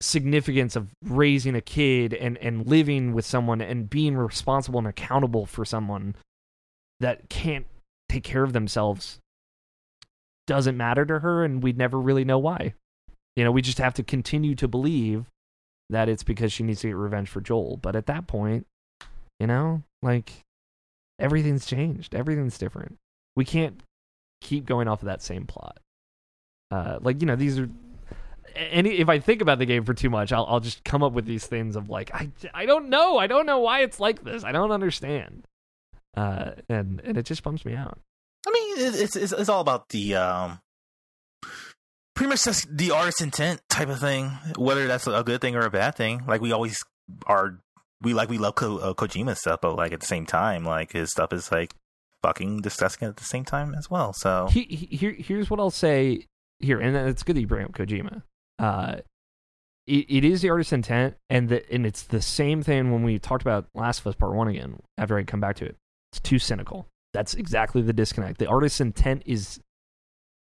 significance 0.00 0.76
of 0.76 0.88
raising 1.02 1.54
a 1.54 1.60
kid 1.62 2.12
and 2.12 2.36
and 2.38 2.66
living 2.66 3.14
with 3.14 3.24
someone 3.24 3.60
and 3.62 3.88
being 3.88 4.16
responsible 4.16 4.78
and 4.78 4.88
accountable 4.88 5.46
for 5.46 5.64
someone 5.64 6.14
that 7.00 7.28
can't 7.30 7.66
take 8.10 8.24
care 8.24 8.42
of 8.44 8.52
themselves 8.52 9.18
doesn't 10.46 10.76
matter 10.76 11.06
to 11.06 11.20
her 11.20 11.42
and 11.44 11.62
we'd 11.62 11.78
never 11.78 11.98
really 11.98 12.24
know 12.24 12.38
why. 12.38 12.74
You 13.36 13.44
know, 13.44 13.50
we 13.52 13.62
just 13.62 13.78
have 13.78 13.94
to 13.94 14.02
continue 14.02 14.54
to 14.56 14.68
believe 14.68 15.24
that 15.88 16.08
it's 16.10 16.22
because 16.22 16.52
she 16.52 16.62
needs 16.62 16.82
to 16.82 16.88
get 16.88 16.96
revenge 16.96 17.28
for 17.30 17.40
Joel, 17.40 17.78
but 17.78 17.96
at 17.96 18.06
that 18.06 18.26
point 18.26 18.66
You 19.40 19.46
know, 19.46 19.82
like 20.02 20.32
everything's 21.18 21.66
changed. 21.66 22.14
Everything's 22.14 22.58
different. 22.58 22.98
We 23.36 23.44
can't 23.44 23.80
keep 24.40 24.66
going 24.66 24.88
off 24.88 25.02
of 25.02 25.06
that 25.06 25.22
same 25.22 25.46
plot. 25.46 25.78
Uh, 26.70 26.98
like 27.00 27.20
you 27.20 27.26
know, 27.26 27.36
these 27.36 27.58
are. 27.58 27.68
any 28.56 28.98
if 28.98 29.08
I 29.08 29.18
think 29.18 29.42
about 29.42 29.58
the 29.58 29.66
game 29.66 29.84
for 29.84 29.94
too 29.94 30.10
much, 30.10 30.32
I'll 30.32 30.46
I'll 30.48 30.60
just 30.60 30.84
come 30.84 31.02
up 31.02 31.12
with 31.12 31.26
these 31.26 31.46
things 31.46 31.76
of 31.76 31.88
like 31.88 32.14
I, 32.14 32.30
I 32.52 32.66
don't 32.66 32.88
know 32.88 33.18
I 33.18 33.26
don't 33.26 33.46
know 33.46 33.58
why 33.58 33.82
it's 33.82 34.00
like 34.00 34.24
this 34.24 34.44
I 34.44 34.52
don't 34.52 34.70
understand, 34.70 35.44
uh, 36.16 36.52
and 36.68 37.00
and 37.04 37.18
it 37.18 37.26
just 37.26 37.42
bums 37.42 37.64
me 37.64 37.74
out. 37.74 37.98
I 38.46 38.50
mean, 38.50 38.86
it's 38.86 39.16
it's, 39.16 39.32
it's 39.32 39.48
all 39.48 39.60
about 39.60 39.88
the 39.88 40.14
um, 40.16 40.60
pretty 42.14 42.28
much 42.28 42.44
just 42.44 42.66
the 42.74 42.90
artist's 42.90 43.20
intent 43.20 43.60
type 43.68 43.88
of 43.88 44.00
thing. 44.00 44.30
Whether 44.56 44.86
that's 44.86 45.06
a 45.06 45.22
good 45.24 45.40
thing 45.40 45.56
or 45.56 45.62
a 45.62 45.70
bad 45.70 45.96
thing. 45.96 46.22
Like 46.26 46.40
we 46.40 46.52
always 46.52 46.82
are, 47.26 47.58
we 48.04 48.14
like 48.14 48.28
we 48.28 48.38
love 48.38 48.54
Ko, 48.54 48.78
uh, 48.78 48.94
Kojima 48.94 49.36
stuff, 49.36 49.60
but 49.60 49.76
like 49.76 49.92
at 49.92 50.00
the 50.00 50.06
same 50.06 50.26
time, 50.26 50.64
like 50.64 50.92
his 50.92 51.10
stuff 51.10 51.32
is 51.32 51.50
like 51.50 51.74
fucking 52.22 52.60
disgusting 52.60 53.08
at 53.08 53.16
the 53.16 53.24
same 53.24 53.44
time 53.44 53.74
as 53.74 53.90
well. 53.90 54.12
So 54.12 54.48
he, 54.50 54.62
he, 54.64 54.96
here 54.96 55.12
here's 55.12 55.50
what 55.50 55.60
I'll 55.60 55.70
say 55.70 56.26
here, 56.58 56.80
and 56.80 56.96
it's 56.96 57.22
good 57.22 57.36
that 57.36 57.40
you 57.40 57.46
bring 57.46 57.64
up 57.64 57.72
Kojima. 57.72 58.22
Uh, 58.58 58.96
it, 59.86 60.06
it 60.08 60.24
is 60.24 60.42
the 60.42 60.50
artist's 60.50 60.72
intent, 60.72 61.16
and 61.28 61.48
the 61.48 61.70
and 61.72 61.86
it's 61.86 62.02
the 62.02 62.22
same 62.22 62.62
thing 62.62 62.92
when 62.92 63.02
we 63.02 63.18
talked 63.18 63.42
about 63.42 63.66
Last 63.74 64.00
of 64.00 64.06
Us 64.06 64.14
Part 64.14 64.34
One 64.34 64.48
again. 64.48 64.80
After 64.96 65.18
I 65.18 65.24
come 65.24 65.40
back 65.40 65.56
to 65.56 65.64
it, 65.64 65.76
it's 66.12 66.20
too 66.20 66.38
cynical. 66.38 66.86
That's 67.12 67.34
exactly 67.34 67.82
the 67.82 67.92
disconnect. 67.92 68.38
The 68.38 68.46
artist's 68.46 68.80
intent 68.80 69.22
is 69.26 69.60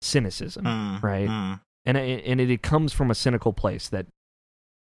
cynicism, 0.01 0.65
mm, 0.65 1.03
right? 1.03 1.29
mm. 1.29 1.59
And 1.85 1.97
it, 1.97 2.23
and 2.25 2.39
it, 2.39 2.49
it 2.49 2.61
comes 2.63 2.93
from 2.93 3.11
a 3.11 3.15
cynical 3.15 3.53
place 3.53 3.89
that, 3.89 4.07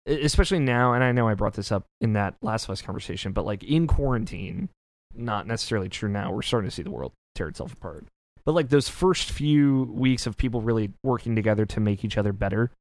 especially 0.07 0.59
now. 0.59 0.93
And 0.93 1.05
I 1.05 1.13
know 1.13 1.29
I 1.29 1.35
brought 1.35 1.55
this 1.55 1.73
up 1.73 1.85
in 2.01 2.15
that 2.15 2.35
Last 2.43 2.65
of 2.65 2.71
Us 2.71 2.83
conversation, 2.83 3.33
but 3.33 3.45
like 3.45 3.63
in 3.65 3.87
quarantine, 3.87 4.69
not 5.15 5.47
necessarily 5.47 5.89
true 5.89 6.09
now. 6.09 6.33
We're 6.33 6.43
starting 6.43 6.69
to 6.69 6.75
see 6.75 6.83
the 6.83 6.91
world 6.91 7.13
tear 7.35 7.49
itself 7.49 7.73
apart. 7.73 8.07
But 8.45 8.53
like 8.53 8.69
those 8.69 8.89
first 8.89 9.31
few 9.31 9.85
weeks 9.95 10.27
of 10.27 10.37
people 10.37 10.61
really 10.61 10.93
working 11.05 11.37
together 11.37 11.65
to 11.67 11.81
make 11.81 12.05
each 12.05 12.19
other 12.19 12.33
better, 12.33 12.73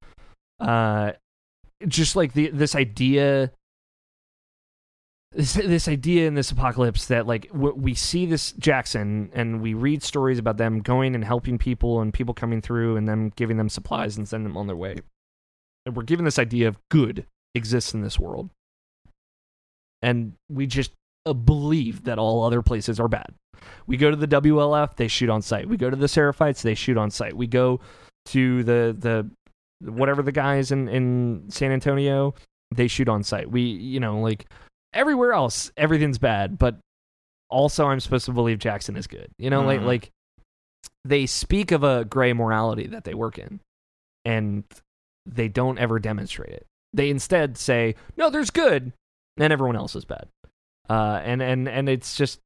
uh, 0.60 1.12
just 1.88 2.16
like 2.16 2.34
the 2.34 2.50
this 2.50 2.76
idea 2.76 3.52
this, 5.34 5.54
this 5.54 5.88
idea 5.88 6.28
in 6.28 6.34
this 6.34 6.52
apocalypse 6.52 7.06
that 7.06 7.26
like 7.26 7.48
w- 7.52 7.76
we 7.76 7.94
see 7.94 8.26
this 8.26 8.52
Jackson 8.54 9.30
and 9.34 9.62
we 9.62 9.74
read 9.74 10.04
stories 10.04 10.40
about 10.40 10.58
them 10.58 10.80
going 10.80 11.16
and 11.16 11.24
helping 11.24 11.58
people 11.58 12.02
and 12.02 12.14
people 12.14 12.34
coming 12.34 12.62
through 12.62 12.98
and 12.98 13.08
them 13.08 13.32
giving 13.36 13.58
them 13.58 13.70
supplies 13.70 14.18
and 14.18 14.28
sending 14.28 14.50
them 14.50 14.58
on 14.58 14.68
their 14.68 14.76
way. 14.76 14.98
And 15.86 15.96
we're 15.96 16.04
given 16.04 16.26
this 16.26 16.40
idea 16.40 16.68
of 16.68 16.78
good 16.90 17.26
exists 17.56 17.94
in 17.94 18.02
this 18.02 18.20
world. 18.20 18.50
And 20.02 20.34
we 20.50 20.68
just 20.68 20.92
uh, 21.26 21.34
believe 21.34 22.04
that 22.06 22.18
all 22.18 22.44
other 22.44 22.62
places 22.62 23.00
are 23.00 23.08
bad. 23.08 23.34
We 23.86 23.98
go 23.98 24.10
to 24.10 24.16
the 24.16 24.28
WLF, 24.28 24.96
they 24.96 25.08
shoot 25.08 25.30
on 25.30 25.42
sight. 25.42 25.68
We 25.68 25.78
go 25.78 25.90
to 25.90 25.96
the 25.96 26.08
Seraphites, 26.08 26.62
they 26.64 26.74
shoot 26.74 26.98
on 26.98 27.12
sight. 27.12 27.36
We 27.36 27.46
go 27.48 27.80
to 28.28 28.64
the 28.64 28.96
the 28.98 29.30
whatever 29.92 30.22
the 30.24 30.32
guys 30.32 30.72
in 30.72 30.88
in 30.88 31.46
San 31.50 31.72
Antonio, 31.72 32.34
they 32.74 32.88
shoot 32.88 33.08
on 33.10 33.24
sight. 33.24 33.52
We 33.52 33.62
you 33.62 34.00
know 34.00 34.20
like 34.20 34.46
everywhere 34.94 35.34
else 35.34 35.72
everything's 35.78 36.18
bad, 36.18 36.58
but 36.58 36.78
also 37.50 37.86
I'm 37.88 38.00
supposed 38.00 38.26
to 38.26 38.32
believe 38.32 38.58
Jackson 38.58 38.96
is 38.96 39.06
good. 39.08 39.30
You 39.38 39.50
know, 39.52 39.62
like 39.64 39.82
Mhm. 39.82 39.86
like 39.86 40.10
they 41.06 41.28
speak 41.28 41.72
of 41.72 41.84
a 41.84 42.06
gray 42.06 42.34
morality 42.34 42.88
that 42.88 43.04
they 43.04 43.14
work 43.14 43.38
in, 43.38 43.60
and 44.26 44.64
they 45.26 45.48
don't 45.48 45.78
ever 45.78 46.00
demonstrate 46.00 46.54
it. 46.54 46.66
They 46.94 47.10
instead 47.10 47.58
say, 47.58 47.96
"No, 48.18 48.30
there's 48.30 48.50
good," 48.50 48.94
and 49.38 49.54
everyone 49.54 49.76
else 49.76 49.96
is 49.96 50.06
bad. 50.06 50.28
Uh, 50.90 51.22
and 51.24 51.42
and 51.42 51.70
and 51.70 51.88
it's 51.88 52.16
just 52.16 52.40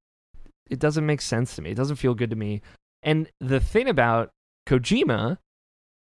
it 0.69 0.79
doesn't 0.79 1.05
make 1.05 1.21
sense 1.21 1.55
to 1.55 1.61
me. 1.61 1.71
It 1.71 1.77
doesn't 1.77 1.97
feel 1.97 2.13
good 2.13 2.29
to 2.29 2.35
me. 2.35 2.61
And 3.03 3.29
the 3.39 3.59
thing 3.59 3.87
about 3.87 4.31
Kojima, 4.67 5.37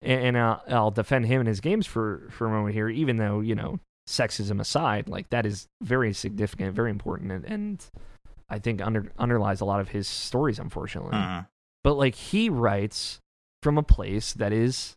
and, 0.01 0.22
and 0.22 0.38
I'll, 0.38 0.64
I'll 0.68 0.91
defend 0.91 1.26
him 1.26 1.41
and 1.41 1.47
his 1.47 1.59
games 1.59 1.88
for 1.88 2.28
for 2.32 2.47
a 2.47 2.49
moment 2.49 2.74
here, 2.74 2.89
even 2.89 3.18
though 3.18 3.39
you 3.39 3.55
know 3.55 3.80
sexism 4.07 4.59
aside, 4.59 5.07
like 5.07 5.30
that 5.30 5.45
is 5.45 5.68
very 5.82 6.14
significant, 6.14 6.76
very 6.76 6.91
important, 6.91 7.32
and, 7.32 7.45
and 7.45 7.86
I 8.49 8.59
think 8.59 8.82
under 8.82 9.11
underlies 9.18 9.61
a 9.61 9.66
lot 9.66 9.80
of 9.80 9.89
his 9.89 10.07
stories, 10.07 10.59
unfortunately. 10.59 11.14
Mm. 11.14 11.47
But 11.84 11.95
like 11.95 12.16
he 12.16 12.49
writes 12.49 13.20
from 13.61 13.78
a 13.78 13.84
place 13.84 14.34
that 14.34 14.53
is 14.53 14.95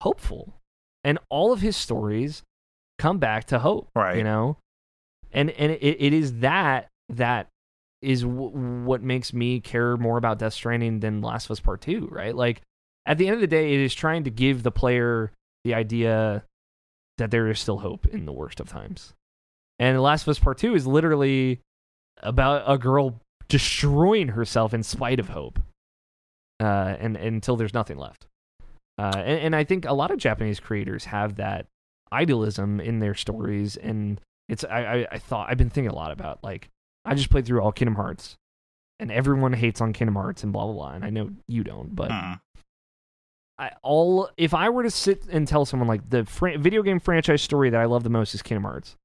hopeful, 0.00 0.54
and 1.04 1.18
all 1.28 1.52
of 1.52 1.60
his 1.60 1.76
stories 1.76 2.42
come 2.98 3.18
back 3.18 3.44
to 3.46 3.58
hope. 3.58 3.88
Right. 3.94 4.18
You 4.18 4.24
know, 4.24 4.58
and 5.32 5.50
and 5.50 5.72
it, 5.72 5.96
it 6.00 6.12
is 6.12 6.40
that 6.40 6.88
that 7.08 7.48
is 8.00 8.22
w- 8.22 8.50
what 8.84 9.02
makes 9.02 9.32
me 9.32 9.60
care 9.60 9.96
more 9.96 10.18
about 10.18 10.38
Death 10.38 10.54
Stranding 10.54 11.00
than 11.00 11.22
Last 11.22 11.46
of 11.46 11.52
Us 11.52 11.60
Part 11.60 11.80
Two. 11.80 12.08
Right. 12.10 12.34
Like 12.34 12.62
at 13.06 13.18
the 13.18 13.26
end 13.26 13.34
of 13.34 13.40
the 13.40 13.46
day, 13.46 13.74
it 13.74 13.80
is 13.80 13.94
trying 13.94 14.24
to 14.24 14.30
give 14.30 14.62
the 14.62 14.70
player 14.70 15.32
the 15.64 15.74
idea 15.74 16.44
that 17.18 17.30
there 17.30 17.48
is 17.48 17.60
still 17.60 17.78
hope 17.78 18.06
in 18.06 18.24
the 18.24 18.32
worst 18.32 18.60
of 18.60 18.68
times. 18.68 19.14
And 19.78 20.00
Last 20.00 20.22
of 20.22 20.28
Us 20.28 20.38
Part 20.38 20.58
Two 20.58 20.74
is 20.74 20.86
literally 20.86 21.60
about 22.18 22.64
a 22.66 22.78
girl 22.78 23.20
destroying 23.48 24.28
herself 24.28 24.72
in 24.72 24.82
spite 24.82 25.20
of 25.20 25.28
hope, 25.28 25.58
uh, 26.60 26.96
and, 26.98 27.16
and 27.16 27.34
until 27.34 27.56
there's 27.56 27.74
nothing 27.74 27.98
left. 27.98 28.26
Uh, 28.98 29.12
and, 29.16 29.40
and 29.40 29.56
I 29.56 29.64
think 29.64 29.84
a 29.84 29.92
lot 29.94 30.10
of 30.10 30.18
Japanese 30.18 30.60
creators 30.60 31.06
have 31.06 31.36
that 31.36 31.66
idealism 32.12 32.80
in 32.80 32.98
their 33.00 33.14
stories, 33.14 33.76
and 33.76 34.20
it's 34.48 34.64
I, 34.64 34.80
I 34.84 35.06
I 35.12 35.18
thought 35.18 35.48
I've 35.50 35.58
been 35.58 35.70
thinking 35.70 35.90
a 35.90 35.94
lot 35.94 36.12
about 36.12 36.42
like 36.44 36.68
I 37.04 37.14
just 37.14 37.30
played 37.30 37.46
through 37.46 37.62
all 37.62 37.72
Kingdom 37.72 37.94
Hearts, 37.94 38.36
and 39.00 39.10
everyone 39.10 39.54
hates 39.54 39.80
on 39.80 39.92
Kingdom 39.92 40.14
Hearts 40.16 40.44
and 40.44 40.52
blah 40.52 40.64
blah 40.66 40.74
blah, 40.74 40.90
and 40.92 41.04
I 41.04 41.10
know 41.10 41.30
you 41.48 41.64
don't, 41.64 41.94
but 41.96 42.10
Mm. 42.10 42.40
I, 43.58 43.70
all 43.82 44.28
if 44.36 44.54
I 44.54 44.70
were 44.70 44.82
to 44.82 44.90
sit 44.90 45.26
and 45.30 45.46
tell 45.46 45.64
someone 45.64 45.86
like 45.88 46.08
the 46.10 46.24
fran- 46.24 46.60
video 46.62 46.82
game 46.82 46.98
franchise 47.00 47.42
story 47.42 47.70
that 47.70 47.80
I 47.80 47.84
love 47.84 48.02
the 48.02 48.10
most 48.10 48.34
is 48.34 48.42
Kingdom 48.42 48.64
Hearts, 48.64 48.96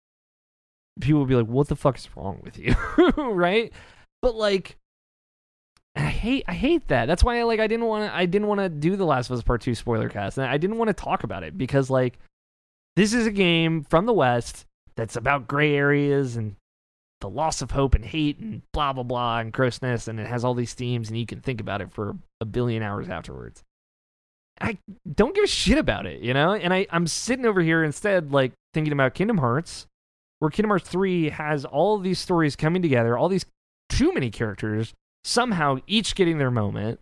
people 0.99 1.19
would 1.19 1.29
be 1.29 1.35
like, 1.35 1.47
"What 1.47 1.67
the 1.67 1.75
fuck 1.75 1.97
is 1.97 2.09
wrong 2.15 2.39
with 2.43 2.57
you?" 2.57 2.73
right? 3.17 3.71
But 4.21 4.35
like, 4.35 4.77
I 5.97 6.09
hate 6.09 6.43
I 6.47 6.53
hate 6.53 6.87
that. 6.87 7.05
That's 7.05 7.23
why 7.23 7.39
I 7.39 7.43
like 7.43 7.59
I 7.59 7.67
didn't 7.67 7.85
want 7.85 8.09
to 8.09 8.15
I 8.15 8.25
didn't 8.25 8.47
want 8.47 8.59
to 8.59 8.69
do 8.69 8.95
the 8.95 9.05
Last 9.05 9.29
of 9.29 9.37
Us 9.37 9.43
Part 9.43 9.61
Two 9.61 9.75
spoiler 9.75 10.09
cast, 10.09 10.37
and 10.37 10.47
I 10.47 10.57
didn't 10.57 10.77
want 10.77 10.89
to 10.89 10.93
talk 10.93 11.23
about 11.23 11.43
it 11.43 11.57
because 11.57 11.89
like 11.89 12.19
this 12.95 13.13
is 13.13 13.25
a 13.25 13.31
game 13.31 13.83
from 13.83 14.05
the 14.05 14.13
West 14.13 14.65
that's 14.95 15.15
about 15.15 15.47
gray 15.47 15.75
areas 15.75 16.35
and 16.35 16.55
the 17.21 17.29
loss 17.29 17.61
of 17.61 17.71
hope 17.71 17.95
and 17.95 18.05
hate 18.05 18.39
and 18.39 18.61
blah 18.73 18.93
blah 18.93 19.03
blah 19.03 19.39
and 19.39 19.51
grossness, 19.51 20.07
and 20.07 20.19
it 20.19 20.27
has 20.27 20.43
all 20.43 20.53
these 20.53 20.73
themes, 20.73 21.09
and 21.09 21.17
you 21.17 21.25
can 21.25 21.41
think 21.41 21.59
about 21.59 21.81
it 21.81 21.91
for 21.91 22.15
a 22.39 22.45
billion 22.45 22.83
hours 22.83 23.09
afterwards. 23.09 23.63
I 24.59 24.77
don't 25.15 25.35
give 25.35 25.43
a 25.43 25.47
shit 25.47 25.77
about 25.77 26.05
it, 26.05 26.21
you 26.21 26.33
know? 26.33 26.53
And 26.53 26.73
I, 26.73 26.87
I'm 26.89 27.07
sitting 27.07 27.45
over 27.45 27.61
here 27.61 27.83
instead, 27.83 28.31
like, 28.31 28.53
thinking 28.73 28.93
about 28.93 29.13
Kingdom 29.13 29.37
Hearts, 29.37 29.85
where 30.39 30.49
Kingdom 30.49 30.69
Hearts 30.69 30.89
3 30.89 31.29
has 31.29 31.65
all 31.65 31.99
these 31.99 32.19
stories 32.19 32.55
coming 32.55 32.81
together, 32.81 33.17
all 33.17 33.29
these 33.29 33.45
too 33.89 34.13
many 34.13 34.31
characters, 34.31 34.93
somehow 35.27 35.77
each 35.87 36.15
getting 36.15 36.37
their 36.37 36.51
moment. 36.51 36.99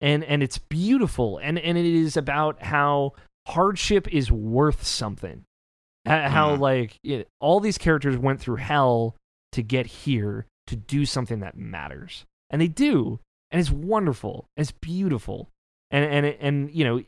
And 0.00 0.24
and 0.24 0.42
it's 0.42 0.58
beautiful. 0.58 1.38
And 1.38 1.58
and 1.58 1.78
it 1.78 1.86
is 1.86 2.16
about 2.16 2.62
how 2.62 3.12
hardship 3.46 4.12
is 4.12 4.30
worth 4.30 4.84
something. 4.84 5.44
How 6.04 6.56
Mhm. 6.56 6.60
like 6.60 6.98
it, 7.02 7.28
all 7.40 7.60
these 7.60 7.78
characters 7.78 8.16
went 8.16 8.40
through 8.40 8.56
hell 8.56 9.16
to 9.52 9.62
get 9.62 9.86
here 9.86 10.46
to 10.66 10.76
do 10.76 11.04
something 11.06 11.40
that 11.40 11.56
matters. 11.56 12.24
And 12.50 12.60
they 12.60 12.68
do. 12.68 13.20
And 13.50 13.60
it's 13.60 13.70
wonderful. 13.70 14.46
It's 14.56 14.72
beautiful 14.72 15.48
and 15.90 16.04
and 16.04 16.26
and 16.40 16.70
you 16.74 16.84
know 16.84 17.02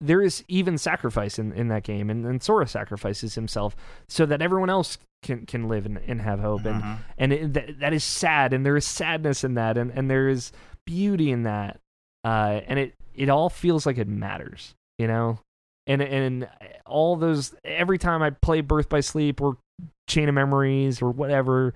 there 0.00 0.22
is 0.22 0.44
even 0.48 0.78
sacrifice 0.78 1.38
in, 1.38 1.52
in 1.52 1.68
that 1.68 1.82
game 1.82 2.08
and, 2.10 2.24
and 2.24 2.42
Sora 2.42 2.66
sacrifices 2.68 3.34
himself 3.34 3.74
so 4.08 4.24
that 4.26 4.40
everyone 4.40 4.70
else 4.70 4.98
can 5.22 5.44
can 5.46 5.66
live 5.68 5.86
and, 5.86 5.98
and 6.06 6.20
have 6.20 6.38
hope. 6.40 6.64
And 6.64 6.82
Mhm. 6.82 6.98
and 7.18 7.32
it, 7.32 7.52
that, 7.54 7.80
that 7.80 7.92
is 7.92 8.04
sad 8.04 8.52
and 8.52 8.64
there 8.64 8.76
is 8.76 8.86
sadness 8.86 9.42
in 9.42 9.54
that 9.54 9.76
and, 9.76 9.90
and 9.90 10.08
there 10.10 10.28
is 10.28 10.52
beauty 10.86 11.30
in 11.32 11.42
that 11.42 11.80
uh, 12.24 12.60
and 12.68 12.78
it 12.78 12.94
it 13.14 13.28
all 13.28 13.50
feels 13.50 13.84
like 13.86 13.98
it 13.98 14.06
matters 14.08 14.74
you 14.98 15.06
know? 15.08 15.38
And 15.88 16.02
and 16.02 16.48
all 16.86 17.16
those 17.16 17.54
every 17.64 17.98
time 17.98 18.22
I 18.22 18.30
play 18.30 18.60
Birth 18.60 18.88
by 18.88 19.00
Sleep 19.00 19.40
or 19.40 19.56
Chain 20.08 20.28
of 20.28 20.34
Memories 20.34 21.00
or 21.02 21.10
whatever 21.10 21.74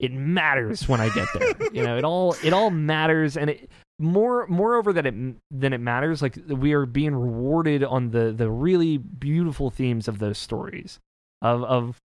it 0.00 0.12
matters 0.12 0.88
when 0.88 1.00
I 1.00 1.08
get 1.08 1.26
there 1.34 1.54
you 1.72 1.82
know? 1.82 1.96
It 1.96 2.04
all 2.04 2.36
it 2.44 2.52
all 2.52 2.70
matters 2.70 3.36
and 3.36 3.50
it 3.50 3.68
more 3.98 4.46
moreover 4.48 4.92
that 4.92 5.06
it 5.06 5.14
than 5.50 5.72
it 5.72 5.80
matters 5.80 6.20
like 6.20 6.36
we 6.48 6.72
are 6.72 6.86
being 6.86 7.14
rewarded 7.14 7.84
on 7.84 8.10
the 8.10 8.32
the 8.32 8.50
really 8.50 8.98
beautiful 8.98 9.70
themes 9.70 10.08
of 10.08 10.18
those 10.18 10.38
stories 10.38 10.98
of 11.42 11.62
of 11.64 12.00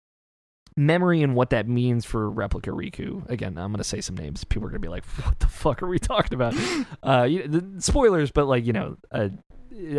memory 0.76 1.22
and 1.22 1.34
what 1.34 1.50
that 1.50 1.68
means 1.68 2.04
for 2.04 2.28
replica 2.28 2.70
riku. 2.70 3.28
Again 3.30 3.56
i'm 3.56 3.72
gonna 3.72 3.84
say 3.84 4.00
some 4.00 4.16
names. 4.16 4.44
People 4.44 4.66
are 4.66 4.70
gonna 4.70 4.80
be 4.80 4.88
like 4.88 5.04
what 5.24 5.38
the 5.38 5.46
fuck 5.46 5.82
are 5.82 5.86
we 5.86 5.98
talking 5.98 6.34
about? 6.34 6.54
Uh 7.02 7.22
you, 7.22 7.46
the, 7.46 7.80
spoilers 7.80 8.30
but 8.30 8.46
like 8.46 8.66
you 8.66 8.72
know 8.72 8.96
uh, 9.12 9.28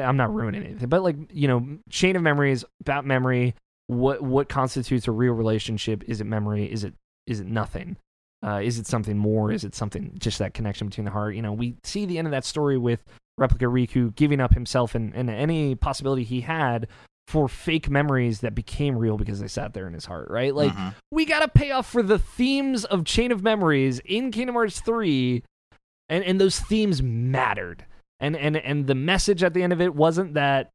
i'm 0.02 0.18
not 0.18 0.34
ruining 0.34 0.64
anything. 0.64 0.90
But 0.90 1.04
like 1.04 1.16
you 1.32 1.48
know 1.48 1.78
chain 1.90 2.16
of 2.16 2.22
memories 2.22 2.66
about 2.82 3.06
memory 3.06 3.56
what 3.88 4.22
what 4.22 4.50
constitutes 4.50 5.08
a 5.08 5.12
real 5.12 5.34
relationship? 5.34 6.04
Is 6.08 6.20
it 6.20 6.26
memory? 6.26 6.70
Is 6.70 6.84
it 6.84 6.94
is 7.26 7.40
it 7.40 7.48
nothing 7.48 7.98
Uh, 8.46 8.62
is 8.64 8.78
it 8.80 8.86
something 8.88 9.18
more? 9.18 9.52
Is 9.52 9.64
it 9.64 9.74
something 9.76 10.14
just 10.20 10.40
that 10.40 10.54
connection 10.54 10.88
between 10.88 11.06
the 11.06 11.12
heart? 11.12 11.36
You 11.36 11.42
know, 11.42 11.54
we 11.54 11.76
see 11.84 12.06
the 12.06 12.18
end 12.18 12.28
of 12.28 12.32
that 12.32 12.46
story 12.46 12.78
with 12.78 13.04
Replica 13.38 13.66
Riku 13.66 14.16
giving 14.16 14.40
up 14.40 14.54
himself 14.54 14.96
and, 14.96 15.14
and 15.16 15.30
any 15.30 15.76
possibility 15.76 16.24
he 16.24 16.42
had 16.42 16.88
for 17.28 17.50
fake 17.50 17.90
memories 17.90 18.40
that 18.42 18.56
became 18.56 18.96
real 18.98 19.18
because 19.18 19.40
they 19.40 19.48
sat 19.48 19.74
there 19.74 19.86
in 19.88 19.94
his 19.94 20.06
heart, 20.06 20.30
right? 20.30 20.56
Like, 20.56 20.72
Mhm. 20.72 20.94
we 21.12 21.26
got 21.26 21.40
to 21.40 21.48
pay 21.50 21.72
off 21.72 21.90
for 21.92 22.02
the 22.02 22.18
themes 22.20 22.86
of 22.86 23.04
Chain 23.04 23.32
of 23.32 23.44
Memories 23.44 24.00
in 24.06 24.32
Kingdom 24.32 24.56
Hearts 24.56 24.80
3, 24.80 25.44
and, 26.08 26.24
and 26.24 26.40
those 26.40 26.60
themes 26.60 27.02
mattered. 27.04 27.86
And, 28.20 28.36
and, 28.38 28.56
and 28.56 28.88
the 28.88 28.96
message 28.96 29.44
at 29.44 29.54
the 29.54 29.62
end 29.62 29.74
of 29.74 29.82
it 29.82 29.94
wasn't 29.94 30.36
that 30.36 30.70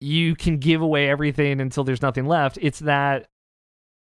you 0.00 0.34
can 0.36 0.58
give 0.58 0.80
away 0.80 1.08
everything 1.08 1.60
until 1.60 1.84
there's 1.84 2.02
nothing 2.02 2.26
left. 2.26 2.58
It's 2.60 2.80
that 2.80 3.26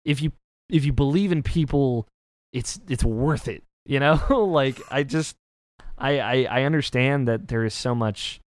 if 0.05 0.23
you 0.23 0.33
if 0.69 0.85
you 0.85 0.93
believe 0.93 1.33
in 1.33 1.43
people, 1.43 2.07
it's 2.53 2.81
it's 2.89 3.05
worth 3.05 3.49
it. 3.49 3.63
You 3.87 4.01
know, 4.01 4.21
like 4.31 4.81
I 4.91 5.03
just 5.03 5.37
I, 5.99 6.19
I 6.21 6.47
I 6.51 6.63
understand 6.65 7.29
that 7.29 7.49
there 7.49 7.65
is 7.65 7.75
so 7.75 7.95
much 7.95 8.41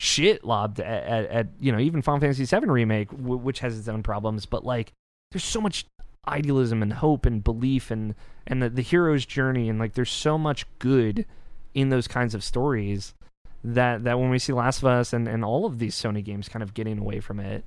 shit 0.00 0.44
lobbed 0.44 0.80
at, 0.80 1.04
at, 1.04 1.26
at 1.26 1.46
you 1.60 1.72
know 1.72 1.78
even 1.78 2.02
Final 2.02 2.20
Fantasy 2.20 2.44
VII 2.44 2.66
remake, 2.66 3.10
w- 3.10 3.36
which 3.36 3.60
has 3.60 3.78
its 3.78 3.88
own 3.88 4.02
problems, 4.02 4.46
but 4.46 4.64
like 4.64 4.92
there's 5.32 5.44
so 5.44 5.60
much 5.60 5.86
idealism 6.26 6.82
and 6.82 6.94
hope 6.94 7.26
and 7.26 7.44
belief 7.44 7.90
and 7.90 8.14
and 8.46 8.62
the, 8.62 8.70
the 8.70 8.82
hero's 8.82 9.26
journey 9.26 9.68
and 9.68 9.78
like 9.78 9.94
there's 9.94 10.10
so 10.10 10.38
much 10.38 10.66
good 10.78 11.26
in 11.74 11.88
those 11.90 12.08
kinds 12.08 12.34
of 12.34 12.42
stories 12.42 13.14
that 13.62 14.04
that 14.04 14.18
when 14.18 14.30
we 14.30 14.38
see 14.38 14.52
Last 14.52 14.78
of 14.78 14.86
Us 14.86 15.12
and, 15.12 15.28
and 15.28 15.44
all 15.44 15.66
of 15.66 15.78
these 15.78 15.94
Sony 15.94 16.24
games 16.24 16.48
kind 16.48 16.62
of 16.62 16.72
getting 16.74 16.98
away 16.98 17.20
from 17.20 17.40
it 17.40 17.64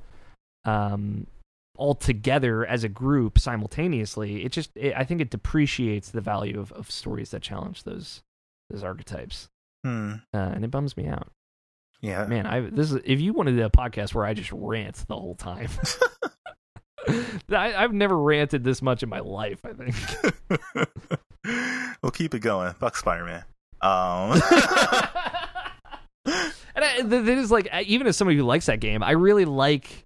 um 0.66 1.28
all 1.78 1.96
together 1.96 2.66
as 2.66 2.84
a 2.84 2.90
group 2.90 3.40
simultaneously 3.40 4.44
it 4.44 4.52
just 4.52 4.72
it, 4.76 4.94
I 4.96 5.04
think 5.04 5.22
it 5.22 5.30
depreciates 5.30 6.10
the 6.12 6.22
value 6.22 6.60
of, 6.60 6.72
of 6.74 6.90
stories 6.92 7.32
that 7.32 7.42
challenge 7.42 7.84
those 7.84 8.22
those 8.70 8.84
archetypes 8.84 9.50
Hmm. 9.86 10.14
uh, 10.34 10.38
and 10.38 10.64
it 10.66 10.72
bums 10.72 10.98
me 10.98 11.08
out 11.08 11.30
Yeah. 12.02 12.26
man 12.26 12.46
I 12.46 12.62
this 12.62 12.92
is 12.92 13.02
if 13.06 13.20
you 13.22 13.34
wanted 13.34 13.60
a 13.60 13.70
podcast 13.70 14.14
where 14.14 14.26
I 14.26 14.34
just 14.34 14.52
rant 14.52 14.96
the 15.08 15.16
whole 15.16 15.36
time 15.36 15.70
I, 17.50 17.74
I've 17.76 17.94
never 17.94 18.18
ranted 18.18 18.64
this 18.64 18.82
much 18.82 19.04
in 19.04 19.10
my 19.10 19.20
life 19.20 19.60
I 19.64 19.74
think 19.74 19.96
we'll 22.02 22.12
keep 22.12 22.34
it 22.34 22.40
going. 22.40 22.74
Fuck 22.74 22.98
Spider 22.98 23.24
Man. 23.24 23.44
Um. 23.82 24.42
and 26.76 26.84
I, 26.84 27.02
the 27.04 27.24
thing 27.24 27.38
is, 27.38 27.52
like, 27.52 27.70
even 27.86 28.08
as 28.08 28.18
somebody 28.18 28.38
who 28.38 28.44
likes 28.44 28.66
that 28.66 28.80
game, 28.80 29.02
I 29.04 29.12
really 29.12 29.46
like 29.46 30.06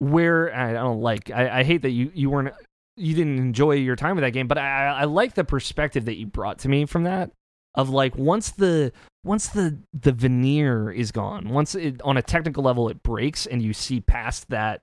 where 0.00 0.52
I 0.54 0.72
don't 0.72 1.00
like. 1.00 1.30
I, 1.30 1.60
I 1.60 1.62
hate 1.64 1.82
that 1.82 1.90
you 1.90 2.10
you 2.14 2.28
weren't 2.30 2.52
you 2.96 3.14
didn't 3.14 3.38
enjoy 3.38 3.72
your 3.72 3.94
time 3.96 4.16
with 4.16 4.24
that 4.24 4.32
game, 4.32 4.48
but 4.48 4.58
I 4.58 4.88
I 4.88 5.04
like 5.04 5.34
the 5.34 5.44
perspective 5.44 6.06
that 6.06 6.16
you 6.16 6.26
brought 6.26 6.58
to 6.60 6.68
me 6.68 6.84
from 6.86 7.04
that. 7.04 7.30
Of 7.76 7.88
like 7.88 8.16
once 8.16 8.50
the 8.50 8.92
once 9.22 9.46
the 9.48 9.78
the 9.92 10.10
veneer 10.10 10.90
is 10.90 11.12
gone, 11.12 11.50
once 11.50 11.76
it 11.76 12.02
on 12.02 12.16
a 12.16 12.22
technical 12.22 12.64
level 12.64 12.88
it 12.88 13.00
breaks 13.04 13.46
and 13.46 13.62
you 13.62 13.72
see 13.72 14.00
past 14.00 14.48
that 14.50 14.80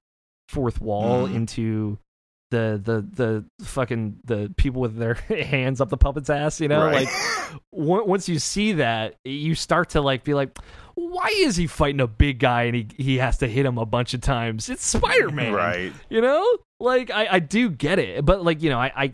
fourth 0.48 0.80
wall 0.80 1.28
Mhm. 1.28 1.36
into 1.36 1.98
the 2.52 2.80
the 2.82 3.02
the 3.60 3.66
fucking 3.66 4.20
the 4.24 4.54
people 4.56 4.80
with 4.80 4.96
their 4.96 5.16
hands 5.44 5.82
up 5.82 5.90
the 5.90 5.98
puppet's 5.98 6.30
ass, 6.30 6.62
you 6.62 6.70
know, 6.70 6.86
Right. 6.86 7.06
like 7.08 7.10
on- 7.74 8.08
once 8.08 8.30
you 8.30 8.40
see 8.40 8.72
that, 8.74 9.16
you 9.26 9.54
start 9.54 9.90
to 9.90 10.00
like 10.02 10.24
be 10.24 10.34
like, 10.34 10.58
why 10.98 11.32
is 11.36 11.56
he 11.56 11.68
fighting 11.68 12.02
a 12.02 12.08
big 12.08 12.40
guy 12.40 12.64
and 12.64 12.76
he 12.76 12.88
he 12.98 13.18
has 13.18 13.38
to 13.38 13.48
hit 13.48 13.68
him 13.68 13.78
a 13.78 13.86
bunch 13.86 14.16
of 14.16 14.22
times? 14.22 14.68
It's 14.68 14.84
Spider 14.84 15.30
Man, 15.30 15.54
right. 15.54 15.94
You 16.10 16.22
know, 16.22 16.58
like 16.80 17.12
I 17.12 17.28
I 17.34 17.40
do 17.40 17.70
get 17.70 18.00
it, 18.00 18.26
but 18.26 18.44
like 18.44 18.64
you 18.64 18.72
know 18.72 18.80
I 18.80 18.92
I 18.96 19.14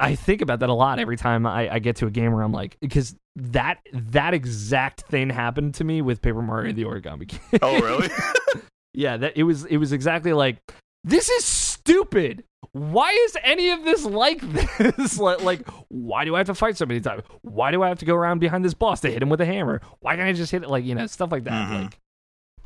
I 0.00 0.14
think 0.16 0.42
about 0.42 0.58
that 0.60 0.68
a 0.68 0.74
lot 0.74 0.98
every 0.98 1.16
time 1.16 1.46
I, 1.46 1.74
I 1.74 1.78
get 1.78 1.96
to 1.96 2.06
a 2.06 2.10
game 2.10 2.32
where 2.32 2.42
I'm 2.42 2.50
like 2.50 2.76
because 2.80 3.14
that 3.36 3.78
that 3.92 4.34
exact 4.34 5.02
thing 5.02 5.30
happened 5.30 5.74
to 5.76 5.84
me 5.84 6.02
with 6.02 6.20
Paper 6.20 6.42
Mario 6.42 6.72
the 6.72 6.84
Origami 6.84 7.28
King. 7.28 7.60
Oh, 7.62 7.80
really? 7.80 8.08
yeah, 8.94 9.16
that 9.16 9.36
it 9.36 9.44
was 9.44 9.64
it 9.64 9.76
was 9.76 9.92
exactly 9.92 10.32
like 10.32 10.58
this 11.04 11.28
is 11.28 11.44
stupid. 11.44 12.42
Why 12.72 13.10
is 13.26 13.36
any 13.42 13.70
of 13.70 13.84
this 13.84 14.04
like 14.04 14.40
this? 14.40 15.18
like, 15.18 15.42
like, 15.42 15.68
why 15.88 16.24
do 16.24 16.34
I 16.34 16.38
have 16.38 16.46
to 16.48 16.54
fight 16.54 16.76
so 16.76 16.86
many 16.86 17.00
times? 17.00 17.22
Why 17.42 17.70
do 17.70 17.82
I 17.82 17.88
have 17.88 17.98
to 18.00 18.04
go 18.04 18.14
around 18.14 18.38
behind 18.40 18.64
this 18.64 18.74
boss 18.74 19.00
to 19.00 19.10
hit 19.10 19.22
him 19.22 19.28
with 19.30 19.40
a 19.40 19.46
hammer? 19.46 19.80
Why 20.00 20.16
can't 20.16 20.28
I 20.28 20.32
just 20.32 20.52
hit 20.52 20.62
it? 20.62 20.68
Like, 20.70 20.84
you 20.84 20.94
know, 20.94 21.06
stuff 21.06 21.32
like 21.32 21.44
that. 21.44 21.68
Mhm. 21.70 21.82
Like, 21.84 21.98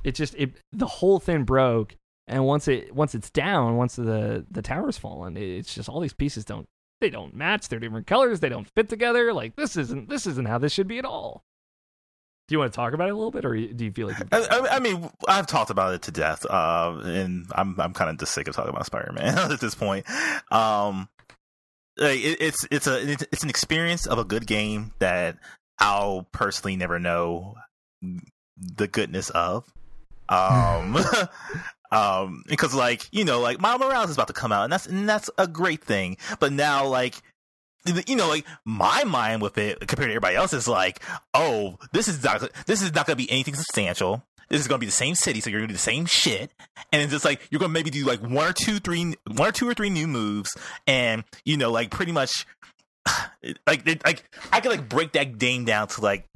it 0.05 0.15
just 0.15 0.35
it 0.35 0.53
the 0.73 0.87
whole 0.87 1.21
thing 1.21 1.45
broke, 1.45 1.95
and 2.27 2.45
once 2.45 2.67
it 2.69 2.95
once 2.95 3.15
it's 3.15 3.31
down, 3.31 3.77
once 3.77 3.95
the 3.97 4.45
the 4.51 4.63
tower's 4.63 4.99
fallen, 4.99 5.37
it- 5.37 5.43
it's 5.59 5.75
just 5.75 5.89
all 5.89 6.01
these 6.01 6.13
pieces 6.15 6.45
don't 6.45 6.67
they 7.01 7.11
don't 7.11 7.35
match. 7.35 7.69
They're 7.69 7.79
different 7.81 8.07
colors. 8.07 8.41
They 8.41 8.49
don't 8.49 8.69
fit 8.77 8.89
together. 8.89 9.33
Like 9.33 9.55
this 9.57 9.77
isn't 9.77 10.09
this 10.09 10.27
isn't 10.27 10.49
how 10.49 10.59
this 10.59 10.73
should 10.73 10.89
be 10.89 10.99
at 10.99 11.05
all. 11.05 11.45
Do 12.49 12.55
you 12.55 12.59
want 12.59 12.73
to 12.73 12.77
talk 12.77 12.93
about 12.93 13.09
it 13.09 13.13
a 13.13 13.15
little 13.15 13.31
bit, 13.31 13.45
or 13.45 13.55
do 13.55 13.85
you 13.85 13.93
feel 13.93 14.09
like 14.09 14.17
I, 14.33 14.41
I, 14.41 14.77
I 14.77 14.79
mean, 14.81 15.09
I've 15.29 15.47
talked 15.47 15.71
about 15.71 15.95
it 15.95 16.03
to 16.03 16.11
death, 16.11 16.45
uh, 16.45 17.01
and 17.05 17.47
I'm 17.53 17.81
I'm 17.81 17.93
kind 17.93 18.11
of 18.11 18.19
just 18.19 18.35
sick 18.35 18.49
of 18.49 18.55
talking 18.55 18.71
about 18.71 18.85
Spider 18.85 19.13
Man 19.13 19.39
at 19.53 19.61
this 19.61 19.75
point. 19.75 20.07
Um, 20.51 21.09
like, 21.97 22.19
it, 22.19 22.39
it's 22.41 22.67
it's 22.71 22.87
a 22.87 23.11
it's, 23.11 23.23
it's 23.33 23.43
an 23.45 23.51
experience 23.51 24.07
of 24.07 24.19
a 24.19 24.25
good 24.25 24.47
game 24.47 24.93
that 24.99 25.39
I'll 25.79 26.27
personally 26.33 26.77
never 26.77 26.99
know 26.99 27.55
the 28.57 28.89
goodness 28.89 29.31
of. 29.31 29.73
Um, 30.29 30.97
um, 31.93 32.43
because 32.49 32.75
like 32.75 33.09
you 33.13 33.25
know, 33.25 33.41
like 33.41 33.61
Miles 33.61 33.81
Morales 33.81 34.11
is 34.11 34.17
about 34.17 34.29
to 34.29 34.33
come 34.33 34.53
out, 34.53 34.65
and 34.65 34.73
that's 34.73 34.87
and 34.87 35.09
that's 35.09 35.31
a 35.39 35.47
great 35.47 35.83
thing. 35.85 36.17
But 36.41 36.53
now, 36.53 36.87
like 36.87 37.23
you 38.07 38.17
know, 38.17 38.29
like 38.29 38.47
my 38.65 39.05
mind 39.05 39.43
with 39.43 39.59
it 39.59 39.81
compared 39.81 40.09
to 40.09 40.13
everybody 40.13 40.37
else 40.37 40.53
is 40.53 40.69
like, 40.69 41.01
oh, 41.35 41.79
this 41.93 42.09
is 42.09 42.23
not 42.23 42.49
this 42.67 42.83
is 42.83 42.95
not 42.95 43.07
going 43.07 43.17
to 43.19 43.25
be 43.25 43.31
anything 43.31 43.55
substantial. 43.55 44.25
This 44.49 44.61
is 44.61 44.69
going 44.69 44.79
to 44.79 44.81
be 44.81 44.87
the 44.87 44.93
same 44.93 45.15
city, 45.15 45.41
so 45.41 45.49
you're 45.49 45.61
going 45.61 45.69
to 45.69 45.73
do 45.73 45.77
the 45.77 45.79
same 45.79 46.05
shit, 46.05 46.53
and 46.93 47.01
it's 47.01 47.11
just 47.11 47.25
like 47.25 47.41
you're 47.51 47.59
going 47.59 47.71
to 47.71 47.73
maybe 47.73 47.89
do 47.91 48.05
like 48.05 48.21
one 48.21 48.51
or 48.51 48.53
two, 48.53 48.81
three, 48.81 49.15
one 49.35 49.49
or 49.49 49.53
two 49.53 49.67
or 49.69 49.73
three 49.73 49.89
new 49.89 50.07
moves, 50.07 50.51
and 50.87 51.25
you 51.47 51.57
know, 51.57 51.71
like 51.71 51.91
pretty 51.91 52.13
much, 52.13 52.45
like 53.67 53.87
it- 53.87 54.05
like 54.05 54.25
I 54.53 54.61
could 54.61 54.71
like 54.71 54.89
break 54.89 55.13
that 55.13 55.39
game 55.39 55.65
down 55.65 55.89
to 55.89 56.01
like 56.03 56.27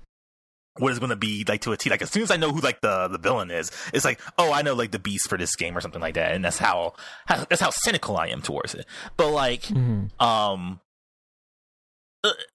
what 0.78 0.92
is 0.92 0.99
going 0.99 1.11
to 1.11 1.16
be 1.16 1.44
like 1.49 1.62
to 1.62 1.72
a 1.72 1.76
T. 1.76 1.90
Like 1.90 2.03
as 2.03 2.11
soon 2.11 2.22
as 2.22 2.30
I 2.30 2.36
know 2.36 2.53
who 2.53 2.61
like 2.61 2.80
the 2.80 3.09
the 3.09 3.18
villain 3.18 3.51
is, 3.51 3.70
it's 3.92 4.05
like 4.05 4.20
oh 4.38 4.53
I 4.53 4.62
know 4.62 4.74
like 4.74 4.90
the 4.92 4.99
beast 4.99 5.28
for 5.28 5.36
this 5.38 5.55
game 5.57 5.76
or 5.76 5.80
something 5.80 6.01
like 6.01 6.14
that, 6.14 6.32
and 6.34 6.44
that's 6.44 6.59
how, 6.59 6.94
how 7.26 7.44
that's 7.44 7.61
how 7.61 7.70
cynical 7.70 8.16
I 8.16 8.28
am 8.28 8.40
towards 8.42 8.74
it. 8.74 8.86
But 9.16 9.30
like 9.30 9.62
Mhm. 9.64 10.11
um 10.20 10.80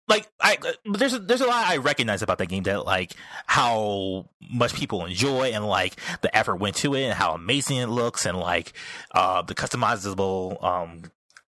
like 0.07 0.27
I 0.39 0.57
uh, 0.65 0.71
there's 0.93 1.13
a, 1.13 1.19
there's 1.19 1.41
a 1.41 1.45
lot 1.45 1.67
I 1.67 1.77
recognize 1.77 2.21
about 2.21 2.37
that 2.39 2.47
game 2.47 2.63
that 2.63 2.85
like 2.85 3.13
how 3.45 4.29
much 4.49 4.73
people 4.73 5.05
enjoy 5.05 5.51
and 5.51 5.65
like 5.65 5.95
the 6.21 6.35
effort 6.35 6.57
went 6.57 6.75
to 6.77 6.93
it 6.95 7.03
and 7.03 7.13
how 7.13 7.33
amazing 7.33 7.77
it 7.77 7.87
looks 7.87 8.25
and 8.25 8.37
like 8.37 8.73
uh 9.11 9.41
the 9.41 9.55
customizable 9.55 10.63
um 10.63 11.03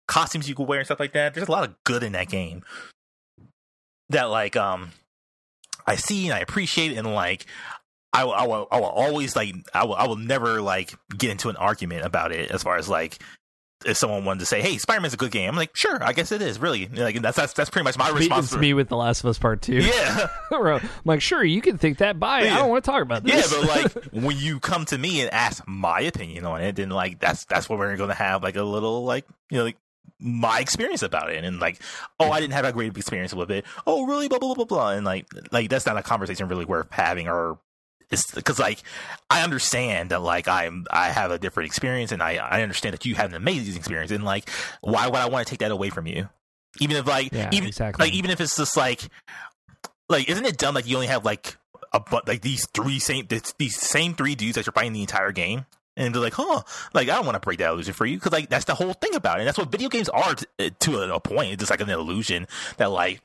costumes 0.07 0.49
you 0.49 0.55
can 0.55 0.67
wear 0.67 0.81
and 0.81 0.87
stuff 0.87 1.01
like 1.01 1.13
that. 1.13 1.35
There's 1.35 1.49
a 1.49 1.53
lot 1.53 1.65
of 1.65 1.75
good 1.85 2.03
in 2.03 2.13
that 2.13 2.29
game 2.29 2.63
that 4.11 4.25
like 4.25 4.57
um 4.57 4.91
I 5.87 5.97
see 5.97 6.27
and 6.27 6.35
I 6.35 6.41
appreciate 6.41 6.97
and 6.97 7.15
like 7.15 7.47
I 8.13 8.25
will, 8.25 8.33
I 8.33 8.47
will, 8.47 8.69
I 8.73 8.81
will 8.81 8.87
always 8.87 9.37
like 9.37 9.55
I 9.73 9.85
will, 9.85 9.95
I 9.95 10.07
will 10.07 10.17
never 10.17 10.61
like 10.61 10.95
get 11.17 11.31
into 11.31 11.49
an 11.49 11.57
argument 11.57 12.05
about 12.05 12.33
it 12.33 12.51
as 12.51 12.63
far 12.63 12.77
as 12.77 12.89
like 12.89 13.23
if 13.85 13.97
someone 13.97 14.25
wanted 14.25 14.41
to 14.41 14.47
say, 14.47 14.61
"Hey, 14.61 14.79
Spider 14.79 15.01
Man's 15.01 15.15
a 15.15 15.17
good 15.17 15.31
game," 15.31 15.49
I'm 15.49 15.57
like, 15.57 15.71
"Sure, 15.75 16.03
I 16.03 16.13
guess 16.13 16.33
it 16.33 16.43
is." 16.43 16.59
Really, 16.59 16.87
like 16.87 17.21
that's 17.23 17.37
that's 17.37 17.53
that's 17.53 17.71
pretty 17.71 17.85
much 17.85 17.97
my 17.97 18.09
It's 18.09 18.19
response. 18.19 18.55
me 18.57 18.75
with 18.75 18.89
The 18.89 18.97
Last 18.97 19.21
of 19.25 19.31
Us 19.31 19.39
Part 19.39 19.63
Two. 19.63 19.77
Yeah, 19.77 20.29
I'm 20.53 20.81
like, 21.05 21.23
sure, 21.23 21.43
you 21.45 21.61
can 21.63 21.79
think 21.79 21.99
that. 21.99 22.19
Bye. 22.19 22.41
I 22.41 22.57
don't 22.59 22.69
want 22.69 22.85
to 22.85 22.91
talk 22.91 23.03
about 23.03 23.25
this. 23.25 23.51
yeah, 23.53 23.59
but 23.61 23.69
like 23.95 24.05
when 24.13 24.37
you 24.37 24.61
come 24.61 24.85
to 24.87 24.99
me 24.99 25.21
and 25.23 25.33
ask 25.33 25.63
my 25.67 26.01
opinion 26.01 26.45
on 26.47 26.61
it, 26.63 26.77
then 26.77 26.91
like 26.91 27.19
that's 27.21 27.45
that's 27.47 27.69
what 27.69 27.79
we're 27.79 27.97
going 27.97 28.09
to 28.11 28.15
have 28.15 28.43
like 28.43 28.57
a 28.57 28.63
little 28.63 29.05
like 29.05 29.25
you 29.51 29.59
know 29.59 29.65
like 29.65 29.77
my 30.19 30.61
experience 30.61 31.03
about 31.03 31.31
it, 31.31 31.43
and 31.45 31.61
like 31.61 31.81
oh, 32.19 32.31
I 32.31 32.41
didn't 32.41 32.53
have 32.53 32.65
a 32.67 32.73
great 32.73 32.95
experience 32.97 33.33
with 33.33 33.51
it. 33.51 33.65
Oh, 33.87 34.05
really? 34.07 34.29
Blah 34.29 34.39
blah 34.39 34.55
blah 34.55 34.65
blah 34.67 34.77
blah, 34.77 34.91
and 34.91 35.05
like 35.07 35.27
like 35.53 35.71
that's 35.71 35.87
not 35.87 35.97
a 35.97 36.03
conversation 36.03 36.49
really 36.49 36.65
worth 36.67 36.89
having 36.91 37.29
or. 37.29 37.59
It's 38.11 38.33
because 38.33 38.59
like 38.59 38.83
I 39.29 39.43
understand 39.45 40.11
that 40.11 40.21
like 40.21 40.49
I'm 40.49 40.87
I 40.91 41.11
have 41.11 41.31
a 41.31 41.39
different 41.39 41.69
experience 41.69 42.11
and 42.11 42.23
I 42.23 42.37
I 42.37 42.63
understand 42.63 42.95
that 42.95 43.07
you 43.07 43.15
have 43.15 43.31
an 43.31 43.37
amazing 43.37 43.77
experience 43.77 44.11
and 44.11 44.25
like 44.25 44.51
why 44.81 45.07
would 45.07 45.17
I 45.17 45.29
want 45.29 45.47
to 45.47 45.51
take 45.51 45.61
that 45.61 45.71
away 45.71 45.91
from 45.91 46.07
you? 46.07 46.29
Even 46.81 46.97
if 46.97 47.07
like 47.07 47.33
Yeah, 47.33 47.51
even 47.53 47.69
exactly. 47.69 48.07
like 48.07 48.15
even 48.15 48.31
if 48.31 48.41
it's 48.41 48.57
just 48.57 48.77
like 48.77 49.09
like 50.09 50.29
isn't 50.29 50.45
it 50.45 50.59
dumb 50.59 50.75
like 50.75 50.89
you 50.89 50.97
only 50.97 51.07
have 51.07 51.25
like 51.25 51.57
a 51.93 52.01
but 52.01 52.27
like 52.27 52.43
these 52.43 52.67
three 52.75 52.99
same 52.99 53.27
these 53.59 53.77
same 53.77 54.15
three 54.15 54.35
dudes 54.35 54.57
that 54.57 54.67
you're 54.67 54.73
fighting 54.73 54.93
the 54.93 55.03
entire 55.03 55.33
game? 55.33 55.67
And 55.97 56.15
they're 56.15 56.23
like 56.23 56.35
huh 56.35 56.63
like 56.95 57.09
I 57.09 57.15
don't 57.15 57.27
want 57.27 57.37
to 57.37 57.41
break 57.41 57.59
that 57.59 57.71
illusion 57.71 57.95
for 57.95 58.07
you. 58.07 58.17
Because 58.17 58.33
like 58.33 58.49
that's 58.49 58.65
the 58.65 58.75
whole 58.75 58.93
thing 58.95 59.15
about 59.15 59.39
it. 59.39 59.43
And 59.43 59.49
that's 59.49 59.59
what 59.59 59.71
video 59.71 59.89
games 59.89 60.09
are 60.09 60.35
t- 60.35 60.47
eh, 60.59 60.71
to 60.81 61.01
a, 61.03 61.15
a 61.15 61.21
point. 61.21 61.53
It's 61.53 61.61
just 61.61 61.71
like 61.71 61.81
an 61.81 61.91
illusion 61.91 62.47
that 62.79 62.91
like 62.91 63.21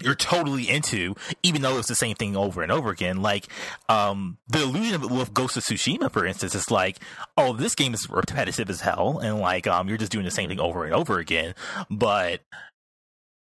you're 0.00 0.14
totally 0.14 0.68
into, 0.68 1.14
even 1.42 1.62
though 1.62 1.78
it's 1.78 1.88
the 1.88 1.94
same 1.94 2.16
thing 2.16 2.36
over 2.36 2.62
and 2.62 2.70
over 2.70 2.90
again. 2.90 3.22
Like, 3.22 3.46
um, 3.88 4.38
the 4.48 4.62
illusion 4.62 4.94
of 4.94 5.04
it 5.04 5.10
with 5.10 5.32
Ghost 5.32 5.56
of 5.56 5.64
Tsushima, 5.64 6.10
for 6.10 6.26
instance, 6.26 6.54
is 6.54 6.70
like, 6.70 6.98
oh, 7.36 7.54
this 7.54 7.74
game 7.74 7.94
is 7.94 8.08
repetitive 8.10 8.68
as 8.68 8.82
hell, 8.82 9.18
and 9.18 9.40
like, 9.40 9.66
um, 9.66 9.88
you're 9.88 9.98
just 9.98 10.12
doing 10.12 10.24
the 10.24 10.30
same 10.30 10.48
thing 10.48 10.60
over 10.60 10.84
and 10.84 10.94
over 10.94 11.18
again. 11.18 11.54
But 11.90 12.42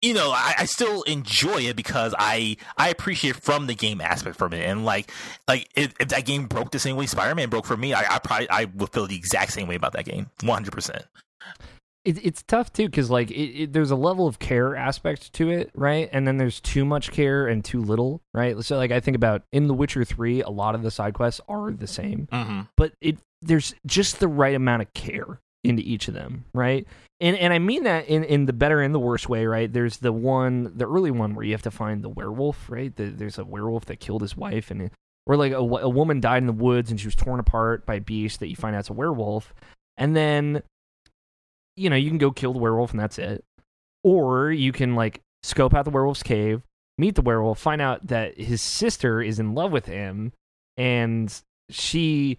you 0.01 0.13
know, 0.13 0.31
I, 0.31 0.53
I, 0.59 0.65
still 0.65 1.01
enjoy 1.03 1.61
it 1.61 1.76
because 1.76 2.13
I 2.19 2.57
I 2.77 2.89
appreciate 2.89 3.38
from 3.38 3.65
the 3.65 3.73
game 3.73 4.01
aspect 4.01 4.38
from 4.38 4.53
it, 4.53 4.63
and 4.63 4.85
like 4.85 5.11
like 5.47 5.67
if, 5.76 5.95
if 5.99 6.09
that 6.09 6.26
game 6.26 6.45
broke 6.45 6.69
the 6.69 6.77
same 6.77 6.95
way 6.95 7.07
Spider 7.07 7.34
Man 7.34 7.49
broke 7.49 7.65
for 7.65 7.76
me, 7.76 7.93
I, 7.93 8.15
I 8.15 8.19
probably 8.19 8.49
I 8.49 8.65
would 8.65 8.91
feel 8.91 9.07
the 9.07 9.15
exact 9.15 9.53
same 9.53 9.67
way 9.67 9.73
about 9.73 9.93
that 9.93 10.05
game, 10.05 10.30
one 10.41 10.57
hundred 10.57 10.73
percent. 10.73 11.05
It's 12.06 12.44
tough 12.44 12.72
too 12.72 12.86
because 12.86 13.10
like 13.10 13.32
it, 13.32 13.64
it, 13.64 13.73
there's 13.73 13.91
a 13.91 13.95
level 13.95 14.27
of 14.27 14.40
care 14.40 14.76
aspect 14.76 15.34
to 15.34 15.49
it, 15.49 15.72
right? 15.73 16.07
And 16.11 16.27
then 16.27 16.38
there's 16.38 16.61
too 16.61 16.86
much 16.86 17.11
care 17.11 17.48
and 17.48 17.65
too 17.65 17.82
little, 17.82 18.22
right? 18.34 18.57
So 18.64 18.77
like 18.77 18.91
I 18.91 18.99
think 18.99 19.15
about 19.15 19.44
in 19.52 19.68
The 19.68 19.73
Witcher 19.73 20.06
Three, 20.06 20.41
a 20.41 20.49
lot 20.49 20.76
of 20.76 20.84
the 20.84 20.91
side 20.91 21.15
quests 21.15 21.41
are 21.48 21.72
the 21.72 21.88
same, 21.88 22.27
mm-hmm. 22.32 22.61
but 22.77 22.94
it 23.02 23.18
there's 23.41 23.73
just 23.86 24.19
the 24.19 24.27
right 24.27 24.56
amount 24.56 24.84
of 24.84 24.94
care 24.94 25.40
into 25.64 25.82
each 25.84 26.07
of 26.07 26.14
them, 26.14 26.45
right? 26.53 26.88
And 27.19 27.36
and 27.38 27.53
I 27.53 27.60
mean 27.60 27.84
that 27.84 28.07
in, 28.07 28.23
in 28.23 28.45
the 28.45 28.53
better 28.53 28.82
and 28.82 28.94
the 28.94 28.99
worst 28.99 29.27
way, 29.27 29.45
right? 29.45 29.72
There's 29.72 29.98
the 29.98 30.14
one, 30.14 30.72
the 30.76 30.88
early 30.88 31.11
one 31.11 31.34
where 31.34 31.45
you 31.45 31.53
have 31.53 31.61
to 31.64 31.72
find 31.72 32.03
the 32.03 32.10
werewolf, 32.10 32.69
right? 32.69 32.95
The, 32.95 33.06
there's 33.06 33.40
a 33.40 33.45
werewolf 33.45 33.86
that 33.86 33.99
killed 33.99 34.22
his 34.22 34.38
wife, 34.38 34.69
and 34.69 34.84
it, 34.84 34.91
or 35.26 35.38
like 35.38 35.53
a, 35.53 35.57
a 35.57 35.90
woman 35.90 36.19
died 36.19 36.44
in 36.44 36.48
the 36.48 36.53
woods 36.53 36.91
and 36.91 36.99
she 36.99 37.07
was 37.07 37.15
torn 37.15 37.40
apart 37.40 37.86
by 37.86 37.95
a 37.95 38.02
beast 38.02 38.40
that 38.41 38.48
you 38.48 38.56
find 38.56 38.76
out's 38.76 38.90
a 38.90 38.94
werewolf, 38.94 39.53
and 39.98 40.15
then 40.15 40.61
you 41.76 41.89
know 41.89 41.95
you 41.95 42.10
can 42.10 42.18
go 42.18 42.31
kill 42.31 42.53
the 42.53 42.60
werewolf 42.60 42.91
and 42.91 42.99
that's 42.99 43.19
it, 43.19 43.43
or 44.03 44.52
you 44.52 44.72
can 44.72 44.95
like 44.95 45.22
scope 45.43 45.73
out 45.73 45.85
the 45.85 45.91
werewolf's 45.91 46.23
cave, 46.23 46.61
meet 46.97 47.15
the 47.15 47.22
werewolf, 47.22 47.60
find 47.60 47.81
out 47.81 48.07
that 48.07 48.39
his 48.39 48.61
sister 48.61 49.22
is 49.22 49.39
in 49.39 49.53
love 49.53 49.72
with 49.72 49.85
him, 49.85 50.34
and 50.77 51.41
she 51.69 52.38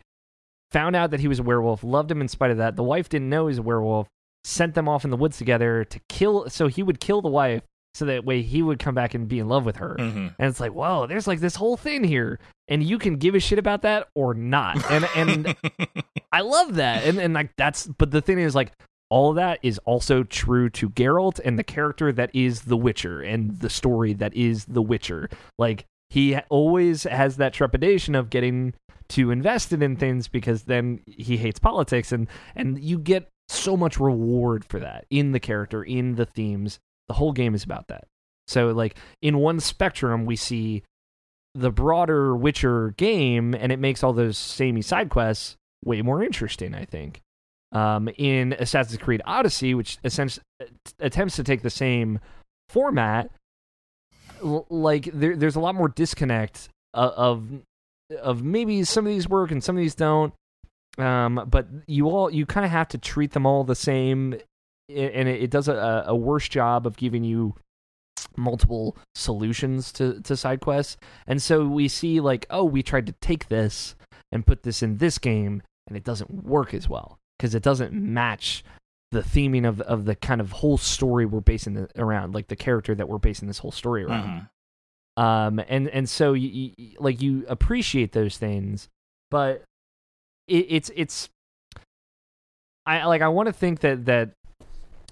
found 0.70 0.96
out 0.96 1.10
that 1.10 1.20
he 1.20 1.28
was 1.28 1.38
a 1.38 1.42
werewolf, 1.42 1.84
loved 1.84 2.10
him 2.10 2.20
in 2.20 2.28
spite 2.28 2.50
of 2.50 2.58
that. 2.58 2.76
The 2.76 2.82
wife 2.82 3.08
didn't 3.08 3.30
know 3.30 3.46
he 3.46 3.52
was 3.52 3.58
a 3.58 3.62
werewolf, 3.62 4.08
sent 4.44 4.74
them 4.74 4.88
off 4.88 5.04
in 5.04 5.10
the 5.10 5.16
woods 5.16 5.38
together 5.38 5.84
to 5.84 6.00
kill. 6.08 6.48
So 6.50 6.66
he 6.66 6.82
would 6.82 7.00
kill 7.00 7.22
the 7.22 7.28
wife 7.28 7.62
so 7.94 8.04
that 8.04 8.24
way 8.24 8.42
he 8.42 8.62
would 8.62 8.78
come 8.78 8.94
back 8.94 9.14
and 9.14 9.26
be 9.26 9.38
in 9.38 9.48
love 9.48 9.64
with 9.64 9.76
her. 9.76 9.96
Mm-hmm. 9.98 10.28
And 10.38 10.50
it's 10.50 10.60
like, 10.60 10.72
whoa, 10.72 11.06
there's 11.06 11.26
like 11.26 11.40
this 11.40 11.56
whole 11.56 11.76
thing 11.76 12.04
here, 12.04 12.38
and 12.68 12.82
you 12.82 12.98
can 12.98 13.16
give 13.16 13.34
a 13.34 13.40
shit 13.40 13.58
about 13.58 13.82
that 13.82 14.08
or 14.14 14.34
not. 14.34 14.84
And 14.90 15.08
and 15.16 15.56
I 16.32 16.42
love 16.42 16.74
that. 16.74 17.04
And 17.04 17.18
and 17.18 17.34
like 17.34 17.56
that's, 17.56 17.86
but 17.86 18.10
the 18.10 18.20
thing 18.20 18.38
is 18.38 18.54
like. 18.54 18.72
All 19.08 19.30
of 19.30 19.36
that 19.36 19.60
is 19.62 19.78
also 19.84 20.24
true 20.24 20.68
to 20.70 20.90
Geralt 20.90 21.40
and 21.44 21.58
the 21.58 21.64
character 21.64 22.12
that 22.12 22.30
is 22.34 22.62
the 22.62 22.76
Witcher 22.76 23.22
and 23.22 23.60
the 23.60 23.70
story 23.70 24.12
that 24.14 24.34
is 24.34 24.64
the 24.64 24.82
Witcher. 24.82 25.28
Like 25.58 25.84
he 26.10 26.36
always 26.48 27.04
has 27.04 27.36
that 27.36 27.52
trepidation 27.52 28.14
of 28.14 28.30
getting 28.30 28.74
too 29.08 29.30
invested 29.30 29.82
in 29.82 29.96
things 29.96 30.26
because 30.26 30.64
then 30.64 31.00
he 31.06 31.36
hates 31.36 31.60
politics 31.60 32.10
and 32.10 32.26
and 32.56 32.82
you 32.82 32.98
get 32.98 33.28
so 33.48 33.76
much 33.76 34.00
reward 34.00 34.64
for 34.64 34.80
that 34.80 35.06
in 35.10 35.30
the 35.30 35.40
character 35.40 35.84
in 35.84 36.16
the 36.16 36.26
themes. 36.26 36.80
The 37.06 37.14
whole 37.14 37.32
game 37.32 37.54
is 37.54 37.62
about 37.62 37.86
that. 37.88 38.04
So 38.48 38.72
like 38.72 38.96
in 39.22 39.38
one 39.38 39.60
spectrum 39.60 40.26
we 40.26 40.34
see 40.34 40.82
the 41.54 41.70
broader 41.70 42.36
witcher 42.36 42.94
game 42.96 43.54
and 43.54 43.72
it 43.72 43.78
makes 43.78 44.02
all 44.02 44.12
those 44.12 44.36
samey 44.36 44.82
side 44.82 45.08
quests 45.08 45.56
way 45.84 46.02
more 46.02 46.22
interesting 46.22 46.74
i 46.74 46.84
think 46.84 47.22
um, 47.72 48.08
in 48.16 48.52
assassin's 48.54 48.98
creed 48.98 49.22
odyssey 49.24 49.74
which 49.74 49.98
essentially 50.04 50.44
attempts 51.00 51.36
to 51.36 51.42
take 51.42 51.62
the 51.62 51.70
same 51.70 52.18
format 52.68 53.30
like 54.42 55.08
there, 55.12 55.36
there's 55.36 55.56
a 55.56 55.60
lot 55.60 55.74
more 55.74 55.88
disconnect 55.88 56.68
of, 56.94 57.12
of 57.12 57.48
of 58.22 58.42
maybe 58.42 58.84
some 58.84 59.06
of 59.06 59.12
these 59.12 59.28
work 59.28 59.50
and 59.50 59.62
some 59.62 59.76
of 59.76 59.80
these 59.80 59.94
don't. 59.94 60.32
Um, 60.98 61.46
but 61.50 61.66
you 61.86 62.08
all 62.08 62.30
you 62.30 62.46
kind 62.46 62.64
of 62.64 62.72
have 62.72 62.88
to 62.88 62.98
treat 62.98 63.32
them 63.32 63.46
all 63.46 63.64
the 63.64 63.74
same, 63.74 64.34
and 64.88 65.28
it, 65.28 65.42
it 65.42 65.50
does 65.50 65.68
a, 65.68 66.04
a 66.06 66.16
worse 66.16 66.48
job 66.48 66.86
of 66.86 66.96
giving 66.96 67.24
you 67.24 67.54
multiple 68.36 68.96
solutions 69.14 69.92
to 69.92 70.20
to 70.22 70.36
side 70.36 70.60
quests. 70.60 70.96
And 71.26 71.42
so 71.42 71.66
we 71.66 71.88
see 71.88 72.20
like, 72.20 72.46
oh, 72.50 72.64
we 72.64 72.82
tried 72.82 73.06
to 73.06 73.14
take 73.20 73.48
this 73.48 73.94
and 74.32 74.46
put 74.46 74.62
this 74.62 74.82
in 74.82 74.98
this 74.98 75.18
game, 75.18 75.62
and 75.86 75.96
it 75.96 76.04
doesn't 76.04 76.44
work 76.44 76.72
as 76.72 76.88
well 76.88 77.18
because 77.38 77.54
it 77.54 77.62
doesn't 77.62 77.92
match 77.92 78.64
the 79.12 79.20
theming 79.20 79.66
of 79.66 79.80
of 79.82 80.04
the 80.04 80.14
kind 80.14 80.40
of 80.40 80.52
whole 80.52 80.78
story 80.78 81.26
we're 81.26 81.40
basing 81.40 81.76
it 81.76 81.92
around, 81.96 82.34
like 82.34 82.48
the 82.48 82.56
character 82.56 82.94
that 82.94 83.08
we're 83.08 83.18
basing 83.18 83.48
this 83.48 83.58
whole 83.58 83.72
story 83.72 84.04
around. 84.04 84.28
Mm-hmm 84.28 84.44
um 85.16 85.60
and 85.68 85.88
and 85.88 86.08
so 86.08 86.34
you, 86.34 86.72
you, 86.76 86.90
like 86.98 87.22
you 87.22 87.44
appreciate 87.48 88.12
those 88.12 88.36
things 88.36 88.88
but 89.30 89.62
it, 90.46 90.66
it's 90.68 90.90
it's 90.94 91.28
i 92.84 93.04
like 93.06 93.22
i 93.22 93.28
want 93.28 93.46
to 93.46 93.52
think 93.52 93.80
that 93.80 94.04
that 94.04 94.30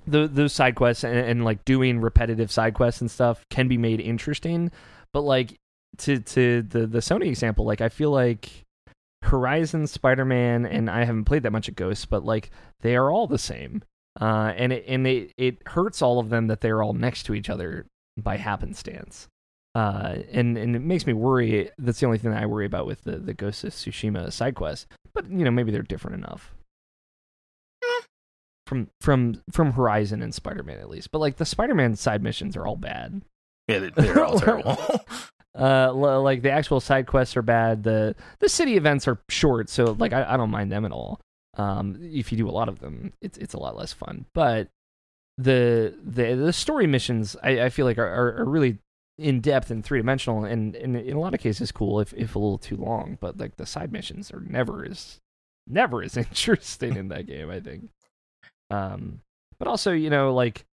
the, 0.07 0.29
those 0.29 0.53
side 0.53 0.75
quests 0.75 1.03
and, 1.03 1.17
and, 1.17 1.45
like 1.47 1.65
doing 1.65 1.99
repetitive 1.99 2.53
side 2.53 2.75
quests 2.75 3.01
and 3.01 3.11
stuff 3.11 3.43
can 3.49 3.69
be 3.69 3.79
made 3.79 4.01
interesting 4.01 4.71
but 5.15 5.23
like 5.23 5.55
to 5.97 6.19
to 6.21 6.61
the 6.61 6.87
the 6.87 6.99
sony 6.99 7.29
example 7.29 7.65
like 7.65 7.81
i 7.81 7.89
feel 7.89 8.11
like 8.11 8.64
horizon 9.25 9.87
spider-man 9.87 10.67
and 10.67 10.91
i 10.91 11.05
haven't 11.05 11.25
played 11.25 11.43
that 11.43 11.53
much 11.53 11.69
of 11.69 11.75
ghosts 11.75 12.05
but 12.05 12.25
like 12.25 12.51
they 12.81 12.97
are 12.97 13.11
all 13.11 13.27
the 13.27 13.39
same 13.39 13.83
uh 14.21 14.53
and 14.57 14.73
it 14.73 14.85
and 14.87 15.07
it 15.07 15.33
it 15.37 15.59
hurts 15.67 16.03
all 16.03 16.19
of 16.19 16.29
them 16.29 16.47
that 16.47 16.61
they're 16.61 16.83
all 16.83 16.93
next 16.93 17.25
to 17.25 17.35
each 17.35 17.51
other 17.51 17.87
by 18.17 18.37
happenstance 18.37 19.29
uh, 19.75 20.19
and 20.31 20.57
and 20.57 20.77
it 20.77 20.81
makes 20.81 21.07
me 21.07 21.13
worry. 21.13 21.71
That's 21.79 21.99
the 21.99 22.07
only 22.07 22.19
thing 22.19 22.31
that 22.31 22.43
I 22.43 22.47
worry 22.47 22.67
about 22.67 22.87
with 22.87 23.03
the 23.03 23.19
the 23.19 23.35
Ghost 23.35 23.65
of 23.65 23.73
Tsushima 23.73 24.33
side 24.33 24.55
quest. 24.55 24.87
But 25.13 25.29
you 25.29 25.45
know, 25.45 25.51
maybe 25.51 25.73
they're 25.73 25.83
different 25.83 26.19
enough 26.19 26.55
from 28.67 28.89
from 29.01 29.43
from 29.51 29.73
Horizon 29.73 30.23
and 30.23 30.33
Spider 30.33 30.63
Man 30.63 30.79
at 30.79 30.89
least. 30.89 31.11
But 31.11 31.19
like 31.19 31.37
the 31.37 31.45
Spider 31.45 31.75
Man 31.75 31.97
side 31.97 32.23
missions 32.23 32.57
are 32.57 32.67
all 32.67 32.77
bad. 32.77 33.23
Yeah, 33.67 33.91
they're 33.97 34.25
all 34.25 34.39
terrible. 34.41 34.79
uh, 35.59 35.93
like 35.93 36.43
the 36.43 36.51
actual 36.51 36.81
side 36.81 37.07
quests 37.07 37.37
are 37.37 37.43
bad. 37.43 37.85
The 37.85 38.15
the 38.41 38.49
city 38.49 38.77
events 38.77 39.07
are 39.07 39.21
short, 39.29 39.69
so 39.69 39.97
like 39.99 40.13
I, 40.13 40.35
I 40.35 40.37
don't 40.37 40.51
mind 40.51 40.73
them 40.73 40.85
at 40.85 40.93
all. 40.93 41.21
Um, 41.57 41.97
if 42.01 42.33
you 42.33 42.39
do 42.39 42.49
a 42.49 42.51
lot 42.51 42.69
of 42.69 42.81
them, 42.81 43.13
it's 43.21 43.39
it's 43.39 43.55
a 43.55 43.61
lot 43.61 43.77
less 43.77 43.93
fun. 43.93 44.27
But 44.35 44.69
the 45.39 45.95
the 46.03 46.35
the 46.35 46.53
story 46.53 46.87
missions, 46.87 47.37
I, 47.43 47.63
I 47.63 47.69
feel 47.69 47.87
like 47.87 47.99
are, 47.99 48.09
are, 48.09 48.41
are 48.41 48.45
really 48.45 48.79
in 49.17 49.41
depth 49.41 49.71
and 49.71 49.85
three 49.85 50.01
dimensional, 50.01 50.45
and, 50.45 50.75
and 50.75 50.97
in 50.97 51.17
a 51.17 51.21
lot 51.21 51.35
of 51.35 51.41
cases 51.41 51.71
cool 51.71 52.01
if 52.01 52.13
if 52.15 52.35
a 52.35 52.39
little 52.39 52.59
too 52.59 52.77
long. 52.77 53.19
But 53.21 53.39
like 53.39 53.57
the 53.57 53.67
side 53.67 53.93
missions 53.93 54.33
are 54.33 54.41
never 54.41 54.85
as 54.85 55.21
never 55.69 56.03
as 56.03 56.17
interesting 56.17 56.97
in 56.97 57.09
that 57.09 57.27
game. 57.27 57.51
I 57.51 57.61
think. 57.61 57.91
Um, 58.71 59.21
but 59.59 59.69
also 59.69 59.93
you 59.93 60.11
know 60.11 60.35
like 60.35 60.65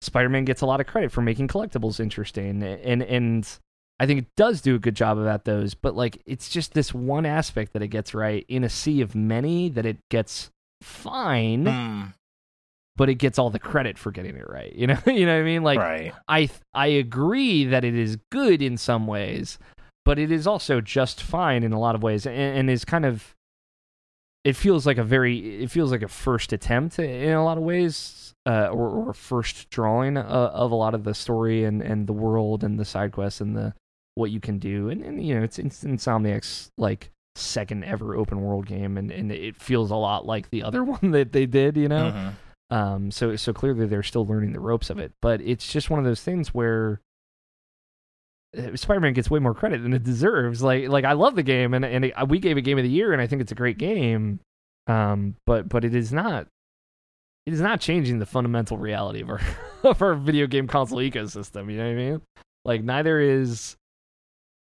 Spider-Man 0.00 0.44
gets 0.44 0.60
a 0.60 0.66
lot 0.66 0.80
of 0.80 0.86
credit 0.86 1.12
for 1.12 1.22
making 1.22 1.46
collectibles 1.46 2.00
interesting, 2.00 2.62
and 2.64 3.02
and 3.02 3.58
I 4.00 4.06
think 4.06 4.20
it 4.20 4.36
does 4.36 4.60
do 4.60 4.74
a 4.74 4.78
good 4.78 4.94
job 4.94 5.18
about 5.18 5.44
those. 5.44 5.74
But 5.74 5.94
like 5.94 6.22
it's 6.26 6.48
just 6.48 6.74
this 6.74 6.94
one 6.94 7.26
aspect 7.26 7.72
that 7.72 7.82
it 7.82 7.88
gets 7.88 8.14
right 8.14 8.44
in 8.48 8.64
a 8.64 8.68
sea 8.68 9.00
of 9.00 9.14
many 9.14 9.68
that 9.70 9.86
it 9.86 9.98
gets 10.10 10.50
fine. 10.82 11.64
Mm 11.64 12.12
but 12.98 13.08
it 13.08 13.14
gets 13.14 13.38
all 13.38 13.48
the 13.48 13.60
credit 13.60 13.96
for 13.96 14.10
getting 14.10 14.36
it 14.36 14.50
right. 14.50 14.74
You 14.74 14.86
know, 14.88 14.98
you 15.06 15.24
know 15.24 15.34
what 15.34 15.40
I 15.40 15.44
mean? 15.44 15.62
Like 15.62 15.78
right. 15.78 16.12
I 16.26 16.50
I 16.74 16.88
agree 16.88 17.64
that 17.64 17.84
it 17.84 17.94
is 17.94 18.18
good 18.30 18.60
in 18.60 18.76
some 18.76 19.06
ways, 19.06 19.58
but 20.04 20.18
it 20.18 20.30
is 20.30 20.46
also 20.46 20.82
just 20.82 21.22
fine 21.22 21.62
in 21.62 21.72
a 21.72 21.80
lot 21.80 21.94
of 21.94 22.02
ways, 22.02 22.26
and, 22.26 22.36
and 22.36 22.70
is 22.70 22.84
kind 22.84 23.06
of. 23.06 23.34
It 24.44 24.56
feels 24.56 24.86
like 24.86 24.98
a 24.98 25.04
very. 25.04 25.62
It 25.62 25.70
feels 25.70 25.90
like 25.90 26.02
a 26.02 26.08
first 26.08 26.52
attempt 26.52 26.98
in 26.98 27.32
a 27.32 27.44
lot 27.44 27.58
of 27.58 27.64
ways, 27.64 28.34
uh, 28.46 28.68
or 28.68 28.88
or 28.88 29.14
first 29.14 29.70
drawing 29.70 30.16
uh, 30.16 30.22
of 30.22 30.70
a 30.70 30.74
lot 30.74 30.94
of 30.94 31.04
the 31.04 31.14
story 31.14 31.64
and 31.64 31.82
and 31.82 32.06
the 32.06 32.12
world 32.12 32.64
and 32.64 32.78
the 32.78 32.84
side 32.84 33.12
quests 33.12 33.40
and 33.40 33.56
the 33.56 33.74
what 34.18 34.30
you 34.30 34.40
can 34.40 34.58
do, 34.58 34.90
and, 34.90 35.02
and 35.02 35.24
you 35.24 35.34
know 35.34 35.42
it's, 35.42 35.58
it's 35.58 35.84
Insomniac's 35.84 36.70
like 36.76 37.10
second 37.36 37.84
ever 37.84 38.16
open 38.16 38.42
world 38.42 38.66
game, 38.66 38.98
and 38.98 39.10
and 39.10 39.30
it 39.32 39.56
feels 39.56 39.90
a 39.90 39.96
lot 39.96 40.26
like 40.26 40.50
the 40.50 40.62
other 40.62 40.84
one 40.96 41.12
that 41.12 41.32
they 41.32 41.46
did, 41.46 41.76
you 41.76 41.88
know. 41.88 42.12
Mm-hmm. 42.12 42.28
Um, 42.70 43.10
so 43.10 43.36
so 43.36 43.52
clearly 43.52 43.86
they're 43.86 44.02
still 44.02 44.26
learning 44.26 44.52
the 44.52 44.60
ropes 44.60 44.90
of 44.90 44.98
it, 44.98 45.12
but 45.22 45.40
it's 45.40 45.72
just 45.72 45.88
one 45.88 45.98
of 45.98 46.04
those 46.04 46.22
things 46.22 46.52
where 46.52 47.00
uh, 48.56 48.76
Spider-Man 48.76 49.12
gets 49.12 49.30
way 49.30 49.38
more 49.38 49.54
credit 49.54 49.82
than 49.82 49.94
it 49.94 50.02
deserves. 50.02 50.62
Like 50.62 50.88
like 50.88 51.04
I 51.04 51.12
love 51.12 51.36
the 51.36 51.42
game, 51.42 51.72
and 51.72 51.84
and 51.84 52.06
it, 52.06 52.14
we 52.28 52.38
gave 52.40 52.58
it 52.58 52.62
game 52.62 52.78
of 52.78 52.84
the 52.84 52.90
year, 52.90 53.12
and 53.12 53.22
I 53.22 53.26
think 53.26 53.40
it's 53.40 53.52
a 53.52 53.56
great 53.56 53.78
game. 53.78 54.40
Um, 54.86 55.36
but 55.46 55.68
but 55.68 55.84
it 55.84 55.94
is 55.94 56.12
not. 56.12 56.46
It 57.46 57.54
is 57.54 57.60
not 57.62 57.80
changing 57.80 58.18
the 58.18 58.26
fundamental 58.26 58.76
reality 58.76 59.22
of 59.22 59.30
our 59.30 59.40
of 59.84 60.02
our 60.02 60.14
video 60.14 60.46
game 60.46 60.66
console 60.66 60.98
ecosystem. 60.98 61.70
You 61.70 61.78
know 61.78 61.84
what 61.84 61.92
I 61.92 61.94
mean? 61.94 62.22
Like 62.64 62.82
neither 62.84 63.18
is, 63.18 63.77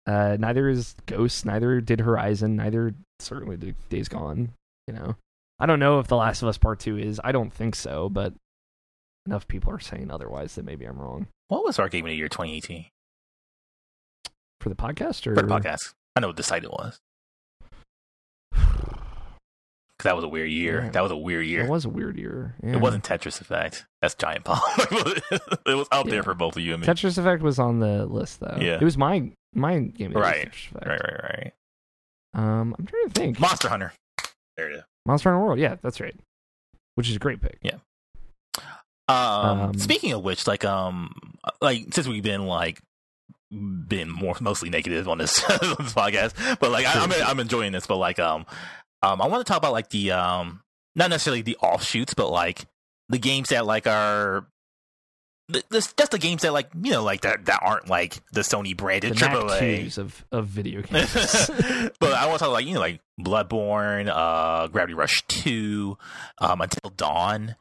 uh, 0.07 0.37
neither 0.39 0.69
is 0.69 0.95
Ghosts, 1.05 1.45
neither 1.45 1.81
did 1.81 2.01
Horizon, 2.01 2.55
neither 2.55 2.93
certainly 3.19 3.57
did 3.57 3.75
Days 3.89 4.07
Gone. 4.07 4.51
You 4.87 4.93
know, 4.93 5.15
I 5.59 5.65
don't 5.65 5.79
know 5.79 5.99
if 5.99 6.07
The 6.07 6.15
Last 6.17 6.41
of 6.41 6.47
Us 6.47 6.57
Part 6.57 6.79
Two 6.79 6.97
is. 6.97 7.19
I 7.23 7.31
don't 7.31 7.51
think 7.53 7.75
so, 7.75 8.09
but 8.09 8.33
enough 9.25 9.47
people 9.47 9.71
are 9.73 9.79
saying 9.79 10.11
otherwise 10.11 10.53
that 10.55 10.63
maybe 10.65 10.85
I'm 10.85 10.99
wrong 10.99 11.25
What 11.47 11.63
was 11.63 11.79
our 11.79 11.89
game 11.89 12.05
of 12.05 12.09
the 12.09 12.15
year 12.15 12.27
2018 12.29 12.85
for 14.61 14.69
the 14.69 14.75
podcast 14.75 15.25
or 15.25 15.33
for 15.33 15.41
the 15.41 15.47
podcast? 15.47 15.95
I 16.15 16.19
know 16.19 16.27
what 16.27 16.37
the 16.37 16.43
site 16.43 16.63
it 16.63 16.69
was. 16.71 16.99
'Cause 19.97 20.03
that 20.03 20.15
was 20.15 20.25
a 20.25 20.27
weird 20.27 20.51
year. 20.51 20.83
Yeah. 20.83 20.89
That 20.91 21.01
was 21.03 21.11
a 21.11 21.17
weird 21.17 21.45
year. 21.45 21.63
It 21.65 21.69
was 21.69 21.85
a 21.85 21.89
weird 21.89 22.17
year. 22.17 22.55
Yeah. 22.61 22.73
It 22.73 22.81
wasn't 22.81 23.03
Tetris 23.05 23.39
Effect. 23.41 23.85
That's 24.01 24.13
Giant 24.13 24.43
Bomb. 24.43 24.59
it 24.77 25.75
was 25.75 25.87
out 25.91 26.07
there 26.07 26.21
for 26.21 26.33
both 26.33 26.57
of 26.57 26.61
you 26.63 26.73
and 26.73 26.81
me. 26.81 26.87
Tetris 26.87 27.17
Effect 27.17 27.41
was 27.41 27.57
on 27.59 27.79
the 27.79 28.05
list 28.05 28.41
though. 28.41 28.57
Yeah. 28.59 28.75
It 28.75 28.83
was 28.83 28.97
my 28.97 29.31
my 29.55 29.79
game. 29.79 30.11
year, 30.11 30.19
Right. 30.21 30.53
Right, 30.73 30.87
right, 31.01 31.23
right. 31.23 31.53
Um, 32.33 32.75
I'm 32.77 32.85
trying 32.85 33.07
to 33.07 33.11
think. 33.13 33.39
Monster 33.39 33.69
Hunter. 33.69 33.93
There 34.57 34.69
it 34.69 34.75
is. 34.77 34.83
Monster 35.05 35.29
Hunter 35.29 35.45
World. 35.45 35.59
Yeah, 35.59 35.75
that's 35.81 35.99
right. 35.99 36.15
Which 36.95 37.09
is 37.09 37.15
a 37.15 37.19
great 37.19 37.41
pick. 37.41 37.59
Um, 39.07 39.15
Um, 39.17 39.77
speaking 39.77 40.11
of 40.13 40.23
which, 40.23 40.47
like, 40.47 40.65
um, 40.65 41.13
like 41.61 41.93
since 41.93 42.07
we've 42.07 42.23
been 42.23 42.45
like 42.45 42.81
been 43.51 44.09
more 44.09 44.35
mostly 44.41 44.69
negative 44.69 45.07
on 45.07 45.17
this, 45.19 45.43
on 45.43 45.57
this 45.61 45.93
podcast, 45.93 46.59
but 46.59 46.71
like 46.71 46.85
I, 46.85 47.03
I'm 47.03 47.11
I'm 47.11 47.39
enjoying 47.39 47.71
this. 47.71 47.85
But 47.85 47.97
like, 47.97 48.19
um, 48.19 48.45
um, 49.03 49.21
I 49.21 49.27
want 49.27 49.45
to 49.45 49.49
talk 49.49 49.57
about 49.57 49.73
like 49.73 49.89
the 49.89 50.11
um, 50.11 50.61
not 50.95 51.09
necessarily 51.09 51.41
the 51.41 51.57
offshoots, 51.57 52.13
but 52.13 52.29
like 52.29 52.65
the 53.09 53.19
games 53.19 53.49
that 53.49 53.65
like 53.65 53.87
are. 53.87 54.47
The- 55.49 55.63
This, 55.69 55.93
just 55.93 56.11
the 56.11 56.17
games 56.19 56.41
that 56.43 56.53
like 56.53 56.69
you 56.81 56.91
know 56.91 57.03
like 57.03 57.21
that 57.21 57.45
that 57.45 57.59
aren't 57.61 57.89
like 57.89 58.21
the 58.31 58.41
Sony 58.41 58.75
branded 58.75 59.19
Knack 59.19 59.31
AAA. 59.35 59.97
of 59.97 60.25
of 60.31 60.47
video 60.47 60.81
games. 60.81 61.13
but 61.99 62.13
I 62.13 62.25
want 62.27 62.39
to 62.39 62.45
talk 62.45 62.51
like 62.53 62.65
you 62.65 62.73
know 62.75 62.79
like 62.79 62.99
Bloodborne, 63.21 64.11
uh, 64.13 64.67
Gravity 64.67 64.93
Rush 64.93 65.23
Two, 65.27 65.97
um, 66.39 66.61
Until 66.61 66.89
Dawn, 66.97 67.55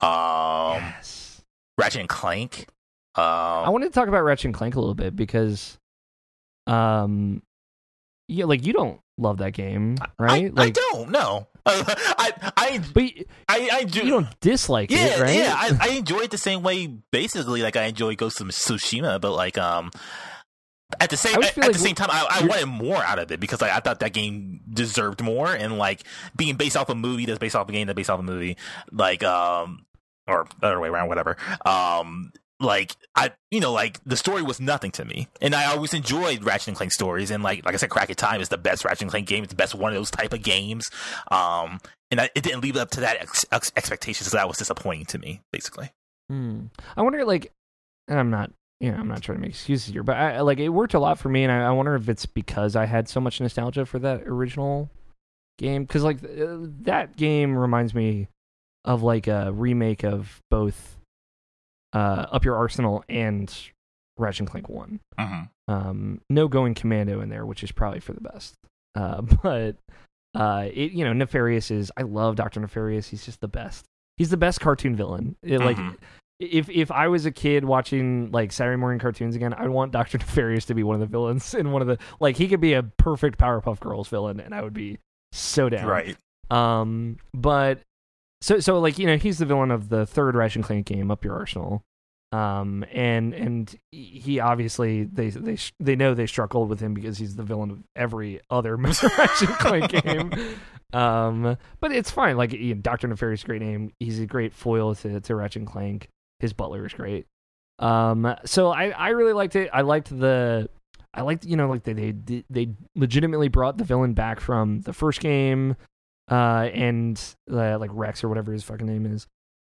um, 0.00 0.82
yes. 0.82 1.42
Ratchet 1.78 2.00
and 2.00 2.08
Clank. 2.08 2.66
I 3.14 3.64
Um, 3.66 3.72
wanted 3.72 3.86
to 3.86 3.92
talk 3.92 4.08
about 4.08 4.22
Ratchet 4.22 4.46
and 4.46 4.54
Clank 4.54 4.74
a 4.76 4.80
little 4.80 4.94
bit 4.94 5.16
because, 5.16 5.78
um, 6.66 7.42
yeah, 8.28 8.44
like 8.44 8.64
you 8.66 8.72
don't 8.72 9.00
love 9.16 9.38
that 9.38 9.52
game, 9.52 9.96
right? 10.18 10.44
I, 10.44 10.46
I 10.46 10.64
like, 10.66 10.74
don't 10.74 11.10
know. 11.10 11.46
I 12.18 12.52
I 12.56 12.80
but 12.92 13.04
I, 13.48 13.68
I 13.72 13.84
do. 13.84 14.00
you 14.00 14.10
don't 14.10 14.40
dislike 14.40 14.90
yeah, 14.90 15.06
it, 15.06 15.20
right? 15.20 15.34
yeah. 15.34 15.54
I, 15.56 15.78
I 15.80 15.88
enjoy 15.90 16.20
it 16.20 16.30
the 16.30 16.38
same 16.38 16.62
way, 16.62 16.86
basically, 16.86 17.62
like 17.62 17.76
I 17.76 17.84
enjoy 17.84 18.16
Ghost 18.16 18.40
of 18.40 18.48
Tsushima, 18.48 19.20
but 19.20 19.32
like 19.32 19.58
um. 19.58 19.90
At 21.00 21.10
the 21.10 21.18
same 21.18 21.34
at, 21.34 21.50
feel 21.50 21.64
at 21.64 21.74
the 21.74 21.78
same 21.78 21.94
time, 21.94 22.08
I, 22.10 22.40
I 22.40 22.46
wanted 22.46 22.64
more 22.64 22.96
out 22.96 23.18
of 23.18 23.30
it 23.30 23.40
because 23.40 23.60
I, 23.60 23.76
I 23.76 23.80
thought 23.80 24.00
that 24.00 24.14
game 24.14 24.60
deserved 24.72 25.22
more, 25.22 25.52
and 25.52 25.76
like 25.76 26.02
being 26.34 26.56
based 26.56 26.78
off 26.78 26.88
a 26.88 26.94
movie 26.94 27.26
that's 27.26 27.38
based 27.38 27.54
off 27.54 27.68
a 27.68 27.72
game 27.72 27.86
that's 27.88 27.96
based 27.96 28.08
off 28.08 28.20
a 28.20 28.22
movie, 28.22 28.56
like 28.90 29.22
um 29.22 29.84
or 30.26 30.46
other 30.62 30.80
way 30.80 30.88
around, 30.88 31.08
whatever. 31.08 31.36
Um, 31.66 32.32
like 32.60 32.96
I, 33.14 33.32
you 33.50 33.60
know, 33.60 33.72
like 33.72 34.00
the 34.04 34.16
story 34.16 34.42
was 34.42 34.60
nothing 34.60 34.90
to 34.92 35.04
me, 35.04 35.28
and 35.40 35.54
I 35.54 35.66
always 35.66 35.94
enjoyed 35.94 36.42
Ratchet 36.44 36.68
and 36.68 36.76
Clank 36.76 36.92
stories, 36.92 37.30
and 37.30 37.42
like 37.42 37.64
like 37.64 37.74
I 37.74 37.78
said, 37.78 37.90
Crack 37.90 38.10
of 38.10 38.16
Time 38.16 38.40
is 38.40 38.48
the 38.48 38.58
best 38.58 38.84
Ratchet 38.84 39.02
and 39.02 39.10
Clank 39.10 39.28
game. 39.28 39.44
It's 39.44 39.52
the 39.52 39.56
best 39.56 39.74
one 39.74 39.92
of 39.92 39.96
those 39.96 40.10
type 40.10 40.32
of 40.32 40.42
games. 40.42 40.90
Um, 41.30 41.80
and 42.10 42.20
I, 42.20 42.30
it 42.34 42.42
didn't 42.42 42.62
live 42.62 42.76
up 42.76 42.90
to 42.92 43.00
that 43.00 43.18
ex- 43.20 43.44
ex- 43.52 43.72
expectation, 43.76 44.24
so 44.24 44.36
that 44.36 44.48
was 44.48 44.56
disappointing 44.56 45.06
to 45.06 45.18
me, 45.18 45.40
basically. 45.52 45.90
Hmm. 46.28 46.66
I 46.96 47.02
wonder, 47.02 47.24
like, 47.24 47.52
and 48.08 48.18
I'm 48.18 48.30
not, 48.30 48.50
you 48.80 48.90
know, 48.90 48.98
I'm 48.98 49.08
not 49.08 49.22
trying 49.22 49.38
to 49.38 49.42
make 49.42 49.50
excuses 49.50 49.92
here, 49.92 50.02
but 50.02 50.16
I 50.16 50.40
like 50.40 50.58
it 50.58 50.70
worked 50.70 50.94
a 50.94 50.98
lot 50.98 51.18
for 51.18 51.28
me, 51.28 51.44
and 51.44 51.52
I, 51.52 51.66
I 51.66 51.70
wonder 51.70 51.94
if 51.94 52.08
it's 52.08 52.26
because 52.26 52.76
I 52.76 52.86
had 52.86 53.08
so 53.08 53.20
much 53.20 53.40
nostalgia 53.40 53.86
for 53.86 53.98
that 54.00 54.22
original 54.26 54.90
game, 55.58 55.84
because 55.84 56.02
like 56.02 56.24
uh, 56.24 56.58
that 56.82 57.16
game 57.16 57.56
reminds 57.56 57.94
me 57.94 58.28
of 58.84 59.02
like 59.02 59.26
a 59.26 59.52
remake 59.52 60.04
of 60.04 60.40
both 60.50 60.97
uh, 61.92 62.26
Up 62.32 62.44
Your 62.44 62.56
Arsenal 62.56 63.04
and 63.08 63.54
Ratchet 64.18 64.40
and 64.40 64.50
Clank 64.50 64.68
One. 64.68 65.00
Mm-hmm. 65.18 65.72
Um, 65.72 66.20
no 66.30 66.48
going 66.48 66.74
commando 66.74 67.20
in 67.20 67.28
there, 67.28 67.44
which 67.46 67.62
is 67.62 67.72
probably 67.72 68.00
for 68.00 68.12
the 68.12 68.20
best. 68.20 68.54
Uh, 68.94 69.20
but 69.42 69.76
uh, 70.34 70.68
it 70.72 70.92
you 70.92 71.04
know 71.04 71.12
Nefarious 71.12 71.70
is 71.70 71.90
I 71.96 72.02
love 72.02 72.36
Doctor 72.36 72.60
Nefarious. 72.60 73.08
He's 73.08 73.24
just 73.24 73.40
the 73.40 73.48
best. 73.48 73.84
He's 74.16 74.30
the 74.30 74.36
best 74.36 74.60
cartoon 74.60 74.96
villain. 74.96 75.36
It, 75.42 75.60
Like 75.60 75.76
Mhm. 75.76 75.96
if 76.40 76.68
if 76.68 76.90
I 76.90 77.08
was 77.08 77.24
a 77.26 77.30
kid 77.30 77.64
watching 77.64 78.30
like 78.32 78.52
Saturday 78.52 78.76
morning 78.76 78.98
cartoons 78.98 79.36
again, 79.36 79.54
I 79.54 79.62
would 79.62 79.70
want 79.70 79.92
Doctor 79.92 80.18
Nefarious 80.18 80.66
to 80.66 80.74
be 80.74 80.82
one 80.82 80.94
of 80.94 81.00
the 81.00 81.06
villains 81.06 81.54
in 81.58 81.70
one 81.70 81.82
of 81.82 81.88
the 81.88 81.98
like 82.20 82.36
he 82.36 82.48
could 82.48 82.60
be 82.60 82.72
a 82.74 82.82
perfect 82.82 83.38
Powerpuff 83.38 83.80
Girls 83.80 84.08
villain, 84.08 84.40
and 84.40 84.54
I 84.54 84.62
would 84.62 84.74
be 84.74 84.98
so 85.32 85.68
down. 85.68 85.86
Right. 85.86 86.16
Um, 86.50 87.18
but 87.34 87.80
so 88.40 88.60
so 88.60 88.78
like 88.78 88.98
you 88.98 89.06
know 89.06 89.16
he's 89.16 89.38
the 89.38 89.46
villain 89.46 89.70
of 89.70 89.88
the 89.88 90.06
third 90.06 90.34
Ratchet 90.34 90.56
and 90.56 90.64
Clank 90.64 90.86
game, 90.86 91.10
Up 91.10 91.24
Your 91.24 91.34
Arsenal. 91.34 91.82
Um, 92.30 92.84
and 92.92 93.32
and 93.32 93.74
he 93.90 94.38
obviously 94.38 95.04
they 95.04 95.30
they 95.30 95.56
they 95.80 95.96
know 95.96 96.12
they 96.12 96.26
struggled 96.26 96.68
with 96.68 96.78
him 96.80 96.92
because 96.92 97.16
he's 97.16 97.36
the 97.36 97.42
villain 97.42 97.70
of 97.70 97.82
every 97.96 98.40
other 98.50 98.76
Ratchet 99.18 99.48
and 99.48 99.58
Clank 99.58 100.02
game. 100.02 100.32
Um, 100.92 101.56
but 101.80 101.92
it's 101.92 102.10
fine. 102.10 102.36
Like 102.36 102.52
you 102.52 102.74
know, 102.74 102.80
Doctor 102.82 103.08
Nefarious, 103.08 103.44
great 103.44 103.62
name. 103.62 103.92
He's 103.98 104.20
a 104.20 104.26
great 104.26 104.52
foil 104.52 104.94
to 104.96 105.20
to 105.20 105.34
Ratchet 105.34 105.62
and 105.62 105.66
Clank. 105.70 106.08
His 106.40 106.52
butler 106.52 106.84
is 106.84 106.92
great. 106.92 107.26
Um, 107.78 108.34
so 108.44 108.70
I 108.70 108.90
I 108.90 109.08
really 109.10 109.32
liked 109.32 109.56
it. 109.56 109.70
I 109.72 109.80
liked 109.80 110.08
the 110.16 110.68
I 111.14 111.22
liked 111.22 111.46
you 111.46 111.56
know 111.56 111.68
like 111.68 111.84
they 111.84 111.94
they 111.94 112.44
they 112.50 112.68
legitimately 112.94 113.48
brought 113.48 113.78
the 113.78 113.84
villain 113.84 114.12
back 114.12 114.40
from 114.40 114.82
the 114.82 114.92
first 114.92 115.20
game 115.20 115.76
uh, 116.30 116.68
and 116.72 117.20
uh, 117.50 117.78
like 117.78 117.90
Rex 117.92 118.22
or 118.22 118.28
whatever 118.28 118.52
his 118.52 118.64
fucking 118.64 118.86
name 118.86 119.06
is, 119.06 119.26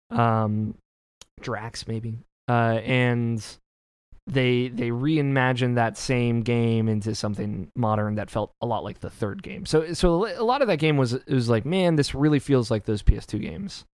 um, 0.10 0.76
Drax 1.42 1.88
maybe, 1.88 2.20
uh, 2.48 2.80
and 2.84 3.44
they 4.28 4.68
they 4.68 4.90
reimagined 4.90 5.76
that 5.76 5.98
same 5.98 6.42
game 6.42 6.88
into 6.88 7.16
something 7.16 7.72
modern 7.76 8.16
that 8.16 8.30
felt 8.30 8.54
a 8.62 8.66
lot 8.66 8.84
like 8.84 9.00
the 9.00 9.10
third 9.10 9.42
game. 9.42 9.66
So 9.66 9.94
so 9.94 10.28
a 10.28 10.44
lot 10.44 10.62
of 10.62 10.68
that 10.68 10.78
game 10.78 10.98
was 10.98 11.18
was 11.28 11.50
like, 11.50 11.66
man, 11.66 11.96
this 11.96 12.14
really 12.14 12.40
feels 12.40 12.70
like 12.70 12.86
those 12.86 13.02
PS2 13.02 13.42
games, 13.42 13.86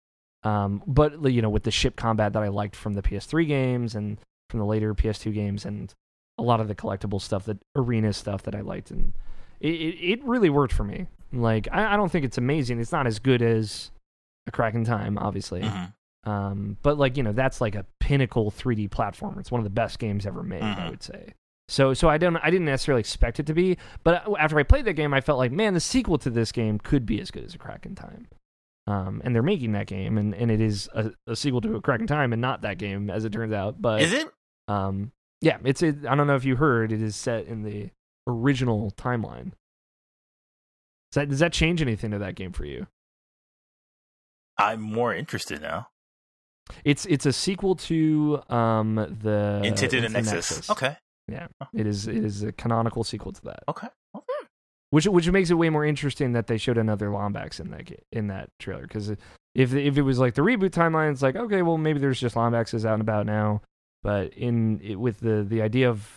um, 0.44 0.84
but 0.86 1.32
you 1.32 1.42
know 1.42 1.50
with 1.50 1.64
the 1.64 1.72
ship 1.72 1.96
combat 1.96 2.34
that 2.34 2.44
I 2.44 2.50
liked 2.50 2.76
from 2.76 2.94
the 2.94 3.02
PS3 3.02 3.48
games 3.48 3.96
and 3.96 4.18
from 4.50 4.60
the 4.60 4.66
later 4.66 4.94
PS2 4.94 5.34
games 5.34 5.66
and 5.66 5.94
a 6.38 6.44
lot 6.44 6.60
of 6.60 6.68
the 6.68 6.76
collectible 6.76 7.22
stuff 7.22 7.46
that 7.46 7.58
arena 7.76 8.14
stuff 8.14 8.44
that 8.44 8.56
I 8.56 8.62
liked 8.62 8.92
and 8.92 9.14
it, 9.60 9.68
it 9.68 10.24
really 10.24 10.50
worked 10.50 10.74
for 10.74 10.84
me. 10.84 11.08
Like 11.34 11.68
I, 11.72 11.94
I 11.94 11.98
don't 11.98 12.12
think 12.12 12.26
it's 12.26 12.38
amazing. 12.38 12.80
It's 12.80 12.92
not 12.92 13.08
as 13.08 13.20
good 13.20 13.42
as 13.42 13.92
a 14.48 14.52
Crack 14.52 14.74
in 14.76 14.86
Time, 14.86 15.18
obviously. 15.18 15.62
Mhm. 15.62 15.94
Um, 16.26 16.78
but 16.82 16.98
like 16.98 17.18
you 17.18 17.24
know, 17.24 17.32
that's 17.34 17.62
like 17.62 17.76
a 17.76 17.86
pinnacle 18.00 18.52
3D 18.52 18.90
platformer. 18.90 19.40
It's 19.40 19.52
one 19.52 19.60
of 19.60 19.64
the 19.66 19.70
best 19.70 20.00
games 20.00 20.26
ever 20.26 20.44
made, 20.44 20.62
I 20.64 20.76
Mhm. 20.76 20.90
would 20.90 21.04
say. 21.04 21.34
So 21.70 21.94
so 21.94 22.10
I 22.10 22.18
don't 22.18 22.38
I 22.38 22.50
didn't 22.50 22.66
necessarily 22.66 23.02
expect 23.02 23.40
it 23.40 23.46
to 23.48 23.54
be, 23.54 23.78
but 24.04 24.26
after 24.40 24.58
I 24.58 24.64
played 24.64 24.86
that 24.86 24.94
game, 24.94 25.14
I 25.14 25.22
felt 25.22 25.38
like 25.38 25.52
man, 25.52 25.74
the 25.74 25.80
sequel 25.82 26.18
to 26.20 26.30
this 26.30 26.52
game 26.52 26.80
could 26.80 27.06
be 27.06 27.20
as 27.20 27.30
good 27.32 27.44
as 27.44 27.54
a 27.56 27.58
Crack 27.58 27.86
in 27.86 27.96
Time. 27.96 28.28
Um, 28.88 29.22
and 29.26 29.36
they're 29.36 29.44
making 29.44 29.74
that 29.74 29.86
game, 29.88 30.18
and, 30.18 30.34
and 30.34 30.50
it 30.50 30.62
is 30.62 30.88
a, 30.94 31.12
a 31.28 31.36
sequel 31.36 31.60
to 31.60 31.76
a 31.76 31.82
Crack 31.82 32.00
in 32.00 32.08
Time, 32.08 32.32
and 32.32 32.42
not 32.42 32.62
that 32.62 32.78
game, 32.78 33.10
as 33.10 33.26
it 33.26 33.34
turns 33.34 33.52
out. 33.52 33.82
But 33.82 34.02
Is 34.02 34.14
it? 34.14 34.30
um, 34.70 35.12
yeah, 35.42 35.58
it's 35.66 35.82
it, 35.84 36.06
I 36.08 36.16
don't 36.16 36.26
know 36.26 36.38
if 36.38 36.46
you 36.46 36.56
heard, 36.56 36.94
it 36.94 37.02
is 37.02 37.18
set 37.18 37.48
in 37.48 37.64
the 37.64 37.90
original 38.28 38.92
timeline. 38.92 39.52
Does 41.12 41.16
that, 41.22 41.30
does 41.30 41.40
that 41.40 41.54
change 41.54 41.82
anything 41.82 42.12
to 42.12 42.20
that 42.20 42.36
game 42.36 42.52
for 42.52 42.66
you? 42.66 42.88
I'm 44.58 44.82
more 44.82 45.14
interested 45.14 45.62
now. 45.62 45.90
It's 46.84 47.06
it's 47.06 47.26
a 47.26 47.32
sequel 47.32 47.76
to 47.76 48.42
um 48.50 48.96
the 48.96 49.62
Into 49.64 49.88
the 49.88 49.98
Into 49.98 50.10
Nexus. 50.10 50.70
Okay. 50.70 50.98
Yeah. 51.28 51.48
It 51.74 51.88
is 51.88 52.08
it 52.08 52.18
is 52.18 52.44
a 52.44 52.52
canonical 52.52 53.04
sequel 53.04 53.32
to 53.34 53.42
that, 53.46 53.64
Okay. 53.70 53.88
which 54.90 55.06
which 55.08 55.30
makes 55.32 55.50
it 55.50 55.54
way 55.54 55.70
more 55.70 55.86
interesting 55.86 56.34
that 56.34 56.48
they 56.48 56.58
showed 56.58 56.78
another 56.78 57.08
Lombax 57.08 57.60
in 57.60 57.70
that 57.72 57.90
in 58.12 58.28
that 58.28 58.50
trailer. 58.60 58.82
Because 58.82 59.10
if 59.10 59.74
if 59.74 59.98
it 59.98 60.02
was 60.02 60.20
like 60.20 60.34
the 60.34 60.42
reboot 60.42 60.72
timeline, 60.72 61.12
it's 61.12 61.22
like 61.22 61.36
okay, 61.36 61.62
well 61.62 61.78
maybe 61.78 62.00
there's 62.00 62.20
just 62.20 62.36
Lombaxes 62.36 62.84
out 62.84 62.94
and 62.94 63.02
about 63.02 63.26
now, 63.26 63.62
but 64.04 64.34
in 64.34 64.82
it, 64.84 64.96
with 65.00 65.20
the 65.20 65.46
the 65.48 65.62
idea 65.62 65.90
of 65.90 66.17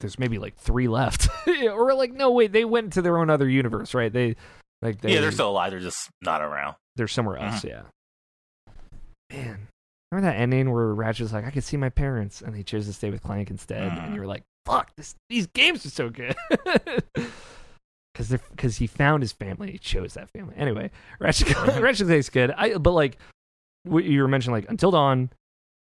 there's 0.00 0.18
maybe 0.18 0.38
like 0.38 0.56
three 0.56 0.88
left, 0.88 1.28
or 1.62 1.94
like 1.94 2.12
no 2.12 2.30
wait, 2.30 2.52
they 2.52 2.64
went 2.64 2.92
to 2.94 3.02
their 3.02 3.18
own 3.18 3.30
other 3.30 3.48
universe, 3.48 3.94
right? 3.94 4.12
They 4.12 4.36
like 4.82 5.00
they 5.00 5.14
yeah, 5.14 5.20
they're 5.20 5.30
still 5.32 5.50
alive. 5.50 5.70
They're 5.70 5.80
just 5.80 6.08
not 6.22 6.42
around. 6.42 6.76
they're 6.96 7.08
somewhere 7.08 7.36
else. 7.38 7.64
Yeah. 7.64 7.82
Man, 9.30 9.68
remember 10.10 10.30
that 10.32 10.40
ending 10.40 10.70
where 10.72 10.92
Ratchet's 10.92 11.32
like, 11.32 11.44
"I 11.46 11.50
could 11.50 11.64
see 11.64 11.76
my 11.76 11.88
parents," 11.90 12.42
and 12.42 12.56
he 12.56 12.64
chose 12.64 12.86
to 12.86 12.92
stay 12.92 13.10
with 13.10 13.22
Clank 13.22 13.50
instead, 13.50 13.92
Mhm. 13.92 14.04
and 14.06 14.14
you're 14.16 14.26
like, 14.26 14.42
"Fuck, 14.66 14.94
this, 14.96 15.14
these 15.28 15.46
games 15.48 15.86
are 15.86 15.90
so 15.90 16.08
good." 16.10 16.34
Because 18.12 18.28
they're 18.28 18.40
because 18.50 18.76
he 18.78 18.86
found 18.88 19.22
his 19.22 19.32
family, 19.32 19.70
he 19.70 19.78
chose 19.78 20.14
that 20.14 20.28
family. 20.30 20.54
Anyway, 20.56 20.90
Ratchet 21.20 21.48
Ratchet 21.80 22.06
Clank's 22.08 22.28
good. 22.28 22.50
I 22.50 22.76
but 22.76 22.90
like 22.90 23.16
what 23.84 24.04
you 24.04 24.20
were 24.20 24.28
mentioning, 24.28 24.52
like 24.60 24.68
Until 24.68 24.90
Dawn, 24.90 25.30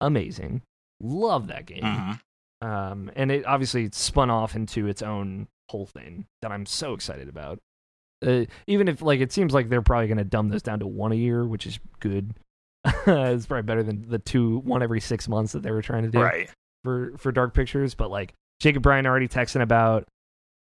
amazing. 0.01 0.61
Love 1.01 1.47
that 1.47 1.67
game. 1.67 1.85
Mhm. 1.85 2.21
Um, 2.67 3.11
and 3.15 3.31
it 3.31 3.47
obviously 3.47 3.89
spun 3.93 4.31
off 4.31 4.57
into 4.57 4.87
its 4.89 5.03
own 5.03 5.47
whole 5.71 5.87
thing 5.87 6.27
that 6.43 6.51
I'm 6.51 6.67
so 6.67 6.95
excited 6.95 7.29
about. 7.29 7.59
Uh, 8.27 8.45
even 8.67 8.89
if 8.89 9.03
like 9.03 9.21
it 9.21 9.31
seems 9.31 9.53
like 9.55 9.69
they're 9.69 9.83
probably 9.83 10.09
going 10.09 10.19
to 10.19 10.25
dumb 10.25 10.49
this 10.49 10.63
down 10.63 10.81
to 10.81 10.87
one 10.87 11.13
a 11.13 11.17
year, 11.17 11.47
which 11.47 11.67
is 11.67 11.79
good. 12.01 12.35
it's 12.85 13.47
probably 13.47 13.63
better 13.63 13.83
than 13.83 14.09
the 14.09 14.19
two 14.19 14.59
one 14.59 14.83
every 14.83 15.01
six 15.01 15.29
months 15.29 15.53
that 15.53 15.63
they 15.63 15.71
were 15.71 15.83
trying 15.83 16.05
to 16.05 16.11
do 16.11 16.21
Right. 16.21 16.49
for 16.83 17.13
for 17.19 17.31
Dark 17.31 17.53
Pictures. 17.55 17.95
But 17.95 18.11
like 18.11 18.33
Jacob 18.61 18.83
Bryan 18.83 19.07
already 19.07 19.29
texting 19.29 19.61
about 19.63 20.09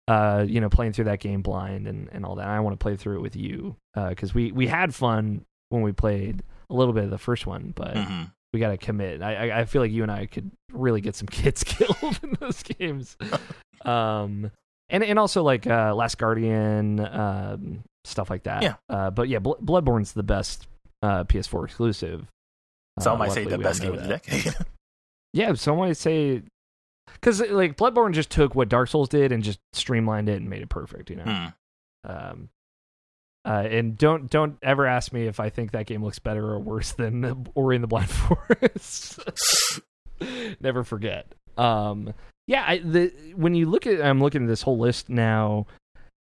uh 0.09 0.45
you 0.47 0.61
know 0.61 0.69
playing 0.69 0.93
through 0.93 1.05
that 1.07 1.21
game 1.21 1.43
blind 1.43 1.87
and 1.87 2.09
and 2.13 2.25
all 2.27 2.35
that. 2.37 2.49
I 2.49 2.61
want 2.61 2.79
to 2.79 2.83
play 2.83 2.97
through 2.97 3.19
it 3.19 3.23
with 3.23 3.37
you 3.37 3.77
because 3.95 4.35
we 4.35 4.51
we 4.53 4.67
had 4.67 4.95
fun 4.95 5.45
when 5.69 5.83
we 5.83 5.93
played 5.93 6.43
a 6.71 6.75
little 6.75 6.93
bit 6.93 7.05
of 7.05 7.11
the 7.11 7.19
first 7.19 7.47
one, 7.47 7.73
but 7.77 7.97
hmm 7.97 8.23
we 8.55 8.61
got 8.61 8.71
to 8.71 8.79
commit. 8.79 9.21
I, 9.21 9.61
I 9.61 9.65
feel 9.65 9.83
like 9.83 9.91
you 9.91 10.03
and 10.05 10.13
I 10.13 10.27
could 10.27 10.51
really 10.73 11.01
get 11.03 11.17
some 11.17 11.27
kids 11.31 11.63
killed 11.65 12.21
in 12.23 12.37
those 12.41 12.63
games. 12.63 13.17
um, 13.85 14.51
and 14.89 15.03
and 15.05 15.19
also 15.19 15.43
like 15.43 15.67
uh, 15.67 15.95
Last 15.95 16.17
Guardian, 16.19 17.01
um, 17.01 17.83
stuff 18.05 18.31
like 18.31 18.45
that. 18.45 18.63
Yeah. 18.63 18.75
Uh, 18.89 19.11
but 19.11 19.29
yeah, 19.29 19.41
Bl- 19.41 19.55
Bloodborne's 19.63 20.13
the 20.13 20.23
best 20.23 20.69
uh, 21.03 21.25
PS4 21.25 21.65
exclusive. 21.67 22.27
Some 23.01 23.17
Uh, 23.17 23.19
might 23.19 23.33
say 23.33 23.45
the 23.45 23.59
best 23.59 23.83
game 23.83 23.93
of 23.95 24.03
the 24.03 24.09
decade. 24.09 24.55
Yeah, 25.33 25.53
some 25.55 25.79
might 25.79 25.97
say 25.97 26.43
because 27.15 27.41
like 27.41 27.77
Bloodborne 27.77 28.13
just 28.13 28.31
took 28.31 28.55
what 28.55 28.69
Dark 28.69 28.89
Souls 28.89 29.09
did 29.09 29.33
and 29.33 29.43
just 29.43 29.59
streamlined 29.73 30.29
it 30.29 30.37
and 30.37 30.49
made 30.49 30.63
it 30.63 30.69
perfect. 30.69 31.11
You 31.11 31.17
know. 31.17 31.25
Hmm. 31.25 31.47
Um, 32.09 32.49
uh, 33.45 33.67
and 33.69 33.97
don't 33.99 34.31
don't 34.31 34.57
ever 34.63 34.87
ask 34.87 35.13
me 35.13 35.27
if 35.27 35.39
I 35.41 35.51
think 35.51 35.73
that 35.73 35.87
game 35.87 36.03
looks 36.03 36.19
better 36.19 36.45
or 36.53 36.59
worse 36.59 36.93
than 36.93 37.47
Ori 37.55 37.77
and 37.77 37.83
the 37.83 37.89
Blind 37.89 38.11
Forest. 38.11 39.21
Never 40.61 40.85
forget. 40.85 41.35
Um, 41.57 42.15
yeah, 42.47 42.65
I, 42.67 42.79
the 42.79 43.13
when 43.37 43.55
you 43.55 43.69
look 43.69 43.87
at 43.87 44.01
I'm 44.01 44.21
looking 44.21 44.43
at 44.43 44.49
this 44.49 44.63
whole 44.63 44.79
list 44.79 45.09
now. 45.09 45.67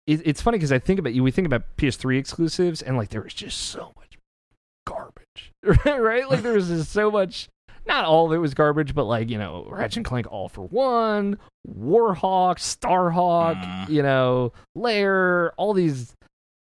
It, 0.07 0.22
it's 0.23 0.40
funny 0.41 0.60
because 0.60 0.72
I 0.72 0.77
think 0.77 0.99
about 0.99 1.14
you. 1.15 1.23
We 1.23 1.32
think 1.32 1.48
about 1.48 1.64
PS3 1.77 2.19
exclusives, 2.19 2.84
and 2.84 2.95
like 2.95 3.10
there 3.10 3.22
was 3.23 3.34
just 3.34 3.57
so 3.57 3.91
much 3.98 4.19
garbage, 4.86 5.52
right? 5.86 6.30
Like 6.30 6.44
there 6.44 6.53
was 6.53 6.68
just 6.68 6.91
so 6.91 7.10
much. 7.10 7.49
Not 7.88 8.06
all 8.06 8.26
of 8.27 8.32
it 8.34 8.38
was 8.38 8.53
garbage, 8.53 8.94
but 8.94 9.06
like 9.06 9.30
you 9.32 9.38
know, 9.40 9.65
Ratchet 9.69 9.98
and 9.98 10.06
Clank 10.06 10.32
All 10.32 10.48
for 10.49 10.68
One, 10.68 11.38
Warhawk, 11.68 12.57
Starhawk, 12.57 13.56
Mm. 13.64 13.90
you 13.90 14.03
know, 14.03 14.53
Lair, 14.76 15.53
all 15.57 15.73
these 15.73 16.14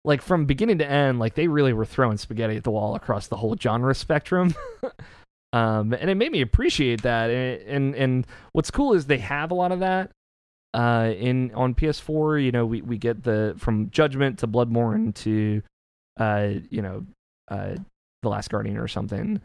like 0.05 0.21
from 0.21 0.45
beginning 0.45 0.77
to 0.77 0.89
end, 0.89 1.19
like 1.19 1.35
they 1.35 1.47
really 1.47 1.73
were 1.73 1.85
throwing 1.85 2.17
spaghetti 2.17 2.55
at 2.55 2.63
the 2.63 2.71
wall 2.71 2.95
across 2.95 3.27
the 3.27 3.35
whole 3.35 3.57
genre 3.57 3.93
spectrum. 3.95 4.53
um, 5.53 5.93
and 5.93 6.09
it 6.09 6.15
made 6.15 6.31
me 6.31 6.41
appreciate 6.41 7.01
that. 7.01 7.29
And, 7.29 7.61
and 7.67 7.95
and 7.95 8.27
what's 8.53 8.71
cool 8.71 8.93
is 8.93 9.05
they 9.05 9.17
have 9.17 9.51
a 9.51 9.55
lot 9.55 9.71
of 9.71 9.79
that. 9.79 10.11
Uh, 10.73 11.13
in 11.17 11.53
on 11.53 11.73
PS4, 11.73 12.43
you 12.43 12.51
know, 12.51 12.65
we, 12.65 12.81
we 12.81 12.97
get 12.97 13.23
the 13.23 13.55
from 13.57 13.89
Judgment 13.91 14.39
to 14.39 14.47
Bloodborne 14.47 15.15
to, 15.15 15.61
uh, 16.19 16.49
you 16.69 16.81
know, 16.81 17.05
uh, 17.49 17.75
The 18.21 18.29
Last 18.29 18.49
Guardian 18.49 18.77
or 18.77 18.87
something. 18.87 19.41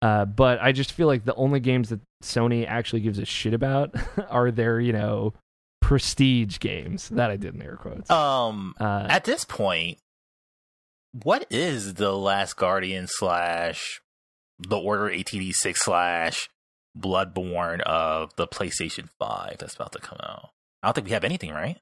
Uh, 0.00 0.24
but 0.24 0.60
I 0.62 0.70
just 0.70 0.92
feel 0.92 1.08
like 1.08 1.24
the 1.24 1.34
only 1.34 1.58
games 1.58 1.88
that 1.88 2.00
Sony 2.22 2.66
actually 2.66 3.00
gives 3.00 3.18
a 3.18 3.24
shit 3.24 3.54
about 3.54 3.94
are 4.30 4.52
their, 4.52 4.80
you 4.80 4.92
know, 4.92 5.34
prestige 5.88 6.58
games. 6.58 7.08
That 7.08 7.30
I 7.30 7.36
did 7.36 7.54
in 7.54 7.62
air 7.62 7.76
quotes. 7.76 8.10
Um, 8.10 8.74
Uh, 8.78 9.06
at 9.08 9.24
this 9.24 9.46
point, 9.46 9.96
what 11.12 11.46
is 11.50 11.94
the 11.94 12.12
Last 12.12 12.58
Guardian 12.58 13.06
slash 13.08 14.02
the 14.58 14.76
Order 14.78 15.08
eighty-six 15.08 15.82
slash 15.82 16.50
Bloodborne 16.96 17.80
of 17.80 18.36
the 18.36 18.46
PlayStation 18.46 19.08
Five 19.18 19.56
that's 19.58 19.74
about 19.76 19.92
to 19.92 19.98
come 19.98 20.18
out? 20.22 20.50
I 20.82 20.88
don't 20.88 20.94
think 20.94 21.06
we 21.06 21.12
have 21.14 21.24
anything, 21.24 21.52
right? 21.52 21.78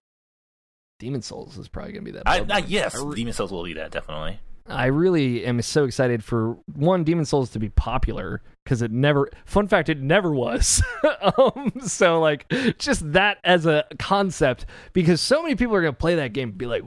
Demon 1.01 1.23
Souls 1.23 1.59
is 1.59 1.67
probably 1.67 1.93
gonna 1.93 2.05
be 2.05 2.13
that. 2.13 2.23
I, 2.27 2.47
I 2.49 2.59
yes, 2.59 2.95
I 2.95 3.05
re- 3.05 3.17
Demon 3.17 3.33
Souls 3.33 3.51
will 3.51 3.65
be 3.65 3.75
that 3.75 3.91
definitely. 3.91 4.39
I 4.69 4.87
really 4.87 5.45
am 5.45 5.61
so 5.63 5.85
excited 5.85 6.25
for 6.25 6.57
one 6.75 7.05
Demon 7.05 7.25
Souls 7.25 7.51
to 7.51 7.59
be 7.59 7.69
popular 7.69 8.43
because 8.65 8.83
it 8.83 8.91
never. 8.91 9.29
Fun 9.45 9.69
fact, 9.69 9.89
it 9.89 10.01
never 10.01 10.33
was. 10.33 10.83
um, 11.39 11.73
so 11.85 12.21
like, 12.21 12.49
just 12.79 13.13
that 13.13 13.39
as 13.45 13.67
a 13.67 13.85
concept, 13.99 14.67
because 14.93 15.21
so 15.21 15.43
many 15.43 15.55
people 15.55 15.75
are 15.75 15.83
gonna 15.83 15.93
play 15.93 16.17
that 16.17 16.33
game 16.33 16.49
and 16.51 16.59
be 16.59 16.67
like, 16.67 16.83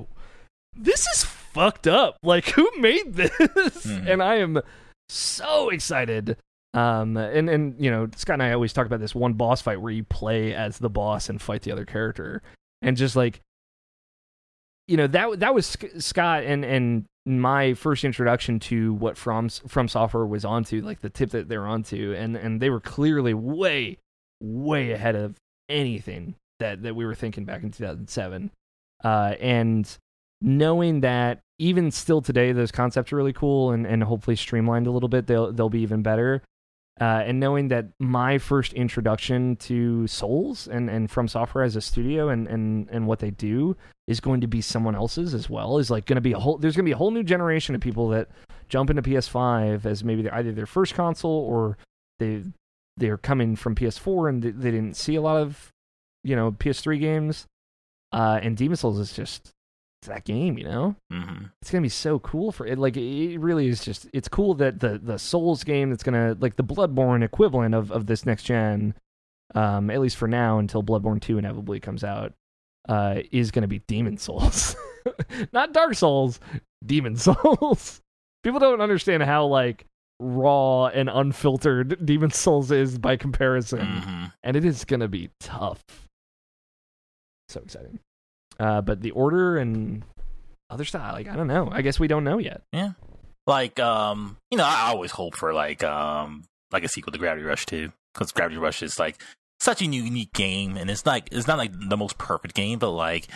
"This 0.75 1.07
is 1.07 1.23
fucked 1.23 1.87
up. 1.87 2.17
Like, 2.21 2.49
who 2.49 2.69
made 2.79 3.13
this?" 3.15 3.85
Mhm. 3.85 4.07
And 4.07 4.23
I 4.23 4.35
am 4.35 4.61
so 5.07 5.69
excited. 5.69 6.37
Um, 6.73 7.17
and 7.17 7.49
and 7.49 7.75
you 7.79 7.89
know, 7.89 8.09
Scott 8.15 8.33
and 8.35 8.43
I 8.43 8.51
always 8.51 8.73
talk 8.73 8.85
about 8.85 8.99
this 8.99 9.15
one 9.15 9.33
boss 9.33 9.61
fight 9.61 9.81
where 9.81 9.91
you 9.91 10.03
play 10.03 10.53
as 10.53 10.77
the 10.79 10.89
boss 10.89 11.29
and 11.29 11.41
fight 11.41 11.61
the 11.63 11.71
other 11.71 11.85
character, 11.85 12.41
and 12.81 12.95
just 12.97 13.15
like 13.15 13.41
you 14.87 14.97
know 14.97 15.07
that 15.07 15.39
that 15.39 15.55
was 15.55 15.77
Scott 15.97 16.43
and 16.43 16.63
and 16.65 17.05
my 17.29 17.73
first 17.75 18.03
introduction 18.03 18.59
to 18.59 18.93
what 18.93 19.15
from 19.17 19.49
FromSoftware 19.49 20.27
was 20.27 20.43
onto 20.43 20.81
like 20.81 21.01
the 21.01 21.09
tip 21.09 21.29
that 21.31 21.47
they're 21.47 21.67
onto 21.67 22.13
and 22.17 22.35
and 22.35 22.59
they 22.59 22.69
were 22.69 22.79
clearly 22.79 23.33
way 23.33 23.97
way 24.41 24.91
ahead 24.91 25.15
of 25.15 25.35
anything 25.69 26.35
that 26.59 26.81
that 26.81 26.95
we 26.95 27.05
were 27.05 27.13
thinking 27.13 27.45
back 27.45 27.61
in 27.61 27.71
2007 27.71 28.49
uh 29.03 29.35
and 29.39 29.97
knowing 30.41 31.01
that 31.01 31.41
even 31.59 31.91
still 31.91 32.21
today 32.21 32.51
those 32.51 32.71
concepts 32.71 33.13
are 33.13 33.17
really 33.17 33.33
cool 33.33 33.71
and 33.71 33.85
and 33.85 34.03
hopefully 34.03 34.35
streamlined 34.35 34.87
a 34.87 34.91
little 34.91 35.09
bit 35.09 35.27
they'll 35.27 35.51
they'll 35.51 35.69
be 35.69 35.81
even 35.81 36.01
better 36.01 36.41
uh, 36.99 37.23
and 37.25 37.39
knowing 37.39 37.69
that 37.69 37.87
my 37.99 38.37
first 38.37 38.73
introduction 38.73 39.55
to 39.57 40.05
Souls 40.07 40.67
and, 40.67 40.89
and 40.89 41.09
FromSoftware 41.09 41.65
as 41.65 41.75
a 41.75 41.81
studio 41.81 42.29
and, 42.29 42.47
and, 42.47 42.89
and 42.89 43.07
what 43.07 43.19
they 43.19 43.31
do 43.31 43.75
is 44.07 44.19
going 44.19 44.41
to 44.41 44.47
be 44.47 44.61
someone 44.61 44.95
else's 44.95 45.33
as 45.33 45.49
well 45.49 45.77
is 45.77 45.89
like 45.89 46.05
going 46.05 46.15
to 46.15 46.21
be 46.21 46.33
a 46.33 46.39
whole 46.39 46.57
there's 46.57 46.75
going 46.75 46.85
to 46.85 46.89
be 46.89 46.93
a 46.93 46.97
whole 46.97 47.11
new 47.11 47.23
generation 47.23 47.75
of 47.75 47.81
people 47.81 48.09
that 48.09 48.27
jump 48.67 48.89
into 48.89 49.01
PS5 49.01 49.85
as 49.85 50.03
maybe 50.03 50.29
either 50.29 50.51
their 50.51 50.65
first 50.65 50.93
console 50.93 51.31
or 51.31 51.77
they 52.19 52.43
they're 52.97 53.17
coming 53.17 53.55
from 53.55 53.75
PS4 53.75 54.29
and 54.29 54.43
they, 54.43 54.51
they 54.51 54.71
didn't 54.71 54.95
see 54.95 55.15
a 55.15 55.21
lot 55.21 55.37
of 55.37 55.71
you 56.23 56.35
know 56.35 56.51
PS3 56.51 56.99
games. 56.99 57.45
Uh, 58.11 58.39
and 58.41 58.57
Demon 58.57 58.75
Souls 58.75 58.99
is 58.99 59.13
just 59.13 59.51
it's 60.01 60.07
that 60.07 60.23
game 60.23 60.57
you 60.57 60.63
know 60.63 60.95
hmm 61.11 61.45
it's 61.61 61.71
gonna 61.71 61.81
be 61.81 61.89
so 61.89 62.19
cool 62.19 62.51
for 62.53 62.65
it. 62.65 62.79
Like 62.79 62.95
it 62.95 63.37
really 63.37 63.67
is 63.67 63.83
just. 63.83 64.07
It's 64.13 64.29
cool 64.29 64.53
that 64.55 64.79
the 64.79 64.97
the 64.97 65.19
Souls 65.19 65.63
game 65.65 65.89
that's 65.89 66.03
gonna 66.03 66.37
like 66.39 66.55
the 66.55 66.63
Bloodborne 66.63 67.21
equivalent 67.23 67.75
of 67.75 67.91
of 67.91 68.05
this 68.05 68.25
next 68.25 68.43
gen, 68.43 68.93
um, 69.55 69.89
at 69.89 69.99
least 69.99 70.15
for 70.15 70.27
now 70.27 70.57
until 70.59 70.81
Bloodborne 70.81 71.19
two 71.21 71.37
inevitably 71.37 71.79
comes 71.81 72.03
out, 72.03 72.31
uh, 72.87 73.19
is 73.31 73.51
gonna 73.51 73.67
be 73.67 73.79
Demon 73.87 74.17
Souls, 74.17 74.75
not 75.51 75.73
Dark 75.73 75.95
Souls, 75.95 76.39
Demon 76.85 77.17
Souls. 77.17 77.99
People 78.43 78.59
don't 78.61 78.79
understand 78.81 79.21
how 79.23 79.45
like 79.45 79.85
raw 80.21 80.85
and 80.87 81.09
unfiltered 81.09 81.97
Demon 82.05 82.31
Souls 82.31 82.71
is 82.71 82.97
by 82.97 83.17
comparison, 83.17 83.85
hmm 83.85 84.25
and 84.43 84.55
it 84.55 84.63
is 84.63 84.85
gonna 84.85 85.09
be 85.09 85.29
tough. 85.41 85.83
So 87.49 87.59
exciting. 87.61 87.99
Uh, 88.59 88.81
but 88.81 89.01
the 89.01 89.11
order 89.11 89.57
and 89.57 90.03
other 90.69 90.85
stuff, 90.85 91.13
like 91.13 91.27
I 91.27 91.35
don't 91.35 91.47
know. 91.47 91.69
I 91.71 91.81
guess 91.81 91.99
we 91.99 92.07
don't 92.07 92.23
know 92.23 92.37
yet. 92.37 92.61
Yeah. 92.73 92.91
Like, 93.47 93.79
um, 93.79 94.37
you 94.51 94.57
know, 94.57 94.65
I 94.65 94.89
always 94.89 95.11
hope 95.11 95.35
for 95.35 95.53
like, 95.53 95.83
um, 95.83 96.43
like 96.71 96.83
a 96.83 96.87
sequel 96.87 97.11
to 97.13 97.17
Gravity 97.17 97.45
Rush 97.45 97.65
2 97.65 97.91
because 98.13 98.31
Gravity 98.31 98.57
Rush 98.57 98.83
is 98.83 98.99
like 98.99 99.19
such 99.59 99.81
a 99.81 99.85
unique 99.85 100.33
game, 100.33 100.77
and 100.77 100.89
it's 100.89 101.05
like 101.05 101.29
it's 101.31 101.47
not 101.47 101.57
like 101.57 101.71
the 101.73 101.97
most 101.97 102.17
perfect 102.17 102.55
game, 102.55 102.79
but 102.79 102.91
like 102.91 103.27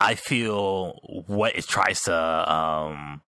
I 0.00 0.14
feel 0.14 1.24
what 1.26 1.56
it 1.56 1.66
tries 1.66 2.02
to 2.02 2.52
um 2.52 3.22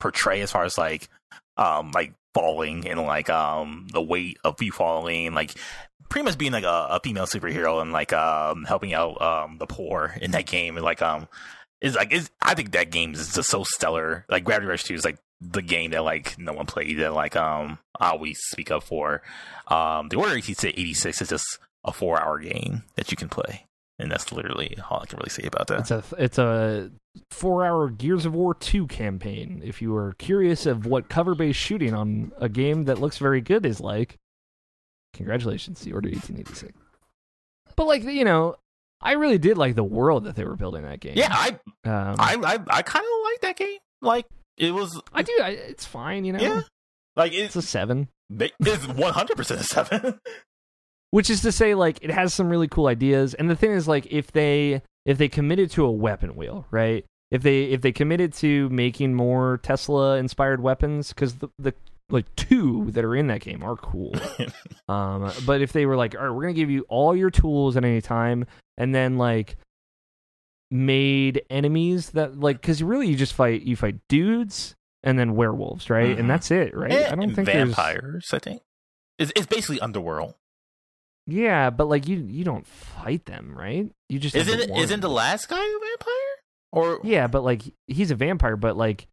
portray 0.00 0.40
as 0.40 0.52
far 0.52 0.64
as 0.64 0.78
like 0.78 1.08
um 1.56 1.92
like 1.94 2.12
falling 2.34 2.88
and 2.88 3.00
like 3.02 3.30
um 3.30 3.86
the 3.92 4.02
weight 4.02 4.38
of 4.44 4.60
you 4.62 4.72
falling, 4.72 5.34
like 5.34 5.54
pretty 6.14 6.26
much 6.26 6.38
being 6.38 6.52
like 6.52 6.62
a, 6.62 6.86
a 6.90 7.00
female 7.02 7.26
superhero 7.26 7.82
and 7.82 7.90
like 7.90 8.12
um 8.12 8.62
helping 8.62 8.94
out 8.94 9.20
um 9.20 9.58
the 9.58 9.66
poor 9.66 10.14
in 10.22 10.30
that 10.30 10.46
game, 10.46 10.76
like 10.76 11.02
um 11.02 11.26
is 11.80 11.96
like 11.96 12.12
is 12.12 12.30
I 12.40 12.54
think 12.54 12.70
that 12.70 12.92
game 12.92 13.14
is 13.14 13.34
just 13.34 13.50
so 13.50 13.64
stellar. 13.64 14.24
Like 14.28 14.44
Gravity 14.44 14.68
Rush 14.68 14.84
2 14.84 14.94
is 14.94 15.04
like 15.04 15.18
the 15.40 15.60
game 15.60 15.90
that 15.90 16.04
like 16.04 16.38
no 16.38 16.52
one 16.52 16.66
played 16.66 17.00
that 17.00 17.14
like 17.14 17.34
um 17.34 17.80
I 17.98 18.10
always 18.10 18.38
speak 18.38 18.70
up 18.70 18.84
for. 18.84 19.22
Um 19.66 20.08
the 20.08 20.16
Order 20.16 20.36
86 20.36 21.20
is 21.20 21.28
just 21.28 21.58
a 21.82 21.92
four 21.92 22.22
hour 22.22 22.38
game 22.38 22.84
that 22.94 23.10
you 23.10 23.16
can 23.16 23.28
play. 23.28 23.66
And 23.98 24.08
that's 24.08 24.30
literally 24.30 24.78
all 24.88 25.00
I 25.02 25.06
can 25.06 25.18
really 25.18 25.30
say 25.30 25.48
about 25.48 25.66
that. 25.66 25.80
It's 25.80 25.90
a 25.90 26.04
it's 26.16 26.38
a 26.38 26.92
four 27.32 27.66
hour 27.66 27.90
Gears 27.90 28.24
of 28.24 28.34
War 28.34 28.54
two 28.54 28.86
campaign. 28.86 29.62
If 29.64 29.82
you 29.82 29.96
are 29.96 30.12
curious 30.18 30.64
of 30.64 30.86
what 30.86 31.08
cover 31.08 31.34
based 31.34 31.58
shooting 31.58 31.92
on 31.92 32.30
a 32.38 32.48
game 32.48 32.84
that 32.84 33.00
looks 33.00 33.18
very 33.18 33.40
good 33.40 33.66
is 33.66 33.80
like, 33.80 34.16
congratulations, 35.14 35.80
the 35.80 35.92
Order 35.92 36.10
eighteen 36.10 36.38
eighty 36.38 36.54
six. 36.54 36.72
But 37.76 37.86
like 37.86 38.04
you 38.04 38.24
know, 38.24 38.56
I 39.00 39.12
really 39.12 39.38
did 39.38 39.56
like 39.58 39.74
the 39.74 39.84
world 39.84 40.24
that 40.24 40.36
they 40.36 40.44
were 40.44 40.56
building 40.56 40.82
that 40.82 41.00
game. 41.00 41.14
yeah, 41.16 41.28
I 41.30 41.48
um, 41.88 42.16
I 42.18 42.36
I, 42.44 42.58
I 42.68 42.82
kind 42.82 43.04
of 43.04 43.32
like 43.32 43.40
that 43.42 43.56
game. 43.56 43.78
Like 44.02 44.26
it 44.58 44.72
was 44.72 45.00
I 45.12 45.22
do. 45.22 45.32
I, 45.42 45.48
it's 45.50 45.84
fine, 45.86 46.24
you 46.24 46.32
know. 46.34 46.40
yeah. 46.40 46.60
Like 47.16 47.32
It's 47.32 47.56
it's 47.56 47.56
a 47.56 47.62
seven. 47.62 48.08
it's 48.30 48.86
100% 48.86 49.50
a 49.50 49.62
7. 49.62 50.20
which 51.10 51.30
is 51.30 51.42
to 51.42 51.52
say 51.52 51.74
like 51.74 51.98
it 52.02 52.10
has 52.10 52.34
some 52.34 52.48
really 52.50 52.66
cool 52.66 52.88
ideas 52.88 53.34
and 53.34 53.48
the 53.48 53.54
thing 53.54 53.70
is 53.70 53.86
like 53.86 54.06
if 54.10 54.32
they 54.32 54.82
if 55.06 55.16
they 55.16 55.28
committed 55.28 55.70
to 55.70 55.84
a 55.84 55.90
weapon 55.90 56.34
wheel 56.34 56.66
right 56.72 57.04
if 57.30 57.40
they 57.42 57.64
if 57.64 57.82
they 57.82 57.92
committed 57.92 58.32
to 58.32 58.68
making 58.70 59.14
more 59.14 59.60
tesla 59.62 60.16
inspired 60.16 60.60
weapons 60.60 61.10
because 61.10 61.34
the, 61.36 61.48
the 61.58 61.72
like 62.10 62.34
two 62.36 62.90
that 62.92 63.04
are 63.04 63.16
in 63.16 63.28
that 63.28 63.40
game 63.40 63.62
are 63.62 63.76
cool. 63.76 64.14
um, 64.88 65.32
but 65.46 65.62
if 65.62 65.72
they 65.72 65.86
were 65.86 65.96
like, 65.96 66.14
all 66.14 66.22
right, 66.26 66.30
we're 66.30 66.42
gonna 66.42 66.52
give 66.54 66.70
you 66.70 66.84
all 66.88 67.16
your 67.16 67.30
tools 67.30 67.76
at 67.76 67.84
any 67.84 68.00
time, 68.00 68.46
and 68.76 68.94
then 68.94 69.16
like 69.18 69.56
made 70.70 71.42
enemies 71.50 72.10
that 72.10 72.38
like 72.38 72.60
because 72.60 72.82
really 72.82 73.06
you 73.08 73.16
just 73.16 73.34
fight 73.34 73.62
you 73.62 73.76
fight 73.76 73.96
dudes 74.08 74.74
and 75.02 75.18
then 75.18 75.34
werewolves, 75.36 75.90
right? 75.90 76.16
Mhm. 76.16 76.20
And 76.20 76.30
that's 76.30 76.50
it, 76.50 76.76
right? 76.76 76.90
Eh, 76.90 77.06
I 77.06 77.10
don't 77.10 77.22
and 77.24 77.34
think 77.34 77.46
there's 77.46 77.74
vampires. 77.74 78.30
I 78.32 78.38
think 78.38 78.62
it's, 79.18 79.32
it's 79.36 79.46
basically 79.46 79.80
Underworld. 79.80 80.34
yeah, 81.26 81.70
but 81.70 81.88
like 81.88 82.08
you 82.08 82.16
you 82.28 82.44
don't 82.44 82.66
fight 82.66 83.26
them, 83.26 83.54
right? 83.56 83.90
You 84.08 84.18
just 84.18 84.34
Isn't 84.34 84.70
isn't 84.76 85.00
the 85.00 85.10
last 85.10 85.48
guy 85.48 85.56
a 85.62 85.78
vampire? 85.80 86.14
Or 86.72 87.00
Yeah, 87.04 87.28
but 87.28 87.44
like 87.44 87.62
he's 87.86 88.10
a 88.10 88.16
vampire, 88.16 88.56
but 88.56 88.76
like 88.76 89.06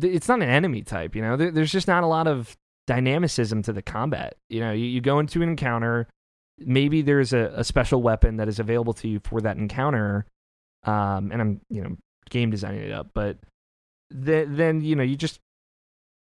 it's 0.00 0.28
not 0.28 0.42
an 0.42 0.48
enemy 0.48 0.82
type. 0.82 1.14
You 1.14 1.22
know, 1.22 1.36
there, 1.36 1.50
there's 1.50 1.72
just 1.72 1.88
not 1.88 2.04
a 2.04 2.06
lot 2.06 2.26
of 2.26 2.56
dynamicism 2.86 3.62
to 3.62 3.72
the 3.72 3.82
combat. 3.82 4.36
You 4.48 4.60
know, 4.60 4.72
you, 4.72 4.86
you 4.86 5.00
go 5.00 5.18
into 5.18 5.42
an 5.42 5.48
encounter, 5.48 6.08
maybe 6.58 7.02
there's 7.02 7.32
a, 7.32 7.52
a 7.56 7.64
special 7.64 8.02
weapon 8.02 8.36
that 8.36 8.48
is 8.48 8.58
available 8.58 8.92
to 8.94 9.08
you 9.08 9.20
for 9.24 9.40
that 9.40 9.56
encounter. 9.56 10.26
Um, 10.84 11.30
and 11.32 11.40
I'm 11.40 11.60
you 11.70 11.82
know 11.82 11.96
game 12.30 12.50
designing 12.50 12.82
it 12.82 12.92
up, 12.92 13.10
but 13.14 13.38
th- 14.24 14.48
then 14.50 14.82
you 14.82 14.96
know 14.96 15.02
you 15.02 15.16
just 15.16 15.40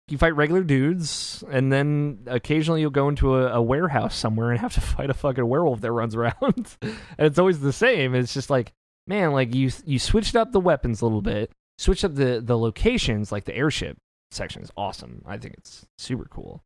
you 0.08 0.18
fight 0.18 0.36
regular 0.38 0.64
dudes, 0.64 1.44
and 1.52 1.72
then 1.72 2.20
occasionally 2.28 2.80
you'll 2.80 2.92
go 2.92 3.10
into 3.10 3.36
a, 3.36 3.56
a 3.56 3.62
warehouse 3.62 4.16
somewhere 4.16 4.52
and 4.52 4.60
have 4.60 4.74
to 4.76 4.82
fight 4.96 5.10
a 5.10 5.14
fucking 5.14 5.46
werewolf 5.46 5.82
that 5.82 5.92
runs 5.92 6.16
around, 6.16 6.78
and 6.82 6.96
it's 7.20 7.40
always 7.40 7.60
the 7.60 7.74
same. 7.74 8.16
It's 8.16 8.34
just 8.34 8.50
like 8.50 8.72
man, 9.08 9.32
like 9.32 9.56
you 9.56 9.72
you 9.86 10.00
switched 10.00 10.36
up 10.36 10.52
the 10.52 10.60
weapons 10.60 11.02
a 11.02 11.06
little 11.06 11.22
bit, 11.22 11.52
switched 11.78 12.04
up 12.06 12.16
the 12.16 12.42
the 12.44 12.58
locations, 12.58 13.32
like 13.32 13.46
the 13.46 13.56
airship 13.56 13.98
section 14.32 14.62
is 14.62 14.72
awesome. 14.78 15.24
I 15.26 15.38
think 15.38 15.56
it's 15.58 15.86
super 15.98 16.26
cool. 16.30 16.62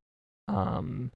Um, 0.48 1.12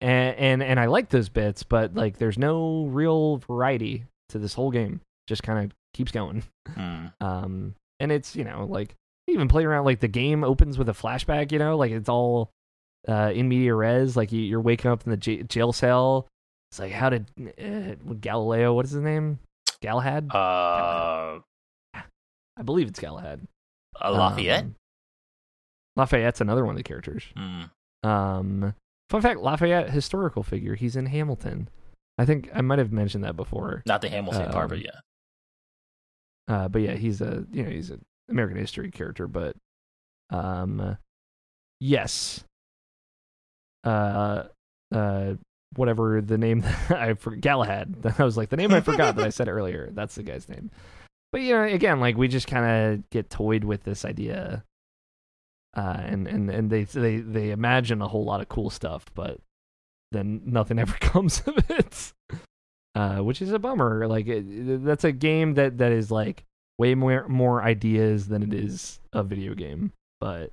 and 0.00 0.36
and 0.36 0.62
and 0.62 0.80
I 0.80 0.86
like 0.86 1.10
those 1.10 1.28
bits, 1.28 1.62
but 1.62 1.94
like 1.94 2.18
there's 2.18 2.38
no 2.38 2.86
real 2.86 3.38
variety 3.38 4.04
to 4.30 4.38
this 4.38 4.54
whole 4.54 4.70
game. 4.70 5.00
Just 5.26 5.42
kind 5.42 5.64
of 5.64 5.72
keeps 5.94 6.12
going. 6.12 6.42
Hmm. 6.74 7.06
Um, 7.20 7.74
and 7.98 8.10
it's 8.10 8.34
you 8.34 8.44
know 8.44 8.64
like 8.68 8.94
even 9.28 9.46
play 9.48 9.64
around 9.64 9.84
like 9.84 10.00
the 10.00 10.08
game 10.08 10.42
opens 10.42 10.78
with 10.78 10.88
a 10.88 10.92
flashback. 10.92 11.52
You 11.52 11.58
know, 11.58 11.76
like 11.76 11.92
it's 11.92 12.08
all 12.08 12.50
uh, 13.06 13.30
in 13.34 13.48
media 13.48 13.74
res. 13.74 14.16
Like 14.16 14.32
you, 14.32 14.40
you're 14.40 14.60
waking 14.60 14.90
up 14.90 15.04
in 15.04 15.10
the 15.10 15.16
j- 15.16 15.42
jail 15.42 15.72
cell. 15.72 16.26
It's 16.70 16.78
like 16.78 16.92
how 16.92 17.10
did 17.10 17.26
uh, 17.58 17.94
Galileo? 18.20 18.72
What 18.72 18.86
is 18.86 18.92
his 18.92 19.02
name? 19.02 19.38
Galahad. 19.82 20.34
uh, 20.34 21.40
I 22.58 22.62
believe 22.62 22.88
it's 22.88 23.00
Galahad. 23.00 23.46
uh, 24.00 24.12
Lafayette. 24.12 24.64
Um, 24.64 24.74
Lafayette's 25.96 26.40
another 26.40 26.64
one 26.64 26.74
of 26.74 26.78
the 26.78 26.82
characters. 26.84 27.24
Hmm. 27.36 27.62
Um, 28.02 28.74
fun 29.08 29.20
fact: 29.22 29.40
Lafayette, 29.40 29.90
historical 29.90 30.42
figure. 30.42 30.74
He's 30.74 30.96
in 30.96 31.06
Hamilton. 31.06 31.68
I 32.18 32.24
think 32.24 32.50
I 32.54 32.60
might 32.60 32.78
have 32.78 32.92
mentioned 32.92 33.24
that 33.24 33.36
before. 33.36 33.82
Not 33.86 34.02
the 34.02 34.08
Hamilton 34.08 34.50
part, 34.52 34.64
um, 34.64 34.68
but 34.68 34.78
yeah. 34.82 35.00
Uh, 36.48 36.68
but 36.68 36.82
yeah, 36.82 36.94
he's 36.94 37.20
a 37.20 37.44
you 37.52 37.62
know 37.62 37.70
he's 37.70 37.90
an 37.90 38.02
American 38.28 38.58
history 38.58 38.90
character. 38.90 39.26
But 39.26 39.56
um, 40.30 40.96
yes. 41.80 42.44
Uh, 43.84 44.44
uh, 44.94 45.34
whatever 45.76 46.20
the 46.20 46.36
name 46.38 46.64
I 46.90 47.14
for 47.14 47.34
Galahad. 47.36 48.14
I 48.18 48.24
was 48.24 48.36
like 48.36 48.48
the 48.50 48.56
name 48.56 48.72
I 48.72 48.80
forgot 48.80 49.16
that 49.16 49.26
I 49.26 49.30
said 49.30 49.48
earlier. 49.48 49.90
That's 49.92 50.14
the 50.14 50.22
guy's 50.22 50.48
name. 50.48 50.70
But 51.32 51.42
you 51.42 51.54
know, 51.54 51.62
again, 51.64 52.00
like 52.00 52.16
we 52.16 52.28
just 52.28 52.46
kind 52.46 52.94
of 52.94 53.10
get 53.10 53.30
toyed 53.30 53.64
with 53.64 53.84
this 53.84 54.04
idea, 54.04 54.64
uh, 55.76 55.96
and 56.00 56.26
and 56.26 56.50
and 56.50 56.70
they 56.70 56.84
they 56.84 57.18
they 57.18 57.50
imagine 57.50 58.02
a 58.02 58.08
whole 58.08 58.24
lot 58.24 58.40
of 58.40 58.48
cool 58.48 58.70
stuff, 58.70 59.06
but 59.14 59.38
then 60.12 60.42
nothing 60.44 60.78
ever 60.84 60.94
comes 60.94 61.42
of 61.46 61.58
it. 61.70 62.12
Uh, 62.96 63.18
which 63.18 63.40
is 63.40 63.52
a 63.52 63.58
bummer. 63.58 64.08
Like 64.08 64.26
it, 64.26 64.84
that's 64.84 65.04
a 65.04 65.12
game 65.12 65.54
that 65.54 65.78
that 65.78 65.92
is 65.92 66.10
like 66.10 66.44
way 66.78 66.96
more 66.96 67.28
more 67.28 67.62
ideas 67.62 68.26
than 68.26 68.42
it 68.42 68.52
is 68.52 68.98
a 69.12 69.22
video 69.22 69.54
game. 69.54 69.92
But 70.20 70.50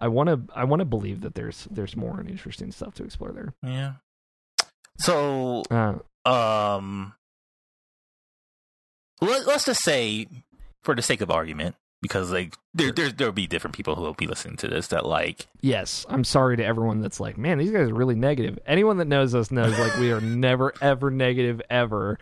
I 0.00 0.08
want 0.08 0.28
to 0.28 0.52
I 0.54 0.64
want 0.64 0.80
to 0.80 0.84
believe 0.84 1.20
that 1.20 1.36
there's 1.36 1.68
there's 1.70 1.96
more 1.96 2.18
and 2.18 2.28
interesting 2.28 2.72
stuff 2.72 2.94
to 2.94 3.04
explore 3.04 3.30
there. 3.30 3.54
Yeah. 3.62 3.92
So, 4.98 5.62
Uh, 5.70 5.98
um, 6.28 7.14
let, 9.26 9.46
let's 9.46 9.64
just 9.64 9.82
say, 9.82 10.26
for 10.82 10.94
the 10.94 11.02
sake 11.02 11.20
of 11.20 11.30
argument, 11.30 11.76
because 12.00 12.32
like 12.32 12.56
there 12.74 12.90
there 12.90 13.10
there'll 13.10 13.32
be 13.32 13.46
different 13.46 13.76
people 13.76 13.94
who 13.94 14.02
will 14.02 14.14
be 14.14 14.26
listening 14.26 14.56
to 14.56 14.68
this 14.68 14.88
that 14.88 15.06
like 15.06 15.46
yes, 15.60 16.04
I'm 16.08 16.24
sorry 16.24 16.56
to 16.56 16.64
everyone 16.64 17.00
that's 17.00 17.20
like, 17.20 17.38
man, 17.38 17.58
these 17.58 17.70
guys 17.70 17.88
are 17.90 17.94
really 17.94 18.14
negative. 18.16 18.58
Anyone 18.66 18.96
that 18.98 19.06
knows 19.06 19.34
us 19.34 19.50
knows 19.50 19.78
like 19.78 19.96
we 19.98 20.10
are 20.12 20.20
never 20.20 20.72
ever 20.80 21.10
negative 21.10 21.62
ever. 21.70 22.18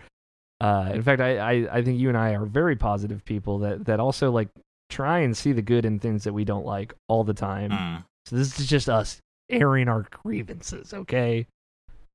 Uh, 0.61 0.91
in 0.93 1.03
fact, 1.03 1.23
I, 1.23 1.39
I 1.39 1.77
I 1.79 1.83
think 1.83 1.99
you 1.99 2.09
and 2.09 2.19
I 2.19 2.35
are 2.35 2.45
very 2.45 2.77
positive 2.77 3.25
people 3.25 3.61
that 3.61 3.87
that 3.87 4.01
also 4.01 4.31
like 4.31 4.49
try 4.91 5.21
and 5.21 5.35
see 5.37 5.53
the 5.53 5.63
good 5.63 5.85
in 5.87 5.99
things 5.99 6.25
that 6.25 6.33
we 6.35 6.45
don't 6.45 6.67
like 6.67 6.93
all 7.09 7.25
the 7.25 7.33
time. 7.33 7.71
mm, 7.71 8.05
So 8.27 8.37
this 8.37 8.59
is 8.61 8.67
just 8.67 8.89
us 8.91 9.19
airing 9.49 9.89
our 9.89 10.07
grievances, 10.23 10.93
okay? 10.93 11.47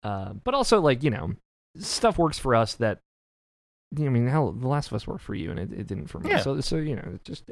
Uh, 0.03 0.33
but 0.43 0.53
also, 0.53 0.79
like 0.81 1.01
you 1.01 1.09
know, 1.09 1.33
stuff 1.79 2.17
works 2.19 2.37
for 2.37 2.53
us 2.53 2.75
that. 2.75 2.99
I 3.99 4.09
mean, 4.09 4.27
hell, 4.27 4.51
The 4.51 4.67
Last 4.67 4.87
of 4.87 4.93
Us 4.93 5.07
worked 5.07 5.23
for 5.23 5.35
you, 5.35 5.51
and 5.51 5.59
it, 5.59 5.71
it 5.71 5.87
didn't 5.87 6.07
for 6.07 6.19
me. 6.19 6.29
Yeah. 6.31 6.39
So, 6.41 6.59
so 6.61 6.75
you 6.77 6.95
know, 6.95 7.19
just 7.23 7.43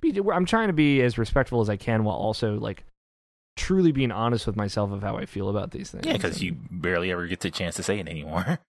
be. 0.00 0.18
I'm 0.32 0.46
trying 0.46 0.68
to 0.68 0.72
be 0.72 1.00
as 1.02 1.18
respectful 1.18 1.60
as 1.60 1.68
I 1.68 1.76
can, 1.76 2.04
while 2.04 2.16
also 2.16 2.58
like 2.58 2.84
truly 3.56 3.92
being 3.92 4.10
honest 4.10 4.46
with 4.46 4.56
myself 4.56 4.90
of 4.92 5.02
how 5.02 5.16
I 5.16 5.26
feel 5.26 5.48
about 5.50 5.70
these 5.72 5.90
things. 5.90 6.06
yeah, 6.06 6.14
because 6.14 6.42
you 6.42 6.56
barely 6.70 7.10
ever 7.12 7.26
get 7.26 7.40
the 7.40 7.50
chance 7.50 7.74
to 7.76 7.82
say 7.82 7.98
it 7.98 8.08
anymore. 8.08 8.58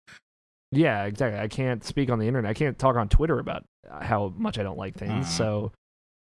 Yeah, 0.76 1.04
exactly. 1.04 1.40
I 1.40 1.48
can't 1.50 1.84
speak 1.84 2.10
on 2.10 2.18
the 2.18 2.28
internet. 2.28 2.50
I 2.50 2.56
can't 2.56 2.80
talk 2.80 2.96
on 2.96 3.08
Twitter 3.08 3.38
about 3.38 3.64
how 4.02 4.34
much 4.36 4.58
I 4.58 4.64
don't 4.64 4.78
like 4.80 4.96
things. 4.96 5.28
Mhm. 5.28 5.30
So, 5.30 5.72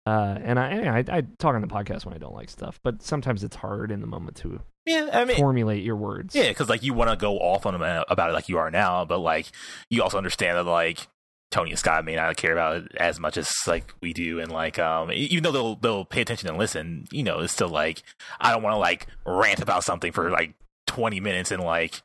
uh, 0.05 0.37
and 0.43 0.59
I, 0.59 0.97
I 0.99 1.05
I 1.07 1.21
talk 1.39 1.55
on 1.55 1.61
the 1.61 1.67
podcast 1.67 2.03
when 2.03 2.13
I 2.13 2.17
don't 2.17 2.33
like 2.33 2.49
stuff, 2.49 2.77
but 2.83 3.01
sometimes 3.01 3.45
it's 3.45 3.55
hard 3.55 3.91
in 3.91 4.01
the 4.01 4.07
moment 4.07 4.35
to 4.37 4.59
yeah, 4.85 5.09
I 5.13 5.25
mean, 5.25 5.37
formulate 5.37 5.83
your 5.83 5.95
words. 5.95 6.35
yeah, 6.35 6.49
because 6.49 6.69
like 6.69 6.83
you 6.83 6.93
want 6.93 7.09
to 7.09 7.15
go 7.15 7.37
off 7.37 7.65
on 7.65 7.73
them 7.73 8.03
about 8.09 8.29
it 8.29 8.33
like 8.33 8.49
you 8.49 8.57
are 8.57 8.71
now, 8.71 9.05
but 9.05 9.19
like 9.19 9.47
you 9.89 10.01
also 10.01 10.17
understand 10.17 10.57
that 10.57 10.63
like 10.63 11.07
Tony 11.51 11.71
and 11.71 11.79
Scott 11.79 12.05
may 12.05 12.15
not 12.15 12.37
care 12.37 12.53
about 12.53 12.77
it 12.77 12.95
as 12.95 13.19
much 13.19 13.37
as 13.37 13.51
like 13.67 13.93
we 14.01 14.13
do, 14.13 14.39
and 14.39 14.51
like 14.51 14.79
um 14.79 15.11
even 15.11 15.43
though 15.43 15.51
they'll 15.51 15.75
they'll 15.75 16.05
pay 16.05 16.21
attention 16.21 16.49
and 16.49 16.57
listen, 16.57 17.05
you 17.11 17.23
know, 17.23 17.39
it's 17.39 17.53
still 17.53 17.69
like 17.69 18.03
I 18.39 18.51
don't 18.51 18.63
want 18.63 18.73
to 18.73 18.79
like 18.79 19.07
rant 19.25 19.61
about 19.61 19.83
something 19.83 20.11
for 20.11 20.29
like 20.31 20.53
twenty 20.87 21.19
minutes 21.19 21.51
and 21.51 21.61
like 21.61 22.01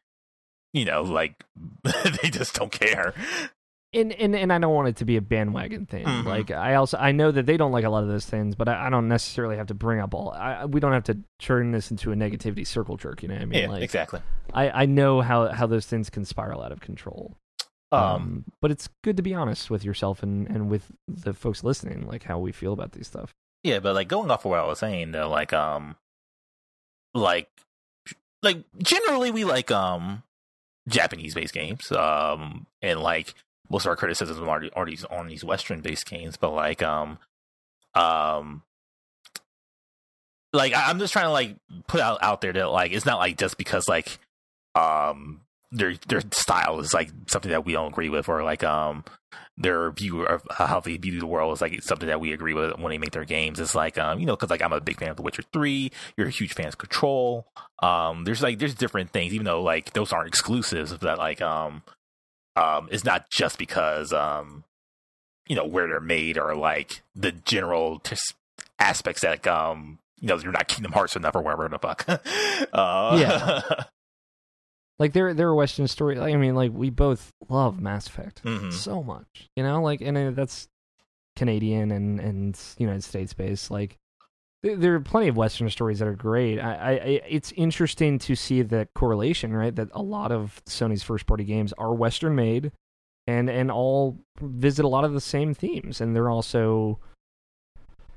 you 0.72 0.84
know 0.84 1.02
like 1.02 1.44
they 2.22 2.28
just 2.28 2.54
don't 2.54 2.72
care. 2.72 3.14
And 3.96 4.12
and 4.12 4.36
and 4.36 4.52
I 4.52 4.58
don't 4.58 4.74
want 4.74 4.88
it 4.88 4.96
to 4.96 5.04
be 5.04 5.16
a 5.16 5.20
bandwagon 5.20 5.86
thing. 5.86 6.04
Mhm. 6.04 6.24
Like 6.24 6.50
I 6.50 6.74
also 6.74 6.96
I 6.98 7.12
know 7.12 7.30
that 7.32 7.46
they 7.46 7.56
don't 7.56 7.72
like 7.72 7.84
a 7.84 7.90
lot 7.90 8.02
of 8.02 8.08
those 8.08 8.26
things, 8.26 8.54
but 8.54 8.68
I, 8.68 8.86
I 8.86 8.90
don't 8.90 9.08
necessarily 9.08 9.56
have 9.56 9.66
to 9.68 9.74
bring 9.74 9.98
up 10.00 10.14
all. 10.14 10.30
I, 10.30 10.66
we 10.66 10.78
don't 10.80 10.92
have 10.92 11.04
to 11.04 11.18
turn 11.38 11.72
this 11.72 11.90
into 11.90 12.12
a 12.12 12.14
negativity 12.14 12.66
circle 12.66 12.96
jerk. 12.96 13.22
You 13.22 13.28
know 13.28 13.34
what 13.34 13.42
I 13.42 13.46
mean? 13.46 13.62
yeah, 13.62 13.68
like 13.68 13.82
exactly. 13.82 14.20
I 14.54 14.82
I 14.82 14.86
know 14.86 15.20
how 15.22 15.48
how 15.48 15.66
those 15.66 15.86
things 15.86 16.10
can 16.10 16.24
spiral 16.24 16.62
out 16.62 16.70
of 16.72 16.80
control. 16.80 17.34
Um, 17.92 18.44
but 18.60 18.70
it's 18.70 18.88
good 19.02 19.16
to 19.16 19.22
be 19.22 19.32
honest 19.32 19.70
with 19.70 19.82
yourself 19.84 20.22
and 20.22 20.46
and 20.48 20.68
with 20.68 20.90
the 21.08 21.32
folks 21.32 21.64
listening, 21.64 22.06
like 22.06 22.24
how 22.24 22.38
we 22.38 22.52
feel 22.52 22.72
about 22.74 22.92
these 22.92 23.06
stuff. 23.06 23.32
Yeah, 23.64 23.78
but 23.78 23.94
like 23.94 24.06
going 24.08 24.30
off 24.30 24.44
of 24.44 24.50
what 24.50 24.60
I 24.60 24.66
was 24.66 24.80
saying 24.80 25.12
though, 25.12 25.30
like 25.30 25.52
um 25.54 25.96
like 27.14 27.48
like 28.42 28.58
generally 28.82 29.30
we 29.30 29.44
like 29.44 29.70
um 29.70 30.22
Japanese 30.88 31.34
based 31.34 31.54
games. 31.54 31.90
Um 31.90 32.66
and 32.82 33.00
like 33.00 33.34
most 33.70 33.84
of 33.84 33.90
our 33.90 33.96
criticisms 33.96 34.38
are, 34.38 34.62
are 34.74 34.86
these 34.86 35.04
on 35.04 35.28
these 35.28 35.44
Western 35.44 35.80
based 35.80 36.06
games, 36.06 36.36
but 36.36 36.52
like 36.52 36.82
um 36.82 37.18
um 37.94 38.62
like 40.52 40.72
I'm 40.74 40.98
just 40.98 41.12
trying 41.12 41.26
to 41.26 41.32
like 41.32 41.56
put 41.86 42.00
out 42.00 42.18
out 42.22 42.40
there 42.40 42.52
that 42.52 42.70
like 42.70 42.92
it's 42.92 43.06
not 43.06 43.18
like 43.18 43.36
just 43.36 43.58
because 43.58 43.88
like 43.88 44.18
um 44.74 45.40
their 45.72 45.94
their 46.08 46.22
style 46.32 46.80
is 46.80 46.94
like 46.94 47.10
something 47.26 47.50
that 47.50 47.64
we 47.64 47.72
don't 47.72 47.92
agree 47.92 48.08
with 48.08 48.28
or 48.28 48.42
like 48.42 48.64
um 48.64 49.04
their 49.58 49.90
view 49.90 50.22
of 50.22 50.42
how 50.50 50.80
they 50.80 50.96
view 50.96 51.18
the 51.18 51.26
world 51.26 51.52
is 51.54 51.60
like 51.60 51.82
something 51.82 52.08
that 52.08 52.20
we 52.20 52.32
agree 52.32 52.52
with 52.54 52.78
when 52.78 52.90
they 52.90 52.98
make 52.98 53.12
their 53.12 53.24
games. 53.24 53.58
It's 53.58 53.74
like 53.74 53.98
um, 53.98 54.20
you 54.20 54.26
know, 54.26 54.36
because 54.36 54.50
like 54.50 54.62
I'm 54.62 54.72
a 54.72 54.80
big 54.80 54.98
fan 54.98 55.10
of 55.10 55.16
The 55.16 55.22
Witcher 55.22 55.42
Three. 55.52 55.92
You're 56.16 56.28
a 56.28 56.30
huge 56.30 56.54
fan 56.54 56.68
of 56.68 56.78
Control. 56.78 57.46
Um, 57.80 58.24
there's 58.24 58.42
like 58.42 58.58
there's 58.58 58.74
different 58.74 59.10
things, 59.10 59.32
even 59.32 59.44
though 59.44 59.62
like 59.62 59.92
those 59.94 60.12
aren't 60.12 60.28
exclusives. 60.28 60.96
That 60.98 61.18
like 61.18 61.40
um, 61.40 61.82
um, 62.56 62.88
it's 62.90 63.04
not 63.04 63.30
just 63.30 63.58
because 63.58 64.12
um, 64.12 64.64
you 65.46 65.54
know 65.56 65.66
where 65.66 65.86
they're 65.86 66.00
made 66.00 66.38
or 66.38 66.54
like 66.56 67.02
the 67.14 67.32
general 67.32 67.98
t- 68.00 68.16
aspects 68.78 69.22
that 69.22 69.30
like, 69.30 69.46
um, 69.46 69.98
you 70.20 70.28
know, 70.28 70.38
you're 70.38 70.52
not 70.52 70.66
Kingdom 70.68 70.92
Hearts 70.92 71.14
enough 71.16 71.34
or 71.36 71.42
wherever 71.42 71.68
the 71.68 71.78
fuck. 71.78 72.04
uh, 72.72 73.16
Yeah. 73.20 73.60
Like 74.98 75.12
they're 75.12 75.34
they're 75.34 75.50
a 75.50 75.54
Western 75.54 75.88
story. 75.88 76.16
Like, 76.16 76.32
I 76.32 76.38
mean, 76.38 76.54
like 76.54 76.72
we 76.72 76.88
both 76.88 77.30
love 77.50 77.78
Mass 77.78 78.06
Effect 78.06 78.42
Mhm. 78.44 78.72
so 78.72 79.02
much, 79.02 79.50
you 79.54 79.62
know. 79.62 79.82
Like, 79.82 80.00
and 80.00 80.16
uh, 80.16 80.30
that's 80.30 80.68
Canadian 81.36 81.90
and 81.90 82.18
and 82.18 82.58
United 82.78 83.04
States 83.04 83.34
based. 83.34 83.70
Like, 83.70 83.98
there 84.74 84.94
are 84.94 85.00
plenty 85.00 85.28
of 85.28 85.36
Western 85.36 85.68
stories 85.70 85.98
that 86.00 86.08
are 86.08 86.14
great. 86.14 86.58
I, 86.58 86.72
I, 86.74 86.92
it's 87.28 87.52
interesting 87.52 88.18
to 88.20 88.34
see 88.34 88.62
the 88.62 88.88
correlation, 88.94 89.52
right? 89.54 89.74
That 89.74 89.88
a 89.92 90.02
lot 90.02 90.32
of 90.32 90.60
Sony's 90.66 91.02
first 91.02 91.26
party 91.26 91.44
games 91.44 91.72
are 91.78 91.94
Western 91.94 92.34
made, 92.34 92.72
and 93.26 93.48
and 93.48 93.70
all 93.70 94.18
visit 94.40 94.84
a 94.84 94.88
lot 94.88 95.04
of 95.04 95.12
the 95.12 95.20
same 95.20 95.54
themes, 95.54 96.00
and 96.00 96.14
they're 96.16 96.30
also, 96.30 96.98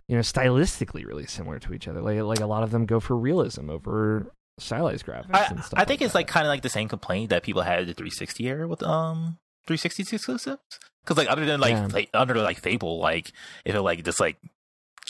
you 0.08 0.16
know, 0.16 0.22
stylistically 0.22 1.06
really 1.06 1.26
similar 1.28 1.60
to 1.60 1.74
each 1.74 1.88
other. 1.88 2.02
Like 2.02 2.20
like 2.22 2.40
a 2.40 2.48
lot 2.48 2.64
of 2.64 2.72
them 2.72 2.86
go 2.86 3.00
for 3.00 3.16
realism 3.16 3.70
over 3.70 4.32
stylized 4.60 5.06
graphics. 5.06 5.34
I, 5.36 5.46
and 5.46 5.64
stuff 5.64 5.80
I 5.80 5.86
think 5.86 6.02
like 6.02 6.06
it's 6.08 6.16
like 6.16 6.28
kind 6.28 6.46
of 6.46 6.50
like 6.50 6.62
the 6.64 6.70
same 6.70 6.88
complaint 6.90 7.30
that 7.30 7.44
people 7.44 7.62
had 7.62 7.80
the 7.88 7.94
360 7.94 8.48
era 8.48 8.68
with 8.68 8.84
um 8.84 9.38
360 9.68 10.16
exclusives. 10.16 10.60
Because 11.04 11.18
like 11.18 11.30
other 11.30 11.46
than 11.46 11.60
like 11.60 11.72
Yeah. 11.72 11.88
fa- 11.88 12.08
under 12.14 12.36
like 12.36 12.60
Fable, 12.60 13.00
like 13.00 13.32
if 13.66 13.74
it 13.76 13.82
like 13.82 14.04
just 14.04 14.20
like 14.20 14.38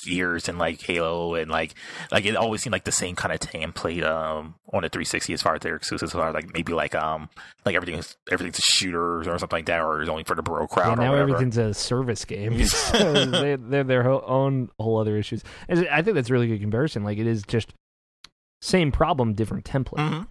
Gears 0.01 0.47
and 0.49 0.57
like 0.57 0.81
Halo 0.81 1.35
and 1.35 1.49
like 1.49 1.76
like 2.11 2.26
it 2.26 2.35
always 2.35 2.61
seemed 2.61 2.73
like 2.73 2.84
the 2.84 2.91
same 2.91 3.15
kind 3.15 3.34
of 3.34 3.39
template 3.39 4.03
um 4.03 4.55
on 4.73 4.84
the 4.84 4.89
360 4.89 5.34
as 5.34 5.41
far 5.41 5.55
as 5.55 5.61
their 5.61 5.76
exclusives 5.76 6.13
are 6.15 6.31
like 6.31 6.53
maybe 6.53 6.73
like 6.73 6.95
um 6.95 7.30
like 7.65 7.76
everything's 7.76 8.17
everything's 8.31 8.59
a 8.59 8.61
shooters 8.61 9.27
or 9.27 9.38
something 9.39 9.57
like 9.57 9.65
that 9.65 9.81
or 9.81 10.01
it's 10.01 10.09
only 10.09 10.23
for 10.23 10.35
the 10.35 10.43
bro 10.43 10.67
crowd 10.67 10.97
now 10.99 11.15
everything's 11.15 11.57
a 11.57 11.73
service 11.73 12.26
game. 12.26 12.63
so 12.65 13.26
they, 13.26 13.55
they're 13.55 13.84
their 13.84 14.07
own 14.07 14.69
whole 14.80 14.97
other 14.97 15.17
issues. 15.17 15.43
I 15.69 16.01
think 16.01 16.15
that's 16.15 16.30
a 16.30 16.34
really 16.34 16.47
good 16.47 16.61
comparison. 16.61 17.03
Like 17.03 17.17
it 17.17 17.27
is 17.27 17.43
just 17.43 17.73
same 18.61 18.91
problem, 18.91 19.34
different 19.34 19.65
template. 19.65 20.27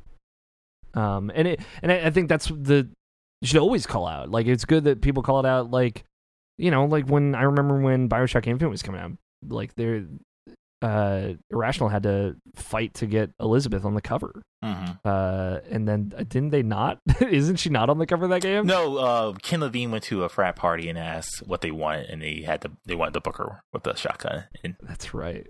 Mhm. 0.94 0.98
Um, 0.98 1.30
and 1.34 1.48
it 1.48 1.60
and 1.82 1.92
I, 1.92 2.06
I 2.06 2.10
think 2.10 2.28
that's 2.28 2.46
the 2.48 2.88
you 3.40 3.46
should 3.46 3.58
always 3.60 3.86
call 3.86 4.06
out. 4.06 4.30
Like 4.30 4.46
it's 4.46 4.64
good 4.64 4.84
that 4.84 5.00
people 5.00 5.22
call 5.22 5.40
it 5.40 5.46
out. 5.46 5.70
Like 5.70 6.04
you 6.56 6.70
know, 6.70 6.86
like 6.86 7.08
when 7.08 7.34
I 7.34 7.42
remember 7.42 7.80
when 7.80 8.08
Bioshock 8.08 8.46
Infinite 8.46 8.70
was 8.70 8.82
coming 8.82 9.00
out, 9.00 9.12
like 9.46 9.74
they're 9.74 10.04
uh 10.80 11.32
irrational 11.50 11.88
had 11.88 12.04
to 12.04 12.36
fight 12.54 12.94
to 12.94 13.06
get 13.06 13.30
elizabeth 13.40 13.84
on 13.84 13.94
the 13.94 14.00
cover 14.00 14.42
Mhm. 14.64 14.98
uh 15.04 15.60
and 15.70 15.86
then 15.88 16.12
uh, 16.16 16.22
didn't 16.24 16.50
they 16.50 16.62
not 16.62 16.98
isn't 17.20 17.56
she 17.56 17.68
not 17.68 17.90
on 17.90 17.98
the 17.98 18.06
cover 18.06 18.24
of 18.24 18.30
that 18.30 18.42
game 18.42 18.66
No, 18.66 18.96
uh, 18.96 19.32
Ken 19.42 19.60
Levine 19.60 19.90
went 19.92 20.04
to 20.04 20.24
a 20.24 20.28
frat 20.28 20.56
party 20.56 20.88
and 20.88 20.98
asked 20.98 21.42
what 21.46 21.60
they 21.60 21.70
want, 21.70 22.06
and 22.08 22.22
they 22.22 22.42
had 22.42 22.60
to 22.62 22.70
they 22.84 22.94
wanted 22.96 23.14
the 23.14 23.20
booker 23.20 23.60
with 23.72 23.84
the 23.84 23.94
shotgun. 23.94 24.44
And 24.64 24.74
That's 24.82 25.14
right. 25.14 25.46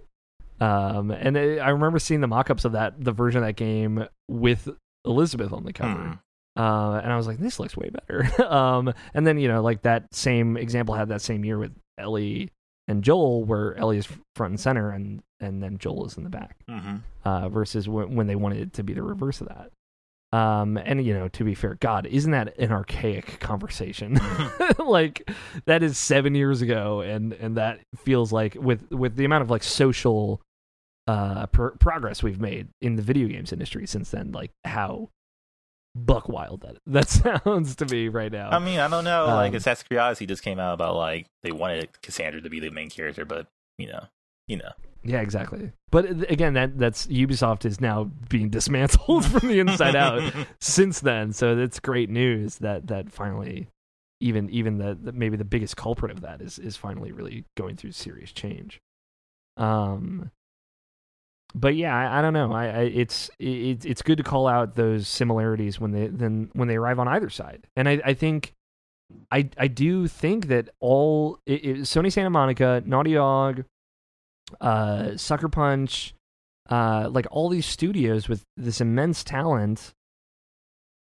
Um, 0.61 1.11
and 1.11 1.37
it, 1.39 1.59
I 1.61 1.71
remember 1.71 1.99
seeing 1.99 2.21
the 2.21 2.27
mock-ups 2.27 2.65
of 2.67 2.73
that, 2.73 3.03
the 3.03 3.13
version 3.13 3.43
of 3.43 3.47
that 3.49 3.57
game 3.57 4.05
with 4.29 4.69
Elizabeth 5.07 5.53
on 5.53 5.65
the 5.65 5.73
cover. 5.73 6.19
Hmm. 6.57 6.61
Uh, 6.63 6.99
and 7.03 7.13
I 7.13 7.17
was 7.17 7.27
like, 7.27 7.39
this 7.39 7.59
looks 7.61 7.77
way 7.77 7.91
better. 7.91 8.29
um, 8.53 8.93
and 9.15 9.27
then, 9.27 9.39
you 9.39 9.49
know, 9.49 9.63
like 9.63 9.83
that 9.83 10.13
same 10.13 10.57
example 10.59 10.95
had 10.97 11.09
that 11.11 11.23
same 11.23 11.45
year 11.45 11.59
with 11.59 11.73
Ellie 11.97 12.51
and 12.89 13.05
Joel, 13.05 13.45
where 13.45 13.77
Ellie 13.77 13.99
is 13.99 14.09
front 14.35 14.51
and 14.53 14.61
center 14.61 14.91
and, 14.91 15.23
and 15.41 15.63
then 15.63 15.79
Joel 15.79 16.07
is 16.07 16.17
in 16.17 16.25
the 16.25 16.31
back, 16.31 16.57
Mhm. 16.69 17.03
uh, 17.25 17.49
versus 17.49 17.85
w- 17.87 18.09
when 18.09 18.27
they 18.27 18.35
wanted 18.37 18.59
it 18.61 18.73
to 18.75 18.83
be 18.83 18.95
the 18.95 19.03
reverse 19.03 19.41
of 19.41 19.49
that. 19.49 19.71
Um, 20.37 20.77
and, 20.77 21.03
you 21.07 21.15
know, 21.15 21.29
to 21.29 21.45
be 21.45 21.55
fair, 21.55 21.77
God, 21.77 22.07
isn't 22.07 22.33
that 22.33 22.59
an 22.59 22.71
archaic 22.73 23.39
conversation? 23.41 24.19
like 24.79 25.31
that 25.67 25.83
is 25.83 25.97
seven 25.97 26.35
years 26.35 26.61
ago 26.63 27.01
and 27.01 27.33
and 27.35 27.57
that 27.57 27.81
feels 27.97 28.33
like 28.33 28.55
with 28.57 28.91
with 28.91 29.17
the 29.17 29.25
amount 29.25 29.43
of 29.43 29.51
like 29.51 29.63
social 29.63 30.41
uh 31.07 31.47
pr- 31.47 31.69
progress 31.79 32.23
we've 32.23 32.41
made 32.41 32.69
in 32.83 32.97
the 32.97 33.03
video 33.03 33.27
games 33.29 33.53
industry 33.53 33.87
since 33.87 34.11
then 34.11 34.31
like 34.33 34.51
how 34.65 35.09
buck 36.07 36.29
wild 36.29 36.63
that 36.63 36.77
that 36.87 37.09
sounds 37.09 37.77
to 37.77 37.87
me 37.87 38.09
right 38.09 38.33
now 38.33 38.51
I 38.51 38.59
mean, 38.59 38.79
I 38.81 38.89
don't 38.89 39.05
know. 39.05 39.27
like 39.27 39.51
Um, 39.51 39.57
Assassin's 39.57 39.87
Creed 39.87 40.01
Odyssey 40.01 40.27
just 40.27 40.43
came 40.43 40.59
out 40.59 40.75
about 40.75 40.97
like 40.97 41.27
they 41.43 41.53
wanted 41.53 41.89
Kassandra 42.03 42.43
to 42.43 42.51
be 42.51 42.61
the 42.61 42.71
main 42.71 42.91
character, 42.91 43.25
but 43.25 43.47
you 43.79 43.87
know, 43.89 44.05
you 44.47 44.57
know. 44.57 44.73
yeah 45.05 45.21
exactly 45.21 45.71
but 45.91 46.07
uh, 46.07 46.25
again 46.29 46.55
that 46.55 46.79
that's 46.79 47.07
ubisoft 47.07 47.65
is 47.65 47.81
now 47.81 48.11
being 48.29 48.49
dismantled 48.59 49.25
from 49.25 49.49
the 49.49 49.61
inside 49.61 49.95
out 49.95 50.33
since 50.61 51.01
then 51.01 51.33
so 51.33 51.55
that's 51.55 51.79
great 51.79 52.11
news 52.11 52.57
that 52.57 52.87
that 52.89 53.13
finally 53.13 53.69
even 54.21 54.51
even 54.51 54.79
the, 54.79 54.99
the 55.01 55.13
maybe 55.13 55.37
the 55.37 55.45
biggest 55.45 55.77
culprit 55.77 56.11
of 56.11 56.23
that 56.23 56.41
is 56.41 56.59
is 56.59 56.77
finally 56.77 57.13
really 57.13 57.45
going 57.57 57.77
through 57.77 57.93
serious 57.93 58.33
change 58.33 58.81
um 59.57 60.31
but 61.55 61.75
yeah 61.75 61.95
i, 61.97 62.19
I 62.19 62.23
don't 62.23 62.33
know. 62.33 62.53
I, 62.53 62.67
I 62.67 62.81
it's 62.83 63.31
it, 63.39 63.85
it's 63.85 64.03
good 64.03 64.19
to 64.19 64.25
call 64.25 64.47
out 64.47 64.75
those 64.75 65.09
similarities 65.09 65.81
when 65.81 65.93
they 65.93 66.07
then 66.09 66.51
when 66.53 66.69
they 66.69 66.77
arrive 66.77 66.99
on 66.99 67.09
either 67.09 67.31
side. 67.31 67.67
And 67.77 67.89
i 67.89 68.01
i 68.05 68.15
think 68.15 68.55
i 69.31 69.49
i 69.57 69.67
do 69.69 70.07
think 70.07 70.49
that 70.49 70.69
all 70.81 71.39
it, 71.47 71.65
it, 71.65 71.77
sony 71.81 72.13
santa 72.13 72.31
monica 72.31 72.83
naughty 72.85 73.15
dog 73.15 73.65
uh 74.61 75.17
sucker 75.17 75.49
punch 75.49 76.15
uh 76.69 77.09
like 77.11 77.27
all 77.31 77.49
these 77.49 77.65
studios 77.65 78.29
with 78.29 78.45
this 78.57 78.81
immense 78.81 79.25
talent 79.25 79.95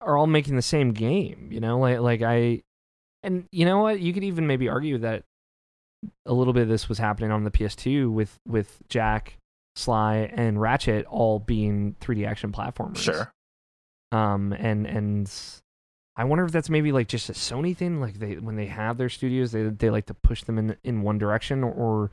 are 0.02 0.18
all 0.18 0.26
making 0.26 0.56
the 0.56 0.62
same 0.64 0.92
game 0.92 1.50
you 1.52 1.60
know? 1.60 1.78
Like 1.80 2.00
like 2.00 2.22
i 2.24 2.62
and 3.24 3.46
you 3.52 3.66
know 3.66 3.80
what? 3.80 4.00
You 4.00 4.14
could 4.14 4.24
even 4.24 4.48
maybe 4.48 4.68
argue 4.70 4.98
that 5.00 5.24
a 6.26 6.34
little 6.34 6.54
bit 6.54 6.64
of 6.64 6.70
this 6.70 6.90
was 6.90 6.98
happening 6.98 7.32
on 7.32 7.44
the 7.44 7.52
ps2 7.52 8.12
with 8.12 8.40
with 8.48 8.80
Jak 8.90 9.38
sly 9.76 10.30
and 10.34 10.60
ratchet 10.60 11.06
all 11.06 11.40
being 11.40 11.96
3d 12.02 12.28
action 12.28 12.52
platformers. 12.52 12.98
Sure. 12.98 13.32
um 14.12 14.52
and 14.54 14.86
and 14.86 15.32
i 16.18 16.24
wonder 16.26 16.44
if 16.44 16.52
that's 16.52 16.70
maybe 16.70 16.92
like 16.92 17.08
just 17.08 17.30
a 17.30 17.34
sony 17.34 17.76
thing 17.76 18.02
like 18.02 18.20
they 18.20 18.36
when 18.36 18.56
they 18.58 18.66
have 18.66 18.98
their 18.98 19.08
studios 19.10 19.52
they 19.54 19.64
they 19.64 19.90
like 19.90 20.06
to 20.08 20.14
push 20.14 20.44
them 20.44 20.58
in 20.58 20.76
in 20.84 21.02
one 21.02 21.18
direction 21.18 21.64
or 21.64 22.12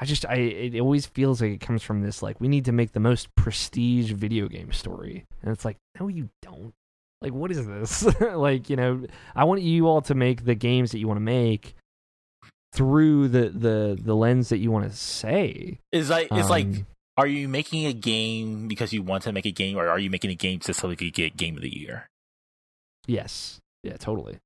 i 0.00 0.04
just 0.04 0.26
i 0.26 0.34
it 0.34 0.80
always 0.80 1.06
feels 1.06 1.40
like 1.40 1.52
it 1.52 1.60
comes 1.60 1.82
from 1.82 2.02
this 2.02 2.22
like 2.22 2.40
we 2.40 2.48
need 2.48 2.64
to 2.64 2.72
make 2.72 2.90
the 2.92 3.00
most 3.00 3.32
prestige 3.36 4.10
video 4.12 4.48
game 4.48 4.72
story. 4.72 5.24
And 5.42 5.52
it's 5.52 5.64
like 5.64 5.76
no 6.00 6.08
you 6.08 6.28
don't. 6.42 6.74
Like 7.22 7.32
what 7.32 7.50
is 7.50 7.64
this? 7.66 8.04
Like 8.20 8.68
you 8.68 8.76
know 8.76 9.06
i 9.34 9.44
want 9.44 9.62
you 9.62 9.86
all 9.86 10.02
to 10.02 10.14
make 10.14 10.44
the 10.44 10.54
games 10.54 10.90
that 10.90 10.98
you 10.98 11.06
want 11.08 11.16
to 11.16 11.22
make 11.24 11.74
through 12.74 13.28
the 13.28 13.48
the 13.48 13.98
the 13.98 14.14
lens 14.14 14.50
that 14.50 14.58
you 14.58 14.70
want 14.70 14.90
to 14.90 14.94
say. 14.96 15.78
Is 15.92 16.10
like 16.10 16.28
it's 16.30 16.50
like 16.50 16.66
Um, 16.66 16.86
are 17.16 17.26
you 17.26 17.48
making 17.48 17.86
a 17.86 17.92
game 17.92 18.68
because 18.68 18.92
you 18.92 19.02
want 19.02 19.22
to 19.24 19.32
make 19.32 19.46
a 19.46 19.50
game 19.50 19.76
or 19.78 19.88
are 19.88 19.98
you 19.98 20.10
making 20.10 20.30
a 20.30 20.34
game 20.34 20.58
just 20.60 20.80
so 20.80 20.90
you 20.90 20.96
could 20.96 21.14
get 21.14 21.36
game 21.36 21.56
of 21.56 21.62
the 21.62 21.74
year? 21.74 22.08
Yes. 23.06 23.58
Yeah, 23.82 23.96
totally. 23.96 24.38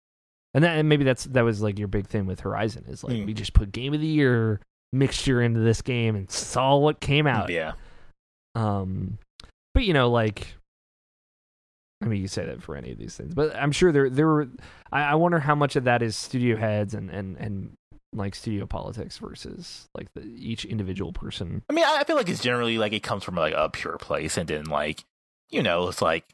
And 0.54 0.64
that 0.64 0.78
and 0.78 0.88
maybe 0.88 1.04
that's 1.04 1.24
that 1.24 1.42
was 1.42 1.62
like 1.62 1.78
your 1.78 1.88
big 1.88 2.06
thing 2.06 2.26
with 2.26 2.40
Horizon 2.40 2.84
is 2.88 3.02
like 3.04 3.14
Mm. 3.14 3.26
we 3.26 3.34
just 3.34 3.54
put 3.54 3.72
game 3.72 3.94
of 3.94 4.00
the 4.00 4.06
year 4.06 4.60
mixture 4.92 5.40
into 5.40 5.60
this 5.60 5.80
game 5.82 6.16
and 6.16 6.30
saw 6.30 6.76
what 6.76 7.00
came 7.00 7.26
out. 7.26 7.50
Yeah. 7.50 7.72
Um 8.54 9.18
but 9.74 9.84
you 9.84 9.92
know 9.94 10.10
like 10.10 10.54
I 12.02 12.06
mean 12.06 12.20
you 12.20 12.28
say 12.28 12.44
that 12.46 12.62
for 12.62 12.76
any 12.76 12.92
of 12.92 12.98
these 12.98 13.16
things. 13.16 13.34
But 13.34 13.54
I'm 13.56 13.72
sure 13.72 13.92
there 13.92 14.10
there 14.10 14.26
were 14.26 14.48
I, 14.92 15.02
I 15.02 15.14
wonder 15.14 15.38
how 15.38 15.54
much 15.54 15.76
of 15.76 15.84
that 15.84 16.02
is 16.02 16.16
studio 16.16 16.56
heads 16.56 16.94
and 16.94 17.10
and 17.10 17.36
and 17.36 17.72
like 18.12 18.34
studio 18.34 18.66
politics 18.66 19.18
versus 19.18 19.88
like 19.94 20.12
the 20.14 20.22
each 20.22 20.64
individual 20.64 21.12
person. 21.12 21.62
I 21.70 21.72
mean, 21.72 21.84
I 21.86 22.04
feel 22.04 22.16
like 22.16 22.28
it's 22.28 22.42
generally 22.42 22.78
like 22.78 22.92
it 22.92 23.02
comes 23.02 23.22
from 23.24 23.36
like 23.36 23.54
a 23.56 23.68
pure 23.68 23.98
place, 23.98 24.36
and 24.36 24.48
then 24.48 24.64
like 24.64 25.04
you 25.50 25.62
know, 25.62 25.88
it's 25.88 26.02
like 26.02 26.24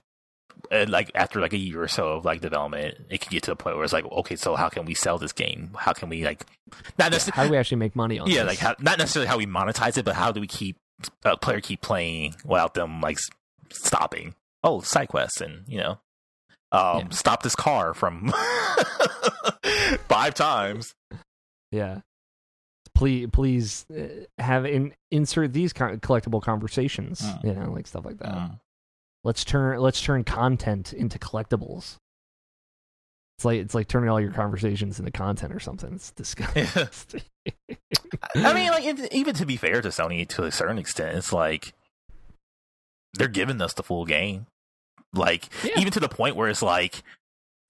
uh, 0.72 0.86
like 0.88 1.10
after 1.14 1.40
like 1.40 1.52
a 1.52 1.58
year 1.58 1.82
or 1.82 1.88
so 1.88 2.08
of 2.08 2.24
like 2.24 2.40
development, 2.40 2.94
it 3.10 3.20
can 3.20 3.30
get 3.30 3.42
to 3.44 3.50
the 3.50 3.56
point 3.56 3.76
where 3.76 3.84
it's 3.84 3.92
like, 3.92 4.04
okay, 4.06 4.36
so 4.36 4.56
how 4.56 4.68
can 4.68 4.84
we 4.86 4.94
sell 4.94 5.18
this 5.18 5.32
game? 5.32 5.70
How 5.78 5.92
can 5.92 6.08
we 6.08 6.24
like 6.24 6.44
not 6.98 7.12
Yeah, 7.12 7.18
how 7.32 7.44
do 7.44 7.50
we 7.50 7.56
actually 7.58 7.76
make 7.78 7.94
money 7.94 8.18
on 8.18 8.28
yeah, 8.30 8.44
this? 8.44 8.48
like 8.48 8.58
how, 8.58 8.74
not 8.80 8.98
necessarily 8.98 9.28
how 9.28 9.36
we 9.38 9.46
monetize 9.46 9.98
it, 9.98 10.04
but 10.04 10.14
how 10.14 10.32
do 10.32 10.40
we 10.40 10.46
keep 10.46 10.76
a 11.24 11.36
player 11.36 11.60
keep 11.60 11.82
playing 11.82 12.34
without 12.44 12.72
them 12.74 13.00
like 13.02 13.18
stopping? 13.70 14.34
Oh, 14.64 14.80
side 14.80 15.08
quests, 15.08 15.40
and 15.42 15.64
you 15.68 15.78
know, 15.78 15.90
um, 16.72 16.98
Yeah. 17.00 17.08
stop 17.10 17.42
this 17.42 17.54
car 17.54 17.92
from 17.94 18.32
five 20.08 20.34
times. 20.34 20.94
Yeah. 21.72 22.00
Please, 22.94 23.28
please 23.32 23.84
uh, 23.94 24.24
have 24.38 24.64
in, 24.64 24.94
insert 25.10 25.52
these 25.52 25.72
con- 25.72 26.00
collectible 26.00 26.40
conversations. 26.42 27.20
Mm. 27.20 27.44
You 27.44 27.52
know, 27.54 27.72
like 27.72 27.86
stuff 27.86 28.04
like 28.06 28.18
that. 28.18 28.32
Mm. 28.34 28.60
Let's 29.24 29.44
turn 29.44 29.80
let's 29.80 30.00
turn 30.00 30.24
content 30.24 30.92
into 30.92 31.18
collectibles. 31.18 31.96
It's 33.36 33.44
like 33.44 33.60
it's 33.60 33.74
like 33.74 33.88
turning 33.88 34.08
all 34.08 34.20
your 34.20 34.30
conversations 34.32 34.98
into 34.98 35.10
content 35.10 35.52
or 35.52 35.60
something. 35.60 35.92
It's 35.94 36.10
disgusting. 36.12 37.22
I 38.36 38.54
mean, 38.54 38.70
like 38.70 38.84
even 39.12 39.34
to 39.34 39.44
be 39.44 39.56
fair 39.56 39.82
to 39.82 39.88
Sony 39.88 40.26
to 40.28 40.44
a 40.44 40.52
certain 40.52 40.78
extent, 40.78 41.18
it's 41.18 41.32
like 41.32 41.74
they're 43.14 43.28
giving 43.28 43.60
us 43.60 43.74
the 43.74 43.82
full 43.82 44.06
game. 44.06 44.46
Like 45.12 45.48
Yeah. 45.64 45.80
even 45.80 45.92
to 45.92 46.00
the 46.00 46.08
point 46.08 46.36
where 46.36 46.48
it's 46.48 46.62
like 46.62 47.02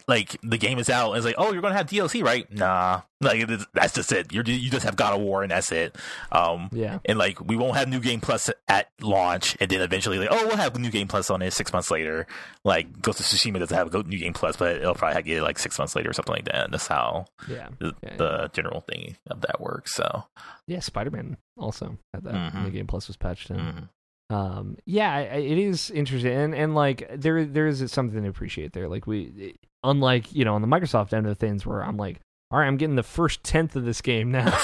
like 0.08 0.36
the 0.42 0.56
game 0.58 0.78
is 0.78 0.88
out 0.88 1.08
and 1.10 1.16
it's 1.18 1.26
like, 1.26 1.34
oh, 1.38 1.52
you're 1.52 1.62
gonna 1.62 1.74
have 1.76 1.86
DLC, 1.88 2.22
right? 2.24 2.50
Nah, 2.52 3.02
like 3.20 3.48
that's 3.74 3.94
just 3.94 4.12
it. 4.12 4.32
You're 4.32 4.44
you 4.44 4.70
just 4.70 4.84
have 4.84 4.94
God 4.96 5.14
of 5.14 5.20
War 5.20 5.42
and 5.42 5.50
that's 5.50 5.72
it. 5.72 5.96
Um, 6.30 6.68
Yeah. 6.72 6.98
and 7.04 7.18
like 7.18 7.40
we 7.44 7.56
won't 7.56 7.76
have 7.76 7.88
New 7.88 7.98
Game 8.00 8.20
Plus 8.20 8.48
at 8.68 8.88
launch, 9.00 9.56
and 9.60 9.68
then 9.70 9.80
eventually 9.80 10.18
like, 10.18 10.28
oh, 10.30 10.46
we'll 10.46 10.56
have 10.56 10.78
New 10.78 10.90
Game 10.90 11.08
Plus 11.08 11.28
on 11.28 11.42
it 11.42 11.52
six 11.52 11.72
months 11.72 11.90
later. 11.90 12.26
Like 12.64 13.02
Ghost 13.02 13.18
of 13.20 13.26
Tsushima 13.26 13.58
doesn't 13.58 13.76
have 13.76 13.92
a 13.92 14.02
New 14.04 14.18
Game 14.18 14.32
Plus, 14.32 14.56
but 14.56 14.76
it'll 14.76 14.94
probably 14.94 15.22
get 15.22 15.38
it 15.38 15.42
like 15.42 15.58
six 15.58 15.78
months 15.78 15.96
later 15.96 16.10
or 16.10 16.12
something 16.12 16.34
like 16.34 16.44
that. 16.44 16.64
And 16.66 16.72
that's 16.72 16.86
how 16.86 17.26
Yeah. 17.48 17.68
the, 17.80 17.94
Yeah, 18.02 18.16
the 18.16 18.50
general 18.52 18.82
thing 18.82 19.16
of 19.28 19.40
that 19.40 19.60
works. 19.60 19.94
So, 19.94 20.24
Yeah, 20.68 20.80
Spider 20.80 21.10
Man 21.10 21.36
also 21.56 21.98
had 22.14 22.22
that. 22.24 22.34
Mhm. 22.34 22.64
The 22.64 22.70
Game 22.70 22.86
Plus 22.86 23.08
was 23.08 23.16
patched 23.16 23.50
in. 23.50 23.56
mm. 23.56 23.88
um 24.28 24.76
yeah 24.86 25.20
it 25.20 25.56
is 25.56 25.88
interesting 25.92 26.32
and 26.32 26.52
and 26.52 26.74
like 26.74 27.08
there 27.14 27.44
there 27.44 27.68
is 27.68 27.92
something 27.92 28.24
to 28.24 28.28
appreciate 28.28 28.72
there 28.72 28.88
like 28.88 29.06
we 29.06 29.54
unlike 29.90 30.32
you 30.34 30.44
know 30.44 30.54
on 30.54 30.62
the 30.62 30.68
microsoft 30.68 31.12
end 31.12 31.26
of 31.26 31.38
things 31.38 31.64
where 31.66 31.82
i'm 31.82 31.96
like 31.96 32.20
all 32.50 32.58
right 32.58 32.66
i'm 32.66 32.76
getting 32.76 32.96
the 32.96 33.02
first 33.02 33.42
tenth 33.42 33.74
of 33.76 33.84
this 33.84 34.00
game 34.00 34.30
now 34.30 34.46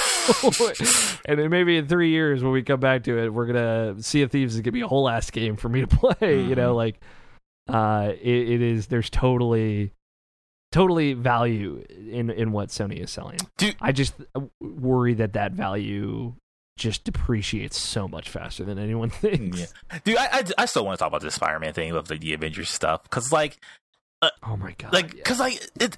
and 1.25 1.39
then 1.39 1.49
maybe 1.49 1.77
in 1.77 1.87
three 1.87 2.09
years 2.11 2.43
when 2.43 2.51
we 2.51 2.61
come 2.63 2.79
back 2.79 3.03
to 3.03 3.17
it 3.17 3.29
we're 3.33 3.45
gonna 3.45 3.95
Sea 4.01 4.21
of 4.23 4.31
Thieves 4.31 4.55
is 4.55 4.61
gonna 4.61 4.71
be 4.71 4.81
a 4.81 4.87
whole 4.87 5.09
ass 5.09 5.29
game 5.31 5.55
for 5.55 5.69
me 5.69 5.81
to 5.81 5.87
play 5.97 6.41
you 6.43 6.55
know 6.55 6.73
Mhm. 6.73 6.77
like 6.77 6.99
uh 7.69 8.11
it, 8.21 8.49
it 8.49 8.61
is 8.61 8.87
there's 8.87 9.09
totally 9.09 9.91
totally 10.71 11.13
value 11.13 11.83
in 12.09 12.29
in 12.29 12.51
what 12.51 12.69
sony 12.69 12.97
is 12.99 13.11
selling 13.11 13.37
Dude. 13.57 13.75
i 13.79 13.91
just 13.91 14.13
worry 14.59 15.13
that 15.15 15.33
that 15.33 15.51
value 15.51 16.33
just 16.77 17.03
depreciates 17.03 17.77
so 17.77 18.07
much 18.07 18.27
faster 18.29 18.63
than 18.63 18.79
anyone 18.79 19.09
thinks 19.11 19.59
Yeah. 19.91 19.99
dude, 20.03 20.17
I, 20.17 20.25
I 20.39 20.43
I 20.59 20.65
still 20.65 20.83
want 20.85 20.97
to 20.97 21.03
talk 21.03 21.09
about 21.09 21.21
this 21.21 21.35
Spider 21.35 21.59
Man 21.59 21.71
thing 21.73 21.91
of 21.91 22.07
the, 22.07 22.17
the 22.17 22.33
Avengers 22.33 22.71
stuff 22.71 23.03
because 23.03 23.31
like 23.31 23.57
Uh, 24.23 24.29
oh 24.43 24.57
my 24.57 24.73
god! 24.77 24.93
like 24.93 25.13
yeah. 25.13 25.21
because 25.23 25.39
like 25.39 25.61
it 25.79 25.97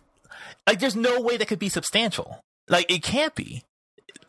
like 0.67 0.79
there's 0.79 0.95
no 0.95 1.21
way 1.21 1.37
that 1.37 1.47
could 1.47 1.59
be 1.59 1.69
substantial. 1.69 2.43
Like 2.67 2.91
it 2.91 3.03
can't 3.03 3.35
be. 3.35 3.63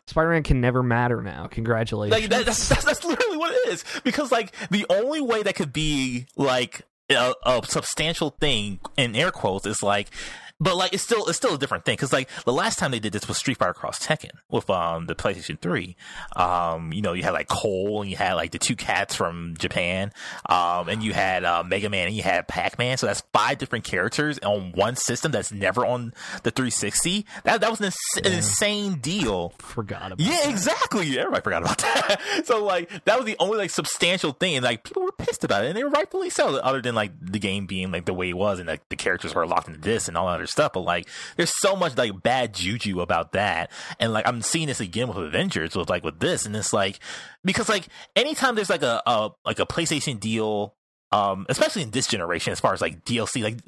Spider-Man 0.05 0.43
can 0.43 0.61
never 0.61 0.83
matter 0.83 1.21
now. 1.21 1.47
Congratulations. 1.47 2.21
Like 2.21 2.29
that, 2.29 2.45
that's, 2.45 2.69
that's 2.69 2.85
that's 2.85 3.03
literally 3.03 3.37
what 3.37 3.53
it 3.53 3.69
is. 3.73 3.83
Because 4.03 4.31
like 4.31 4.53
the 4.69 4.85
only 4.89 5.21
way 5.21 5.43
that 5.43 5.55
could 5.55 5.73
be 5.73 6.27
like 6.35 6.83
a, 7.09 7.33
a 7.43 7.61
substantial 7.67 8.29
thing 8.29 8.79
in 8.97 9.15
air 9.15 9.31
quotes 9.31 9.65
is 9.65 9.81
like. 9.83 10.09
But 10.59 10.75
like 10.75 10.93
it's 10.93 11.03
still 11.03 11.27
it's 11.27 11.37
still 11.37 11.53
a 11.53 11.57
different 11.57 11.85
thing 11.85 11.93
because 11.93 12.11
like 12.11 12.29
the 12.45 12.53
last 12.53 12.79
time 12.79 12.91
they 12.91 12.99
did 12.99 13.13
this 13.13 13.27
was 13.27 13.37
Street 13.37 13.57
Fighter 13.57 13.73
Cross 13.73 14.05
Tekken 14.05 14.31
with 14.49 14.69
um 14.69 15.05
the 15.05 15.13
PlayStation 15.15 15.59
Three, 15.59 15.95
um 16.35 16.91
you 16.93 17.01
know 17.01 17.13
you 17.13 17.21
had 17.23 17.31
like 17.33 17.47
Cole 17.47 18.01
and 18.01 18.09
you 18.09 18.17
had 18.17 18.33
like 18.33 18.51
the 18.51 18.59
two 18.59 18.75
cats 18.75 19.15
from 19.15 19.55
Japan, 19.59 20.11
um 20.49 20.89
and 20.89 21.03
you 21.03 21.13
had 21.13 21.43
uh, 21.43 21.63
Mega 21.63 21.89
Man 21.89 22.07
and 22.07 22.15
you 22.15 22.23
had 22.23 22.47
Pac 22.47 22.79
Man, 22.79 22.97
so 22.97 23.05
that's 23.05 23.21
five 23.33 23.59
different 23.59 23.85
characters 23.85 24.39
on 24.39 24.71
one 24.71 24.95
system 24.95 25.31
that's 25.31 25.51
never 25.51 25.85
on 25.85 26.13
the 26.43 26.49
360. 26.51 27.25
That 27.43 27.61
that 27.61 27.69
was 27.69 27.79
an, 27.79 27.85
ins- 27.85 28.25
an 28.25 28.31
insane 28.33 28.95
deal. 28.95 29.53
forgot 29.59 30.11
about. 30.11 30.19
Yeah, 30.19 30.37
that. 30.37 30.49
exactly. 30.49 31.19
Everybody 31.19 31.41
forgot 31.43 31.61
about 31.61 31.77
that. 31.79 32.21
so 32.45 32.63
like 32.63 32.89
that 33.05 33.17
was 33.17 33.25
the 33.25 33.35
only 33.39 33.57
like 33.57 33.69
substantial 33.69 34.31
thing, 34.31 34.55
and 34.55 34.63
like 34.63 34.83
people 34.83 35.03
were 35.03 35.11
pissed 35.11 35.43
about 35.43 35.63
it, 35.65 35.67
and 35.67 35.77
they 35.77 35.83
were 35.83 35.91
rightfully 35.91 36.31
so. 36.31 36.55
Other 36.57 36.81
than 36.81 36.95
like 36.95 37.11
the 37.21 37.39
game 37.39 37.67
being 37.67 37.91
like 37.91 38.05
the 38.05 38.13
way 38.13 38.29
it 38.29 38.37
was, 38.37 38.57
and 38.59 38.67
like 38.67 38.87
the 38.89 38.95
characters 38.95 39.35
were 39.35 39.45
locked 39.45 39.67
into 39.67 39.79
this 39.79 40.07
and 40.07 40.17
all 40.17 40.27
that 40.27 40.46
other 40.47 40.51
stuff. 40.51 40.73
But 40.73 40.81
like, 40.81 41.07
there's 41.35 41.53
so 41.59 41.75
much 41.75 41.97
like 41.97 42.23
bad 42.23 42.53
juju 42.53 43.01
about 43.01 43.33
that, 43.33 43.71
and 43.99 44.13
like 44.13 44.27
I'm 44.27 44.41
seeing 44.41 44.67
this 44.67 44.79
again 44.79 45.07
with 45.07 45.17
Avengers, 45.17 45.75
with 45.75 45.89
like 45.89 46.03
with 46.03 46.19
this, 46.19 46.45
and 46.45 46.55
it's 46.55 46.73
like 46.73 46.99
because 47.43 47.69
like 47.69 47.87
anytime 48.15 48.55
there's 48.55 48.69
like 48.69 48.83
a, 48.83 49.01
a 49.05 49.29
like 49.45 49.59
a 49.59 49.65
PlayStation 49.65 50.19
deal. 50.19 50.73
Um, 51.09 51.45
especially 51.47 51.83
in 51.83 51.91
this 51.91 52.05
generation, 52.05 52.51
as 52.51 52.59
far 52.59 52.73
as 52.73 52.81
like 52.81 53.05
DLC, 53.05 53.41
like, 53.41 53.59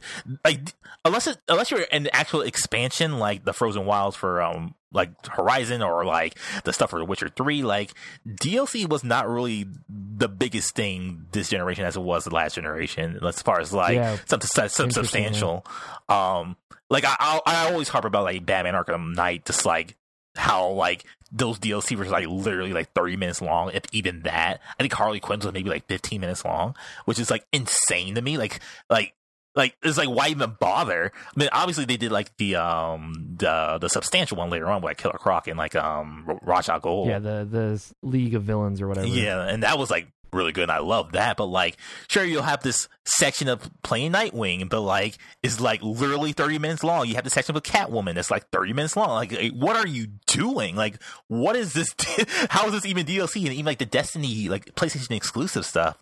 like 0.44 0.74
unless 1.06 1.26
it, 1.26 1.38
unless 1.48 1.72
you're 1.72 1.86
an 1.90 2.10
actual 2.12 2.42
expansion, 2.42 3.18
like 3.18 3.46
the 3.46 3.54
Frozen 3.54 3.86
Wilds 3.86 4.18
for 4.18 4.42
um, 4.42 4.76
like 4.92 5.12
Horizon 5.28 5.82
or 5.82 6.04
like 6.06 6.38
the 6.64 6.74
stuff 6.74 6.90
for 6.90 7.00
The 7.00 7.06
Witcher 7.06 7.30
Three, 7.30 7.64
like 7.64 7.94
DLC 8.28 8.90
was 8.90 9.04
not 9.04 9.28
really 9.28 9.68
the 9.90 10.28
biggest 10.28 10.76
thing 10.76 11.26
this 11.32 11.50
generation 11.50 11.86
as 11.86 11.96
it 11.96 12.02
was 12.02 12.26
the 12.26 12.34
last 12.34 12.56
generation, 12.56 13.20
as 13.26 13.42
far 13.42 13.60
as 13.60 13.72
like 13.74 13.96
Yeah. 13.96 14.18
something 14.26 14.48
some, 14.48 14.70
some 14.70 14.88
yeah. 14.88 14.94
substantial. 14.94 15.66
Um, 16.08 16.56
like 16.90 17.06
I, 17.06 17.16
I 17.20 17.42
I 17.46 17.72
always 17.72 17.88
harp 17.90 18.06
about 18.06 18.24
like 18.24 18.46
Batman 18.46 18.74
Arkham 18.74 19.16
Knight, 19.16 19.46
just 19.46 19.66
like 19.66 19.96
how 20.36 20.70
like 20.70 21.04
those 21.32 21.60
DLC 21.60 21.96
were 21.96 22.06
like 22.06 22.28
literally 22.28 22.74
like 22.74 22.92
30 22.94 23.16
minutes 23.16 23.42
long, 23.42 23.70
if 23.74 23.84
even 23.92 24.22
that. 24.24 24.60
I 24.80 24.84
think 24.84 24.94
Harley 24.94 25.20
Quinn's 25.20 25.46
was 25.46 25.54
maybe 25.54 25.70
like 25.70 25.86
15 25.88 26.20
minutes 26.20 26.44
long, 26.44 26.76
which 27.06 27.20
is 27.20 27.30
like 27.30 27.46
insane 27.54 28.16
to 28.16 28.22
me. 28.24 28.38
Like, 28.40 28.60
like, 28.90 29.14
like 29.60 29.78
it's 29.84 29.98
like 29.98 30.10
why 30.10 30.30
even 30.30 30.56
bother? 30.60 31.12
I 31.16 31.40
mean, 31.40 31.50
obviously 31.52 31.86
they 31.86 31.98
did 31.98 32.12
like 32.12 32.36
the 32.38 32.56
um 32.56 33.36
the 33.38 33.78
the 33.80 33.90
substantial 33.90 34.38
one 34.38 34.50
later 34.50 34.68
on 34.68 34.82
with 34.82 34.90
like 34.90 34.98
Killer 34.98 35.18
Croc 35.18 35.48
and 35.48 35.58
like 35.58 35.76
um 35.76 36.40
Ra's 36.42 36.70
Gold. 36.82 37.10
Yeah, 37.10 37.20
the 37.20 37.48
the 37.50 37.84
League 38.02 38.36
of 38.36 38.44
Villains 38.44 38.82
or 38.82 38.88
whatever. 38.88 39.08
Yeah, 39.08 39.44
and 39.44 39.64
that 39.64 39.78
was 39.78 39.92
like 39.92 40.08
really 40.32 40.52
good 40.52 40.64
and 40.64 40.72
I 40.72 40.80
love 40.80 41.14
that. 41.14 41.38
But 41.38 41.46
like 41.46 41.78
sure 42.08 42.24
you'll 42.24 42.44
have 42.44 42.64
this 42.64 42.88
section 43.06 43.48
of 43.48 43.70
playing 43.84 44.14
Nightwing, 44.14 44.70
but 44.70 44.82
like 44.82 45.18
it's 45.44 45.60
like 45.60 45.82
literally 45.84 46.32
thirty 46.32 46.58
minutes 46.60 46.84
long. 46.84 47.08
You 47.08 47.16
have 47.16 47.24
the 47.24 47.30
section 47.30 47.56
with 47.56 47.64
Catwoman 47.64 48.16
that's 48.16 48.32
like 48.32 48.50
thirty 48.50 48.74
minutes 48.74 48.96
long. 48.96 49.10
Like 49.10 49.52
what 49.54 49.76
are 49.76 49.88
you 49.88 50.08
doing? 50.28 50.76
Like 50.76 51.02
what 51.28 51.56
is 51.56 51.74
this 51.74 51.94
how 52.50 52.68
is 52.68 52.74
this 52.74 52.86
even 52.86 53.06
DLC 53.06 53.44
and 53.44 53.54
even 53.54 53.66
like 53.66 53.80
the 53.80 53.86
Destiny 53.86 54.50
like 54.50 54.76
PlayStation 54.76 55.16
exclusive 55.16 55.66
stuff? 55.66 55.98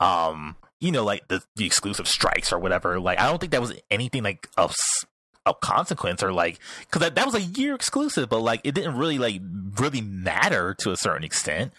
Um 0.00 0.56
you 0.80 0.90
know, 0.92 1.04
like 1.04 1.28
the, 1.28 1.42
the 1.56 1.66
exclusive 1.66 2.08
strikes 2.08 2.52
or 2.52 2.58
whatever. 2.58 2.98
Like, 2.98 3.20
I 3.20 3.28
don't 3.28 3.38
think 3.38 3.52
that 3.52 3.60
was 3.60 3.74
anything 3.90 4.22
like 4.22 4.48
of 4.56 4.74
of 5.46 5.58
consequence 5.60 6.22
or 6.22 6.32
like 6.32 6.58
because 6.80 7.00
that, 7.00 7.14
that 7.14 7.24
was 7.24 7.34
a 7.34 7.40
year 7.40 7.74
exclusive, 7.74 8.28
but 8.28 8.40
like 8.40 8.60
it 8.64 8.74
didn't 8.74 8.96
really 8.96 9.18
like 9.18 9.40
really 9.78 10.00
matter 10.00 10.74
to 10.80 10.90
a 10.90 10.96
certain 10.96 11.24
extent. 11.24 11.72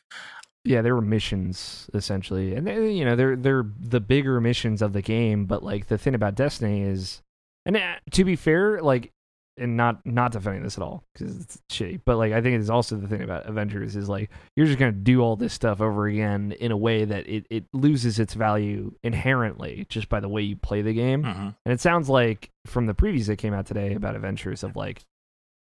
yeah, 0.63 0.81
they 0.81 0.91
were 0.91 1.01
missions 1.01 1.89
essentially, 1.93 2.53
and 2.55 2.67
they, 2.67 2.91
you 2.91 3.03
know 3.05 3.15
they're 3.15 3.35
they're 3.35 3.65
the 3.79 3.99
bigger 3.99 4.39
missions 4.39 4.81
of 4.81 4.93
the 4.93 5.01
game. 5.01 5.45
But 5.45 5.63
like 5.63 5.87
the 5.87 5.97
thing 5.97 6.13
about 6.15 6.35
Destiny 6.35 6.81
is, 6.81 7.21
and 7.65 7.77
uh, 7.77 7.95
to 8.11 8.23
be 8.23 8.35
fair, 8.35 8.81
like, 8.81 9.11
and 9.57 9.75
not 9.75 10.05
not 10.05 10.31
defending 10.31 10.63
this 10.63 10.77
at 10.77 10.83
all 10.83 11.03
because 11.13 11.37
it's 11.37 11.59
shitty, 11.69 12.01
but 12.05 12.17
like 12.17 12.33
I 12.33 12.41
think 12.41 12.55
it 12.55 12.61
is 12.61 12.69
also 12.69 12.95
the 12.95 13.07
thing 13.07 13.21
about 13.21 13.45
Avengers 13.45 13.95
is 13.95 14.07
like 14.09 14.29
you're 14.55 14.65
just 14.65 14.79
gonna 14.79 14.91
do 14.91 15.21
all 15.21 15.35
this 15.35 15.53
stuff 15.53 15.81
over 15.81 16.07
again 16.07 16.53
in 16.59 16.71
a 16.71 16.77
way 16.77 17.05
that 17.05 17.27
it 17.27 17.45
it 17.49 17.65
loses 17.73 18.19
its 18.19 18.33
value 18.33 18.93
inherently 19.03 19.85
just 19.89 20.09
by 20.09 20.19
the 20.19 20.29
way 20.29 20.41
you 20.41 20.55
play 20.55 20.81
the 20.81 20.93
game. 20.93 21.23
Mm-hmm. 21.23 21.49
And 21.65 21.73
it 21.73 21.81
sounds 21.81 22.09
like 22.09 22.49
from 22.65 22.85
the 22.85 22.93
previews 22.93 23.27
that 23.27 23.37
came 23.37 23.53
out 23.53 23.65
today 23.65 23.93
about 23.93 24.15
Adventures 24.15 24.63
of 24.63 24.75
like 24.75 25.03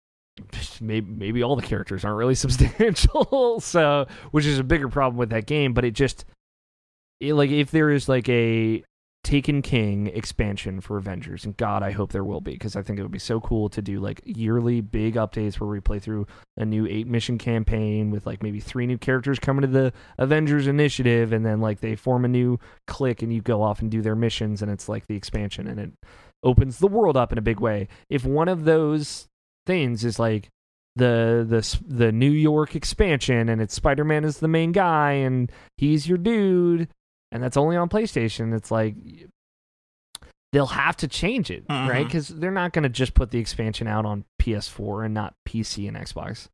maybe 0.82 1.10
maybe 1.10 1.44
all 1.44 1.56
the 1.56 1.62
characters 1.62 2.06
aren't 2.06 2.18
really 2.18 2.36
substantial, 2.36 3.60
so 3.60 4.08
which 4.32 4.46
is 4.46 4.60
a 4.60 4.64
bigger 4.64 4.90
problem 4.90 5.18
with 5.18 5.30
that 5.30 5.46
game. 5.46 5.74
But 5.74 5.86
it 5.86 5.92
just 5.92 6.26
it, 7.20 7.34
like 7.34 7.50
if 7.50 7.72
there 7.72 7.92
is 7.92 8.08
like 8.10 8.30
a 8.30 8.84
Taken 9.26 9.64
King 9.64 10.06
expansion 10.06 10.82
for 10.82 10.98
Avengers, 10.98 11.46
and 11.46 11.58
God, 11.58 11.82
I 11.82 11.90
hope 11.90 12.12
there 12.12 12.24
will 12.24 12.42
be 12.42 12.52
because 12.52 12.76
I 12.76 12.84
think 12.84 13.00
it 13.00 13.02
would 13.02 13.12
be 13.12 13.18
so 13.18 13.42
cool 13.42 13.70
to 13.70 13.82
do 13.82 14.00
like 14.00 14.22
yearly 14.24 14.82
big 14.82 15.16
updates 15.16 15.60
where 15.60 15.68
we 15.68 15.80
play 15.80 15.98
through 15.98 16.28
a 16.58 16.64
new 16.64 16.86
eight 16.86 17.08
mission 17.08 17.40
campaign 17.40 18.12
with 18.12 18.28
like 18.28 18.44
maybe 18.44 18.60
three 18.60 18.86
new 18.86 19.00
characters 19.00 19.40
coming 19.40 19.64
to 19.64 19.68
the 19.68 19.94
Avengers 20.20 20.68
initiative, 20.68 21.34
and 21.34 21.44
then 21.44 21.60
like 21.60 21.80
they 21.80 21.96
form 21.96 22.24
a 22.24 22.28
new 22.28 22.60
clique 22.86 23.24
and 23.24 23.34
you 23.34 23.42
go 23.42 23.64
off 23.64 23.82
and 23.82 23.90
do 23.90 24.04
their 24.04 24.16
missions, 24.16 24.62
and 24.62 24.70
it's 24.70 24.88
like 24.88 25.08
the 25.08 25.16
expansion 25.16 25.66
and 25.66 25.80
it 25.80 25.92
opens 26.44 26.78
the 26.78 26.88
world 26.88 27.18
up 27.18 27.32
in 27.32 27.40
a 27.40 27.42
big 27.42 27.60
way. 27.60 27.88
If 28.12 28.26
one 28.26 28.48
of 28.48 28.66
those 28.66 29.28
things 29.66 30.06
is 30.06 30.20
like 30.20 30.50
the 30.96 31.44
the 31.50 31.78
the 31.88 32.12
New 32.12 32.30
York 32.30 32.76
expansion 32.76 33.50
and 33.50 33.60
it's 33.60 33.74
Spider-Man 33.74 34.24
is 34.24 34.38
the 34.38 34.48
main 34.48 34.72
guy 34.72 35.14
and 35.14 35.52
he's 35.78 36.08
your 36.08 36.20
dude 36.20 36.90
and 37.36 37.44
that's 37.44 37.58
only 37.58 37.76
on 37.78 37.90
PlayStation, 37.90 38.56
it's 38.56 38.72
like 38.72 38.96
they'll 40.52 40.66
have 40.68 40.96
to 40.98 41.08
change 41.08 41.52
it, 41.52 41.68
Mhm. 41.68 41.90
right? 41.90 42.10
Cuz 42.10 42.30
they're 42.30 42.52
not 42.52 42.72
going 42.74 42.84
to 42.84 42.90
just 42.90 43.14
put 43.14 43.32
the 43.32 43.40
expansion 43.40 43.88
out 43.88 44.06
on 44.06 44.24
PS4 44.40 45.04
and 45.06 45.14
not 45.14 45.36
PC 45.48 45.88
and 45.88 45.98
Xbox. 45.98 46.48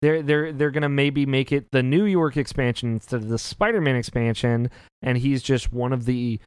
They're 0.00 0.22
they're 0.22 0.52
they're 0.52 0.70
gonna 0.72 0.88
maybe 0.88 1.26
make 1.26 1.52
it 1.52 1.70
the 1.70 1.82
New 1.82 2.04
York 2.06 2.36
expansion 2.36 2.92
instead 2.94 3.22
of 3.22 3.28
the 3.28 3.38
Spider-Man 3.38 3.94
expansion, 3.94 4.68
and 5.00 5.18
he's 5.18 5.42
just 5.44 5.72
one 5.72 5.92
of 5.92 6.06
the 6.06 6.40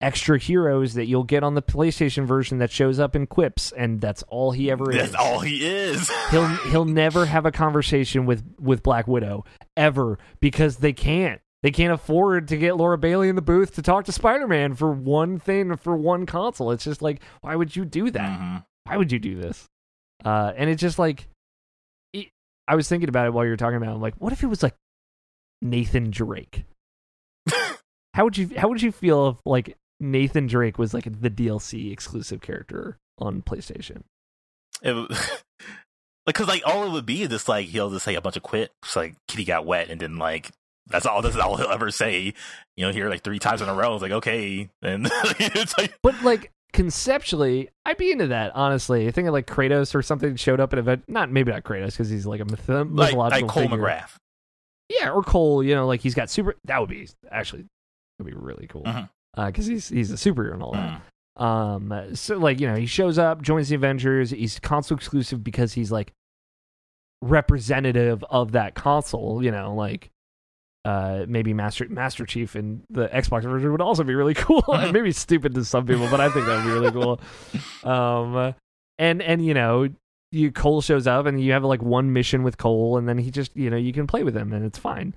extra 0.00 0.38
heroes 0.38 0.94
that 0.94 1.06
you'll 1.06 1.24
get 1.24 1.42
on 1.42 1.54
the 1.54 1.60
PlayStation 1.62 2.24
version 2.24 2.58
that 2.58 2.70
shows 2.70 3.00
up 3.00 3.16
in 3.16 3.26
quips, 3.26 3.72
and 3.72 4.00
that's 4.00 4.22
all 4.28 4.52
he 4.52 4.70
ever 4.70 4.92
is. 4.92 4.96
That's 5.10 5.14
all 5.16 5.40
he 5.40 5.66
is. 5.66 6.08
He'll 6.30 6.46
he'll 6.70 6.84
never 6.84 7.26
have 7.26 7.46
a 7.46 7.50
conversation 7.50 8.26
with 8.26 8.44
with 8.60 8.82
Black 8.84 9.08
Widow 9.08 9.44
ever 9.76 10.18
because 10.40 10.76
they 10.76 10.92
can't. 10.92 11.40
They 11.62 11.70
can't 11.70 11.92
afford 11.92 12.48
to 12.48 12.56
get 12.56 12.76
Laura 12.76 12.96
Bailey 12.96 13.28
in 13.28 13.36
the 13.36 13.42
booth 13.42 13.74
to 13.74 13.82
talk 13.82 14.06
to 14.06 14.12
Spider-Man 14.12 14.74
for 14.74 14.90
one 14.90 15.38
thing 15.38 15.76
for 15.76 15.94
one 15.96 16.24
console. 16.24 16.70
It's 16.70 16.84
just 16.84 17.02
like, 17.02 17.20
why 17.42 17.54
would 17.54 17.76
you 17.76 17.84
do 17.84 18.10
that? 18.10 18.40
Mhm. 18.40 18.64
Why 18.84 18.96
would 18.96 19.12
you 19.12 19.18
do 19.18 19.36
this? 19.40 19.66
Uh, 20.24 20.52
and 20.56 20.70
it's 20.70 20.80
just 20.80 20.98
like, 20.98 21.28
it, 22.12 22.28
I 22.66 22.76
was 22.76 22.88
thinking 22.88 23.08
about 23.08 23.26
it 23.26 23.32
while 23.32 23.44
you 23.44 23.50
were 23.50 23.56
talking 23.56 23.76
about. 23.76 23.90
It. 23.90 23.94
I'm 23.94 24.00
like, 24.00 24.14
what 24.16 24.32
if 24.32 24.42
it 24.42 24.46
was 24.46 24.62
like 24.62 24.74
Nathan 25.60 26.10
Drake? 26.10 26.64
how 28.14 28.24
would 28.24 28.38
you 28.38 28.50
How 28.56 28.68
would 28.68 28.80
you 28.82 28.92
feel 28.92 29.30
if 29.30 29.36
like 29.44 29.76
Nathan 30.00 30.46
Drake 30.46 30.78
was 30.78 30.94
like 30.94 31.04
the 31.20 31.30
DLC 31.30 31.92
exclusive 31.92 32.40
character 32.40 32.96
on 33.18 33.42
PlayStation. 33.42 34.02
It, 34.82 34.94
like, 36.26 36.34
cause 36.34 36.48
like 36.48 36.62
all 36.64 36.86
it 36.86 36.92
would 36.92 37.06
be 37.06 37.22
is 37.22 37.28
just 37.28 37.48
like 37.48 37.66
he'll 37.66 37.90
just 37.90 38.06
say 38.06 38.14
a 38.14 38.20
bunch 38.20 38.36
of 38.38 38.42
quits, 38.42 38.72
like 38.96 39.14
Kitty 39.28 39.44
got 39.44 39.66
wet, 39.66 39.90
and 39.90 40.00
then 40.00 40.16
like 40.16 40.50
that's 40.90 41.06
all. 41.06 41.22
That's 41.22 41.36
all 41.36 41.56
he'll 41.56 41.70
ever 41.70 41.90
say. 41.90 42.34
You 42.76 42.86
know, 42.86 42.92
here 42.92 43.08
like 43.08 43.22
three 43.22 43.38
times 43.38 43.60
in 43.62 43.68
a 43.68 43.74
row. 43.74 43.94
It's 43.94 44.02
like 44.02 44.12
okay, 44.12 44.68
and 44.82 45.06
it's 45.38 45.76
like, 45.78 45.94
But 46.02 46.22
like 46.22 46.50
conceptually, 46.72 47.68
I'd 47.84 47.96
be 47.96 48.10
into 48.12 48.28
that. 48.28 48.52
Honestly, 48.54 49.08
I 49.08 49.10
think 49.10 49.26
of 49.28 49.32
like 49.32 49.46
Kratos 49.46 49.94
or 49.94 50.02
something 50.02 50.36
showed 50.36 50.60
up 50.60 50.72
at 50.72 50.78
an 50.78 50.84
event. 50.84 51.04
Not 51.08 51.30
maybe 51.30 51.50
not 51.52 51.62
Kratos 51.64 51.92
because 51.92 52.08
he's 52.10 52.26
like 52.26 52.40
a 52.40 52.44
myth- 52.44 52.68
like, 52.68 52.86
mythological 52.88 53.46
like 53.46 53.54
Cole 53.54 53.62
figure. 53.64 53.78
McGrath. 53.78 54.10
Yeah, 54.88 55.10
or 55.10 55.22
Cole. 55.22 55.62
You 55.62 55.74
know, 55.74 55.86
like 55.86 56.00
he's 56.00 56.14
got 56.14 56.30
super. 56.30 56.54
That 56.64 56.80
would 56.80 56.90
be 56.90 57.08
actually 57.30 57.64
would 58.18 58.26
be 58.26 58.34
really 58.34 58.66
cool 58.68 58.82
because 59.36 59.66
Mhm. 59.66 59.70
he's 59.70 59.88
he's 59.88 60.10
a 60.10 60.14
superhero 60.16 60.54
and 60.54 60.62
all 60.62 60.72
that. 60.72 61.00
Mm. 61.00 61.00
Um, 61.42 62.14
so 62.16 62.36
like 62.38 62.60
you 62.60 62.66
know, 62.66 62.74
he 62.76 62.86
shows 62.86 63.18
up, 63.18 63.40
joins 63.40 63.68
the 63.68 63.76
Avengers. 63.76 64.30
He's 64.30 64.58
console 64.58 64.96
exclusive 64.96 65.42
because 65.44 65.72
he's 65.72 65.90
like 65.92 66.12
representative 67.22 68.24
of 68.30 68.52
that 68.52 68.74
console. 68.74 69.42
You 69.42 69.50
know, 69.50 69.74
like 69.74 70.10
uh 70.84 71.24
maybe 71.28 71.52
Master 71.52 71.86
Master 71.88 72.24
Chief 72.24 72.54
and 72.54 72.82
the 72.90 73.08
Xbox 73.08 73.42
version 73.42 73.72
would 73.72 73.80
also 73.80 74.04
be 74.04 74.14
really 74.14 74.34
cool. 74.46 74.62
maybe 74.92 75.12
stupid 75.12 75.54
to 75.54 75.64
some 75.64 75.86
people, 75.86 76.08
but 76.10 76.20
I 76.20 76.28
think 76.30 76.46
that 76.46 76.56
would 76.56 76.72
be 76.72 76.78
really 76.78 76.92
cool. 76.92 77.20
Um, 77.90 78.54
and 78.98 79.22
and 79.22 79.44
you 79.44 79.54
know. 79.54 79.88
You 80.32 80.52
Cole 80.52 80.80
shows 80.80 81.08
up 81.08 81.26
and 81.26 81.40
you 81.40 81.50
have 81.50 81.64
like 81.64 81.82
one 81.82 82.12
mission 82.12 82.44
with 82.44 82.56
Cole 82.56 82.96
and 82.98 83.08
then 83.08 83.18
he 83.18 83.32
just 83.32 83.56
you 83.56 83.68
know 83.68 83.76
you 83.76 83.92
can 83.92 84.06
play 84.06 84.22
with 84.22 84.36
him 84.36 84.52
and 84.52 84.64
it's 84.64 84.78
fine. 84.78 85.12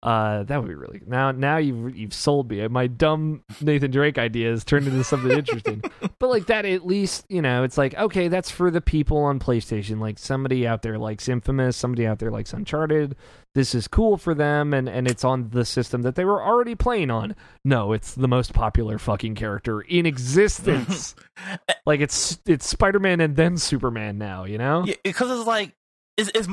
Uh, 0.00 0.44
that 0.44 0.58
would 0.60 0.68
be 0.68 0.74
really 0.74 1.00
now. 1.06 1.32
Now 1.32 1.56
you've 1.56 1.96
you've 1.96 2.14
sold 2.14 2.50
me. 2.50 2.66
My 2.68 2.86
dumb 2.86 3.42
Nathan 3.60 3.90
Drake 3.90 4.16
ideas 4.16 4.62
turned 4.64 4.86
into 4.86 5.02
something 5.04 5.30
interesting. 5.30 5.82
But 6.20 6.30
like 6.30 6.46
that, 6.46 6.64
at 6.64 6.84
least 6.84 7.24
you 7.28 7.40
know 7.40 7.62
it's 7.62 7.78
like 7.78 7.94
okay, 7.94 8.28
that's 8.28 8.50
for 8.50 8.70
the 8.70 8.80
people 8.80 9.18
on 9.18 9.38
PlayStation. 9.38 10.00
Like 10.00 10.18
somebody 10.18 10.66
out 10.66 10.82
there 10.82 10.98
likes 10.98 11.28
Infamous, 11.28 11.76
somebody 11.76 12.06
out 12.06 12.18
there 12.18 12.30
likes 12.30 12.52
Uncharted. 12.52 13.16
This 13.58 13.74
is 13.74 13.88
cool 13.88 14.16
for 14.16 14.34
them, 14.34 14.72
and 14.72 14.88
and 14.88 15.08
it's 15.08 15.24
on 15.24 15.50
the 15.50 15.64
system 15.64 16.02
that 16.02 16.14
they 16.14 16.24
were 16.24 16.40
already 16.40 16.76
playing 16.76 17.10
on. 17.10 17.34
No, 17.64 17.92
it's 17.92 18.14
the 18.14 18.28
most 18.28 18.54
popular 18.54 18.98
fucking 18.98 19.34
character 19.34 19.80
in 19.80 20.06
existence. 20.06 21.16
like 21.84 21.98
it's 21.98 22.38
it's 22.46 22.68
Spider 22.68 23.00
Man 23.00 23.20
and 23.20 23.34
then 23.34 23.56
Superman 23.56 24.16
now. 24.16 24.44
You 24.44 24.58
know? 24.58 24.84
Yeah, 24.86 24.94
because 25.02 25.36
it's 25.36 25.44
like 25.44 25.74
it's, 26.16 26.30
it's 26.36 26.46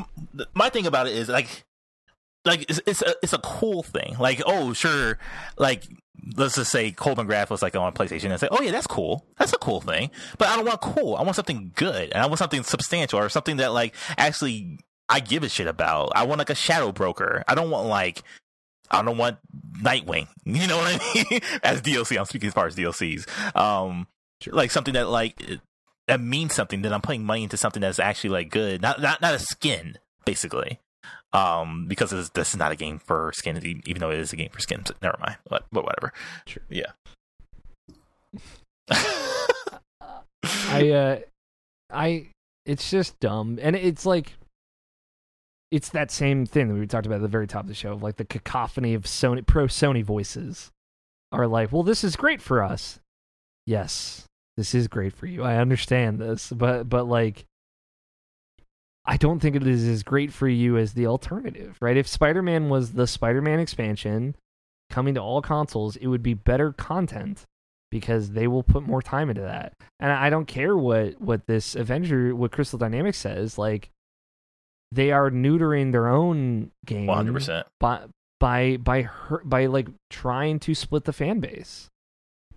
my 0.56 0.69
thing 0.69 0.88
about 0.88 1.06
it 1.06 1.15
is 1.15 1.30
like 1.30 1.64
like 2.44 2.65
it's 2.68 2.82
it's 2.88 3.03
a, 3.03 3.14
it's 3.22 3.34
a 3.34 3.38
cool 3.38 3.84
thing. 3.84 4.15
Like 4.19 4.41
oh 4.44 4.73
sure, 4.73 5.19
like 5.60 5.84
let's 6.36 6.56
just 6.56 6.72
say 6.72 6.90
Cole 6.90 7.15
McGrath 7.15 7.52
was 7.52 7.61
like 7.61 7.76
on 7.76 7.94
PlayStation 7.94 8.32
and 8.32 8.40
say 8.40 8.48
oh 8.49 8.64
yeah 8.64 8.72
that's 8.72 8.88
cool 8.88 9.27
that's 9.38 9.53
a 9.53 9.60
cool 9.60 9.80
thing. 9.80 10.10
But 10.40 10.48
I 10.48 10.56
don't 10.56 10.65
want 10.65 10.82
cool. 10.82 11.15
I 11.18 11.22
want 11.22 11.36
something 11.36 11.72
good 11.76 12.11
and 12.14 12.23
I 12.23 12.26
want 12.26 12.40
something 12.40 12.64
substantial 12.64 13.19
or 13.19 13.30
something 13.30 13.57
that 13.57 13.73
like 13.73 13.94
actually 14.18 14.80
I 15.10 15.19
give 15.19 15.44
a 15.44 15.49
shit 15.49 15.68
about. 15.68 16.11
I 16.15 16.23
want 16.26 16.40
like 16.40 16.49
a 16.49 16.56
Shadow 16.56 16.91
Broker. 16.91 17.44
I 17.48 17.56
don't 17.56 17.69
want 17.69 17.88
like. 17.88 18.23
I 18.91 19.02
don't 19.02 19.18
want 19.18 19.38
Nightwing. 19.82 20.27
You 20.45 20.68
know 20.68 20.77
what 20.77 20.99
I 21.02 21.26
mean? 21.32 21.41
As 21.64 21.82
DLC, 21.82 22.18
I'm 22.19 22.26
speaking 22.26 22.48
as 22.49 22.53
far 22.53 22.68
as 22.68 22.76
DLCs. 22.76 23.27
Um, 23.56 24.07
Sure. 24.41 24.53
like 24.53 24.69
something 24.69 24.94
that 24.94 25.10
like 25.10 25.41
that 26.07 26.22
means 26.22 26.53
something 26.53 26.84
that 26.84 26.94
I'm 26.94 27.02
putting 27.02 27.23
money 27.23 27.44
into 27.44 27.57
something 27.57 27.82
that's 27.82 27.98
actually 27.99 28.30
like 28.32 28.49
good, 28.52 28.82
not 28.82 29.02
not 29.02 29.22
not 29.22 29.34
a 29.34 29.40
skin, 29.40 29.98
basically. 30.26 30.80
Um, 31.34 31.86
because 31.88 32.11
this, 32.11 32.30
this 32.30 32.49
is 32.52 32.57
not 32.57 32.72
a 32.72 32.76
game 32.76 32.99
for 32.99 33.32
skin, 33.34 33.57
even 33.86 33.99
though 33.99 34.11
it 34.11 34.19
is 34.19 34.32
a 34.34 34.36
game 34.36 34.49
for 34.52 34.60
skins. 34.60 34.91
Never 35.02 35.18
mind, 35.19 35.38
but 35.49 35.65
but 35.72 35.84
whatever. 35.84 36.14
Sure. 36.45 36.64
Yeah. 36.69 36.91
I 40.69 40.90
uh 40.90 41.19
I 41.91 42.27
it's 42.65 42.90
just 42.90 43.19
dumb. 43.19 43.57
And 43.61 43.76
it's 43.76 44.06
like 44.06 44.34
it's 45.72 45.90
that 45.90 46.12
same 46.12 46.46
thing 46.46 46.68
that 46.68 46.76
we 46.76 46.88
talked 46.88 47.06
about 47.06 47.18
at 47.18 47.22
the 47.22 47.28
very 47.28 47.48
top 47.48 47.64
of 47.64 47.68
the 47.68 47.74
show 47.74 47.94
of 47.94 48.04
like 48.04 48.18
the 48.18 48.26
cacophony 48.26 48.94
of 48.94 49.04
Sony 49.04 49.46
pro 49.46 49.66
Sony 49.66 50.04
voices 50.04 50.72
are 51.32 51.48
like, 51.48 51.72
"Well, 51.72 51.84
this 51.84 52.04
is 52.04 52.16
great 52.16 52.42
for 52.42 52.64
us." 52.64 53.00
Yes, 53.66 54.26
this 54.58 54.76
is 54.76 54.88
great 54.88 55.14
for 55.14 55.26
you. 55.26 55.44
I 55.44 55.58
understand 55.58 56.20
this, 56.20 56.52
but 56.52 56.88
but 56.90 57.08
like 57.08 57.46
I 59.06 59.18
don't 59.18 59.40
think 59.40 59.56
it 59.56 59.68
is 59.68 59.88
as 59.88 60.04
great 60.04 60.34
for 60.34 60.48
you 60.48 60.78
as 60.78 60.94
the 60.94 61.08
alternative, 61.08 61.78
right? 61.80 61.98
If 61.98 62.08
Spider-Man 62.08 62.70
was 62.70 62.94
the 62.94 63.06
Spider-Man 63.06 63.60
expansion 63.60 64.36
coming 64.90 65.14
to 65.14 65.22
all 65.22 65.42
consoles, 65.42 65.96
it 65.96 66.08
would 66.08 66.24
be 66.24 66.34
better 66.34 66.72
content 66.74 67.44
because 67.92 68.32
they 68.32 68.48
will 68.48 68.64
put 68.64 68.84
more 68.84 69.02
time 69.02 69.30
into 69.30 69.42
that. 69.42 69.74
And 70.00 70.12
I 70.12 70.30
don't 70.30 70.48
care 70.48 70.76
what 70.76 71.22
what 71.22 71.46
this 71.48 71.76
Avenger, 71.76 72.36
what 72.36 72.52
Crystal 72.52 72.80
Dynamics 72.80 73.18
says, 73.18 73.58
like 73.58 73.90
they 74.96 75.12
are 75.12 75.30
neutering 75.30 75.92
their 75.92 76.08
own 76.08 76.72
game 76.86 77.06
One 77.06 77.18
hundred 77.18 77.34
percent. 77.34 77.68
by 77.80 78.06
by 78.40 78.78
by 78.78 79.04
her, 79.04 79.42
by 79.44 79.66
like 79.68 79.88
trying 80.10 80.60
to 80.62 80.74
split 80.74 81.04
the 81.04 81.14
fan 81.14 81.40
base. 81.40 81.90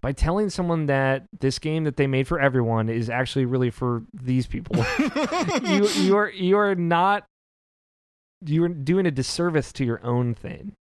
By 0.01 0.13
telling 0.13 0.49
someone 0.49 0.87
that 0.87 1.25
this 1.41 1.59
game 1.59 1.83
that 1.85 1.97
they 1.97 2.07
made 2.07 2.29
for 2.29 2.39
everyone 2.39 2.89
is 2.89 3.11
actually 3.11 3.47
really 3.47 3.71
for 3.71 4.05
these 4.15 4.47
people. 4.47 4.77
you 5.65 5.89
you 5.89 6.17
are 6.17 6.31
you 6.31 6.57
are 6.57 6.75
not 6.77 7.25
you're 8.47 8.69
doing 8.69 9.07
a 9.07 9.11
disservice 9.11 9.73
to 9.73 9.85
your 9.85 10.01
own 10.05 10.35
thing. 10.35 10.73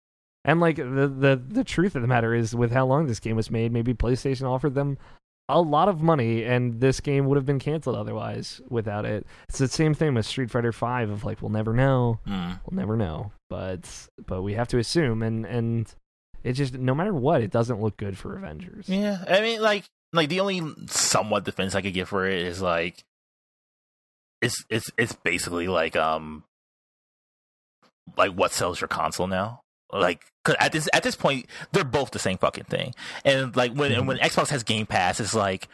And 0.45 0.59
like 0.59 0.75
the 0.75 0.83
the 1.07 1.41
the 1.47 1.63
truth 1.63 1.95
of 1.95 2.03
the 2.03 2.07
matter 2.07 2.35
is 2.35 2.55
with 2.55 2.71
how 2.71 2.85
long 2.85 3.07
this 3.07 3.19
game 3.19 3.35
was 3.35 3.49
made, 3.49 3.71
maybe 3.71 3.95
PlayStation 3.95 4.43
offered 4.47 4.75
them 4.75 4.99
a 5.49 5.61
lot 5.61 5.87
of 5.87 6.01
money 6.01 6.43
and 6.43 6.81
this 6.81 6.99
game 6.99 7.25
would 7.25 7.37
have 7.37 7.45
been 7.45 7.59
canceled 7.59 7.95
otherwise 7.95 8.59
without 8.69 9.05
it. 9.05 9.25
It's 9.47 9.59
the 9.59 9.67
same 9.67 9.93
thing 9.93 10.13
with 10.13 10.25
Street 10.25 10.51
Fighter 10.51 10.71
5 10.71 11.09
of 11.09 11.23
like 11.23 11.41
we'll 11.41 11.51
never 11.51 11.73
know. 11.73 12.19
Mm. 12.27 12.59
We'll 12.65 12.77
never 12.77 12.97
know. 12.97 13.31
But 13.49 14.09
but 14.25 14.41
we 14.41 14.53
have 14.53 14.67
to 14.69 14.77
assume 14.77 15.23
and 15.23 15.45
and 15.45 15.93
it 16.43 16.53
just 16.53 16.73
no 16.73 16.95
matter 16.95 17.13
what, 17.13 17.41
it 17.41 17.51
doesn't 17.51 17.81
look 17.81 17.97
good 17.97 18.17
for 18.17 18.37
Avengers. 18.37 18.87
Yeah, 18.87 19.23
I 19.27 19.41
mean, 19.41 19.61
like, 19.61 19.85
like 20.13 20.29
the 20.29 20.39
only 20.39 20.61
somewhat 20.87 21.43
defense 21.43 21.75
I 21.75 21.81
could 21.81 21.93
give 21.93 22.09
for 22.09 22.25
it 22.25 22.41
is 22.41 22.61
like, 22.61 23.03
it's 24.41 24.63
it's 24.69 24.89
it's 24.97 25.13
basically 25.13 25.67
like 25.67 25.95
um, 25.95 26.43
like 28.17 28.31
what 28.31 28.53
sells 28.53 28.79
your 28.79 28.87
console 28.87 29.27
now. 29.27 29.61
Like, 29.91 30.25
cause 30.43 30.55
at 30.59 30.71
this 30.71 30.89
at 30.93 31.03
this 31.03 31.15
point, 31.15 31.45
they're 31.71 31.83
both 31.83 32.11
the 32.11 32.19
same 32.19 32.37
fucking 32.37 32.65
thing. 32.65 32.93
And 33.23 33.55
like 33.55 33.73
when 33.73 33.91
and 33.91 34.07
when 34.07 34.17
Xbox 34.17 34.49
has 34.49 34.63
Game 34.63 34.85
Pass, 34.85 35.19
it's 35.19 35.33
like, 35.33 35.67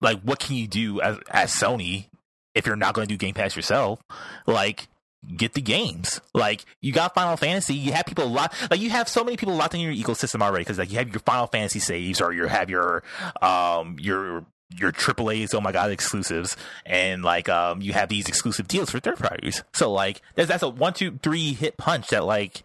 like 0.00 0.20
what 0.22 0.38
can 0.38 0.56
you 0.56 0.66
do 0.66 1.00
as 1.00 1.18
as 1.30 1.52
Sony 1.52 2.06
if 2.54 2.66
you're 2.66 2.76
not 2.76 2.94
going 2.94 3.08
to 3.08 3.14
do 3.14 3.18
Game 3.18 3.34
Pass 3.34 3.56
yourself? 3.56 4.00
Like, 4.46 4.88
get 5.36 5.54
the 5.54 5.60
games. 5.60 6.20
Like 6.34 6.64
you 6.80 6.92
got 6.92 7.14
Final 7.14 7.36
Fantasy, 7.36 7.74
you 7.74 7.92
have 7.92 8.06
people 8.06 8.28
locked. 8.28 8.70
Like 8.70 8.80
you 8.80 8.90
have 8.90 9.08
so 9.08 9.24
many 9.24 9.36
people 9.36 9.54
locked 9.54 9.74
in 9.74 9.80
your 9.80 9.92
ecosystem 9.92 10.42
already 10.42 10.64
because 10.64 10.78
like 10.78 10.90
you 10.90 10.98
have 10.98 11.08
your 11.08 11.20
Final 11.20 11.46
Fantasy 11.46 11.80
saves 11.80 12.20
or 12.20 12.32
you 12.32 12.46
have 12.46 12.70
your 12.70 13.02
um 13.42 13.96
your 13.98 14.44
your 14.76 14.92
AAA's 14.92 15.54
oh 15.54 15.62
my 15.62 15.72
god 15.72 15.90
exclusives 15.90 16.54
and 16.84 17.22
like 17.22 17.48
um 17.48 17.80
you 17.80 17.94
have 17.94 18.10
these 18.10 18.28
exclusive 18.28 18.68
deals 18.68 18.90
for 18.90 19.00
third 19.00 19.18
parties. 19.18 19.62
So 19.72 19.90
like 19.92 20.20
that's 20.34 20.48
that's 20.48 20.62
a 20.62 20.68
one 20.68 20.92
two 20.92 21.18
three 21.22 21.54
hit 21.54 21.76
punch 21.76 22.08
that 22.08 22.24
like 22.24 22.62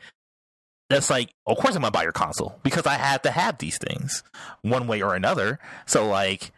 that's 0.94 1.10
like 1.10 1.32
of 1.48 1.58
course 1.58 1.76
I'm 1.76 1.82
gonna 1.82 1.92
buy 1.92 2.04
your 2.04 2.12
console 2.12 2.60
because 2.64 2.86
I 2.86 2.94
have 2.96 3.22
to 3.24 3.32
have 3.32 3.58
these 3.58 3.78
things 3.78 4.24
one 4.62 4.88
way 4.88 5.02
or 5.02 5.16
another. 5.16 5.60
So 5.86 6.08
like 6.08 6.52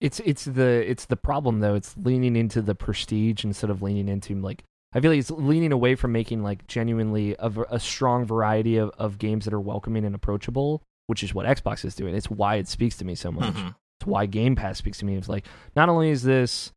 It's 0.00 0.20
it's 0.20 0.44
the 0.44 0.88
it's 0.90 1.06
the 1.06 1.16
problem 1.16 1.60
though. 1.60 1.74
It's 1.74 1.96
leaning 1.96 2.36
into 2.36 2.60
the 2.60 2.74
prestige 2.74 3.44
instead 3.44 3.70
of 3.70 3.80
leaning 3.82 4.08
into 4.08 4.34
like 4.40 4.64
I 4.92 5.00
feel 5.00 5.10
like 5.10 5.18
it's 5.20 5.30
leaning 5.30 5.72
away 5.72 5.94
from 5.96 6.12
making 6.12 6.42
like 6.42 6.66
genuinely 6.68 7.34
a 7.40 7.80
strong 7.80 8.24
variety 8.24 8.76
of, 8.76 8.90
of 8.98 9.18
games 9.18 9.44
that 9.44 9.52
are 9.54 9.60
welcoming 9.60 10.04
and 10.04 10.14
approachable, 10.14 10.82
which 11.08 11.24
is 11.24 11.34
what 11.34 11.46
Xbox 11.46 11.84
is 11.84 11.96
doing. 11.96 12.14
It's 12.14 12.30
why 12.30 12.56
it 12.56 12.68
speaks 12.68 12.96
to 12.98 13.04
me 13.04 13.14
so 13.16 13.32
much. 13.32 13.54
mhm. 13.54 13.74
It's 14.00 14.06
why 14.06 14.26
Game 14.26 14.54
Pass 14.54 14.78
speaks 14.78 14.98
to 14.98 15.04
me. 15.04 15.16
It's 15.16 15.28
like 15.28 15.46
not 15.74 15.88
only 15.88 16.10
is 16.10 16.22
this, 16.22 16.70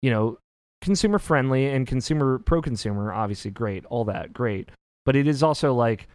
you 0.00 0.10
know, 0.10 0.38
consumer 0.80 1.18
friendly 1.18 1.66
and 1.66 1.86
consumer 1.86 2.38
pro 2.38 2.62
consumer, 2.62 3.12
obviously 3.12 3.50
great, 3.50 3.84
all 3.86 4.04
that 4.06 4.32
great, 4.32 4.70
but 5.04 5.14
it 5.16 5.26
is 5.26 5.42
also 5.42 5.74
like 5.74 6.08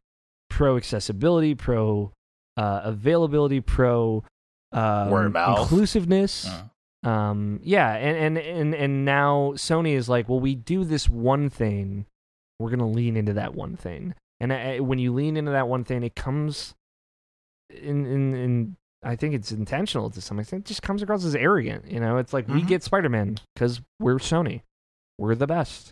pro 0.53 0.77
accessibility, 0.77 1.55
pro 1.55 2.11
uh, 2.57 2.81
availability, 2.83 3.59
pro 3.61 4.23
um, 4.71 5.09
Word 5.09 5.25
of 5.27 5.31
mouth. 5.33 5.59
inclusiveness. 5.61 6.47
Uh. 6.47 7.09
Um, 7.09 7.59
yeah, 7.63 7.93
and, 7.95 8.17
and 8.17 8.37
and 8.37 8.75
and 8.75 9.03
now 9.05 9.53
Sony 9.55 9.93
is 9.93 10.07
like, 10.07 10.29
well, 10.29 10.39
we 10.39 10.55
do 10.55 10.85
this 10.85 11.09
one 11.09 11.49
thing, 11.49 12.05
we're 12.59 12.69
gonna 12.69 12.87
lean 12.87 13.17
into 13.17 13.33
that 13.33 13.55
one 13.55 13.75
thing, 13.75 14.13
and 14.39 14.53
I, 14.53 14.79
when 14.79 14.99
you 14.99 15.11
lean 15.13 15.35
into 15.35 15.51
that 15.51 15.67
one 15.67 15.83
thing, 15.83 16.03
it 16.03 16.15
comes 16.15 16.75
in 17.69 18.05
in 18.05 18.33
in. 18.35 18.75
I 19.05 19.17
think 19.17 19.33
it's 19.35 19.51
intentional 19.51 20.09
to 20.11 20.21
some 20.21 20.39
extent. 20.39 20.63
It 20.63 20.67
just 20.69 20.81
comes 20.81 21.01
across 21.01 21.25
as 21.25 21.35
arrogant. 21.35 21.91
You 21.91 21.99
know, 21.99 22.15
it's 22.19 22.31
like 22.31 22.47
we 22.47 22.61
Mhm. 22.61 22.67
get 22.67 22.83
Spider 22.83 23.09
Man 23.09 23.37
because 23.53 23.81
we're 23.99 24.15
Sony, 24.15 24.61
we're 25.17 25.35
the 25.35 25.45
best, 25.47 25.91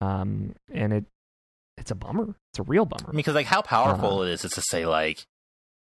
um, 0.00 0.54
and 0.72 0.94
it 0.94 1.04
it's 1.76 1.90
a 1.90 1.94
bummer. 1.94 2.34
It's 2.50 2.58
a 2.58 2.62
real 2.62 2.84
bummer. 2.84 3.12
Because 3.12 3.34
like 3.34 3.46
how 3.46 3.62
powerful 3.62 4.22
it 4.22 4.30
is 4.30 4.44
is 4.44 4.52
to 4.52 4.62
say 4.62 4.86
like, 4.86 5.26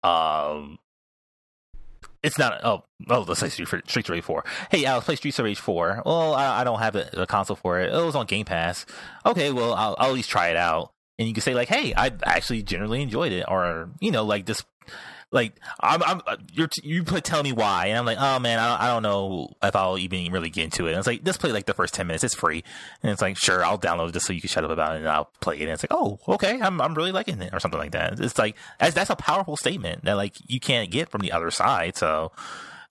um, 0.03 0.79
it's 2.21 2.37
not. 2.37 2.61
Oh, 2.63 2.83
oh, 3.09 3.21
let's 3.21 3.41
say 3.41 3.49
Street 3.49 3.67
Street 3.87 4.09
Rage 4.09 4.23
Four. 4.23 4.45
Hey, 4.71 4.85
I'll 4.85 5.01
play 5.01 5.15
Streets 5.15 5.39
of 5.39 5.45
Rage 5.45 5.59
Four. 5.59 6.01
Well, 6.05 6.33
I, 6.33 6.61
I 6.61 6.63
don't 6.63 6.79
have 6.79 6.95
a, 6.95 7.09
a, 7.13 7.27
console 7.27 7.57
for 7.57 7.79
it. 7.79 7.89
Oh, 7.91 8.03
it 8.03 8.05
was 8.05 8.15
on 8.15 8.25
Game 8.25 8.45
Pass. 8.45 8.85
Okay, 9.25 9.51
well, 9.51 9.73
I'll, 9.73 9.95
I'll 9.99 10.09
at 10.09 10.13
least 10.13 10.29
try 10.29 10.47
it 10.47 10.57
out. 10.57 10.93
And 11.19 11.27
you 11.27 11.33
can 11.33 11.41
say 11.41 11.53
like, 11.53 11.67
hey, 11.67 11.93
I 11.95 12.11
actually 12.23 12.63
generally 12.63 13.01
enjoyed 13.01 13.33
it, 13.33 13.45
or 13.47 13.89
you 13.99 14.11
know, 14.11 14.23
like 14.23 14.45
this 14.45 14.63
like 15.33 15.59
I'm, 15.79 16.03
I'm 16.03 16.21
you're 16.53 16.69
you 16.83 17.03
put 17.03 17.23
telling 17.23 17.43
me 17.43 17.51
why, 17.51 17.87
and 17.87 17.97
I'm 17.97 18.05
like, 18.05 18.19
oh 18.19 18.39
man, 18.39 18.59
I 18.59 18.69
don't, 18.69 18.81
I 18.81 18.87
don't 18.87 19.03
know 19.03 19.55
if 19.61 19.75
I'll 19.75 19.97
even 19.97 20.31
really 20.31 20.51
get 20.51 20.65
into 20.65 20.85
it. 20.85 20.91
And 20.91 20.99
it's 20.99 21.07
like, 21.07 21.23
just 21.23 21.39
play 21.39 21.51
like 21.51 21.65
the 21.65 21.73
first 21.73 21.93
ten 21.93 22.07
minutes. 22.07 22.23
It's 22.23 22.35
free, 22.35 22.63
and 23.01 23.11
it's 23.11 23.21
like, 23.21 23.35
sure, 23.35 23.65
I'll 23.65 23.79
download 23.79 24.09
it 24.09 24.13
just 24.13 24.27
so 24.27 24.33
you 24.33 24.39
can 24.39 24.49
shut 24.49 24.63
up 24.63 24.71
about 24.71 24.95
it, 24.95 24.99
and 24.99 25.09
I'll 25.09 25.31
play 25.41 25.57
it. 25.57 25.63
And 25.63 25.71
it's 25.71 25.83
like, 25.83 25.93
oh, 25.93 26.19
okay, 26.27 26.61
I'm 26.61 26.79
I'm 26.79 26.93
really 26.93 27.11
liking 27.11 27.41
it, 27.41 27.53
or 27.53 27.59
something 27.59 27.79
like 27.79 27.91
that. 27.91 28.19
It's 28.19 28.37
like 28.37 28.55
that's 28.79 28.93
that's 28.93 29.09
a 29.09 29.15
powerful 29.15 29.57
statement 29.57 30.05
that 30.05 30.13
like 30.13 30.35
you 30.47 30.59
can't 30.59 30.91
get 30.91 31.09
from 31.09 31.21
the 31.21 31.31
other 31.31 31.49
side. 31.49 31.97
So, 31.97 32.31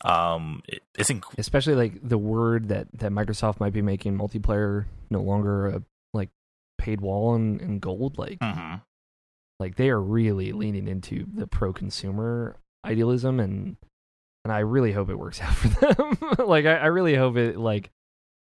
um, 0.04 0.62
it, 0.66 0.82
it's 0.98 1.10
inc- 1.10 1.38
especially 1.38 1.76
like 1.76 2.06
the 2.06 2.18
word 2.18 2.68
that 2.70 2.88
that 2.94 3.12
Microsoft 3.12 3.60
might 3.60 3.72
be 3.72 3.82
making 3.82 4.18
multiplayer 4.18 4.86
no 5.10 5.22
longer 5.22 5.68
a 5.68 5.82
like 6.12 6.30
paid 6.76 7.00
wall 7.00 7.34
and, 7.34 7.60
and 7.60 7.80
gold. 7.80 8.18
Like, 8.18 8.40
mm-hmm. 8.40 8.76
Like 9.62 9.76
they 9.76 9.90
are 9.90 10.00
really 10.00 10.50
leaning 10.50 10.88
into 10.88 11.24
the 11.32 11.46
pro 11.46 11.72
consumer 11.72 12.56
idealism 12.84 13.38
and 13.38 13.76
and 14.44 14.52
I 14.52 14.58
really 14.58 14.90
hope 14.90 15.08
it 15.08 15.14
works 15.14 15.40
out 15.40 15.54
for 15.54 15.68
them. 15.68 16.18
like 16.48 16.66
I, 16.66 16.78
I, 16.78 16.86
really 16.86 17.14
hope 17.14 17.36
it 17.36 17.56
like 17.56 17.90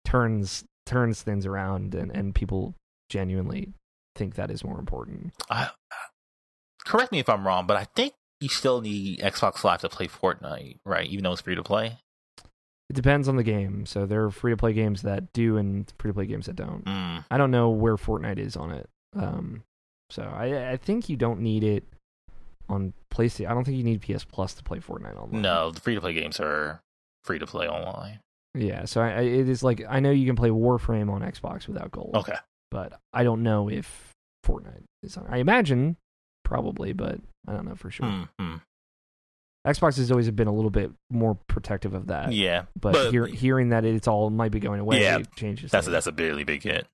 turns 0.06 0.64
turns 0.86 1.22
things 1.22 1.46
around 1.46 1.94
and, 1.94 2.10
and 2.16 2.34
people 2.34 2.74
genuinely 3.10 3.74
think 4.16 4.36
that 4.36 4.50
is 4.50 4.64
more 4.64 4.80
important. 4.80 5.34
Uh, 5.50 5.68
correct 6.86 7.12
me 7.12 7.20
if 7.20 7.28
I'm 7.28 7.46
wrong, 7.46 7.68
but 7.68 7.76
I 7.76 7.84
think 7.84 8.14
you 8.40 8.48
still 8.48 8.80
need 8.80 9.20
Xbox 9.20 9.66
Live 9.66 9.82
to 9.82 9.90
play 9.90 10.08
Fortnite, 10.08 10.78
right? 10.86 11.10
Even 11.10 11.26
though 11.26 11.34
it's 11.34 11.42
free 11.42 11.56
to 11.56 11.64
play. 11.64 11.98
It 12.90 12.96
depends 12.96 13.28
on 13.28 13.36
the 13.36 13.44
game. 13.44 13.86
So 13.86 14.06
there 14.06 14.24
are 14.24 14.32
free 14.32 14.54
to 14.54 14.58
play 14.58 14.72
games 14.72 15.02
that 15.02 15.34
do 15.34 15.58
and 15.58 15.92
free 16.00 16.12
to 16.12 16.14
play 16.14 16.28
games 16.28 16.46
that 16.46 16.56
don't. 16.56 16.86
Mm. 16.86 17.26
I 17.30 17.38
don't 17.38 17.52
know 17.52 17.72
where 17.72 17.98
Fortnite 17.98 18.40
is 18.40 18.56
on 18.56 18.72
it. 18.72 18.90
Um, 19.14 19.64
so 20.10 20.24
I 20.24 20.72
I 20.72 20.78
think 20.78 21.10
you 21.10 21.18
don't 21.18 21.42
need 21.42 21.64
it 21.64 21.84
on 22.68 22.94
PlayStation. 23.14 23.50
I 23.50 23.54
don't 23.54 23.64
think 23.64 23.78
you 23.78 23.84
need 23.84 24.02
PS 24.02 24.24
Plus 24.24 24.54
to 24.56 24.64
play 24.64 24.80
Fortnite 24.80 25.18
online. 25.18 25.42
No, 25.42 25.72
the 25.72 25.80
free 25.82 25.96
to 25.96 26.02
play 26.02 26.14
games 26.14 26.40
are 26.40 26.82
free 27.24 27.40
to 27.40 27.48
play 27.48 27.68
online. 27.68 28.20
Yeah, 28.56 28.86
so 28.86 29.02
I, 29.02 29.22
it 29.22 29.48
is 29.48 29.64
like 29.64 29.84
I 29.88 30.00
know 30.00 30.12
you 30.12 30.26
can 30.26 30.36
play 30.36 30.50
Warframe 30.50 31.12
on 31.12 31.22
Xbox 31.22 31.68
without 31.68 31.92
gold. 31.92 32.16
Okay, 32.16 32.38
but 32.72 33.00
I 33.14 33.24
don't 33.24 33.44
know 33.44 33.70
if 33.70 34.14
Fortnite 34.46 34.84
is 35.04 35.18
on. 35.18 35.28
I 35.30 35.38
imagine 35.38 35.98
probably, 36.44 36.94
but 36.94 37.20
I 37.48 37.54
don't 37.54 37.66
know 37.66 37.76
for 37.76 37.92
sure. 37.92 38.08
Mm-hmm. 38.08 38.56
Xbox 39.68 39.98
has 39.98 40.10
always 40.10 40.30
been 40.32 40.48
a 40.48 40.54
little 40.54 40.72
bit 40.72 40.92
more 41.12 41.38
protective 41.48 41.94
of 41.94 42.08
that. 42.08 42.32
Yeah, 42.32 42.64
but, 42.80 42.94
but 42.94 43.12
hear, 43.12 43.28
hearing 43.28 43.70
that 43.70 43.86
it's 43.86 44.08
all 44.08 44.30
might 44.30 44.52
be 44.52 44.60
going 44.60 44.80
away, 44.80 45.02
yeah, 45.02 45.20
changes. 45.36 45.70
That's 45.70 45.88
a, 45.88 45.90
that's 45.90 46.08
a 46.08 46.12
really 46.12 46.44
big 46.44 46.64
hit. 46.64 46.88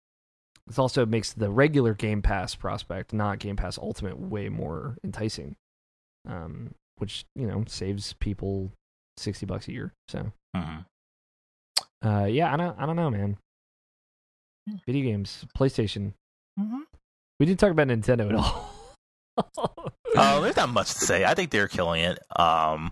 This 0.67 0.79
also 0.79 1.05
makes 1.05 1.33
the 1.33 1.49
regular 1.49 1.93
Game 1.93 2.21
Pass 2.21 2.55
prospect, 2.55 3.13
not 3.13 3.39
Game 3.39 3.55
Pass 3.55 3.77
Ultimate, 3.77 4.19
way 4.19 4.49
more 4.49 4.97
enticing. 5.03 5.55
Um, 6.27 6.73
which 6.97 7.25
you 7.35 7.45
know 7.45 7.63
saves 7.67 8.13
people 8.13 8.71
sixty 9.17 9.45
bucks 9.45 9.67
a 9.67 9.73
year. 9.73 9.93
So, 10.07 10.31
mm-hmm. 10.55 12.07
uh, 12.07 12.25
yeah, 12.25 12.53
I 12.53 12.57
don't, 12.57 12.79
I 12.79 12.85
don't 12.85 12.95
know, 12.95 13.09
man. 13.09 13.37
Hmm. 14.67 14.77
Video 14.85 15.11
games, 15.11 15.45
PlayStation. 15.57 16.13
Mm-hmm. 16.59 16.79
We 17.39 17.45
didn't 17.45 17.59
talk 17.59 17.71
about 17.71 17.87
Nintendo 17.87 18.29
at 18.29 18.35
all. 18.35 18.71
uh, 20.17 20.39
there's 20.39 20.55
not 20.55 20.69
much 20.69 20.93
to 20.93 20.99
say. 20.99 21.25
I 21.25 21.33
think 21.33 21.51
they're 21.51 21.67
killing 21.67 22.01
it. 22.01 22.19
Um, 22.39 22.91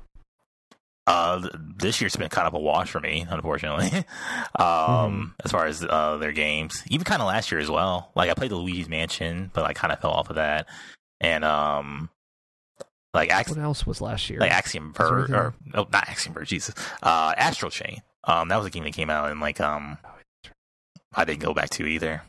uh, 1.06 1.48
this 1.78 2.00
year's 2.00 2.16
been 2.16 2.30
kind 2.30 2.48
of 2.48 2.54
a 2.54 2.60
wash 2.60 2.90
for 2.90 3.00
me, 3.00 3.26
unfortunately. 3.30 3.88
um, 4.56 4.66
mm-hmm. 4.66 5.24
as 5.44 5.52
far 5.52 5.66
as 5.66 5.84
uh, 5.84 6.18
their 6.18 6.32
games, 6.32 6.82
even 6.88 7.04
kind 7.04 7.22
of 7.22 7.28
last 7.28 7.52
year 7.52 7.60
as 7.60 7.70
well. 7.70 8.12
Like 8.16 8.30
I 8.30 8.34
played 8.34 8.52
the 8.52 8.56
Luigi's 8.56 8.88
Mansion, 8.88 9.52
but 9.54 9.66
I 9.66 9.74
kind 9.74 9.92
of 9.92 10.00
fell 10.00 10.12
off 10.12 10.30
of 10.30 10.38
that. 10.38 10.68
And 11.20 11.44
um, 11.44 12.10
like 13.14 13.32
Ax- 13.32 13.50
what 13.50 13.60
else 13.60 13.86
was 13.86 14.02
last 14.02 14.30
year? 14.30 14.40
Like 14.40 14.52
Axiom 14.52 14.94
Verge, 14.94 15.32
or 15.32 15.54
oh, 15.74 15.88
not 15.92 16.08
Axiom 16.08 16.34
Verge, 16.34 16.50
Jesus. 16.50 16.76
Uh, 17.02 17.34
Astral 17.38 17.72
Chain. 17.72 18.02
Um, 18.24 18.48
that 18.48 18.58
was 18.58 18.66
a 18.66 18.70
game 18.70 18.84
that 18.84 18.94
came 18.94 19.10
out, 19.10 19.30
and 19.30 19.42
like 19.42 19.60
um, 19.60 19.98
oh, 20.06 20.10
I 21.14 21.26
didn't 21.26 21.42
go 21.42 21.54
back 21.54 21.70
to 21.72 21.86
either. 21.86 22.22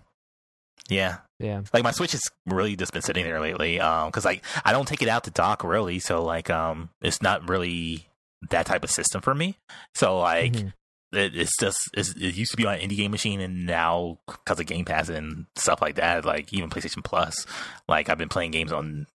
Yeah. 0.89 1.19
Yeah. 1.39 1.63
Like 1.73 1.83
my 1.83 1.91
Switch 1.93 2.13
has 2.13 2.23
really 2.47 2.77
just 2.77 2.93
been 2.93 3.03
sitting 3.03 3.25
there 3.25 3.41
lately. 3.41 3.81
Um, 3.81 4.11
cause 4.13 4.25
like 4.25 4.45
I 4.65 4.73
don't 4.73 4.87
take 4.87 5.03
it 5.03 5.09
out 5.09 5.25
to 5.25 5.31
dock 5.31 5.65
really. 5.65 5.99
So 5.99 6.23
like, 6.23 6.51
um, 6.51 6.91
it's 7.01 7.23
not 7.23 7.49
really 7.49 8.07
that 8.51 8.67
type 8.67 8.85
of 8.85 8.91
system 8.91 9.21
for 9.21 9.35
me. 9.35 9.57
So 9.95 10.19
like 10.19 10.53
mm-hmm. 10.53 11.17
it, 11.17 11.37
it's 11.37 11.57
just 11.59 11.79
it's, 11.95 12.11
it 12.11 12.35
used 12.35 12.53
to 12.53 12.57
be 12.57 12.67
on 12.67 12.75
an 12.75 12.81
indie 12.81 12.97
game 12.97 13.11
machine, 13.11 13.41
and 13.41 13.67
now 13.67 14.19
because 14.27 14.61
of 14.61 14.67
Game 14.67 14.85
Pass 14.85 15.09
and 15.09 15.47
stuff 15.57 15.81
like 15.81 15.97
that, 15.97 16.25
like 16.25 16.53
even 16.53 16.71
PlayStation 16.71 17.05
Plus, 17.05 17.47
like 17.89 18.09
I've 18.09 18.19
been 18.19 18.29
playing 18.29 18.53
games 18.53 18.73
on 18.73 19.07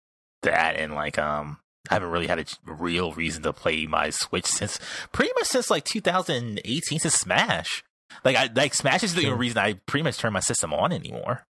that, 0.44 0.76
and 0.76 0.94
like 0.94 1.18
um 1.18 1.58
I 1.90 1.96
haven't 1.96 2.12
really 2.12 2.28
had 2.28 2.40
a 2.40 2.46
real 2.72 3.14
reason 3.14 3.44
to 3.44 3.54
play 3.54 3.86
my 3.86 4.10
Switch 4.10 4.46
since 4.46 4.80
pretty 5.12 5.32
much 5.36 5.48
since 5.48 5.70
like 5.70 5.86
2018 5.86 7.00
since 7.00 7.14
Smash. 7.14 7.84
Like 8.26 8.36
I 8.36 8.50
like 8.54 8.74
Smash 8.74 9.04
is 9.04 9.16
the 9.16 9.22
sure. 9.22 9.32
only 9.32 9.40
reason 9.40 9.58
I 9.58 9.74
pretty 9.86 10.04
much 10.04 10.18
turn 10.18 10.34
my 10.34 10.40
system 10.40 10.74
on 10.74 10.92
anymore. 10.92 11.46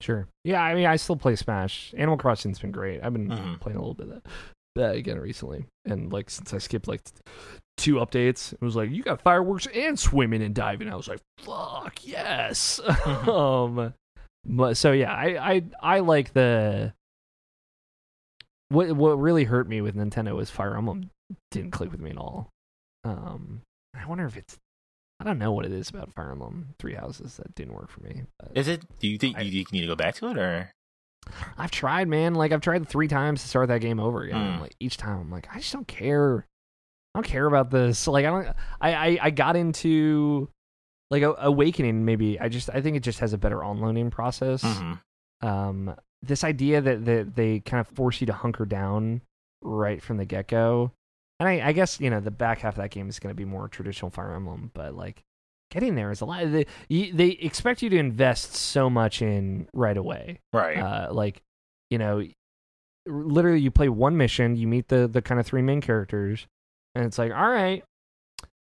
Sure. 0.00 0.26
Yeah, 0.42 0.60
I 0.60 0.74
mean, 0.74 0.86
I 0.86 0.96
still 0.96 1.16
play 1.16 1.36
Smash. 1.36 1.94
Animal 1.96 2.18
Crossing's 2.18 2.58
been 2.58 2.72
great. 2.72 3.00
I've 3.04 3.12
been 3.12 3.28
mm-hmm. 3.28 3.54
playing 3.56 3.76
a 3.76 3.80
little 3.80 3.94
bit 3.94 4.08
of 4.08 4.14
that 4.14 4.30
that 4.76 4.96
again 4.96 5.18
recently, 5.18 5.66
and 5.84 6.12
like 6.12 6.30
since 6.30 6.52
I 6.52 6.58
skipped 6.58 6.88
like 6.88 7.02
two 7.76 7.94
updates, 7.96 8.52
it 8.52 8.60
was 8.60 8.76
like 8.76 8.90
you 8.90 9.02
got 9.02 9.22
fireworks 9.22 9.66
and 9.74 9.98
swimming 9.98 10.42
and 10.42 10.54
diving. 10.54 10.88
I 10.88 10.96
was 10.96 11.08
like, 11.08 11.20
fuck 11.38 11.98
yes. 12.02 12.80
um, 13.06 13.94
but 14.44 14.76
so 14.76 14.92
yeah, 14.92 15.12
I 15.12 15.52
I 15.52 15.62
I 15.80 15.98
like 16.00 16.32
the. 16.32 16.92
What 18.68 18.92
what 18.92 19.20
really 19.20 19.44
hurt 19.44 19.68
me 19.68 19.80
with 19.80 19.94
Nintendo 19.94 20.34
was 20.34 20.50
Fire 20.50 20.76
Emblem 20.76 21.10
didn't 21.50 21.72
click 21.72 21.90
with 21.90 22.00
me 22.00 22.10
at 22.10 22.16
all. 22.16 22.48
Um, 23.04 23.60
I 23.94 24.06
wonder 24.06 24.24
if 24.26 24.36
it's 24.36 24.56
I 25.20 25.24
don't 25.24 25.38
know 25.38 25.52
what 25.52 25.64
it 25.64 25.72
is 25.72 25.88
about 25.88 26.12
Fire 26.14 26.32
Emblem 26.32 26.74
Three 26.80 26.94
Houses 26.94 27.36
that 27.36 27.54
didn't 27.54 27.74
work 27.74 27.90
for 27.90 28.02
me. 28.02 28.22
Is 28.54 28.66
it? 28.66 28.82
Do 28.98 29.06
you 29.06 29.18
think 29.18 29.36
I, 29.36 29.42
you 29.42 29.64
need 29.70 29.82
to 29.82 29.86
go 29.86 29.94
back 29.94 30.16
to 30.16 30.28
it, 30.28 30.36
or 30.36 30.72
I've 31.56 31.70
tried, 31.70 32.08
man. 32.08 32.34
Like 32.34 32.52
I've 32.52 32.60
tried 32.60 32.88
three 32.88 33.08
times 33.08 33.42
to 33.42 33.48
start 33.48 33.68
that 33.68 33.80
game 33.80 34.00
over 34.00 34.22
again. 34.22 34.58
Mm. 34.58 34.60
Like 34.60 34.74
each 34.80 34.96
time, 34.96 35.20
I'm 35.20 35.30
like, 35.30 35.48
I 35.52 35.58
just 35.58 35.72
don't 35.72 35.88
care. 35.88 36.46
I 37.14 37.18
don't 37.18 37.26
care 37.26 37.46
about 37.46 37.70
this. 37.70 38.06
Like 38.12 38.24
I 38.24 38.30
don't. 38.30 38.56
I 38.80 38.94
I, 38.94 39.18
I 39.22 39.30
got 39.30 39.56
into 39.56 40.48
like 41.10 41.22
awakening. 41.22 42.04
Maybe 42.04 42.38
I 42.40 42.48
just 42.48 42.70
I 42.70 42.80
think 42.80 42.96
it 42.96 43.02
just 43.02 43.20
has 43.20 43.32
a 43.32 43.38
better 43.38 43.62
on 43.62 44.10
process. 44.10 44.62
Mm-hmm. 44.62 45.46
Um, 45.46 45.94
this 46.22 46.44
idea 46.44 46.80
that 46.80 47.04
that 47.04 47.34
they 47.34 47.60
kind 47.60 47.80
of 47.80 47.88
force 47.88 48.20
you 48.20 48.26
to 48.28 48.32
hunker 48.32 48.64
down 48.64 49.22
right 49.62 50.02
from 50.02 50.16
the 50.16 50.24
get 50.24 50.48
go. 50.48 50.92
And 51.40 51.48
I, 51.48 51.68
I 51.68 51.72
guess 51.72 52.00
you 52.00 52.10
know 52.10 52.20
the 52.20 52.30
back 52.30 52.60
half 52.60 52.74
of 52.74 52.82
that 52.82 52.90
game 52.90 53.08
is 53.08 53.18
going 53.18 53.34
to 53.34 53.36
be 53.36 53.44
more 53.44 53.68
traditional 53.68 54.10
Fire 54.10 54.34
Emblem, 54.34 54.70
but 54.74 54.94
like 54.94 55.22
getting 55.72 55.94
there 55.94 56.10
is 56.10 56.20
a 56.20 56.24
lot. 56.24 56.44
They, 56.52 56.66
they 56.88 57.28
expect 57.40 57.82
you 57.82 57.88
to 57.90 57.96
invest 57.96 58.54
so 58.54 58.90
much 58.90 59.22
in 59.22 59.68
right 59.72 59.96
away. 59.96 60.40
Right. 60.52 60.78
Uh, 60.78 61.08
like, 61.12 61.40
you 61.90 61.98
know, 61.98 62.22
literally 63.06 63.60
you 63.60 63.70
play 63.70 63.88
one 63.88 64.16
mission, 64.16 64.56
you 64.56 64.68
meet 64.68 64.88
the 64.88 65.08
the 65.08 65.22
kind 65.22 65.40
of 65.40 65.46
three 65.46 65.62
main 65.62 65.80
characters, 65.80 66.46
and 66.94 67.04
it's 67.04 67.18
like, 67.18 67.32
all 67.32 67.48
right, 67.48 67.82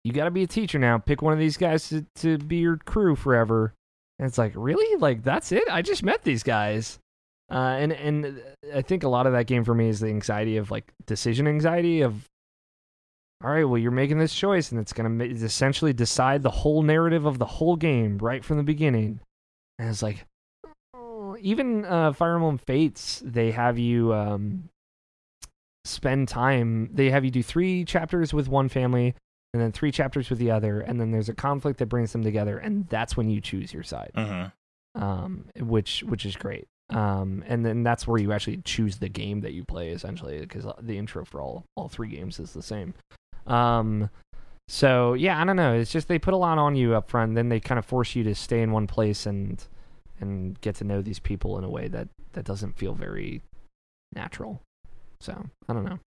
you 0.03 0.13
got 0.13 0.25
to 0.25 0.31
be 0.31 0.43
a 0.43 0.47
teacher 0.47 0.79
now. 0.79 0.97
Pick 0.97 1.21
one 1.21 1.33
of 1.33 1.39
these 1.39 1.57
guys 1.57 1.89
to 1.89 2.05
to 2.15 2.37
be 2.37 2.57
your 2.57 2.77
crew 2.77 3.15
forever. 3.15 3.73
And 4.19 4.27
it's 4.27 4.37
like, 4.37 4.53
really? 4.55 4.97
Like 4.97 5.23
that's 5.23 5.51
it? 5.51 5.63
I 5.71 5.81
just 5.81 6.03
met 6.03 6.23
these 6.23 6.43
guys. 6.43 6.99
Uh, 7.51 7.77
and 7.79 7.91
and 7.91 8.41
I 8.73 8.81
think 8.81 9.03
a 9.03 9.09
lot 9.09 9.25
of 9.25 9.33
that 9.33 9.47
game 9.47 9.63
for 9.63 9.73
me 9.73 9.89
is 9.89 10.01
the 10.01 10.07
anxiety 10.07 10.57
of 10.57 10.69
like 10.69 10.91
decision 11.07 11.47
anxiety 11.47 12.01
of 12.01 12.25
all 13.43 13.51
right, 13.51 13.63
well, 13.63 13.77
you're 13.77 13.91
making 13.91 14.19
this 14.19 14.35
choice, 14.35 14.71
and 14.71 14.81
it's 14.81 14.91
going 14.91 15.17
to 15.17 15.25
essentially 15.25 15.93
decide 15.93 16.43
the 16.43 16.49
whole 16.49 16.83
narrative 16.83 17.25
of 17.25 17.39
the 17.39 17.45
whole 17.45 17.77
game 17.77 18.17
right 18.17 18.43
from 18.43 18.57
the 18.57 18.63
beginning. 18.63 19.21
And 19.77 19.89
it's 19.89 20.03
like, 20.03 20.25
oh, 20.93 21.37
even 21.39 21.85
uh, 21.85 22.11
Fire 22.11 22.35
Emblem 22.35 22.57
Fates, 22.57 23.21
they 23.23 23.51
have 23.51 23.77
you 23.77 24.13
um, 24.13 24.67
spend 25.85 26.27
time. 26.27 26.89
They 26.93 27.11
have 27.11 27.23
you 27.23 27.31
do 27.31 27.41
three 27.41 27.85
chapters 27.85 28.33
with 28.33 28.49
one 28.49 28.67
family, 28.67 29.15
and 29.53 29.63
then 29.63 29.71
three 29.71 29.93
chapters 29.93 30.29
with 30.29 30.39
the 30.39 30.51
other, 30.51 30.81
and 30.81 30.99
then 30.99 31.11
there's 31.11 31.29
a 31.29 31.33
conflict 31.33 31.79
that 31.79 31.85
brings 31.85 32.11
them 32.11 32.23
together, 32.23 32.57
and 32.57 32.89
that's 32.89 33.15
when 33.15 33.29
you 33.29 33.39
choose 33.39 33.73
your 33.73 33.83
side, 33.83 34.11
mm-hmm. 34.17 35.01
um, 35.01 35.45
which 35.57 36.03
which 36.03 36.25
is 36.25 36.35
great. 36.35 36.67
Um, 36.89 37.43
and 37.47 37.65
then 37.65 37.83
that's 37.83 38.07
where 38.07 38.19
you 38.19 38.33
actually 38.33 38.57
choose 38.65 38.97
the 38.97 39.09
game 39.09 39.41
that 39.41 39.53
you 39.53 39.63
play, 39.63 39.91
essentially, 39.91 40.39
because 40.39 40.65
the 40.81 40.97
intro 40.97 41.23
for 41.23 41.39
all 41.39 41.63
all 41.77 41.87
three 41.87 42.09
games 42.09 42.37
is 42.39 42.51
the 42.51 42.63
same. 42.63 42.93
Um, 43.49 44.09
so 44.67 45.13
yeah, 45.15 45.41
I 45.41 45.45
don't 45.45 45.55
know. 45.55 45.73
It's 45.73 45.91
just 45.91 46.07
they 46.07 46.19
put 46.19 46.33
a 46.33 46.37
lot 46.37 46.57
on 46.57 46.75
you 46.75 46.95
up 46.95 47.09
front, 47.09 47.35
then 47.35 47.49
they 47.49 47.59
kind 47.59 47.79
of 47.79 47.85
force 47.85 48.15
you 48.15 48.23
to 48.25 48.35
stay 48.35 48.61
in 48.61 48.71
one 48.71 48.87
place 48.87 49.25
and 49.25 49.63
and 50.19 50.59
get 50.61 50.75
to 50.75 50.83
know 50.83 51.01
these 51.01 51.19
people 51.19 51.57
in 51.57 51.63
a 51.63 51.69
way 51.69 51.87
that 51.87 52.07
that 52.33 52.45
doesn't 52.45 52.77
feel 52.77 52.93
very 52.93 53.41
natural. 54.13 54.61
So 55.21 55.45
I 55.67 55.73
don't 55.73 55.85
know. 55.85 55.99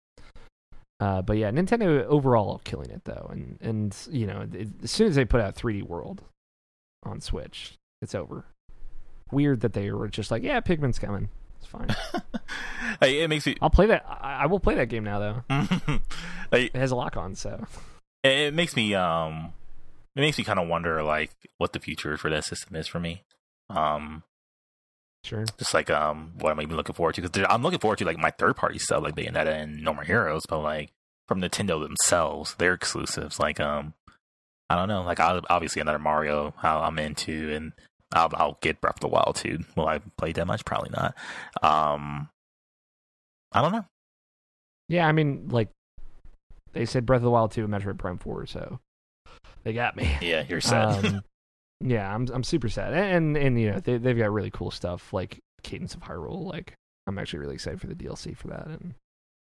Uh, 1.01 1.20
but 1.20 1.36
yeah, 1.36 1.51
Nintendo 1.51 2.05
overall 2.05 2.60
killing 2.62 2.90
it 2.90 3.05
though, 3.05 3.28
and 3.32 3.59
and 3.60 3.97
you 4.10 4.27
know 4.27 4.47
it, 4.52 4.69
as 4.85 4.90
soon 4.93 5.09
as 5.09 5.16
they 5.16 5.24
put 5.24 5.40
out 5.40 5.56
3D 5.56 5.82
World 5.82 6.23
on 7.02 7.20
Switch, 7.20 7.74
it's 8.01 8.14
over. 8.14 8.44
Weird 9.32 9.60
that 9.62 9.73
they 9.73 9.90
were 9.90 10.06
just 10.06 10.31
like, 10.31 10.44
yeah, 10.44 10.60
Pikmin's 10.60 11.01
coming. 11.01 11.31
It's 11.63 11.71
fine. 11.71 11.89
like, 13.01 13.13
it 13.13 13.29
makes 13.29 13.47
me. 13.47 13.57
I'll 13.63 13.71
play 13.71 13.87
that. 13.87 14.05
I, 14.09 14.43
I 14.43 14.47
will 14.47 14.61
play 14.61 14.75
that 14.75 14.89
game 14.89 15.05
now 15.05 15.19
though. 15.19 15.45
like, 16.53 16.75
It 16.75 16.77
has 16.77 16.91
a 16.91 16.97
lock 16.97 17.17
on, 17.17 17.35
so 17.37 17.65
it, 18.25 18.53
makes 18.53 18.75
me 18.77 18.95
um, 18.95 19.53
it 20.17 20.21
makes 20.21 20.39
me 20.39 20.45
kind 20.45 20.59
of 20.59 20.69
wonder 20.69 21.03
like 21.03 21.31
what 21.59 21.73
the 21.73 21.81
future 21.81 22.17
for 22.17 22.31
that 22.31 22.45
system 22.45 22.77
is 22.77 22.87
for 22.87 22.99
me. 22.99 23.23
Um, 23.71 24.25
sure. 25.25 25.45
just 25.59 25.73
like 25.73 25.89
um, 25.91 26.33
what 26.39 26.51
am 26.51 26.59
I 26.59 26.63
even 26.63 26.77
looking 26.77 26.95
forward 26.95 27.15
to? 27.17 27.23
Because 27.23 27.47
I'm 27.49 27.63
looking 27.63 27.79
forward 27.79 27.99
to 27.99 28.05
like 28.05 28.19
my 28.19 28.31
third 28.31 28.57
party 28.57 28.79
stuff, 28.79 29.03
like 29.03 29.15
Bayonetta 29.15 29.63
and 29.63 29.83
No 29.83 29.95
More 29.95 30.05
Heroes, 30.05 30.43
but 30.49 30.59
like 30.59 30.91
from 31.29 31.41
Nintendo 31.41 31.81
themselves, 31.81 32.55
their 32.57 32.75
exclusives, 32.75 33.39
like 33.39 33.61
um, 33.61 33.95
I 34.69 34.77
don't 34.77 34.89
know, 34.89 35.03
like 35.03 35.21
i 35.21 35.41
obviously 35.49 35.81
another 35.81 35.99
Mario, 35.99 36.55
how 36.59 36.81
I'm 36.81 36.99
into, 36.99 37.53
and 37.55 37.73
I'll, 38.13 38.31
I'll 38.35 38.59
get 38.61 38.81
Breath 38.81 38.97
of 38.97 39.01
the 39.01 39.09
Wild 39.09 39.37
too. 39.37 39.61
Will 39.77 39.87
I 39.87 40.01
play 40.17 40.33
that 40.33 40.47
much? 40.47 40.65
Probably 40.65 40.91
not. 40.91 41.15
Um, 41.63 42.29
I 43.53 43.63
don't 43.63 43.73
know. 43.73 43.85
Yeah, 44.89 45.07
I 45.07 45.13
mean, 45.13 45.49
like 45.49 45.69
they 46.73 46.85
said, 46.85 47.07
Breath 47.07 47.19
of 47.19 47.25
the 47.25 47.31
Wild 47.31 47.53
two, 47.53 47.65
and 47.65 47.73
Metroid 47.73 47.99
Prime 47.99 48.19
four, 48.19 48.47
so 48.47 48.79
they 49.65 49.73
got 49.73 49.97
me. 49.97 50.11
Yeah, 50.21 50.45
you're 50.49 50.61
sad. 50.61 51.05
Um, 51.05 51.23
yeah, 51.81 52.15
I'm 52.15 52.29
I'm 52.33 52.45
super 52.45 52.69
sad, 52.69 52.93
and 52.93 53.37
and, 53.37 53.37
and 53.37 53.61
you 53.61 53.71
know 53.71 53.81
they 53.81 53.97
they've 53.99 54.19
got 54.19 54.33
really 54.33 54.51
cool 54.51 54.71
stuff 54.71 55.13
like 55.13 55.39
Cadence 55.63 55.95
of 55.95 56.01
Hyrule. 56.01 56.45
Like 56.45 56.75
I'm 57.07 57.19
actually 57.19 57.41
really 57.41 57.55
excited 57.55 57.81
for 57.81 57.87
the 57.87 57.95
DLC 57.95 58.37
for 58.37 58.49
that 58.49 58.67
and 58.67 58.95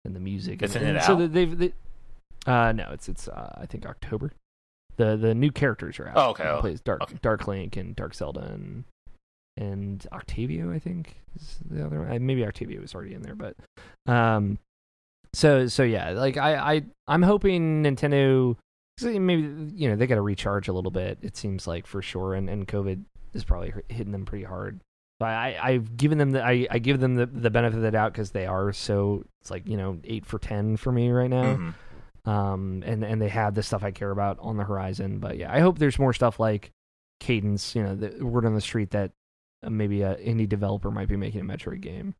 and 0.04 0.14
the 0.16 0.20
music. 0.20 0.62
Isn't 0.62 0.82
and, 0.82 0.96
and 0.96 1.04
So 1.04 1.14
out? 1.14 1.18
that 1.18 1.32
they've 1.32 1.56
they, 1.58 1.72
uh 2.46 2.72
no, 2.72 2.88
it's 2.92 3.08
it's 3.08 3.28
uh, 3.28 3.58
I 3.60 3.66
think 3.66 3.86
October. 3.86 4.32
The 4.96 5.16
the 5.16 5.34
new 5.34 5.50
characters 5.50 5.98
are 6.00 6.08
out. 6.08 6.16
Oh, 6.16 6.30
okay, 6.30 6.44
oh, 6.44 6.60
plays 6.60 6.80
Dark 6.80 7.02
okay. 7.02 7.16
Dark 7.22 7.46
Link 7.46 7.76
and 7.76 7.94
Dark 7.94 8.14
Zelda 8.14 8.40
and 8.40 8.84
and 9.56 10.06
Octavo. 10.12 10.72
I 10.72 10.78
think 10.78 11.16
is 11.34 11.58
the 11.70 11.84
other 11.84 12.00
one. 12.00 12.26
Maybe 12.26 12.44
Octavo 12.44 12.80
was 12.80 12.94
already 12.94 13.14
in 13.14 13.22
there, 13.22 13.34
but 13.34 13.56
um. 14.06 14.58
So 15.34 15.66
so 15.66 15.82
yeah, 15.82 16.10
like 16.10 16.36
I 16.38 16.56
I 16.76 16.82
I'm 17.06 17.22
hoping 17.22 17.82
Nintendo 17.82 18.56
maybe 19.02 19.72
you 19.74 19.88
know 19.88 19.96
they 19.96 20.06
got 20.06 20.14
to 20.14 20.22
recharge 20.22 20.68
a 20.68 20.72
little 20.72 20.90
bit. 20.90 21.18
It 21.22 21.36
seems 21.36 21.66
like 21.66 21.86
for 21.86 22.00
sure, 22.02 22.34
and 22.34 22.48
and 22.48 22.66
COVID 22.66 23.02
is 23.34 23.44
probably 23.44 23.74
hitting 23.88 24.12
them 24.12 24.24
pretty 24.24 24.44
hard. 24.44 24.80
But 25.18 25.28
I 25.30 25.58
I've 25.62 25.96
given 25.96 26.18
them 26.18 26.30
the 26.30 26.42
I, 26.42 26.66
I 26.70 26.78
give 26.78 27.00
them 27.00 27.16
the, 27.16 27.26
the 27.26 27.50
benefit 27.50 27.76
of 27.76 27.82
the 27.82 27.90
doubt 27.90 28.12
because 28.12 28.30
they 28.30 28.46
are 28.46 28.72
so 28.72 29.24
it's 29.42 29.50
like 29.50 29.66
you 29.68 29.76
know 29.76 29.98
eight 30.04 30.26
for 30.26 30.38
ten 30.38 30.76
for 30.76 30.92
me 30.92 31.10
right 31.10 31.30
now. 31.30 31.56
Mhm. 31.56 31.74
Um 32.26 32.82
and 32.84 33.04
and 33.04 33.22
they 33.22 33.28
have 33.28 33.54
the 33.54 33.62
stuff 33.62 33.84
I 33.84 33.92
care 33.92 34.10
about 34.10 34.38
on 34.40 34.56
the 34.56 34.64
horizon. 34.64 35.18
But 35.18 35.36
yeah, 35.38 35.52
I 35.52 35.60
hope 35.60 35.78
there's 35.78 35.98
more 35.98 36.12
stuff 36.12 36.38
like 36.40 36.70
Cadence. 37.20 37.74
You 37.74 37.82
know, 37.84 37.94
the 37.94 38.24
word 38.24 38.44
on 38.44 38.54
the 38.54 38.60
street 38.60 38.90
that 38.90 39.12
uh, 39.62 39.70
maybe 39.70 40.02
a 40.02 40.16
indie 40.16 40.48
developer 40.48 40.90
might 40.90 41.08
be 41.08 41.16
making 41.16 41.40
a 41.40 41.44
Metroid 41.44 41.80
game, 41.80 42.14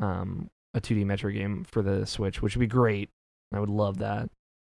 um, 0.00 0.48
a 0.74 0.80
2D 0.80 1.04
Metroid 1.04 1.34
game 1.34 1.64
for 1.64 1.82
the 1.82 2.06
Switch, 2.06 2.40
which 2.42 2.54
would 2.56 2.60
be 2.60 2.66
great. 2.66 3.08
I 3.52 3.58
would 3.60 3.70
love 3.70 3.98
that. 3.98 4.28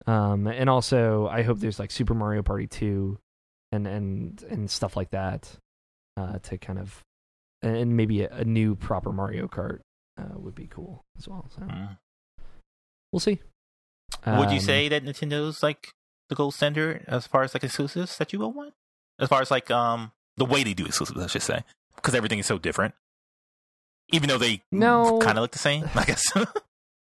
Um, 0.06 0.46
and 0.48 0.68
also, 0.68 1.28
I 1.28 1.42
hope 1.42 1.58
there's 1.60 1.78
like 1.78 1.90
Super 1.92 2.14
Mario 2.14 2.42
Party 2.42 2.66
2 2.66 3.18
and 3.72 3.86
and 3.86 4.42
and 4.50 4.70
stuff 4.70 4.96
like 4.96 5.10
that 5.10 5.48
uh, 6.16 6.38
to 6.40 6.58
kind 6.58 6.78
of 6.78 7.02
and 7.62 7.96
maybe 7.96 8.22
a, 8.22 8.30
a 8.30 8.44
new 8.44 8.74
proper 8.74 9.12
Mario 9.12 9.46
Kart 9.46 9.78
uh, 10.18 10.36
would 10.36 10.54
be 10.54 10.66
cool 10.66 11.04
as 11.18 11.28
well. 11.28 11.46
So 11.54 11.62
Mhm. 11.62 11.96
we'll 13.12 13.20
see. 13.20 13.38
Would 14.26 14.50
you 14.50 14.56
Um, 14.58 14.60
say 14.60 14.88
that 14.88 15.04
Nintendo's 15.04 15.62
like 15.62 15.92
the 16.28 16.34
gold 16.34 16.54
standard 16.54 17.04
as 17.08 17.26
far 17.26 17.42
as 17.42 17.54
like 17.54 17.64
exclusives 17.64 18.16
that 18.18 18.32
you 18.32 18.38
will 18.38 18.52
want? 18.52 18.74
As 19.18 19.28
far 19.28 19.40
as 19.42 19.50
like 19.50 19.70
um 19.70 20.12
the 20.36 20.44
way 20.44 20.62
they 20.64 20.74
do 20.74 20.86
exclusives, 20.86 21.20
I 21.20 21.26
should 21.26 21.42
say, 21.42 21.64
because 21.96 22.14
everything 22.14 22.38
is 22.38 22.46
so 22.46 22.58
different. 22.58 22.94
Even 24.12 24.28
though 24.28 24.38
they 24.38 24.62
No. 24.70 25.18
kind 25.18 25.38
of 25.38 25.42
look 25.42 25.52
the 25.52 25.58
same, 25.58 25.88
I 25.94 26.04
guess. 26.04 26.24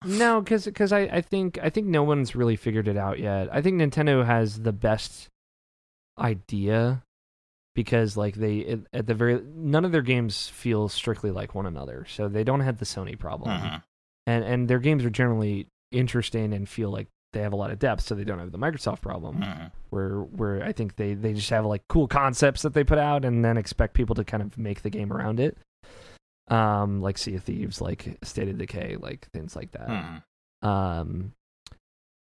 No, 0.04 0.40
because 0.40 0.64
because 0.64 0.92
I, 0.92 1.00
I 1.00 1.20
think 1.20 1.58
I 1.62 1.68
think 1.70 1.86
no 1.86 2.02
one's 2.02 2.34
really 2.34 2.56
figured 2.56 2.88
it 2.88 2.96
out 2.96 3.18
yet. 3.18 3.48
I 3.52 3.60
think 3.60 3.80
Nintendo 3.80 4.24
has 4.24 4.60
the 4.62 4.72
best 4.72 5.28
idea 6.18 7.02
because 7.74 8.16
like 8.16 8.34
they 8.34 8.64
at, 8.66 8.78
at 8.92 9.06
the 9.06 9.14
very 9.14 9.40
none 9.54 9.84
of 9.84 9.92
their 9.92 10.02
games 10.02 10.48
feel 10.48 10.88
strictly 10.88 11.30
like 11.30 11.54
one 11.54 11.66
another, 11.66 12.06
so 12.08 12.28
they 12.28 12.44
don't 12.44 12.60
have 12.60 12.78
the 12.78 12.84
Sony 12.84 13.18
problem, 13.18 13.50
Mhm. 13.60 13.82
and 14.26 14.44
and 14.44 14.68
their 14.68 14.78
games 14.78 15.04
are 15.04 15.10
generally 15.10 15.68
interesting 15.92 16.52
and 16.52 16.68
feel 16.68 16.90
like 16.90 17.08
they 17.32 17.40
have 17.42 17.52
a 17.52 17.56
lot 17.56 17.70
of 17.70 17.78
depth, 17.78 18.02
so 18.02 18.14
they 18.14 18.24
don't 18.24 18.38
have 18.40 18.50
the 18.52 18.58
Microsoft 18.58 19.00
problem 19.02 19.36
Mhm. 19.40 19.70
where 19.90 20.20
where 20.22 20.64
I 20.64 20.72
think 20.72 20.96
they 20.96 21.14
they 21.14 21.32
just 21.32 21.50
have 21.50 21.64
like 21.64 21.82
cool 21.88 22.08
concepts 22.08 22.62
that 22.62 22.74
they 22.74 22.82
put 22.84 22.98
out 22.98 23.24
and 23.24 23.44
then 23.44 23.56
expect 23.56 23.94
people 23.94 24.14
to 24.16 24.24
kind 24.24 24.42
of 24.42 24.58
make 24.58 24.82
the 24.82 24.90
game 24.90 25.12
around 25.12 25.38
it. 25.40 25.56
Um, 26.48 27.00
like 27.00 27.16
Sea 27.18 27.36
of 27.36 27.44
Thieves, 27.44 27.80
like 27.80 28.18
State 28.24 28.48
of 28.48 28.58
Decay, 28.58 28.96
like 28.96 29.28
things 29.32 29.54
like 29.54 29.70
that. 29.72 29.88
Mhm. 29.88 30.66
Um, 30.68 31.32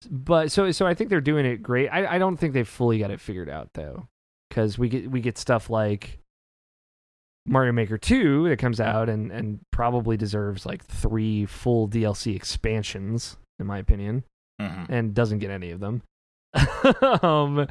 but 0.09 0.51
so 0.51 0.71
so 0.71 0.87
I 0.87 0.95
think 0.95 1.09
they're 1.11 1.21
doing 1.21 1.45
it 1.45 1.61
great. 1.61 1.89
I 1.89 2.15
I 2.15 2.17
don't 2.17 2.37
think 2.37 2.53
they've 2.53 2.67
fully 2.67 2.97
got 2.97 3.11
it 3.11 3.19
figured 3.21 3.49
out 3.49 3.69
though, 3.73 4.07
because 4.49 4.79
we 4.79 4.89
get 4.89 5.11
we 5.11 5.21
get 5.21 5.37
stuff 5.37 5.69
like 5.69 6.17
Mario 7.45 7.71
Maker 7.71 7.97
Two 7.99 8.49
that 8.49 8.57
comes 8.57 8.79
out 8.79 9.09
and 9.09 9.31
and 9.31 9.59
probably 9.71 10.17
deserves 10.17 10.65
like 10.65 10.83
three 10.83 11.45
full 11.45 11.87
DLC 11.87 12.35
expansions 12.35 13.37
in 13.59 13.65
my 13.67 13.77
opinion, 13.79 14.23
Mhm. 14.61 14.89
and 14.89 15.13
doesn't 15.13 15.39
get 15.39 15.51
any 15.51 15.71
of 15.71 15.79
them. 15.79 16.01
um, 17.23 17.67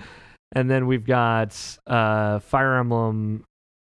and 0.53 0.71
then 0.71 0.87
we've 0.87 1.05
got 1.05 1.79
uh 1.87 2.39
Fire 2.41 2.77
Emblem, 2.77 3.45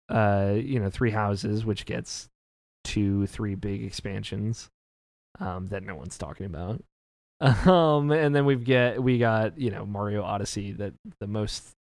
uh 0.09 0.55
you 0.57 0.81
know 0.81 0.91
Three 0.91 1.11
Houses, 1.11 1.65
which 1.65 1.85
gets 1.87 2.29
two 2.85 3.27
three 3.27 3.55
big 3.55 3.83
expansions 3.85 4.69
um, 5.41 5.67
that 5.69 5.83
no 5.83 5.95
one's 5.95 6.17
talking 6.19 6.47
about. 6.47 6.83
Um, 7.41 8.11
and 8.11 8.35
then 8.35 8.47
we've 8.47 8.65
get 8.65 9.01
we 9.03 9.19
got 9.19 9.59
you 9.61 9.71
know 9.71 9.87
Mario 9.87 10.23
Odyssey 10.25 10.73
that 10.73 10.95
the 11.21 11.29
most 11.29 11.71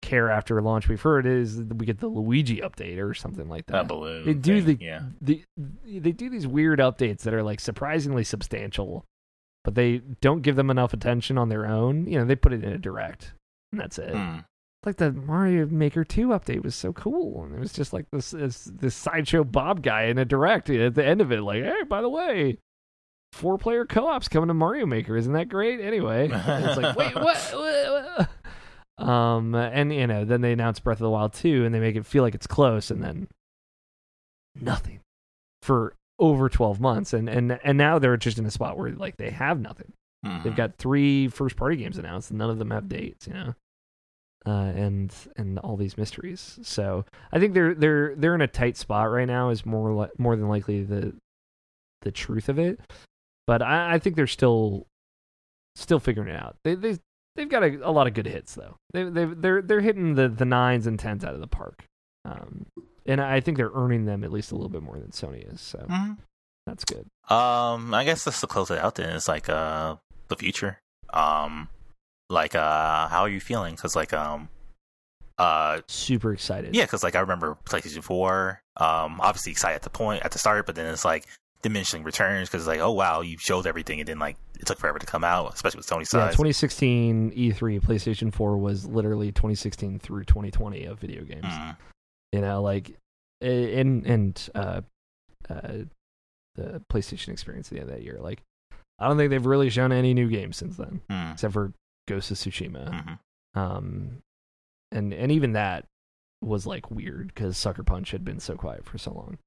care 0.00 0.30
after 0.30 0.62
launch 0.62 0.88
we've 0.88 1.02
heard 1.02 1.26
is 1.26 1.60
we 1.60 1.84
get 1.84 1.98
the 1.98 2.06
Luigi 2.08 2.58
update 2.62 2.98
or 2.98 3.12
something 3.12 3.48
like 3.50 3.66
That. 3.66 3.88
They 4.24 4.32
do 4.32 4.62
thing, 4.62 4.78
the, 4.78 4.84
yeah. 4.84 5.02
the 5.20 5.42
they 5.84 6.12
do 6.12 6.30
these 6.30 6.46
weird 6.46 6.78
updates 6.78 7.20
that 7.22 7.34
are 7.34 7.42
like 7.42 7.60
surprisingly 7.60 8.24
substantial, 8.24 9.04
but 9.64 9.74
they 9.74 9.98
don't 10.20 10.42
give 10.42 10.56
them 10.56 10.70
enough 10.70 10.92
attention 10.92 11.36
on 11.38 11.48
their 11.48 11.66
own. 11.66 12.06
You 12.06 12.18
know, 12.18 12.24
they 12.24 12.36
put 12.36 12.52
it 12.52 12.64
in 12.64 12.72
a 12.72 12.78
direct, 12.78 13.32
and 13.72 13.80
that's 13.80 13.98
it 13.98 14.14
Mm. 14.14 14.44
like 14.84 14.96
the 14.96 15.12
Mario 15.12 15.66
Maker 15.66 16.04
2 16.04 16.28
update 16.28 16.62
was 16.62 16.74
so 16.74 16.92
cool. 16.92 17.44
And 17.44 17.54
it 17.54 17.58
was 17.60 17.72
just 17.72 17.92
like 17.92 18.06
this 18.12 18.30
this, 18.30 18.64
this 18.64 18.94
sideshow 18.94 19.44
Bob 19.44 19.82
guy 19.82 20.04
in 20.04 20.18
a 20.18 20.24
direct 20.24 20.70
at 20.70 20.94
the 20.94 21.04
end 21.04 21.20
of 21.20 21.32
it, 21.32 21.40
like, 21.42 21.62
hey, 21.62 21.82
by 21.88 22.00
the 22.00 22.08
way, 22.08 22.58
four 23.32 23.58
player 23.58 23.84
co 23.84 24.06
ops 24.06 24.28
coming 24.28 24.48
to 24.48 24.54
Mario 24.54 24.86
Maker. 24.86 25.16
Isn't 25.16 25.34
that 25.34 25.48
great? 25.48 25.80
Anyway. 25.80 26.30
It's 26.32 26.76
like, 26.76 26.96
wait, 26.96 27.14
what? 27.14 27.36
what? 27.52 28.28
what? 28.96 29.06
Um 29.06 29.54
and 29.54 29.92
you 29.92 30.06
know, 30.06 30.24
then 30.24 30.40
they 30.40 30.52
announce 30.52 30.80
Breath 30.80 30.98
of 30.98 31.04
the 31.04 31.10
Wild 31.10 31.32
2 31.34 31.64
and 31.64 31.74
they 31.74 31.78
make 31.80 31.94
it 31.96 32.06
feel 32.06 32.22
like 32.22 32.34
it's 32.34 32.46
close 32.48 32.90
and 32.90 33.02
then 33.02 33.28
nothing 34.60 35.00
for 35.62 35.94
over 36.18 36.48
12 36.48 36.80
months 36.80 37.12
and 37.12 37.28
and 37.28 37.58
and 37.62 37.78
now 37.78 37.98
they're 37.98 38.16
just 38.16 38.38
in 38.38 38.46
a 38.46 38.50
spot 38.50 38.76
where 38.76 38.90
like 38.90 39.16
they 39.16 39.30
have 39.30 39.60
nothing 39.60 39.92
Mhm. 40.26 40.42
They've 40.42 40.56
got 40.56 40.76
three 40.78 41.28
first 41.28 41.54
party 41.56 41.76
games 41.76 41.96
announced, 41.96 42.30
and 42.30 42.38
none 42.40 42.50
of 42.50 42.58
them 42.58 42.72
have 42.72 42.88
dates, 42.88 43.28
you 43.28 43.34
know. 43.34 43.54
Uh, 44.44 44.72
and 44.74 45.14
and 45.36 45.60
all 45.60 45.76
these 45.76 45.96
mysteries. 45.96 46.58
So 46.62 47.04
I 47.30 47.38
think 47.38 47.54
they're 47.54 47.72
they're 47.72 48.16
they're 48.16 48.34
in 48.34 48.40
a 48.40 48.48
tight 48.48 48.76
spot 48.76 49.12
right 49.12 49.28
now. 49.28 49.50
Is 49.50 49.64
more 49.64 49.92
li- 49.94 50.10
more 50.18 50.34
than 50.34 50.48
likely 50.48 50.82
the 50.82 51.14
the 52.02 52.10
truth 52.10 52.48
of 52.48 52.58
it. 52.58 52.80
But 53.46 53.62
I, 53.62 53.94
I 53.94 53.98
think 54.00 54.16
they're 54.16 54.26
still 54.26 54.86
still 55.76 56.00
figuring 56.00 56.30
it 56.30 56.36
out. 56.36 56.56
They 56.64 56.74
they 56.74 56.98
they've 57.36 57.48
got 57.48 57.62
a, 57.62 57.88
a 57.88 57.92
lot 57.92 58.08
of 58.08 58.14
good 58.14 58.26
hits 58.26 58.56
though. 58.56 58.74
They 58.92 59.04
they 59.04 59.24
they're 59.24 59.62
they're 59.62 59.80
hitting 59.82 60.16
the 60.16 60.28
the 60.28 60.44
nines 60.44 60.88
and 60.88 60.98
tens 60.98 61.24
out 61.24 61.34
of 61.34 61.40
the 61.40 61.46
park. 61.46 61.84
Um, 62.24 62.66
and 63.08 63.20
I 63.20 63.40
think 63.40 63.56
they're 63.56 63.72
earning 63.74 64.04
them 64.04 64.22
at 64.22 64.30
least 64.30 64.52
a 64.52 64.54
little 64.54 64.68
bit 64.68 64.82
more 64.84 64.98
than 65.00 65.08
Sony 65.10 65.52
is. 65.52 65.60
So 65.60 65.78
Mhm. 65.90 66.18
that's 66.66 66.84
good. 66.84 67.06
Um, 67.28 67.92
I 67.92 68.04
guess 68.04 68.24
just 68.24 68.40
to 68.42 68.46
close 68.46 68.70
it 68.70 68.78
out, 68.78 68.94
then 68.94 69.16
it's 69.16 69.26
like 69.26 69.48
uh 69.48 69.96
the 70.28 70.36
future. 70.36 70.78
Um, 71.12 71.68
like 72.30 72.54
uh, 72.54 73.08
how 73.08 73.22
are 73.22 73.28
you 73.28 73.40
feeling? 73.40 73.74
Because 73.74 73.96
like 73.96 74.12
um, 74.12 74.48
uh, 75.38 75.80
Super 75.86 76.32
excited. 76.32 76.74
yeah, 76.74 76.84
because 76.84 77.02
like 77.02 77.14
I 77.16 77.20
remember 77.20 77.56
PlayStation 77.64 78.02
Four. 78.02 78.60
Um, 78.76 79.20
obviously 79.20 79.52
excited 79.52 79.76
at 79.76 79.82
the 79.82 79.90
point 79.90 80.22
at 80.24 80.32
the 80.32 80.38
start, 80.38 80.66
but 80.66 80.74
then 80.74 80.86
it's 80.92 81.04
like 81.04 81.26
diminishing 81.62 82.02
returns 82.04 82.48
because 82.48 82.66
like 82.66 82.80
oh 82.80 82.92
wow, 82.92 83.20
you 83.22 83.36
showed 83.38 83.66
everything, 83.66 84.00
and 84.00 84.08
then 84.08 84.18
like 84.18 84.36
it 84.60 84.66
took 84.66 84.78
forever 84.78 84.98
to 84.98 85.06
come 85.06 85.24
out, 85.24 85.54
especially 85.54 85.78
with 85.78 85.86
Sony's 85.86 86.12
Yeah, 86.12 86.26
2016 86.30 87.30
E3 87.32 87.80
PlayStation 87.80 88.32
4 88.34 88.58
was 88.58 88.84
literally 88.86 89.32
2016 89.32 89.98
through 90.00 90.24
2020 90.24 90.84
of 90.84 90.98
video 90.98 91.22
games. 91.24 91.44
Mm. 91.46 91.76
You 92.32 92.40
know, 92.40 92.62
like 92.62 92.96
and 93.40 94.04
and 94.06 94.48
uh, 94.54 94.80
uh, 95.48 95.72
the 96.56 96.82
PlayStation 96.92 97.28
experience 97.28 97.68
at 97.68 97.74
the 97.74 97.80
end 97.80 97.90
of 97.90 97.96
that 97.96 98.02
year. 98.04 98.18
Like 98.20 98.42
I 98.98 99.06
don't 99.08 99.16
think 99.16 99.30
they've 99.30 99.46
really 99.46 99.70
shown 99.70 99.92
any 99.92 100.12
new 100.14 100.28
games 100.28 100.56
since 100.56 100.76
then, 100.76 101.00
Mm, 101.10 101.32
except 101.34 101.52
for 101.54 101.72
Ghost 102.08 102.30
of 102.30 102.36
Tsushima. 102.36 102.90
mhm. 103.54 103.60
Um, 103.60 104.18
and 104.92 105.12
and 105.12 105.32
even 105.32 105.52
that 105.52 105.84
was 106.42 106.66
like 106.66 106.90
weird 106.90 107.28
because 107.28 107.56
Sucker 107.56 107.82
Punch 107.82 108.10
had 108.10 108.24
been 108.24 108.40
so 108.40 108.54
quiet 108.56 108.84
for 108.84 108.98
so 108.98 109.12
long. 109.12 109.38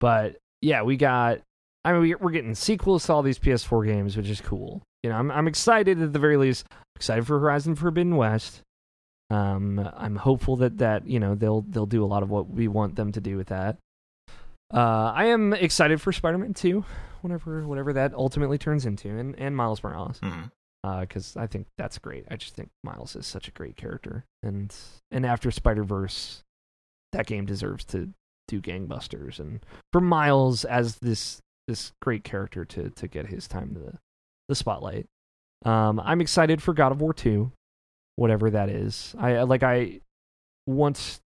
But 0.00 0.36
yeah, 0.62 0.82
we 0.82 0.96
got. 0.96 1.40
I 1.86 1.92
mean, 1.92 2.00
we, 2.00 2.14
we're 2.14 2.30
getting 2.30 2.54
sequels 2.54 3.04
to 3.06 3.12
all 3.12 3.22
these 3.22 3.38
PS4 3.38 3.84
games, 3.86 4.16
which 4.16 4.30
is 4.30 4.40
cool. 4.40 4.82
You 5.02 5.10
know, 5.10 5.16
I'm 5.16 5.30
I'm 5.30 5.46
excited 5.48 6.00
at 6.00 6.12
the 6.12 6.18
very 6.18 6.36
least. 6.36 6.66
excited 6.96 7.26
for 7.26 7.38
Horizon 7.38 7.74
Forbidden 7.74 8.16
West. 8.16 8.62
Um, 9.30 9.90
I'm 9.96 10.16
hopeful 10.16 10.56
that 10.56 10.78
that 10.78 11.06
you 11.06 11.18
know 11.18 11.34
they'll 11.34 11.62
they'll 11.62 11.86
do 11.86 12.04
a 12.04 12.06
lot 12.06 12.22
of 12.22 12.30
what 12.30 12.50
we 12.50 12.68
want 12.68 12.96
them 12.96 13.12
to 13.12 13.20
do 13.20 13.36
with 13.36 13.48
that. 13.48 13.78
Uh, 14.72 15.12
I 15.14 15.26
am 15.26 15.52
excited 15.52 16.00
for 16.00 16.12
Spider-Man 16.12 16.54
2, 16.54 16.84
whatever 17.22 17.66
whatever 17.66 17.92
that 17.94 18.14
ultimately 18.14 18.58
turns 18.58 18.86
into, 18.86 19.08
and 19.08 19.34
and 19.38 19.56
Miles 19.56 19.82
Morales 19.82 20.20
because 21.00 21.36
I 21.36 21.46
think 21.46 21.66
that's 21.78 21.98
great. 21.98 22.26
I 22.30 22.36
just 22.36 22.54
think 22.54 22.68
Miles 22.82 23.16
is 23.16 23.26
such 23.26 23.48
a 23.48 23.52
great 23.52 23.76
character, 23.76 24.24
and 24.42 24.74
and 25.10 25.24
after 25.24 25.50
Spider 25.50 25.84
Verse, 25.84 26.42
that 27.12 27.26
game 27.26 27.46
deserves 27.46 27.84
to 27.86 28.10
do 28.48 28.60
gangbusters, 28.60 29.40
and 29.40 29.64
for 29.92 30.00
Miles 30.02 30.64
as 30.66 30.96
this 30.96 31.40
this 31.66 31.92
great 32.02 32.24
character 32.24 32.64
to 32.66 32.90
to 32.90 33.08
get 33.08 33.28
his 33.28 33.48
time 33.48 33.74
to 33.74 33.80
the, 33.80 33.92
the 34.48 34.54
spotlight. 34.54 35.06
Um, 35.64 35.98
I'm 36.04 36.20
excited 36.20 36.62
for 36.62 36.74
God 36.74 36.92
of 36.92 37.00
War 37.00 37.14
two, 37.14 37.52
whatever 38.16 38.50
that 38.50 38.68
is. 38.68 39.14
I 39.18 39.42
like 39.42 39.62
I 39.62 40.00
once. 40.66 41.20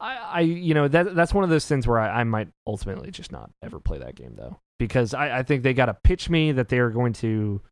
I, 0.00 0.16
I 0.16 0.40
you 0.40 0.74
know 0.74 0.88
that 0.88 1.14
that's 1.14 1.32
one 1.32 1.44
of 1.44 1.50
those 1.50 1.66
things 1.66 1.86
where 1.86 1.98
I, 1.98 2.20
I 2.20 2.24
might 2.24 2.48
ultimately 2.66 3.10
just 3.10 3.32
not 3.32 3.50
ever 3.62 3.80
play 3.80 3.98
that 3.98 4.14
game 4.14 4.34
though 4.36 4.58
because 4.78 5.14
I, 5.14 5.38
I 5.38 5.42
think 5.42 5.62
they 5.62 5.72
got 5.72 5.86
to 5.86 5.94
pitch 5.94 6.28
me 6.28 6.52
that 6.52 6.68
they 6.68 6.78
are 6.78 6.90
going 6.90 7.14
to 7.14 7.62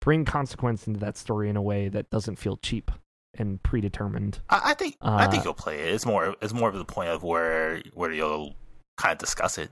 bring 0.00 0.24
consequence 0.24 0.86
into 0.86 0.98
that 1.00 1.16
story 1.16 1.48
in 1.50 1.56
a 1.56 1.62
way 1.62 1.88
that 1.88 2.08
doesn't 2.10 2.36
feel 2.36 2.56
cheap 2.56 2.90
and 3.38 3.62
predetermined. 3.62 4.40
I, 4.48 4.70
I 4.70 4.74
think 4.74 4.96
I 5.02 5.26
think 5.26 5.42
Uh, 5.42 5.44
you'll 5.44 5.54
play 5.54 5.78
it. 5.80 5.94
It's 5.94 6.06
more 6.06 6.34
it's 6.40 6.54
more 6.54 6.68
of 6.70 6.74
the 6.74 6.84
point 6.86 7.10
of 7.10 7.22
where 7.22 7.82
where 7.92 8.10
you'll 8.12 8.54
kind 8.96 9.12
of 9.12 9.18
discuss 9.18 9.58
it. 9.58 9.70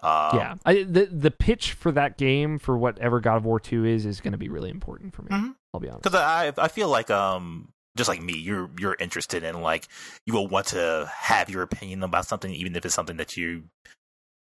Um, 0.00 0.30
yeah, 0.36 0.54
I, 0.64 0.84
the 0.84 1.06
the 1.06 1.32
pitch 1.32 1.72
for 1.72 1.90
that 1.90 2.16
game 2.16 2.60
for 2.60 2.78
whatever 2.78 3.18
God 3.18 3.38
of 3.38 3.44
War 3.44 3.58
Two 3.58 3.84
is 3.84 4.06
is 4.06 4.20
going 4.20 4.30
to 4.32 4.38
be 4.38 4.48
really 4.48 4.70
important 4.70 5.12
for 5.12 5.22
me. 5.22 5.30
Mhm. 5.30 5.54
I'll 5.78 5.80
be 5.80 5.88
honest. 5.88 6.02
because 6.02 6.18
I 6.20 6.52
I 6.58 6.68
feel 6.68 6.88
like 6.88 7.10
um 7.10 7.68
just 7.96 8.08
like 8.08 8.20
me, 8.22 8.36
you're 8.36 8.68
you're 8.78 8.96
interested 8.98 9.42
in 9.42 9.60
like 9.60 9.86
you 10.26 10.34
will 10.34 10.48
want 10.48 10.66
to 10.68 11.10
have 11.16 11.48
your 11.50 11.62
opinion 11.62 12.02
about 12.02 12.26
something, 12.26 12.52
even 12.52 12.74
if 12.76 12.84
it's 12.84 12.94
something 12.94 13.16
that 13.18 13.36
you 13.36 13.64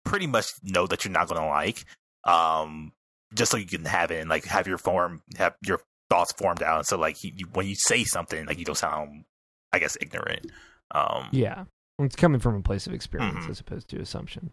pretty 0.05 0.27
much 0.27 0.47
know 0.63 0.87
that 0.87 1.05
you're 1.05 1.13
not 1.13 1.29
going 1.29 1.41
to 1.41 1.47
like. 1.47 1.85
Um, 2.25 2.93
just 3.35 3.51
so 3.51 3.57
you 3.57 3.67
can 3.67 3.85
have 3.85 4.11
it 4.11 4.21
and 4.21 4.29
like 4.31 4.45
have 4.45 4.67
your 4.67 4.79
form 4.79 5.23
have 5.39 5.55
your 5.67 5.81
thoughts 6.11 6.33
formed 6.33 6.63
out. 6.63 6.87
So 6.87 6.99
like 6.99 7.23
you, 7.25 7.47
when 7.53 7.67
you 7.67 7.75
say 7.75 8.05
something, 8.05 8.47
like 8.47 8.59
you 8.59 8.65
don't 8.65 8.77
sound, 8.77 9.25
I 9.73 9.79
guess, 9.79 9.97
ignorant. 10.01 10.51
Um, 10.95 11.29
Yeah, 11.33 11.65
it's 11.99 12.17
coming 12.17 12.41
from 12.41 12.57
a 12.57 12.63
place 12.63 12.87
of 12.87 12.93
experience 12.93 13.45
Mhm. 13.47 13.51
as 13.51 13.61
opposed 13.61 13.89
to 13.89 14.01
assumption. 14.01 14.53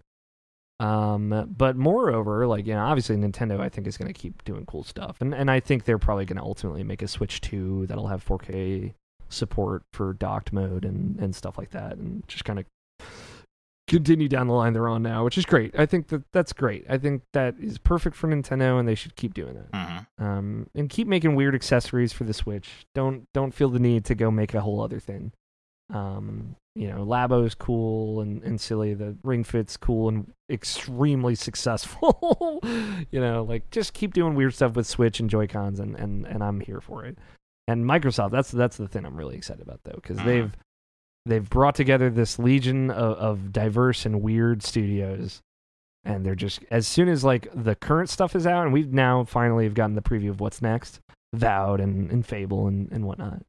Um, 0.79 1.53
but 1.57 1.75
moreover, 1.75 2.47
like 2.47 2.65
you 2.65 2.73
know, 2.73 2.85
obviously 2.85 3.15
Nintendo, 3.17 3.59
I 3.59 3.69
think 3.69 3.85
is 3.87 3.97
going 3.97 4.11
to 4.11 4.17
keep 4.19 4.43
doing 4.45 4.65
cool 4.65 4.83
stuff, 4.83 5.17
and 5.19 5.33
and 5.33 5.51
I 5.51 5.59
think 5.59 5.83
they're 5.83 5.97
probably 5.99 6.25
going 6.25 6.37
to 6.37 6.43
ultimately 6.43 6.83
make 6.83 7.01
a 7.01 7.07
Switch 7.07 7.41
Two 7.41 7.85
that'll 7.87 8.07
have 8.07 8.25
4K 8.25 8.93
support 9.27 9.83
for 9.93 10.13
docked 10.13 10.53
mode 10.53 10.85
and 10.85 11.19
and 11.19 11.35
stuff 11.35 11.57
like 11.57 11.71
that, 11.71 11.97
and 11.97 12.25
just 12.27 12.45
kind 12.45 12.59
of 12.59 12.65
continue 13.87 14.27
down 14.29 14.47
the 14.47 14.53
line 14.53 14.71
they're 14.73 14.87
on 14.87 15.01
now, 15.01 15.23
which 15.25 15.37
is 15.37 15.45
great. 15.45 15.77
I 15.77 15.85
think 15.85 16.09
that 16.09 16.23
that's 16.31 16.53
great. 16.53 16.85
I 16.87 16.97
think 16.97 17.23
that 17.33 17.55
is 17.59 17.77
perfect 17.79 18.15
for 18.15 18.27
Nintendo, 18.27 18.79
and 18.79 18.87
they 18.87 18.95
should 18.95 19.15
keep 19.15 19.33
doing 19.33 19.55
that. 19.55 19.71
mhm. 19.71 20.05
Um, 20.23 20.67
and 20.75 20.89
keep 20.89 21.07
making 21.07 21.35
weird 21.35 21.55
accessories 21.55 22.13
for 22.13 22.23
the 22.23 22.33
Switch. 22.33 22.85
Don't 22.93 23.27
don't 23.33 23.53
feel 23.53 23.69
the 23.69 23.79
need 23.79 24.05
to 24.05 24.15
go 24.15 24.31
make 24.31 24.53
a 24.53 24.61
whole 24.61 24.81
other 24.81 24.99
thing. 24.99 25.33
Um, 25.91 26.55
you 26.75 26.87
know, 26.87 27.03
Labo's 27.03 27.55
cool 27.55 28.21
and, 28.21 28.41
and 28.43 28.59
silly. 28.61 28.93
The 28.93 29.17
Ring 29.23 29.43
Fit's 29.43 29.75
cool 29.75 30.07
and 30.09 30.31
extremely 30.49 31.35
successful. 31.47 32.59
you 33.11 33.19
know, 33.19 33.43
like 33.43 33.69
just 33.71 33.93
keep 33.93 34.13
doing 34.13 34.35
weird 34.35 34.53
stuff 34.53 34.75
with 34.75 34.87
Switch 34.87 35.19
and 35.19 35.29
Joy 35.29 35.47
Cons, 35.47 35.79
and, 35.79 35.95
and 35.95 36.25
and 36.25 36.43
I'm 36.43 36.59
here 36.61 36.81
for 36.81 37.05
it. 37.05 37.17
And 37.67 37.85
Microsoft, 37.85 38.31
that's 38.31 38.51
that's 38.51 38.77
the 38.77 38.87
thing 38.87 39.05
I'm 39.05 39.15
really 39.17 39.35
excited 39.35 39.61
about 39.61 39.81
though, 39.83 39.95
because 40.01 40.17
Mhm. 40.19 40.25
they've 40.25 40.51
they've 41.25 41.49
brought 41.49 41.75
together 41.75 42.09
this 42.09 42.39
legion 42.39 42.89
of, 42.89 43.17
of 43.17 43.51
diverse 43.51 44.05
and 44.05 44.21
weird 44.21 44.63
studios 44.63 45.41
and 46.05 46.25
they're 46.25 46.33
just 46.33 46.61
as 46.71 46.87
soon 46.87 47.09
as 47.09 47.25
like 47.25 47.47
the 47.53 47.75
current 47.75 48.09
stuff 48.09 48.35
is 48.37 48.47
out 48.47 48.63
and 48.63 48.71
we've 48.73 48.93
now 48.93 49.23
finally 49.25 49.65
have 49.65 49.73
gotten 49.73 49.95
the 49.95 50.01
preview 50.01 50.29
of 50.29 50.39
what's 50.39 50.61
next 50.61 51.01
vowed 51.35 51.81
and, 51.81 52.09
and 52.09 52.25
fable 52.25 52.67
and, 52.67 52.89
and 52.91 53.05
whatnot 53.05 53.43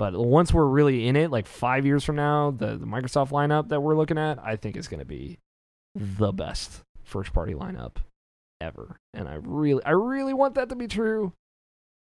but 0.00 0.16
once 0.16 0.50
we're 0.50 0.64
really 0.64 1.06
in 1.06 1.14
it 1.14 1.30
like 1.30 1.46
five 1.46 1.84
years 1.84 2.02
from 2.02 2.16
now 2.16 2.50
the, 2.50 2.78
the 2.78 2.86
microsoft 2.86 3.28
lineup 3.30 3.68
that 3.68 3.80
we're 3.80 3.96
looking 3.96 4.16
at 4.16 4.38
i 4.42 4.56
think 4.56 4.74
is 4.74 4.88
going 4.88 4.98
to 4.98 5.04
be 5.04 5.38
the 5.94 6.32
best 6.32 6.80
first 7.04 7.34
party 7.34 7.52
lineup 7.52 7.96
ever 8.62 8.96
and 9.12 9.28
i 9.28 9.34
really 9.42 9.84
i 9.84 9.90
really 9.90 10.32
want 10.32 10.54
that 10.54 10.70
to 10.70 10.74
be 10.74 10.88
true 10.88 11.34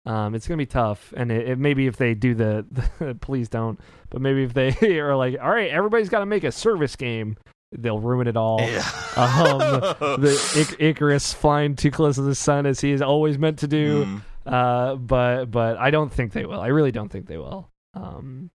um, 0.07 0.37
it's 0.37 0.47
gonna 0.47 0.57
be 0.57 0.67
tough, 0.67 1.13
and 1.17 1.33
it, 1.33 1.49
it 1.49 1.59
maybe 1.59 1.89
if 1.89 1.97
they 1.97 2.15
do 2.15 2.33
the, 2.35 2.65
the 3.01 3.17
please 3.17 3.49
don't, 3.49 3.81
but 4.09 4.21
maybe 4.21 4.45
if 4.45 4.55
they 4.55 4.73
are 5.01 5.17
like, 5.17 5.37
all 5.41 5.51
right, 5.51 5.69
everybody's 5.69 6.09
got 6.09 6.21
to 6.21 6.27
make 6.27 6.45
a 6.45 6.53
service 6.53 6.95
game, 6.95 7.37
they'll 7.73 7.99
ruin 7.99 8.29
it 8.29 8.37
all. 8.37 8.61
Yeah. 8.61 8.89
Um, 9.17 9.59
the 10.21 10.55
Ic- 10.57 10.81
Icarus 10.81 11.33
flying 11.33 11.75
too 11.75 11.91
close 11.91 12.15
to 12.15 12.23
the 12.23 12.37
sun 12.37 12.67
as 12.67 12.81
he 12.81 12.93
is 12.93 13.03
always 13.03 13.37
meant 13.37 13.59
to 13.59 13.67
do. 13.67 14.05
Mm. 14.05 14.23
Uh, 14.47 14.95
but 14.95 15.47
but 15.47 15.77
I 15.77 15.91
don't 15.91 16.13
think 16.13 16.33
they 16.33 16.47
will. 16.47 16.61
I 16.61 16.69
really 16.69 16.93
don't 16.93 17.09
think 17.09 17.27
they 17.27 17.37
will. 17.37 17.69
Um, 17.97 18.51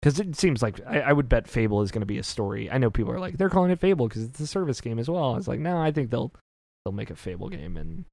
because 0.00 0.20
it 0.20 0.36
seems 0.36 0.62
like 0.62 0.80
I, 0.86 1.00
I 1.00 1.12
would 1.14 1.30
bet 1.30 1.48
Fable 1.48 1.80
is 1.80 1.90
going 1.90 2.02
to 2.02 2.06
be 2.06 2.18
a 2.18 2.22
story. 2.22 2.70
I 2.70 2.76
know 2.76 2.90
people 2.90 3.10
are 3.12 3.18
like 3.18 3.38
they're 3.38 3.48
calling 3.48 3.70
it 3.70 3.80
Fable 3.80 4.06
because 4.06 4.24
it's 4.24 4.38
a 4.38 4.46
service 4.46 4.82
game 4.82 4.98
as 4.98 5.08
well. 5.08 5.32
I 5.32 5.36
was 5.36 5.48
like, 5.48 5.60
no, 5.60 5.78
I 5.80 5.92
think 5.92 6.10
they'll 6.10 6.30
they'll 6.84 6.92
make 6.92 7.10
a 7.10 7.16
Fable 7.16 7.48
game, 7.48 7.78
and 7.78 8.04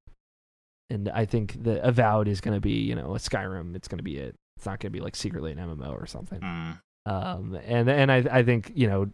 and 0.89 1.09
I 1.09 1.25
think 1.25 1.61
the 1.63 1.85
Avowed 1.85 2.29
is 2.29 2.39
going 2.39 2.55
to 2.55 2.61
be 2.61 2.71
you 2.71 2.95
know 2.95 3.13
a 3.15 3.17
Skyrim. 3.17 3.75
It's 3.75 3.89
going 3.89 3.97
to 3.97 4.03
be 4.03 4.17
it. 4.17 4.35
It's 4.55 4.65
not 4.65 4.79
going 4.79 4.91
to 4.91 4.97
be 4.97 5.01
like 5.01 5.17
secretly 5.17 5.51
an 5.51 5.57
MMO 5.57 5.91
or 5.91 6.05
something. 6.05 6.39
Mm. 6.39 6.79
Um, 7.05 7.59
and 7.65 7.89
and 7.89 8.09
I 8.09 8.23
I 8.31 8.43
think 8.43 8.71
you 8.73 8.87
know, 8.87 9.09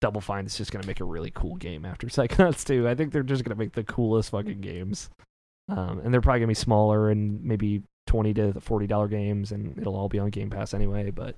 Double 0.00 0.20
Fine 0.20 0.46
is 0.46 0.56
just 0.56 0.70
gonna 0.70 0.86
make 0.86 1.00
a 1.00 1.04
really 1.04 1.32
cool 1.32 1.56
game 1.56 1.84
after 1.84 2.06
Psychonauts 2.08 2.64
2. 2.64 2.88
I 2.88 2.94
think 2.94 3.12
they're 3.12 3.24
just 3.24 3.42
gonna 3.42 3.56
make 3.56 3.72
the 3.72 3.84
coolest 3.84 4.30
fucking 4.30 4.60
games. 4.60 5.10
Um, 5.68 6.00
and 6.00 6.14
they're 6.14 6.20
probably 6.20 6.40
gonna 6.40 6.48
be 6.48 6.54
smaller 6.54 7.10
and 7.10 7.42
maybe 7.42 7.82
twenty 8.06 8.34
to 8.34 8.60
forty 8.60 8.86
dollar 8.86 9.08
games, 9.08 9.52
and 9.52 9.78
it'll 9.78 9.96
all 9.96 10.08
be 10.08 10.18
on 10.18 10.30
Game 10.30 10.50
Pass 10.50 10.74
anyway. 10.74 11.10
But 11.10 11.36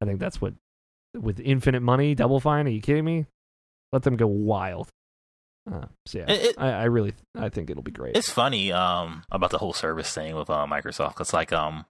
I 0.00 0.04
think 0.04 0.20
that's 0.20 0.40
what 0.40 0.54
with 1.14 1.40
infinite 1.40 1.80
money, 1.80 2.14
Double 2.14 2.40
Fine. 2.40 2.66
Are 2.66 2.70
you 2.70 2.80
kidding 2.80 3.04
me? 3.04 3.26
Let 3.92 4.02
them 4.02 4.16
go 4.16 4.26
wild. 4.26 4.88
Uh, 5.72 5.86
so 6.04 6.18
yeah, 6.18 6.24
It- 6.28 6.58
I, 6.58 6.70
I 6.70 6.84
really 6.84 7.14
I 7.34 7.48
think 7.48 7.70
it'll 7.70 7.82
be 7.82 7.90
great. 7.90 8.16
It's 8.16 8.28
funny 8.28 8.70
um 8.70 9.24
about 9.32 9.48
the 9.50 9.56
whole 9.58 9.72
service 9.72 10.12
thing 10.12 10.34
with 10.36 10.50
uh, 10.50 10.66
Microsoft 10.68 11.10
because 11.10 11.32
like 11.32 11.52
um 11.54 11.86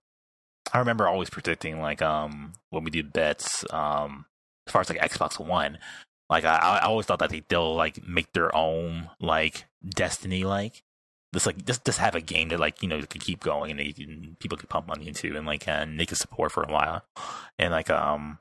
I 0.72 0.78
remember 0.78 1.08
always 1.08 1.28
predicting 1.28 1.80
like 1.80 2.00
um 2.00 2.52
when 2.70 2.84
we 2.84 2.92
do 2.92 3.02
bets 3.02 3.64
um 3.72 4.26
as 4.68 4.72
far 4.72 4.80
as 4.82 4.90
like 4.90 5.00
Xbox 5.00 5.44
One 5.44 5.78
like 6.30 6.44
I 6.44 6.56
I 6.56 6.78
always 6.84 7.06
thought 7.06 7.18
that 7.18 7.30
they, 7.30 7.42
they'll 7.48 7.74
like 7.74 8.06
make 8.06 8.32
their 8.32 8.54
own 8.54 9.10
like 9.20 9.64
Destiny 9.84 10.44
like 10.44 10.83
just 11.34 11.46
like 11.46 11.64
just 11.66 11.84
just 11.84 11.98
have 11.98 12.14
a 12.14 12.20
game 12.20 12.48
that 12.48 12.58
like 12.60 12.82
you 12.82 12.88
know 12.88 13.00
could 13.02 13.20
keep 13.20 13.40
going 13.40 13.70
and, 13.70 13.80
they, 13.80 13.94
and 13.98 14.38
people 14.38 14.56
could 14.56 14.68
pump 14.68 14.86
money 14.86 15.06
into 15.06 15.36
and 15.36 15.46
like 15.46 15.68
and 15.68 16.00
they 16.00 16.06
could 16.06 16.16
support 16.18 16.50
for 16.50 16.62
a 16.62 16.72
while 16.72 17.02
and 17.58 17.72
like 17.72 17.90
um 17.90 18.38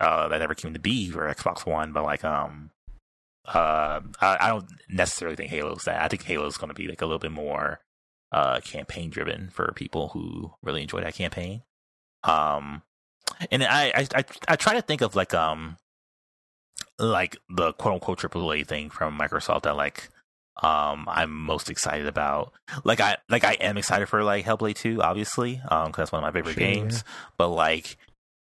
uh 0.00 0.28
that 0.28 0.38
never 0.38 0.54
came 0.54 0.72
to 0.72 0.80
be 0.80 1.10
for 1.10 1.32
Xbox 1.32 1.66
One 1.66 1.92
but 1.92 2.04
like 2.04 2.24
um 2.24 2.70
uh, 3.44 4.00
I, 4.20 4.36
I 4.40 4.48
don't 4.48 4.68
necessarily 4.90 5.34
think 5.34 5.50
Halo's 5.50 5.84
that. 5.84 6.02
I 6.02 6.08
think 6.08 6.22
Halo's 6.24 6.58
going 6.58 6.68
to 6.68 6.74
be 6.74 6.86
like 6.86 7.00
a 7.00 7.06
little 7.06 7.18
bit 7.18 7.32
more 7.32 7.80
uh, 8.30 8.60
campaign 8.60 9.08
driven 9.08 9.48
for 9.48 9.72
people 9.74 10.08
who 10.08 10.52
really 10.62 10.82
enjoy 10.82 11.00
that 11.00 11.14
campaign. 11.14 11.62
Um, 12.24 12.82
and 13.50 13.64
I, 13.64 13.92
I 13.94 14.06
I 14.14 14.24
I 14.48 14.56
try 14.56 14.74
to 14.74 14.82
think 14.82 15.00
of 15.00 15.14
like 15.16 15.32
um 15.32 15.76
like 16.98 17.36
the 17.48 17.72
quote 17.74 17.94
unquote 17.94 18.18
AAA 18.18 18.66
thing 18.66 18.90
from 18.90 19.18
Microsoft 19.18 19.62
that 19.62 19.76
like 19.76 20.10
um 20.62 21.06
I'm 21.08 21.32
most 21.32 21.70
excited 21.70 22.06
about. 22.06 22.52
Like 22.84 23.00
I 23.00 23.18
like 23.28 23.44
I 23.44 23.52
am 23.54 23.76
excited 23.78 24.06
for 24.08 24.22
like 24.24 24.44
Hellblade 24.44 24.76
2 24.76 25.02
obviously 25.02 25.60
um 25.70 25.92
cuz 25.92 25.96
that's 26.02 26.12
one 26.12 26.22
of 26.22 26.26
my 26.26 26.36
favorite 26.38 26.54
Sure, 26.54 26.60
games, 26.62 27.04
but 27.36 27.48
like 27.48 27.96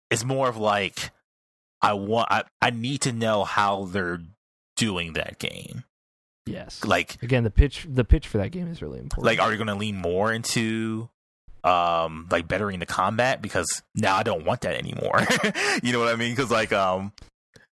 it's 0.09 0.23
more 0.23 0.47
of 0.49 0.57
like 0.57 1.11
I 1.81 1.93
want 1.93 2.27
I, 2.31 2.43
I 2.61 2.69
need 2.71 3.01
to 3.01 3.11
know 3.11 3.43
how 3.43 3.85
they're 3.85 4.19
doing 4.75 5.13
that 5.13 5.39
game. 5.39 5.83
yes. 6.45 6.83
Like 6.83 7.21
Again, 7.21 7.43
the 7.43 7.51
pitch 7.51 7.85
the 7.89 8.03
pitch 8.05 8.27
for 8.27 8.37
that 8.39 8.51
game 8.51 8.67
is 8.67 8.81
really 8.81 8.99
important. 8.99 9.25
like 9.25 9.39
are 9.39 9.51
you 9.51 9.57
going 9.57 9.67
to 9.67 9.75
lean 9.75 9.95
more 9.97 10.31
into 10.33 11.09
um 11.65 12.27
like 12.31 12.47
bettering 12.47 12.79
the 12.79 12.85
combat 12.85 13.41
because 13.41 13.67
now 13.93 14.15
I 14.15 14.23
don't 14.23 14.45
want 14.45 14.61
that 14.61 14.75
anymore. 14.75 15.19
you 15.83 15.91
know 15.91 15.99
what 15.99 16.07
I 16.07 16.15
mean? 16.15 16.33
Cuz 16.35 16.49
like 16.49 16.71
um 16.71 17.11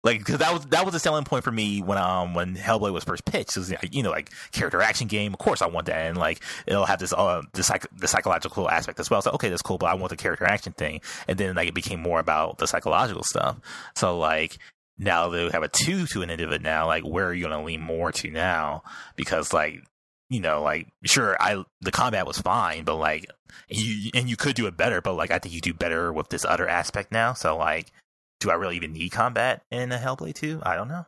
like 0.03 0.19
because 0.19 0.39
that 0.39 0.53
was 0.53 0.65
that 0.67 0.87
was 0.87 0.95
a 0.95 0.99
selling 0.99 1.25
point 1.25 1.45
for 1.45 1.53
me 1.53 1.83
when 1.83 1.99
um 1.99 2.33
when 2.35 2.57
Hellblade 2.57 2.93
was 2.93 3.05
first 3.05 3.25
pitched. 3.25 3.57
It 3.57 3.61
was 3.61 3.75
you 3.93 4.03
know 4.03 4.11
like 4.11 4.31
character 4.53 4.81
action 4.81 5.09
game. 5.09 5.35
Of 5.35 5.39
course, 5.39 5.61
I 5.61 5.67
want 5.67 5.87
that, 5.87 6.07
and 6.07 6.17
like 6.17 6.43
it'll 6.67 6.87
have 6.87 7.01
this 7.01 7.13
uh 7.13 7.43
the 7.53 7.63
psych 7.63 7.87
the 7.95 8.09
psychological 8.09 8.71
aspect 8.71 8.99
as 8.99 9.11
well. 9.11 9.21
So 9.21 9.33
okay, 9.33 9.51
that's 9.51 9.63
cool, 9.63 9.79
but 9.79 9.87
I 9.87 9.95
want 9.95 10.11
the 10.11 10.17
character 10.17 10.47
action 10.47 10.73
thing. 10.73 11.01
And 11.29 11.39
then 11.39 11.55
like 11.55 11.69
it 11.69 11.75
became 11.75 12.01
more 12.01 12.19
about 12.19 12.59
the 12.59 12.67
psychological 12.67 13.25
stuff. 13.25 13.59
So 13.95 14.19
like 14.19 14.59
now 14.99 15.29
they 15.29 15.49
have 15.51 15.63
a 15.63 15.69
two 15.69 16.07
to 16.07 16.23
an 16.23 16.31
end 16.31 16.41
of 16.41 16.53
it 16.53 16.63
now. 16.63 16.87
Like 16.87 17.05
where 17.05 17.27
are 17.27 17.35
you 17.35 17.47
going 17.47 17.59
to 17.59 17.65
lean 17.65 17.81
more 17.81 18.11
to 18.13 18.31
now? 18.31 18.83
Because 19.17 19.53
like 19.53 19.83
you 20.31 20.41
know, 20.41 20.63
like 20.63 20.89
sure, 21.05 21.37
I 21.41 21.63
the 21.83 21.91
combat 21.91 22.27
was 22.27 22.39
fine, 22.39 22.85
but 22.85 22.97
like 22.97 23.27
you 23.69 24.11
and 24.15 24.31
you 24.31 24.37
could 24.37 24.55
do 24.55 24.67
it 24.67 24.79
better, 24.79 25.03
but 25.03 25.15
like 25.15 25.31
I 25.31 25.39
think 25.39 25.55
you 25.55 25.61
do 25.61 25.75
better 25.75 26.11
with 26.11 26.31
this 26.31 26.47
other 26.47 26.69
aspect 26.69 27.13
now. 27.13 27.35
So 27.35 27.57
like 27.57 27.93
do 28.41 28.51
I 28.51 28.55
really 28.55 28.77
even 28.77 28.93
need 28.93 29.11
combat 29.11 29.62
in 29.71 29.93
a 29.93 29.99
Hellblade 29.99 30.35
2? 30.35 30.62
I 30.65 30.75
don't 30.75 30.89
know. 30.89 31.07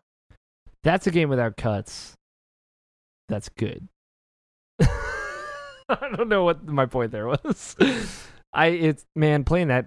That's 0.84 1.06
a 1.06 1.10
game 1.10 1.28
without 1.28 1.56
cuts. 1.56 2.14
That's 3.28 3.48
good. 3.48 3.88
I 4.80 6.08
don't 6.16 6.28
know 6.28 6.44
what 6.44 6.66
my 6.66 6.86
point 6.86 7.12
there 7.12 7.26
was. 7.26 7.76
I 8.52 8.66
it's 8.66 9.04
man 9.16 9.44
playing 9.44 9.68
that. 9.68 9.86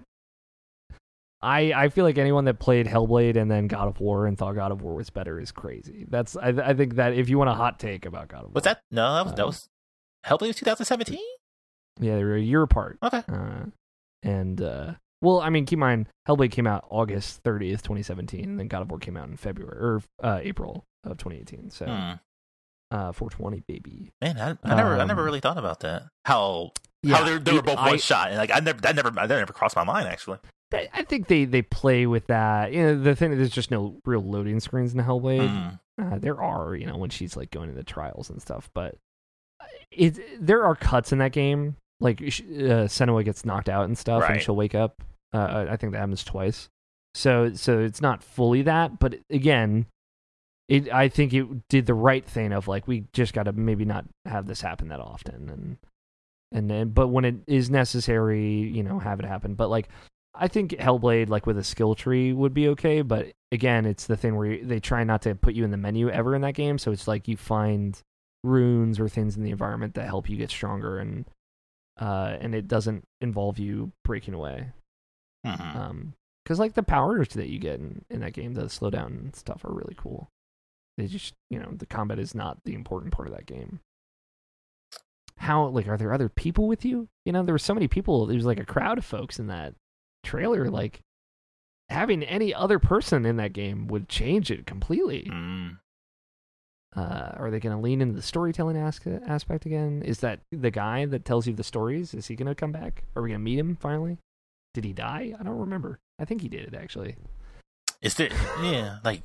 I 1.42 1.72
I 1.72 1.88
feel 1.90 2.04
like 2.04 2.18
anyone 2.18 2.46
that 2.46 2.58
played 2.58 2.86
Hellblade 2.86 3.36
and 3.36 3.50
then 3.50 3.66
God 3.68 3.88
of 3.88 4.00
War 4.00 4.26
and 4.26 4.36
thought 4.36 4.54
God 4.54 4.72
of 4.72 4.82
War 4.82 4.94
was 4.94 5.10
better 5.10 5.38
is 5.38 5.52
crazy. 5.52 6.06
That's 6.08 6.36
I 6.36 6.48
I 6.48 6.74
think 6.74 6.96
that 6.96 7.12
if 7.12 7.28
you 7.28 7.38
want 7.38 7.50
a 7.50 7.54
hot 7.54 7.78
take 7.78 8.06
about 8.06 8.28
God 8.28 8.38
of 8.38 8.44
War, 8.46 8.52
was 8.54 8.64
that 8.64 8.80
no 8.90 9.14
that 9.14 9.26
was, 9.26 9.34
that 9.34 9.46
was 9.46 9.68
Hellblade 10.26 10.48
was 10.48 10.56
2017. 10.56 11.18
Yeah, 12.00 12.16
they 12.16 12.24
were 12.24 12.36
a 12.36 12.40
year 12.40 12.62
apart. 12.62 12.98
Okay. 13.02 13.22
Uh, 13.28 13.66
and 14.22 14.60
uh, 14.60 14.94
well, 15.22 15.40
I 15.40 15.50
mean, 15.50 15.64
keep 15.64 15.76
in 15.76 15.80
mind, 15.80 16.06
Hellblade 16.28 16.50
came 16.50 16.66
out 16.66 16.86
August 16.90 17.42
30th, 17.42 17.82
2017, 17.82 18.44
and 18.44 18.60
then 18.60 18.68
God 18.68 18.82
of 18.82 18.90
War 18.90 18.98
came 18.98 19.16
out 19.16 19.28
in 19.28 19.36
February 19.36 19.76
or 19.78 20.02
uh, 20.22 20.40
April 20.42 20.84
of 21.04 21.18
2018. 21.18 21.70
So, 21.70 21.86
hmm. 21.86 22.12
uh, 22.90 23.12
420, 23.12 23.62
baby. 23.66 24.10
Man, 24.20 24.38
I, 24.38 24.50
I 24.62 24.74
never, 24.74 24.94
um, 24.94 25.00
I 25.00 25.04
never 25.04 25.20
um, 25.22 25.26
really 25.26 25.40
thought 25.40 25.58
about 25.58 25.80
that. 25.80 26.04
How, 26.24 26.72
yeah, 27.02 27.16
how 27.16 27.24
they, 27.24 27.38
they 27.38 27.52
were 27.52 27.62
both 27.62 27.78
one 27.78 27.98
shot, 27.98 28.28
and 28.28 28.38
like 28.38 28.50
I 28.52 28.60
never, 28.60 28.80
that 28.82 28.94
never, 28.94 29.10
that 29.10 29.28
never 29.28 29.52
crossed 29.52 29.76
my 29.76 29.84
mind 29.84 30.08
actually. 30.08 30.38
I 30.72 31.04
think 31.04 31.28
they 31.28 31.44
they 31.44 31.62
play 31.62 32.06
with 32.06 32.26
that. 32.26 32.72
You 32.72 32.82
know, 32.82 33.00
the 33.00 33.14
thing 33.14 33.30
is, 33.30 33.38
there's 33.38 33.50
just 33.50 33.70
no 33.70 34.00
real 34.04 34.20
loading 34.20 34.58
screens 34.58 34.92
in 34.92 35.00
Hellblade. 35.00 35.48
Mm. 35.48 35.80
Uh, 36.02 36.18
there 36.18 36.42
are, 36.42 36.74
you 36.74 36.86
know, 36.86 36.96
when 36.96 37.08
she's 37.08 37.36
like 37.36 37.52
going 37.52 37.70
into 37.70 37.84
trials 37.84 38.30
and 38.30 38.42
stuff, 38.42 38.68
but 38.74 38.96
it 39.92 40.18
there 40.44 40.64
are 40.64 40.74
cuts 40.74 41.12
in 41.12 41.18
that 41.18 41.32
game 41.32 41.76
like 42.00 42.20
uh, 42.20 42.86
Senua 42.88 43.24
gets 43.24 43.44
knocked 43.44 43.68
out 43.68 43.84
and 43.84 43.96
stuff, 43.96 44.22
right. 44.22 44.32
and 44.32 44.42
she'll 44.42 44.56
wake 44.56 44.74
up. 44.74 45.02
Uh, 45.32 45.66
I 45.70 45.76
think 45.76 45.92
that 45.92 45.98
happens 45.98 46.24
twice. 46.24 46.68
So 47.14 47.52
so 47.54 47.80
it's 47.80 48.02
not 48.02 48.22
fully 48.22 48.62
that, 48.62 48.98
but 48.98 49.18
again, 49.30 49.86
it 50.68 50.92
I 50.92 51.08
think 51.08 51.32
it 51.32 51.46
did 51.68 51.86
the 51.86 51.94
right 51.94 52.24
thing 52.24 52.52
of 52.52 52.68
like 52.68 52.86
we 52.86 53.06
just 53.12 53.32
got 53.32 53.44
to 53.44 53.52
maybe 53.52 53.84
not 53.84 54.04
have 54.26 54.46
this 54.46 54.60
happen 54.60 54.88
that 54.88 55.00
often, 55.00 55.48
and 55.48 55.76
and 56.52 56.70
then 56.70 56.90
but 56.90 57.08
when 57.08 57.24
it 57.24 57.36
is 57.46 57.70
necessary, 57.70 58.44
you 58.44 58.82
know, 58.82 58.98
have 58.98 59.18
it 59.18 59.26
happen. 59.26 59.54
But 59.54 59.70
like 59.70 59.88
I 60.34 60.48
think 60.48 60.72
Hellblade, 60.72 61.30
like 61.30 61.46
with 61.46 61.56
a 61.58 61.64
skill 61.64 61.94
tree, 61.94 62.32
would 62.32 62.52
be 62.52 62.68
okay. 62.68 63.00
But 63.02 63.32
again, 63.50 63.86
it's 63.86 64.06
the 64.06 64.16
thing 64.16 64.36
where 64.36 64.62
they 64.62 64.80
try 64.80 65.02
not 65.04 65.22
to 65.22 65.34
put 65.34 65.54
you 65.54 65.64
in 65.64 65.70
the 65.70 65.76
menu 65.76 66.10
ever 66.10 66.34
in 66.34 66.42
that 66.42 66.54
game. 66.54 66.78
So 66.78 66.92
it's 66.92 67.08
like 67.08 67.28
you 67.28 67.36
find 67.36 67.98
runes 68.44 69.00
or 69.00 69.08
things 69.08 69.36
in 69.36 69.42
the 69.42 69.50
environment 69.50 69.94
that 69.94 70.06
help 70.06 70.28
you 70.28 70.36
get 70.36 70.50
stronger 70.50 70.98
and 70.98 71.24
uh, 72.00 72.36
and 72.40 72.54
it 72.54 72.68
doesn't 72.68 73.04
involve 73.20 73.58
you 73.58 73.92
breaking 74.04 74.34
away. 74.34 74.72
Mm-hmm. 75.46 75.78
Um, 75.78 76.14
because 76.44 76.60
like 76.60 76.74
the 76.74 76.82
powers 76.84 77.28
that 77.30 77.48
you 77.48 77.58
get 77.58 77.80
in, 77.80 78.04
in 78.08 78.20
that 78.20 78.32
game, 78.32 78.54
the 78.54 78.62
slowdown 78.62 79.06
and 79.06 79.34
stuff 79.34 79.64
are 79.64 79.74
really 79.74 79.96
cool. 79.96 80.28
They 80.96 81.08
just, 81.08 81.34
you 81.50 81.58
know, 81.58 81.72
the 81.76 81.86
combat 81.86 82.20
is 82.20 82.36
not 82.36 82.58
the 82.64 82.74
important 82.74 83.12
part 83.12 83.26
of 83.26 83.34
that 83.34 83.46
game. 83.46 83.80
How 85.38 85.66
like 85.66 85.88
are 85.88 85.96
there 85.96 86.12
other 86.12 86.28
people 86.28 86.68
with 86.68 86.84
you? 86.84 87.08
You 87.24 87.32
know, 87.32 87.42
there 87.42 87.54
were 87.54 87.58
so 87.58 87.74
many 87.74 87.88
people. 87.88 88.26
There 88.26 88.36
was 88.36 88.46
like 88.46 88.60
a 88.60 88.64
crowd 88.64 88.96
of 88.96 89.04
folks 89.04 89.40
in 89.40 89.48
that 89.48 89.74
trailer. 90.22 90.70
Like 90.70 91.00
having 91.88 92.22
any 92.22 92.54
other 92.54 92.78
person 92.78 93.26
in 93.26 93.36
that 93.36 93.52
game 93.52 93.88
would 93.88 94.08
change 94.08 94.50
it 94.50 94.66
completely. 94.66 95.28
Mm. 95.30 95.78
Uh, 96.96 97.32
are 97.36 97.50
they 97.50 97.60
going 97.60 97.76
to 97.76 97.82
lean 97.82 98.00
into 98.00 98.14
the 98.14 98.22
storytelling 98.22 98.76
as- 98.76 99.00
aspect 99.26 99.66
again? 99.66 100.02
Is 100.02 100.20
that 100.20 100.40
the 100.50 100.70
guy 100.70 101.04
that 101.04 101.24
tells 101.24 101.46
you 101.46 101.52
the 101.52 101.62
stories? 101.62 102.14
Is 102.14 102.28
he 102.28 102.36
going 102.36 102.48
to 102.48 102.54
come 102.54 102.72
back? 102.72 103.04
Are 103.14 103.22
we 103.22 103.28
going 103.28 103.40
to 103.40 103.44
meet 103.44 103.58
him 103.58 103.76
finally? 103.76 104.18
Did 104.72 104.84
he 104.84 104.92
die? 104.92 105.34
I 105.38 105.42
don't 105.42 105.58
remember. 105.58 105.98
I 106.18 106.24
think 106.24 106.40
he 106.40 106.48
did 106.48 106.60
it 106.62 106.74
actually. 106.74 107.16
Is 108.00 108.14
there? 108.14 108.30
Yeah, 108.62 108.98
like 109.04 109.22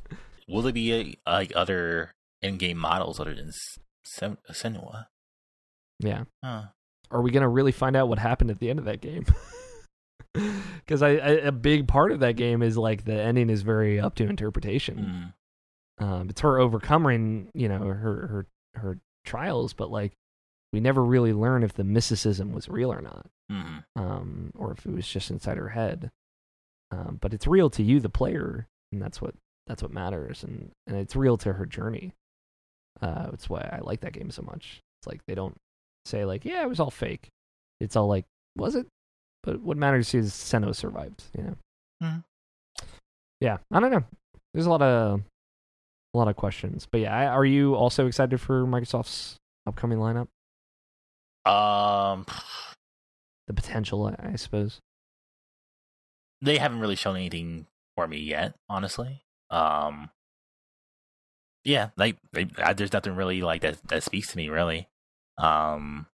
will 0.47 0.61
there 0.61 0.73
be 0.73 0.93
a, 0.93 1.29
like 1.29 1.53
other 1.55 2.13
in-game 2.41 2.77
models 2.77 3.19
other 3.19 3.33
than 3.33 3.51
Sen- 4.05 4.37
Senua? 4.51 5.07
Yeah. 5.99 6.23
Huh. 6.43 6.63
Are 7.09 7.21
we 7.21 7.31
going 7.31 7.41
to 7.41 7.49
really 7.49 7.71
find 7.71 7.95
out 7.95 8.07
what 8.09 8.19
happened 8.19 8.51
at 8.51 8.59
the 8.59 8.69
end 8.69 8.79
of 8.79 8.85
that 8.85 9.01
game? 9.01 9.25
Because 10.33 11.01
I, 11.01 11.09
I, 11.09 11.29
a 11.29 11.51
big 11.51 11.87
part 11.87 12.11
of 12.11 12.21
that 12.21 12.37
game 12.37 12.61
is 12.61 12.77
like 12.77 13.03
the 13.03 13.13
ending 13.13 13.49
is 13.49 13.63
very 13.63 13.99
up 13.99 14.15
to 14.15 14.23
interpretation. 14.23 14.97
Mm. 14.97 15.33
Um, 16.01 16.29
it's 16.29 16.41
her 16.41 16.59
overcoming, 16.59 17.49
you 17.53 17.69
know, 17.69 17.79
her 17.79 17.93
her 18.27 18.45
her 18.75 18.97
trials, 19.23 19.73
but 19.73 19.91
like 19.91 20.13
we 20.73 20.79
never 20.79 21.03
really 21.03 21.33
learn 21.33 21.63
if 21.63 21.73
the 21.73 21.83
mysticism 21.83 22.53
was 22.53 22.67
real 22.67 22.91
or 22.91 23.01
not, 23.01 23.27
mm-hmm. 23.51 24.01
um, 24.01 24.51
or 24.57 24.71
if 24.71 24.85
it 24.85 24.91
was 24.91 25.07
just 25.07 25.29
inside 25.29 25.57
her 25.57 25.69
head. 25.69 26.09
Um, 26.91 27.19
but 27.21 27.33
it's 27.33 27.47
real 27.47 27.69
to 27.71 27.83
you, 27.83 27.99
the 27.99 28.09
player, 28.09 28.67
and 28.91 29.01
that's 29.01 29.21
what 29.21 29.35
that's 29.67 29.83
what 29.83 29.93
matters, 29.93 30.43
and 30.43 30.71
and 30.87 30.97
it's 30.97 31.15
real 31.15 31.37
to 31.37 31.53
her 31.53 31.65
journey. 31.65 32.13
Uh, 33.01 33.29
it's 33.33 33.49
why 33.49 33.61
I 33.71 33.79
like 33.81 34.01
that 34.01 34.13
game 34.13 34.31
so 34.31 34.41
much. 34.41 34.81
It's 34.99 35.07
like 35.07 35.21
they 35.27 35.35
don't 35.35 35.55
say 36.05 36.25
like, 36.25 36.45
yeah, 36.45 36.63
it 36.63 36.69
was 36.69 36.79
all 36.79 36.91
fake. 36.91 37.29
It's 37.79 37.95
all 37.95 38.07
like, 38.07 38.25
was 38.55 38.75
it? 38.75 38.87
But 39.43 39.61
what 39.61 39.77
matters 39.77 40.13
is 40.13 40.31
Senua 40.31 40.75
survived. 40.75 41.23
You 41.37 41.43
know. 41.43 41.55
Mm-hmm. 42.03 42.85
Yeah, 43.39 43.57
I 43.71 43.79
don't 43.79 43.91
know. 43.91 44.03
There's 44.53 44.65
a 44.65 44.69
lot 44.69 44.81
of 44.81 45.21
a 46.13 46.17
lot 46.17 46.27
of 46.27 46.35
questions. 46.35 46.87
But 46.89 47.01
yeah, 47.01 47.29
are 47.29 47.45
you 47.45 47.75
also 47.75 48.07
excited 48.07 48.39
for 48.39 48.65
Microsoft's 48.65 49.37
upcoming 49.65 49.99
lineup? 49.99 50.27
Um, 51.49 52.25
the 53.47 53.53
potential, 53.53 54.13
I 54.19 54.35
suppose. 54.35 54.79
They 56.41 56.57
haven't 56.57 56.79
really 56.79 56.95
shown 56.95 57.15
anything 57.15 57.67
for 57.95 58.07
me 58.07 58.17
yet, 58.17 58.55
honestly. 58.69 59.21
Um, 59.49 60.09
yeah, 61.63 61.89
like 61.97 62.17
they, 62.33 62.47
I, 62.57 62.73
there's 62.73 62.93
nothing 62.93 63.15
really 63.15 63.41
like 63.41 63.61
that 63.61 63.77
that 63.89 64.03
speaks 64.03 64.31
to 64.31 64.37
me 64.37 64.49
really. 64.49 64.87
Um, 65.37 66.07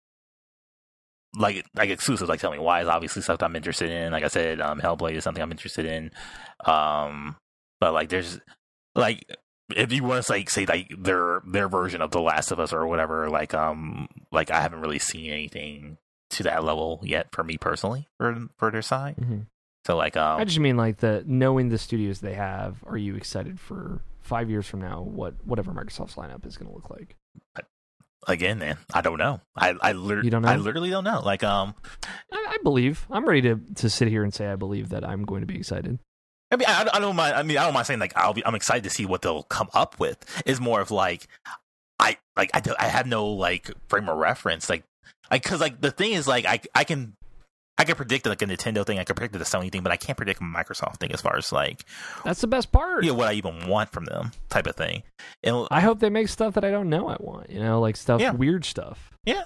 like 1.36 1.66
like 1.76 1.90
exclusives, 1.90 2.30
like 2.30 2.40
tell 2.40 2.52
me 2.52 2.60
why 2.60 2.82
is 2.82 2.88
obviously 2.88 3.22
stuff 3.22 3.42
I'm 3.42 3.56
interested 3.56 3.90
in. 3.90 4.12
Like 4.12 4.24
I 4.24 4.28
said, 4.28 4.60
um, 4.60 4.82
Hellblade 4.82 5.16
is 5.16 5.24
something 5.24 5.42
I'm 5.42 5.52
interested 5.52 5.86
in. 5.86 6.12
Um, 6.66 7.36
but 7.80 7.94
like 7.94 8.10
there's 8.10 8.40
like 8.96 9.26
if 9.76 9.92
you 9.92 10.04
want 10.04 10.26
to 10.26 10.32
like 10.32 10.50
say 10.50 10.66
like 10.66 10.92
their 10.98 11.42
their 11.46 11.68
version 11.68 12.02
of 12.02 12.12
The 12.12 12.22
Last 12.22 12.52
of 12.52 12.60
Us 12.60 12.74
or 12.74 12.88
whatever, 12.88 13.30
like 13.30 13.54
um 13.54 14.08
like 14.32 14.52
I 14.52 14.62
haven't 14.62 14.82
really 14.82 15.00
seen 15.00 15.32
anything 15.32 15.98
to 16.32 16.44
that 16.44 16.64
level 16.64 17.00
yet 17.04 17.28
for 17.32 17.44
me 17.44 17.58
personally 17.58 18.08
for 18.18 18.48
for 18.58 18.72
their 18.72 18.82
side. 18.82 19.18
Mm-hmm. 19.18 19.40
So 19.86 19.98
like 19.98 20.16
um 20.18 20.40
I 20.40 20.46
just 20.46 20.60
mean 20.60 20.78
like 20.78 20.98
the 20.98 21.24
knowing 21.26 21.70
the 21.70 21.78
studios 21.78 22.20
they 22.20 22.36
have, 22.36 22.78
are 22.86 22.98
you 22.98 23.16
excited 23.16 23.60
for 23.60 24.02
five 24.22 24.50
years 24.50 24.68
from 24.68 24.82
now 24.82 25.02
what 25.02 25.36
whatever 25.46 25.72
Microsoft's 25.72 26.16
lineup 26.16 26.46
is 26.46 26.58
gonna 26.58 26.74
look 26.74 26.90
like? 26.90 27.16
Again, 28.28 28.60
man, 28.60 28.78
I 28.94 29.02
don't 29.02 29.20
know. 29.20 29.42
I 29.56 29.76
I, 29.80 29.94
don't 29.94 30.42
know? 30.42 30.48
I 30.48 30.58
literally 30.58 30.90
don't 30.90 31.04
know. 31.04 31.22
Like 31.22 31.44
um 31.44 31.76
I, 32.32 32.46
I 32.52 32.58
believe. 32.64 33.06
I'm 33.10 33.26
ready 33.26 33.42
to 33.44 33.60
to 33.76 33.90
sit 33.90 34.08
here 34.08 34.24
and 34.24 34.34
say 34.34 34.48
I 34.48 34.56
believe 34.56 34.90
that 34.90 35.08
I'm 35.08 35.24
going 35.24 35.42
to 35.42 35.48
be 35.48 35.58
excited. 35.58 36.00
I 36.52 36.56
mean, 36.56 36.68
I, 36.68 36.88
I, 36.94 37.00
don't 37.00 37.16
mind. 37.16 37.36
I 37.36 37.44
mean, 37.44 37.58
I 37.58 37.66
don't 37.66 37.74
mind 37.74 37.88
saying 37.88 38.00
like 38.00 38.14
I'll 38.16 38.34
be. 38.34 38.46
I'm 38.46 38.56
excited 38.56 38.84
to 38.86 38.90
see 38.90 39.06
what 39.06 39.22
they'll 39.22 39.44
come 39.44 39.70
up 39.74 40.00
with. 40.00 40.24
Is 40.46 40.62
more 40.62 40.80
of 40.80 40.92
like, 40.92 41.28
I 42.00 42.18
like 42.36 42.52
I, 42.54 42.62
I 42.80 42.88
have 42.88 43.06
no 43.06 43.28
like 43.28 43.72
frame 43.90 44.08
of 44.08 44.18
reference. 44.18 44.70
Like, 44.70 44.84
like 45.30 45.44
because 45.44 45.60
like 45.60 45.82
the 45.82 45.92
thing 45.92 46.14
is 46.14 46.28
like 46.28 46.46
I 46.46 46.62
I 46.74 46.84
can 46.84 47.14
I 47.78 47.84
can 47.84 47.96
predict 47.96 48.26
like 48.26 48.42
a 48.42 48.46
Nintendo 48.46 48.86
thing. 48.86 48.98
I 48.98 49.04
can 49.04 49.16
predict 49.16 49.38
the 49.38 49.44
Sony 49.44 49.72
thing, 49.72 49.84
but 49.84 49.92
I 49.92 49.98
can't 49.98 50.18
predict 50.18 50.42
a 50.42 50.44
Microsoft 50.44 50.98
thing 50.98 51.12
as 51.12 51.22
far 51.22 51.36
as 51.36 51.52
like 51.52 51.84
that's 52.24 52.42
the 52.42 52.48
best 52.48 52.72
part. 52.72 53.04
Yeah, 53.04 53.08
you 53.08 53.14
know, 53.14 53.20
what 53.20 53.28
I 53.28 53.34
even 53.34 53.68
want 53.68 53.92
from 53.92 54.06
them, 54.06 54.32
type 54.50 54.68
of 54.68 54.76
thing. 54.76 55.04
And 55.44 55.68
I 55.70 55.82
hope 55.82 56.00
they 56.00 56.10
make 56.10 56.30
stuff 56.30 56.54
that 56.54 56.64
I 56.64 56.72
don't 56.72 56.90
know 56.90 57.10
I 57.10 57.18
want. 57.20 57.50
You 57.50 57.60
know, 57.60 57.82
like 57.82 57.98
stuff, 57.98 58.22
yeah. 58.22 58.32
weird 58.32 58.64
stuff. 58.64 59.12
Yeah. 59.26 59.44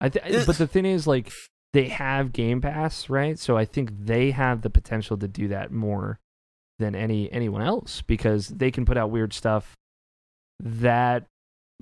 I 0.00 0.08
th- 0.08 0.46
but 0.46 0.56
the 0.58 0.66
thing 0.66 0.84
is, 0.84 1.06
like, 1.06 1.32
they 1.72 1.88
have 1.88 2.32
Game 2.32 2.60
Pass, 2.60 3.08
right? 3.10 3.38
So 3.38 3.56
I 3.56 3.64
think 3.64 3.90
they 4.06 4.30
have 4.30 4.62
the 4.62 4.70
potential 4.70 5.16
to 5.18 5.28
do 5.28 5.48
that 5.48 5.70
more 5.70 6.18
than 6.78 6.94
any 6.94 7.30
anyone 7.32 7.62
else 7.62 8.02
because 8.02 8.48
they 8.48 8.70
can 8.70 8.84
put 8.86 8.96
out 8.96 9.10
weird 9.10 9.32
stuff 9.32 9.74
that 10.60 11.24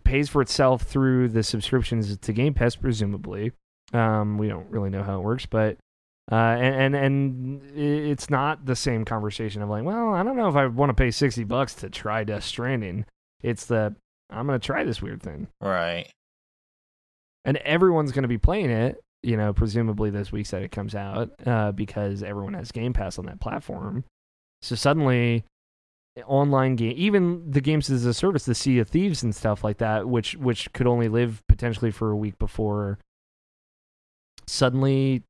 pays 0.04 0.28
for 0.28 0.42
itself 0.42 0.82
through 0.82 1.28
the 1.28 1.42
subscriptions 1.42 2.16
to 2.16 2.32
Game 2.32 2.54
Pass, 2.54 2.76
presumably. 2.76 3.52
Um, 3.92 4.36
we 4.38 4.48
don't 4.48 4.68
really 4.70 4.90
know 4.90 5.02
how 5.02 5.18
it 5.18 5.22
works, 5.24 5.46
but 5.46 5.76
Uh, 6.30 6.34
and, 6.58 6.96
and 6.96 6.96
and 6.96 7.78
it's 7.78 8.28
not 8.28 8.66
the 8.66 8.74
same 8.74 9.04
conversation 9.04 9.62
of 9.62 9.68
like, 9.68 9.84
well, 9.84 10.12
I 10.12 10.24
don't 10.24 10.36
know 10.36 10.48
if 10.48 10.56
I 10.56 10.66
want 10.66 10.90
to 10.90 10.94
pay 10.94 11.12
sixty 11.12 11.44
bucks 11.44 11.72
to 11.76 11.88
try 11.88 12.24
Death 12.24 12.42
Stranding. 12.42 13.06
It's 13.42 13.66
the 13.66 13.94
I'm 14.28 14.46
gonna 14.46 14.58
try 14.58 14.82
this 14.82 15.00
weird 15.00 15.22
thing, 15.22 15.46
Right. 15.60 16.10
and 17.44 17.56
everyone's 17.58 18.10
gonna 18.10 18.26
be 18.26 18.38
playing 18.38 18.70
it. 18.70 19.00
You 19.22 19.36
know, 19.36 19.52
presumably 19.52 20.10
this 20.10 20.30
week 20.30 20.46
that 20.48 20.62
it 20.62 20.70
comes 20.70 20.94
out, 20.94 21.30
uh, 21.46 21.72
because 21.72 22.22
everyone 22.22 22.54
has 22.54 22.70
Game 22.70 22.92
Pass 22.92 23.18
on 23.18 23.26
that 23.26 23.40
platform. 23.40 24.04
So 24.62 24.74
suddenly, 24.76 25.44
online 26.26 26.76
game, 26.76 26.94
even 26.96 27.50
the 27.50 27.60
games 27.60 27.90
as 27.90 28.04
a 28.04 28.14
service, 28.14 28.44
the 28.44 28.54
Sea 28.54 28.78
of 28.78 28.88
Thieves 28.88 29.22
and 29.22 29.34
stuff 29.34 29.64
like 29.64 29.78
that, 29.78 30.08
which 30.08 30.36
which 30.36 30.72
could 30.72 30.86
only 30.86 31.08
live 31.08 31.42
potentially 31.48 31.90
for 31.90 32.10
a 32.10 32.16
week 32.16 32.38
before, 32.38 32.98
suddenly 34.46 35.22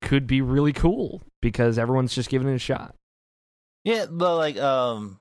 could 0.00 0.26
be 0.26 0.40
really 0.40 0.72
cool 0.72 1.22
because 1.42 1.78
everyone's 1.78 2.14
just 2.14 2.30
giving 2.30 2.48
it 2.48 2.54
a 2.54 2.58
shot. 2.58 2.94
Yeah, 3.84 4.06
but 4.10 4.36
like 4.36 4.56
um 4.58 5.18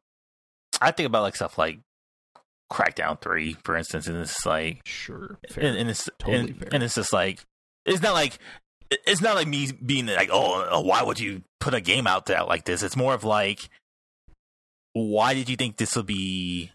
I 0.82 0.91
think 0.91 1.08
about 1.08 1.24
like 1.24 1.36
stuff 1.36 1.58
like 1.58 1.80
Crackdown 2.72 3.20
three, 3.20 3.58
for 3.64 3.76
instance, 3.76 4.08
and 4.08 4.18
it's 4.18 4.46
like 4.46 4.82
Sure, 4.86 5.40
and, 5.58 5.76
and 5.76 5.90
it's 5.90 6.08
Totally 6.20 6.52
and, 6.52 6.58
fair. 6.60 6.70
and 6.74 6.84
it's 6.84 6.96
just 6.96 7.12
like 7.12 7.44
it's 7.85 8.01
not 8.01 8.14
like 8.14 8.38
it's 8.89 9.22
not 9.22 9.35
like 9.35 9.47
me 9.47 9.72
being 9.85 10.07
like 10.07 10.30
oh, 10.31 10.68
oh 10.69 10.81
why 10.81 11.03
would 11.03 11.19
you 11.19 11.43
put 11.60 11.73
a 11.73 11.81
game 11.81 12.07
out 12.07 12.26
there 12.26 12.43
like 12.43 12.65
this? 12.65 12.84
It's 12.84 12.97
more 12.97 13.14
of 13.14 13.23
like 13.23 13.69
why 14.93 15.34
did 15.34 15.49
you 15.49 15.56
think 15.56 15.77
this 15.77 15.95
would 15.95 16.06
be 16.06 16.72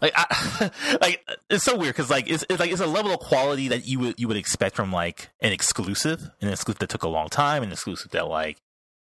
like 0.00 0.12
I, 0.16 0.70
like 1.00 1.24
it's 1.50 1.64
so 1.64 1.76
weird 1.76 1.94
because 1.94 2.10
like 2.10 2.30
it's, 2.30 2.44
it's 2.48 2.60
like 2.60 2.70
it's 2.70 2.80
a 2.80 2.86
level 2.86 3.12
of 3.12 3.20
quality 3.20 3.68
that 3.68 3.86
you 3.86 3.98
would 4.00 4.20
you 4.20 4.28
would 4.28 4.36
expect 4.36 4.76
from 4.76 4.92
like 4.92 5.30
an 5.40 5.52
exclusive 5.52 6.30
an 6.40 6.48
exclusive 6.48 6.80
that 6.80 6.90
took 6.90 7.02
a 7.02 7.08
long 7.08 7.28
time 7.28 7.62
an 7.62 7.72
exclusive 7.72 8.10
that 8.12 8.28
like 8.28 8.58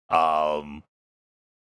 um 0.09 0.83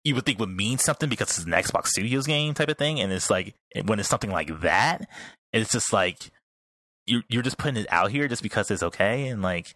you 0.03 0.15
would 0.15 0.25
think 0.25 0.39
would 0.39 0.49
mean 0.49 0.77
something 0.77 1.09
because 1.09 1.29
it's 1.29 1.45
an 1.45 1.51
Xbox 1.51 1.87
Studios 1.87 2.25
game 2.27 2.53
type 2.53 2.69
of 2.69 2.77
thing. 2.77 3.01
And 3.01 3.11
it's 3.11 3.29
like 3.29 3.55
when 3.83 3.99
it's 3.99 4.07
something 4.07 4.31
like 4.31 4.61
that 4.61 5.05
it's 5.53 5.71
just 5.71 5.91
like 5.93 6.31
you're 7.07 7.23
you're 7.29 7.43
just 7.43 7.57
putting 7.57 7.77
it 7.81 7.87
out 7.89 8.11
here 8.11 8.27
just 8.27 8.43
because 8.43 8.69
it's 8.69 8.83
okay 8.83 9.27
and 9.27 9.41
like 9.41 9.73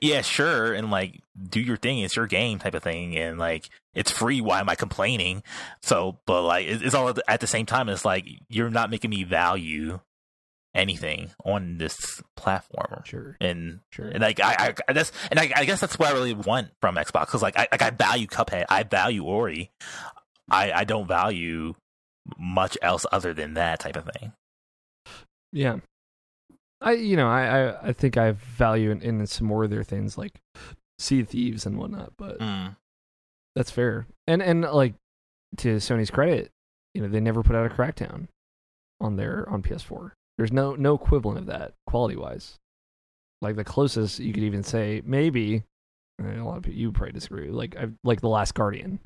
yeah 0.00 0.20
sure 0.20 0.74
and 0.74 0.90
like 0.90 1.20
do 1.48 1.60
your 1.60 1.76
thing 1.76 2.00
it's 2.00 2.16
your 2.16 2.26
game 2.26 2.58
type 2.58 2.74
of 2.74 2.82
thing 2.82 3.16
and 3.16 3.38
like 3.38 3.70
it's 3.94 4.10
free 4.10 4.40
why 4.40 4.60
am 4.60 4.68
i 4.68 4.74
complaining 4.74 5.42
so 5.80 6.18
but 6.26 6.42
like 6.42 6.66
it's 6.66 6.94
all 6.94 7.08
at 7.28 7.40
the- 7.40 7.46
same 7.46 7.64
time 7.64 7.88
it's 7.88 8.04
like 8.04 8.26
you're 8.48 8.68
not 8.70 8.90
making 8.90 9.08
me 9.10 9.24
value 9.24 9.98
anything 10.74 11.30
on 11.44 11.76
this 11.78 12.22
platform 12.36 13.02
Sure, 13.04 13.36
and 13.40 13.80
sure. 13.90 14.08
and 14.08 14.20
like 14.20 14.40
I, 14.40 14.74
I 14.88 14.92
that's 14.92 15.12
and 15.30 15.38
I, 15.38 15.52
I 15.54 15.64
guess 15.66 15.80
that's 15.80 15.98
what 15.98 16.08
I 16.08 16.12
really 16.12 16.32
want 16.34 16.68
from 16.80 16.96
Xbox 16.96 17.26
because 17.26 17.42
like 17.42 17.58
I 17.58 17.68
like 17.70 17.82
I 17.82 17.90
value 17.90 18.26
Cuphead, 18.26 18.64
I 18.70 18.82
value 18.82 19.22
Ori, 19.24 19.70
I 20.50 20.72
I 20.72 20.84
don't 20.84 21.06
value 21.06 21.74
much 22.38 22.78
else 22.80 23.04
other 23.12 23.34
than 23.34 23.52
that 23.54 23.80
type 23.80 23.96
of 23.96 24.08
thing. 24.16 24.32
Yeah. 25.52 25.80
I 26.82 26.92
you 26.92 27.16
know, 27.16 27.28
I 27.28 27.42
I, 27.70 27.88
I 27.88 27.92
think 27.92 28.16
I 28.16 28.32
value 28.32 28.90
in, 28.90 29.00
in 29.02 29.26
some 29.26 29.46
more 29.46 29.64
of 29.64 29.70
their 29.70 29.84
things 29.84 30.18
like 30.18 30.40
Sea 30.98 31.22
Thieves 31.22 31.66
and 31.66 31.78
whatnot, 31.78 32.12
but 32.16 32.38
Mm. 32.38 32.76
that's 33.56 33.70
fair. 33.70 34.06
And 34.26 34.42
and 34.42 34.62
like 34.62 34.94
to 35.58 35.76
Sony's 35.76 36.10
credit, 36.10 36.50
you 36.94 37.02
know, 37.02 37.08
they 37.08 37.20
never 37.20 37.42
put 37.42 37.56
out 37.56 37.66
a 37.66 37.74
crackdown 37.74 38.28
on 39.00 39.16
their 39.16 39.48
on 39.48 39.62
PS4. 39.62 40.12
There's 40.38 40.52
no 40.52 40.74
no 40.74 40.94
equivalent 40.94 41.38
of 41.38 41.46
that 41.46 41.74
quality 41.86 42.16
wise. 42.16 42.58
Like 43.40 43.56
the 43.56 43.64
closest 43.64 44.18
you 44.20 44.32
could 44.32 44.44
even 44.44 44.62
say 44.62 45.02
maybe 45.04 45.64
and 46.18 46.38
a 46.40 46.44
lot 46.44 46.58
of 46.58 46.62
people 46.62 46.78
you 46.78 46.88
would 46.88 46.94
probably 46.94 47.12
disagree. 47.12 47.50
Like 47.50 47.76
I, 47.76 47.88
like 48.04 48.20
the 48.20 48.28
Last 48.28 48.54
Guardian. 48.54 49.00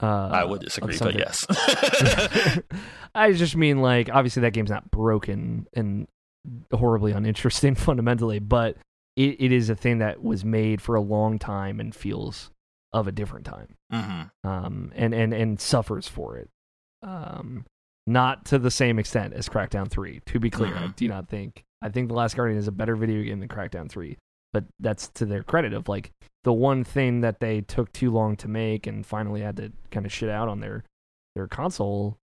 Uh, 0.00 0.30
I 0.32 0.44
would 0.44 0.62
disagree, 0.62 0.96
but 0.98 1.14
yes. 1.14 1.44
I 3.14 3.32
just 3.32 3.56
mean 3.56 3.82
like 3.82 4.08
obviously 4.10 4.40
that 4.42 4.52
game's 4.52 4.70
not 4.70 4.90
broken 4.90 5.66
and 5.74 6.08
horribly 6.72 7.12
uninteresting 7.12 7.74
fundamentally, 7.76 8.38
but 8.38 8.76
it, 9.16 9.36
it 9.40 9.52
is 9.52 9.70
a 9.70 9.76
thing 9.76 9.98
that 9.98 10.22
was 10.22 10.44
made 10.44 10.80
for 10.80 10.94
a 10.94 11.00
long 11.00 11.38
time 11.38 11.80
and 11.80 11.94
feels 11.94 12.50
of 12.92 13.06
a 13.08 13.12
different 13.12 13.46
time. 13.46 13.74
hmm 13.90 14.22
Um 14.48 14.92
and, 14.94 15.14
and, 15.14 15.32
and 15.32 15.60
suffers 15.60 16.08
for 16.08 16.36
it. 16.36 16.48
Um 17.02 17.64
not 18.06 18.44
to 18.46 18.58
the 18.58 18.70
same 18.70 18.98
extent 18.98 19.32
as 19.32 19.48
Crackdown 19.48 19.88
3. 19.88 20.20
To 20.26 20.40
be 20.40 20.50
clear, 20.50 20.74
I 20.74 20.80
Mhm. 20.88 20.96
do 20.96 21.08
not 21.08 21.28
think 21.28 21.62
I 21.82 21.88
think 21.88 22.08
The 22.08 22.14
Last 22.14 22.36
Guardian 22.36 22.58
is 22.58 22.68
a 22.68 22.72
better 22.72 22.94
video 22.96 23.22
game 23.22 23.40
than 23.40 23.48
Crackdown 23.48 23.88
3. 23.88 24.16
But 24.52 24.64
that's 24.80 25.08
to 25.10 25.24
their 25.26 25.42
credit 25.42 25.72
of 25.72 25.88
like 25.88 26.10
the 26.44 26.52
one 26.52 26.84
thing 26.84 27.20
that 27.22 27.40
they 27.40 27.60
took 27.60 27.92
too 27.92 28.10
long 28.10 28.36
to 28.36 28.48
make 28.48 28.86
and 28.86 29.06
finally 29.06 29.40
had 29.40 29.56
to 29.56 29.72
kind 29.90 30.04
of 30.04 30.12
shit 30.12 30.28
out 30.28 30.48
on 30.48 30.60
their 30.60 30.84
their 31.36 31.46
console 31.46 32.18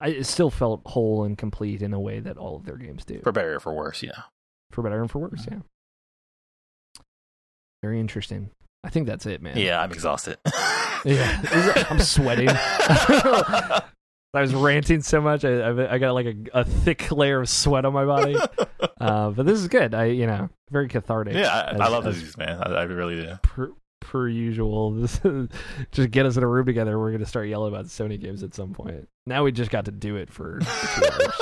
I, 0.00 0.08
it 0.08 0.26
still 0.26 0.50
felt 0.50 0.82
whole 0.86 1.24
and 1.24 1.36
complete 1.36 1.82
in 1.82 1.92
a 1.92 2.00
way 2.00 2.20
that 2.20 2.36
all 2.36 2.56
of 2.56 2.64
their 2.64 2.76
games 2.76 3.04
do. 3.04 3.20
For 3.22 3.32
better 3.32 3.56
or 3.56 3.60
for 3.60 3.72
worse, 3.72 4.02
yeah. 4.02 4.22
For 4.70 4.82
better 4.82 5.00
and 5.00 5.10
for 5.10 5.18
worse, 5.18 5.46
yeah. 5.50 5.58
Very 7.82 8.00
interesting. 8.00 8.50
I 8.84 8.90
think 8.90 9.06
that's 9.06 9.26
it, 9.26 9.42
man. 9.42 9.56
Yeah, 9.56 9.80
I'm 9.80 9.92
exhausted. 9.92 10.38
Yeah. 11.04 11.86
I'm 11.90 12.00
sweating. 12.00 12.48
I 12.50 13.82
was 14.34 14.52
ranting 14.52 15.00
so 15.00 15.20
much, 15.20 15.44
I, 15.44 15.94
I, 15.94 15.98
got 15.98 16.12
like 16.12 16.26
a, 16.26 16.34
a 16.52 16.64
thick 16.64 17.12
layer 17.12 17.40
of 17.40 17.48
sweat 17.48 17.84
on 17.84 17.92
my 17.92 18.04
body. 18.04 18.36
Uh, 19.00 19.30
but 19.30 19.46
this 19.46 19.60
is 19.60 19.68
good. 19.68 19.94
I, 19.94 20.06
you 20.06 20.26
know, 20.26 20.48
very 20.72 20.88
cathartic. 20.88 21.34
yeah, 21.34 21.54
I, 21.56 21.70
as- 21.70 21.80
I 21.80 21.88
love 21.88 22.04
as 22.04 22.20
those, 22.20 22.36
man. 22.36 22.60
I, 22.60 22.80
I 22.80 22.82
really 22.82 23.14
do. 23.14 23.38
Per, 23.42 23.70
per 24.00 24.28
usual, 24.28 24.90
this 24.90 25.20
is, 25.24 25.48
just 25.92 26.10
get 26.10 26.26
us 26.26 26.36
in 26.36 26.42
a 26.42 26.48
room 26.48 26.66
together. 26.66 26.98
We're 26.98 27.12
gonna 27.12 27.24
start 27.24 27.46
yelling 27.46 27.72
about 27.72 27.86
Sony 27.86 28.20
games 28.20 28.42
at 28.42 28.56
some 28.56 28.74
point. 28.74 29.08
Now 29.28 29.44
we 29.44 29.52
just 29.52 29.70
got 29.70 29.84
to 29.84 29.92
do 29.92 30.16
it 30.16 30.30
for. 30.32 30.60
hours, 30.60 31.34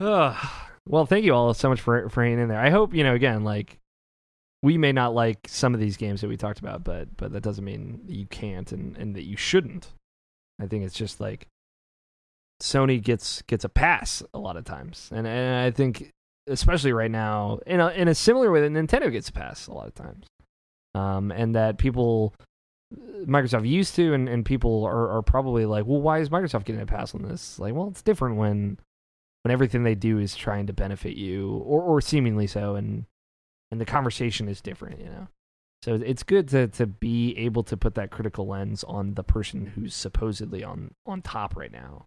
so. 0.00 0.36
Well, 0.88 1.04
thank 1.04 1.26
you 1.26 1.34
all 1.34 1.52
so 1.52 1.68
much 1.68 1.82
for 1.82 2.08
for 2.08 2.22
hanging 2.22 2.40
in 2.40 2.48
there. 2.48 2.58
I 2.58 2.70
hope 2.70 2.94
you 2.94 3.04
know 3.04 3.14
again, 3.14 3.44
like 3.44 3.78
we 4.62 4.78
may 4.78 4.90
not 4.90 5.14
like 5.14 5.46
some 5.46 5.74
of 5.74 5.80
these 5.80 5.96
games 5.96 6.22
that 6.22 6.28
we 6.28 6.36
talked 6.36 6.58
about, 6.58 6.82
but 6.82 7.14
but 7.16 7.32
that 7.32 7.42
doesn't 7.42 7.64
mean 7.64 8.00
that 8.06 8.14
you 8.14 8.26
can't 8.26 8.72
and 8.72 8.96
and 8.96 9.14
that 9.14 9.24
you 9.24 9.36
shouldn't. 9.36 9.92
I 10.58 10.66
think 10.66 10.84
it's 10.84 10.94
just 10.94 11.20
like 11.20 11.46
Sony 12.62 13.02
gets 13.02 13.42
gets 13.42 13.64
a 13.64 13.68
pass 13.68 14.22
a 14.32 14.38
lot 14.38 14.56
of 14.56 14.64
times, 14.64 15.10
and 15.12 15.26
and 15.26 15.56
I 15.60 15.70
think 15.70 16.10
especially 16.48 16.92
right 16.92 17.10
now 17.10 17.60
in 17.66 17.78
a 17.80 17.88
in 17.90 18.08
a 18.08 18.14
similar 18.14 18.50
way 18.50 18.62
that 18.62 18.72
Nintendo 18.72 19.12
gets 19.12 19.28
a 19.28 19.32
pass 19.32 19.66
a 19.66 19.74
lot 19.74 19.88
of 19.88 19.94
times, 19.94 20.26
um, 20.94 21.30
and 21.30 21.54
that 21.54 21.76
people. 21.78 22.34
Microsoft 23.26 23.68
used 23.68 23.94
to, 23.96 24.14
and, 24.14 24.28
and 24.28 24.44
people 24.44 24.84
are, 24.84 25.10
are 25.10 25.22
probably 25.22 25.66
like, 25.66 25.84
well, 25.86 26.00
why 26.00 26.20
is 26.20 26.30
Microsoft 26.30 26.64
getting 26.64 26.80
a 26.80 26.86
pass 26.86 27.14
on 27.14 27.22
this? 27.22 27.58
Like, 27.58 27.74
well, 27.74 27.88
it's 27.88 28.02
different 28.02 28.36
when 28.36 28.78
when 29.42 29.52
everything 29.52 29.82
they 29.84 29.94
do 29.94 30.18
is 30.18 30.34
trying 30.34 30.66
to 30.66 30.72
benefit 30.72 31.14
you 31.16 31.50
or, 31.64 31.80
or 31.80 32.00
seemingly 32.00 32.46
so 32.46 32.74
and 32.74 33.06
and 33.70 33.80
the 33.80 33.84
conversation 33.84 34.48
is 34.48 34.60
different 34.60 34.98
you 34.98 35.06
know 35.06 35.28
so 35.82 35.94
it's 35.94 36.24
good 36.24 36.48
to 36.48 36.66
to 36.66 36.86
be 36.86 37.38
able 37.38 37.62
to 37.62 37.76
put 37.76 37.94
that 37.94 38.10
critical 38.10 38.48
lens 38.48 38.82
on 38.84 39.14
the 39.14 39.22
person 39.22 39.64
who's 39.74 39.94
supposedly 39.94 40.64
on 40.64 40.90
on 41.06 41.22
top 41.22 41.56
right 41.56 41.70
now 41.70 42.06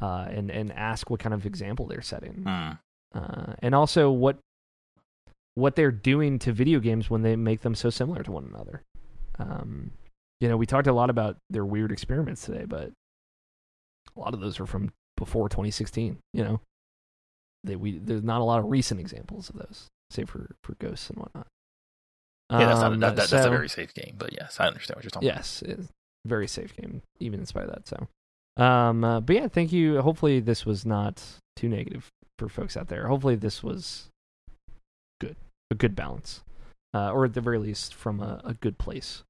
uh 0.00 0.26
and 0.30 0.50
and 0.50 0.72
ask 0.72 1.10
what 1.10 1.20
kind 1.20 1.34
of 1.34 1.44
example 1.44 1.86
they're 1.86 2.00
setting 2.00 2.42
Mm. 2.46 2.78
uh 3.14 3.52
and 3.60 3.74
also 3.74 4.10
what 4.10 4.38
what 5.54 5.76
they're 5.76 5.92
doing 5.92 6.38
to 6.40 6.50
video 6.52 6.80
games 6.80 7.10
when 7.10 7.20
they 7.22 7.36
make 7.36 7.60
them 7.60 7.74
so 7.74 7.90
similar 7.90 8.22
to 8.22 8.32
one 8.32 8.50
another 8.52 8.82
um 9.38 9.90
you 10.40 10.48
know 10.48 10.56
we 10.56 10.66
talked 10.66 10.86
a 10.86 10.92
lot 10.92 11.10
about 11.10 11.36
their 11.50 11.64
weird 11.64 11.92
experiments 11.92 12.44
today 12.44 12.64
but 12.64 12.90
a 14.16 14.20
lot 14.20 14.34
of 14.34 14.40
those 14.40 14.58
are 14.60 14.66
from 14.66 14.92
before 15.16 15.48
2016 15.48 16.18
you 16.32 16.44
know? 16.44 16.60
They 17.64 17.76
we 17.76 17.98
there's 17.98 18.22
not 18.22 18.40
a 18.40 18.44
lot 18.44 18.58
of 18.58 18.70
recent 18.70 19.00
examples 19.00 19.50
of 19.50 19.56
those 19.56 19.88
save 20.10 20.30
for 20.30 20.48
for 20.64 20.74
ghosts 20.76 21.10
and 21.10 21.18
whatnot. 21.18 21.46
Yeah, 22.50 22.66
that's, 22.66 22.80
not, 22.80 22.92
Um, 22.92 23.00
that, 23.00 23.16
that, 23.16 23.30
that's 23.30 23.46
a 23.46 23.50
very 23.50 23.68
safe 23.68 23.94
game, 23.94 24.16
but 24.18 24.32
yes, 24.32 24.58
I 24.58 24.66
understand 24.66 24.96
what 24.96 25.04
you're 25.04 25.10
talking 25.10 25.28
yes 25.28 25.62
it's 25.62 25.88
a 25.88 26.28
very 26.28 26.48
safe 26.48 26.74
game 26.74 27.02
even 27.18 27.40
in 27.40 27.46
spite 27.46 27.64
of 27.64 27.70
that 27.70 27.86
so. 27.86 28.08
Um 28.62 29.04
uh, 29.04 29.20
but 29.20 29.36
yeah 29.36 29.48
thank 29.48 29.72
you. 29.72 30.00
Hopefully 30.00 30.40
this 30.40 30.64
was 30.64 30.86
not 30.86 31.22
too 31.56 31.68
negative 31.68 32.08
for 32.38 32.48
folks 32.48 32.76
out 32.76 32.88
there. 32.88 33.08
Hopefully 33.08 33.36
this 33.36 33.62
was 33.62 34.08
good 35.20 35.36
a 35.70 35.74
good 35.74 35.94
balance 35.94 36.42
uh, 36.94 37.12
or 37.12 37.26
at 37.26 37.34
the 37.34 37.40
very 37.40 37.58
least 37.58 37.94
from 37.94 38.20
a, 38.20 38.40
a 38.44 38.54
good 38.54 38.78
place 38.78 39.22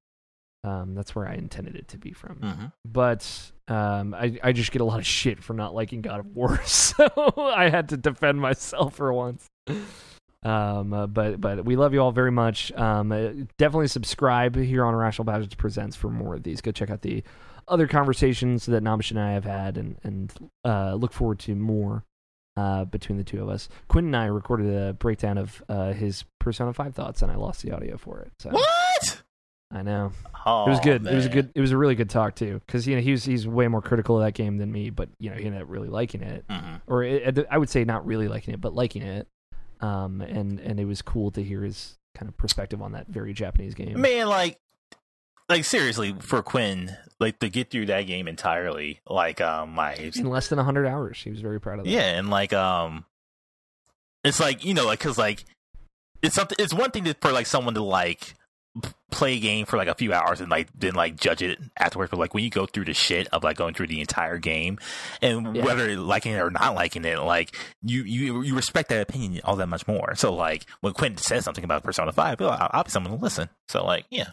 um 0.64 0.94
that's 0.94 1.14
where 1.14 1.26
i 1.26 1.34
intended 1.34 1.74
it 1.76 1.88
to 1.88 1.96
be 1.98 2.12
from 2.12 2.38
about. 2.42 2.56
hmm 2.56 2.66
but 2.84 3.50
um, 3.68 4.14
I, 4.14 4.36
I 4.42 4.50
just 4.52 4.72
get 4.72 4.82
a 4.82 4.84
lot 4.84 4.98
of 4.98 5.06
shit 5.06 5.44
for 5.44 5.54
not 5.54 5.74
liking 5.76 6.02
God 6.02 6.18
of 6.18 6.34
War, 6.34 6.60
so 6.64 7.06
I 7.36 7.68
had 7.68 7.90
to 7.90 7.96
defend 7.96 8.40
myself 8.40 8.96
for 8.96 9.12
once. 9.12 9.46
Um, 10.42 10.92
uh, 10.92 11.06
but 11.06 11.40
but 11.40 11.64
we 11.64 11.76
love 11.76 11.92
you 11.92 12.00
all 12.00 12.12
very 12.12 12.32
much. 12.32 12.72
Um, 12.72 13.12
uh, 13.12 13.28
definitely 13.58 13.88
subscribe 13.88 14.56
here 14.56 14.84
on 14.84 14.94
Rational 14.96 15.24
Bastards 15.24 15.54
Presents 15.54 15.94
for 15.96 16.08
more 16.10 16.34
of 16.34 16.42
these. 16.42 16.60
Go 16.60 16.72
check 16.72 16.90
out 16.90 17.02
the 17.02 17.22
other 17.68 17.86
conversations 17.86 18.66
that 18.66 18.82
Namish 18.82 19.10
and 19.10 19.20
I 19.20 19.32
have 19.32 19.44
had, 19.44 19.76
and 19.76 19.96
and 20.02 20.32
uh, 20.64 20.94
look 20.94 21.12
forward 21.12 21.38
to 21.40 21.54
more 21.54 22.04
uh, 22.56 22.86
between 22.86 23.18
the 23.18 23.24
two 23.24 23.42
of 23.42 23.48
us. 23.50 23.68
Quinn 23.88 24.06
and 24.06 24.16
I 24.16 24.24
recorded 24.26 24.74
a 24.74 24.94
breakdown 24.94 25.38
of 25.38 25.62
uh, 25.68 25.92
his 25.92 26.24
Persona 26.40 26.72
Five 26.72 26.94
thoughts, 26.94 27.22
and 27.22 27.30
I 27.30 27.36
lost 27.36 27.62
the 27.62 27.70
audio 27.72 27.96
for 27.98 28.18
it. 28.20 28.32
So 28.40 28.50
What? 28.50 28.89
I 29.72 29.82
know 29.82 30.12
Oh, 30.46 30.64
it 30.66 30.70
was 30.70 30.80
good. 30.80 31.06
It 31.06 31.14
was 31.14 31.26
a 31.26 31.28
good. 31.28 31.50
It 31.54 31.60
was 31.60 31.70
a 31.70 31.76
really 31.76 31.94
good 31.94 32.08
talk 32.08 32.34
too, 32.34 32.60
because 32.66 32.86
you 32.88 32.96
know 32.96 33.02
he 33.02 33.10
was 33.12 33.24
he's 33.24 33.46
way 33.46 33.68
more 33.68 33.82
critical 33.82 34.16
of 34.18 34.24
that 34.24 34.32
game 34.32 34.56
than 34.56 34.72
me, 34.72 34.88
but 34.90 35.10
you 35.18 35.28
know 35.30 35.36
he 35.36 35.44
ended 35.44 35.60
up 35.62 35.68
really 35.68 35.88
liking 35.88 36.22
it, 36.22 36.46
Mhm. 36.48 36.80
or 36.86 37.02
it, 37.04 37.46
I 37.50 37.58
would 37.58 37.68
say 37.68 37.84
not 37.84 38.06
really 38.06 38.26
liking 38.26 38.54
it, 38.54 38.60
but 38.60 38.74
liking 38.74 39.02
it. 39.02 39.28
Um, 39.80 40.22
and 40.22 40.58
and 40.60 40.80
it 40.80 40.86
was 40.86 41.02
cool 41.02 41.30
to 41.32 41.42
hear 41.42 41.62
his 41.62 41.98
kind 42.14 42.28
of 42.28 42.36
perspective 42.38 42.80
on 42.80 42.92
that 42.92 43.06
very 43.08 43.32
Japanese 43.34 43.74
game. 43.74 44.00
Man, 44.00 44.28
like, 44.28 44.58
like 45.50 45.64
seriously, 45.66 46.16
for 46.20 46.42
Quinn, 46.42 46.96
like 47.20 47.38
to 47.40 47.50
get 47.50 47.70
through 47.70 47.86
that 47.86 48.02
game 48.06 48.26
entirely, 48.26 49.00
like, 49.06 49.40
um, 49.42 49.74
my 49.74 49.92
in 49.94 50.24
less 50.30 50.48
than 50.48 50.58
hundred 50.58 50.86
hours, 50.86 51.20
he 51.22 51.30
was 51.30 51.40
very 51.42 51.60
proud 51.60 51.80
of 51.80 51.84
that. 51.84 51.90
Yeah, 51.90 52.16
and 52.18 52.30
like 52.30 52.52
um, 52.54 53.04
it's 54.24 54.40
like 54.40 54.64
you 54.64 54.72
know, 54.74 54.86
like 54.86 54.98
because 55.00 55.18
like 55.18 55.44
it's 56.22 56.34
something. 56.34 56.56
It's 56.58 56.72
one 56.74 56.90
thing 56.90 57.04
to, 57.04 57.14
for 57.20 57.30
like 57.30 57.46
someone 57.46 57.74
to 57.74 57.82
like 57.82 58.34
play 59.10 59.34
a 59.34 59.40
game 59.40 59.66
for 59.66 59.76
like 59.76 59.88
a 59.88 59.94
few 59.94 60.12
hours 60.12 60.40
and 60.40 60.48
like 60.50 60.68
then 60.78 60.94
like 60.94 61.16
judge 61.16 61.42
it 61.42 61.58
afterwards. 61.76 62.10
But 62.10 62.20
like 62.20 62.32
when 62.34 62.44
you 62.44 62.50
go 62.50 62.66
through 62.66 62.84
the 62.84 62.94
shit 62.94 63.26
of 63.32 63.42
like 63.42 63.56
going 63.56 63.74
through 63.74 63.88
the 63.88 64.00
entire 64.00 64.38
game 64.38 64.78
and 65.20 65.56
Yeah. 65.56 65.64
whether 65.64 65.96
liking 65.96 66.32
it 66.32 66.38
or 66.40 66.50
not 66.50 66.74
liking 66.76 67.04
it, 67.04 67.18
like 67.18 67.54
you 67.82 68.02
you 68.04 68.42
you 68.42 68.54
respect 68.54 68.88
that 68.90 69.00
opinion 69.02 69.40
all 69.44 69.56
that 69.56 69.68
much 69.68 69.88
more. 69.88 70.14
So 70.14 70.32
like 70.32 70.66
when 70.80 70.92
Quinn 70.92 71.16
says 71.16 71.44
something 71.44 71.64
about 71.64 71.82
Persona 71.82 72.12
Five, 72.12 72.40
I'll, 72.40 72.68
I'll 72.72 72.84
be 72.84 72.90
someone 72.90 73.12
to 73.16 73.22
listen. 73.22 73.48
So 73.68 73.84
like 73.84 74.06
yeah, 74.10 74.30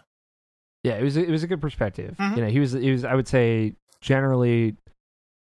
Yeah, 0.84 0.94
it 0.94 1.02
was 1.02 1.16
it 1.16 1.28
was 1.28 1.42
a 1.42 1.48
good 1.48 1.60
perspective. 1.60 2.14
Mhm. 2.18 2.36
You 2.36 2.42
know, 2.44 2.48
he 2.50 2.60
was 2.60 2.72
he 2.72 2.92
was 2.92 3.04
I 3.04 3.14
would 3.14 3.26
say 3.28 3.74
generally 4.00 4.76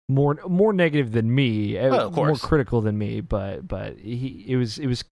more 0.07 0.39
more 0.47 0.71
negative 0.71 1.11
than 1.11 1.33
me, 1.35 1.77
Oh, 1.77 2.09
more 2.11 2.35
critical 2.35 2.79
than 2.79 2.97
me, 2.97 3.19
but 3.19 3.67
but 3.67 3.97
he 3.99 4.45
it 4.47 4.55
was 4.55 4.79
it 4.79 4.87
was 4.87 5.03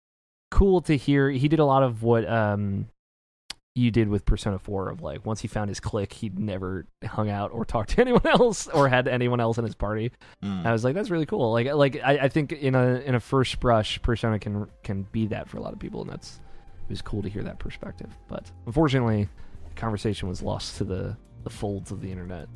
cool 0.52 0.80
to 0.82 0.96
hear. 0.96 1.28
He 1.30 1.48
did 1.48 1.58
a 1.58 1.64
lot 1.64 1.82
of 1.82 2.04
what 2.04 2.28
um 2.30 2.86
you 3.74 3.90
did 3.90 4.08
with 4.08 4.24
Persona 4.24 4.58
4 4.58 4.90
of 4.90 5.02
like 5.02 5.26
once 5.26 5.40
he 5.40 5.48
found 5.48 5.68
his 5.68 5.80
clique, 5.80 6.12
he'd 6.12 6.38
never 6.38 6.86
hung 7.04 7.28
out 7.28 7.50
or 7.52 7.64
talked 7.64 7.90
to 7.90 8.00
anyone 8.00 8.26
else 8.26 8.68
or 8.68 8.88
had 8.88 9.08
anyone 9.08 9.40
else 9.40 9.58
in 9.58 9.64
his 9.64 9.74
party. 9.74 10.12
Mm. 10.42 10.64
I 10.64 10.72
was 10.72 10.84
like, 10.84 10.94
that's 10.94 11.10
really 11.10 11.26
cool. 11.26 11.52
Like 11.52 11.72
like 11.72 12.00
I, 12.02 12.18
I 12.18 12.28
think 12.28 12.52
in 12.52 12.74
a 12.74 13.00
in 13.00 13.14
a 13.14 13.20
first 13.20 13.58
brush, 13.60 14.00
Persona 14.02 14.38
can 14.38 14.68
can 14.82 15.06
be 15.12 15.26
that 15.28 15.48
for 15.48 15.56
a 15.58 15.60
lot 15.60 15.72
of 15.72 15.78
people, 15.78 16.02
and 16.02 16.10
that's 16.10 16.40
it 16.88 16.90
was 16.90 17.02
cool 17.02 17.22
to 17.22 17.28
hear 17.28 17.42
that 17.42 17.58
perspective. 17.58 18.10
But 18.28 18.50
unfortunately, 18.66 19.28
the 19.68 19.74
conversation 19.74 20.28
was 20.28 20.42
lost 20.42 20.76
to 20.78 20.84
the 20.84 21.16
the 21.42 21.50
folds 21.50 21.90
of 21.90 22.00
the 22.00 22.10
internet. 22.10 22.48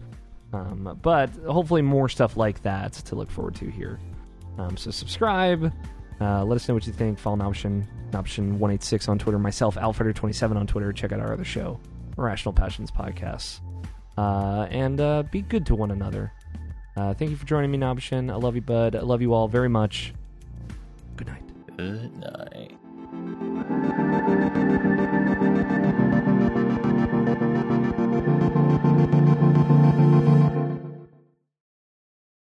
Um, 0.53 0.99
but 1.03 1.31
hopefully, 1.47 1.83
more 1.83 2.09
stuff 2.09 2.37
like 2.37 2.63
that 2.63 2.93
to 2.93 3.15
look 3.17 3.31
forward 3.31 3.57
to 3.57 3.69
here. 3.69 3.99
Um, 4.57 4.77
so 4.77 4.91
subscribe. 4.91 5.73
Uh, 6.21 6.45
let 6.45 6.57
us 6.57 6.67
know 6.69 6.75
what 6.75 6.87
you 6.87 6.93
think. 6.93 7.19
Follow 7.19 7.41
Option 7.45 7.87
Option 8.15 8.59
one 8.59 8.71
eight 8.71 8.83
six 8.83 9.09
on 9.09 9.19
Twitter. 9.19 9.39
Myself, 9.39 9.77
Alfredo 9.77 10.13
twenty 10.13 10.33
seven 10.33 10.57
on 10.57 10.67
Twitter. 10.67 10.93
Check 10.93 11.13
out 11.13 11.21
our 11.21 11.33
other 11.33 11.45
show, 11.45 11.79
Rational 12.17 12.53
Passions 12.53 12.91
Podcasts, 12.91 13.61
uh, 14.17 14.67
and 14.71 15.01
uh, 15.01 15.23
be 15.25 15.43
good 15.43 15.67
to 15.67 15.75
one 15.75 15.91
another. 15.91 16.33
Uh, 16.97 17.15
thank 17.15 17.31
you 17.31 17.37
for 17.37 17.47
joining 17.47 17.71
me, 17.71 17.79
Nobshin. 17.79 18.33
I 18.33 18.37
love 18.37 18.57
you, 18.57 18.63
bud. 18.63 18.97
I 18.97 19.01
love 19.01 19.23
you 19.23 19.33
all 19.33 19.47
very 19.47 19.69
much. 19.69 20.13
Good 21.17 21.29
night. 21.29 21.43
Good 21.77 22.19
night. 22.19 22.75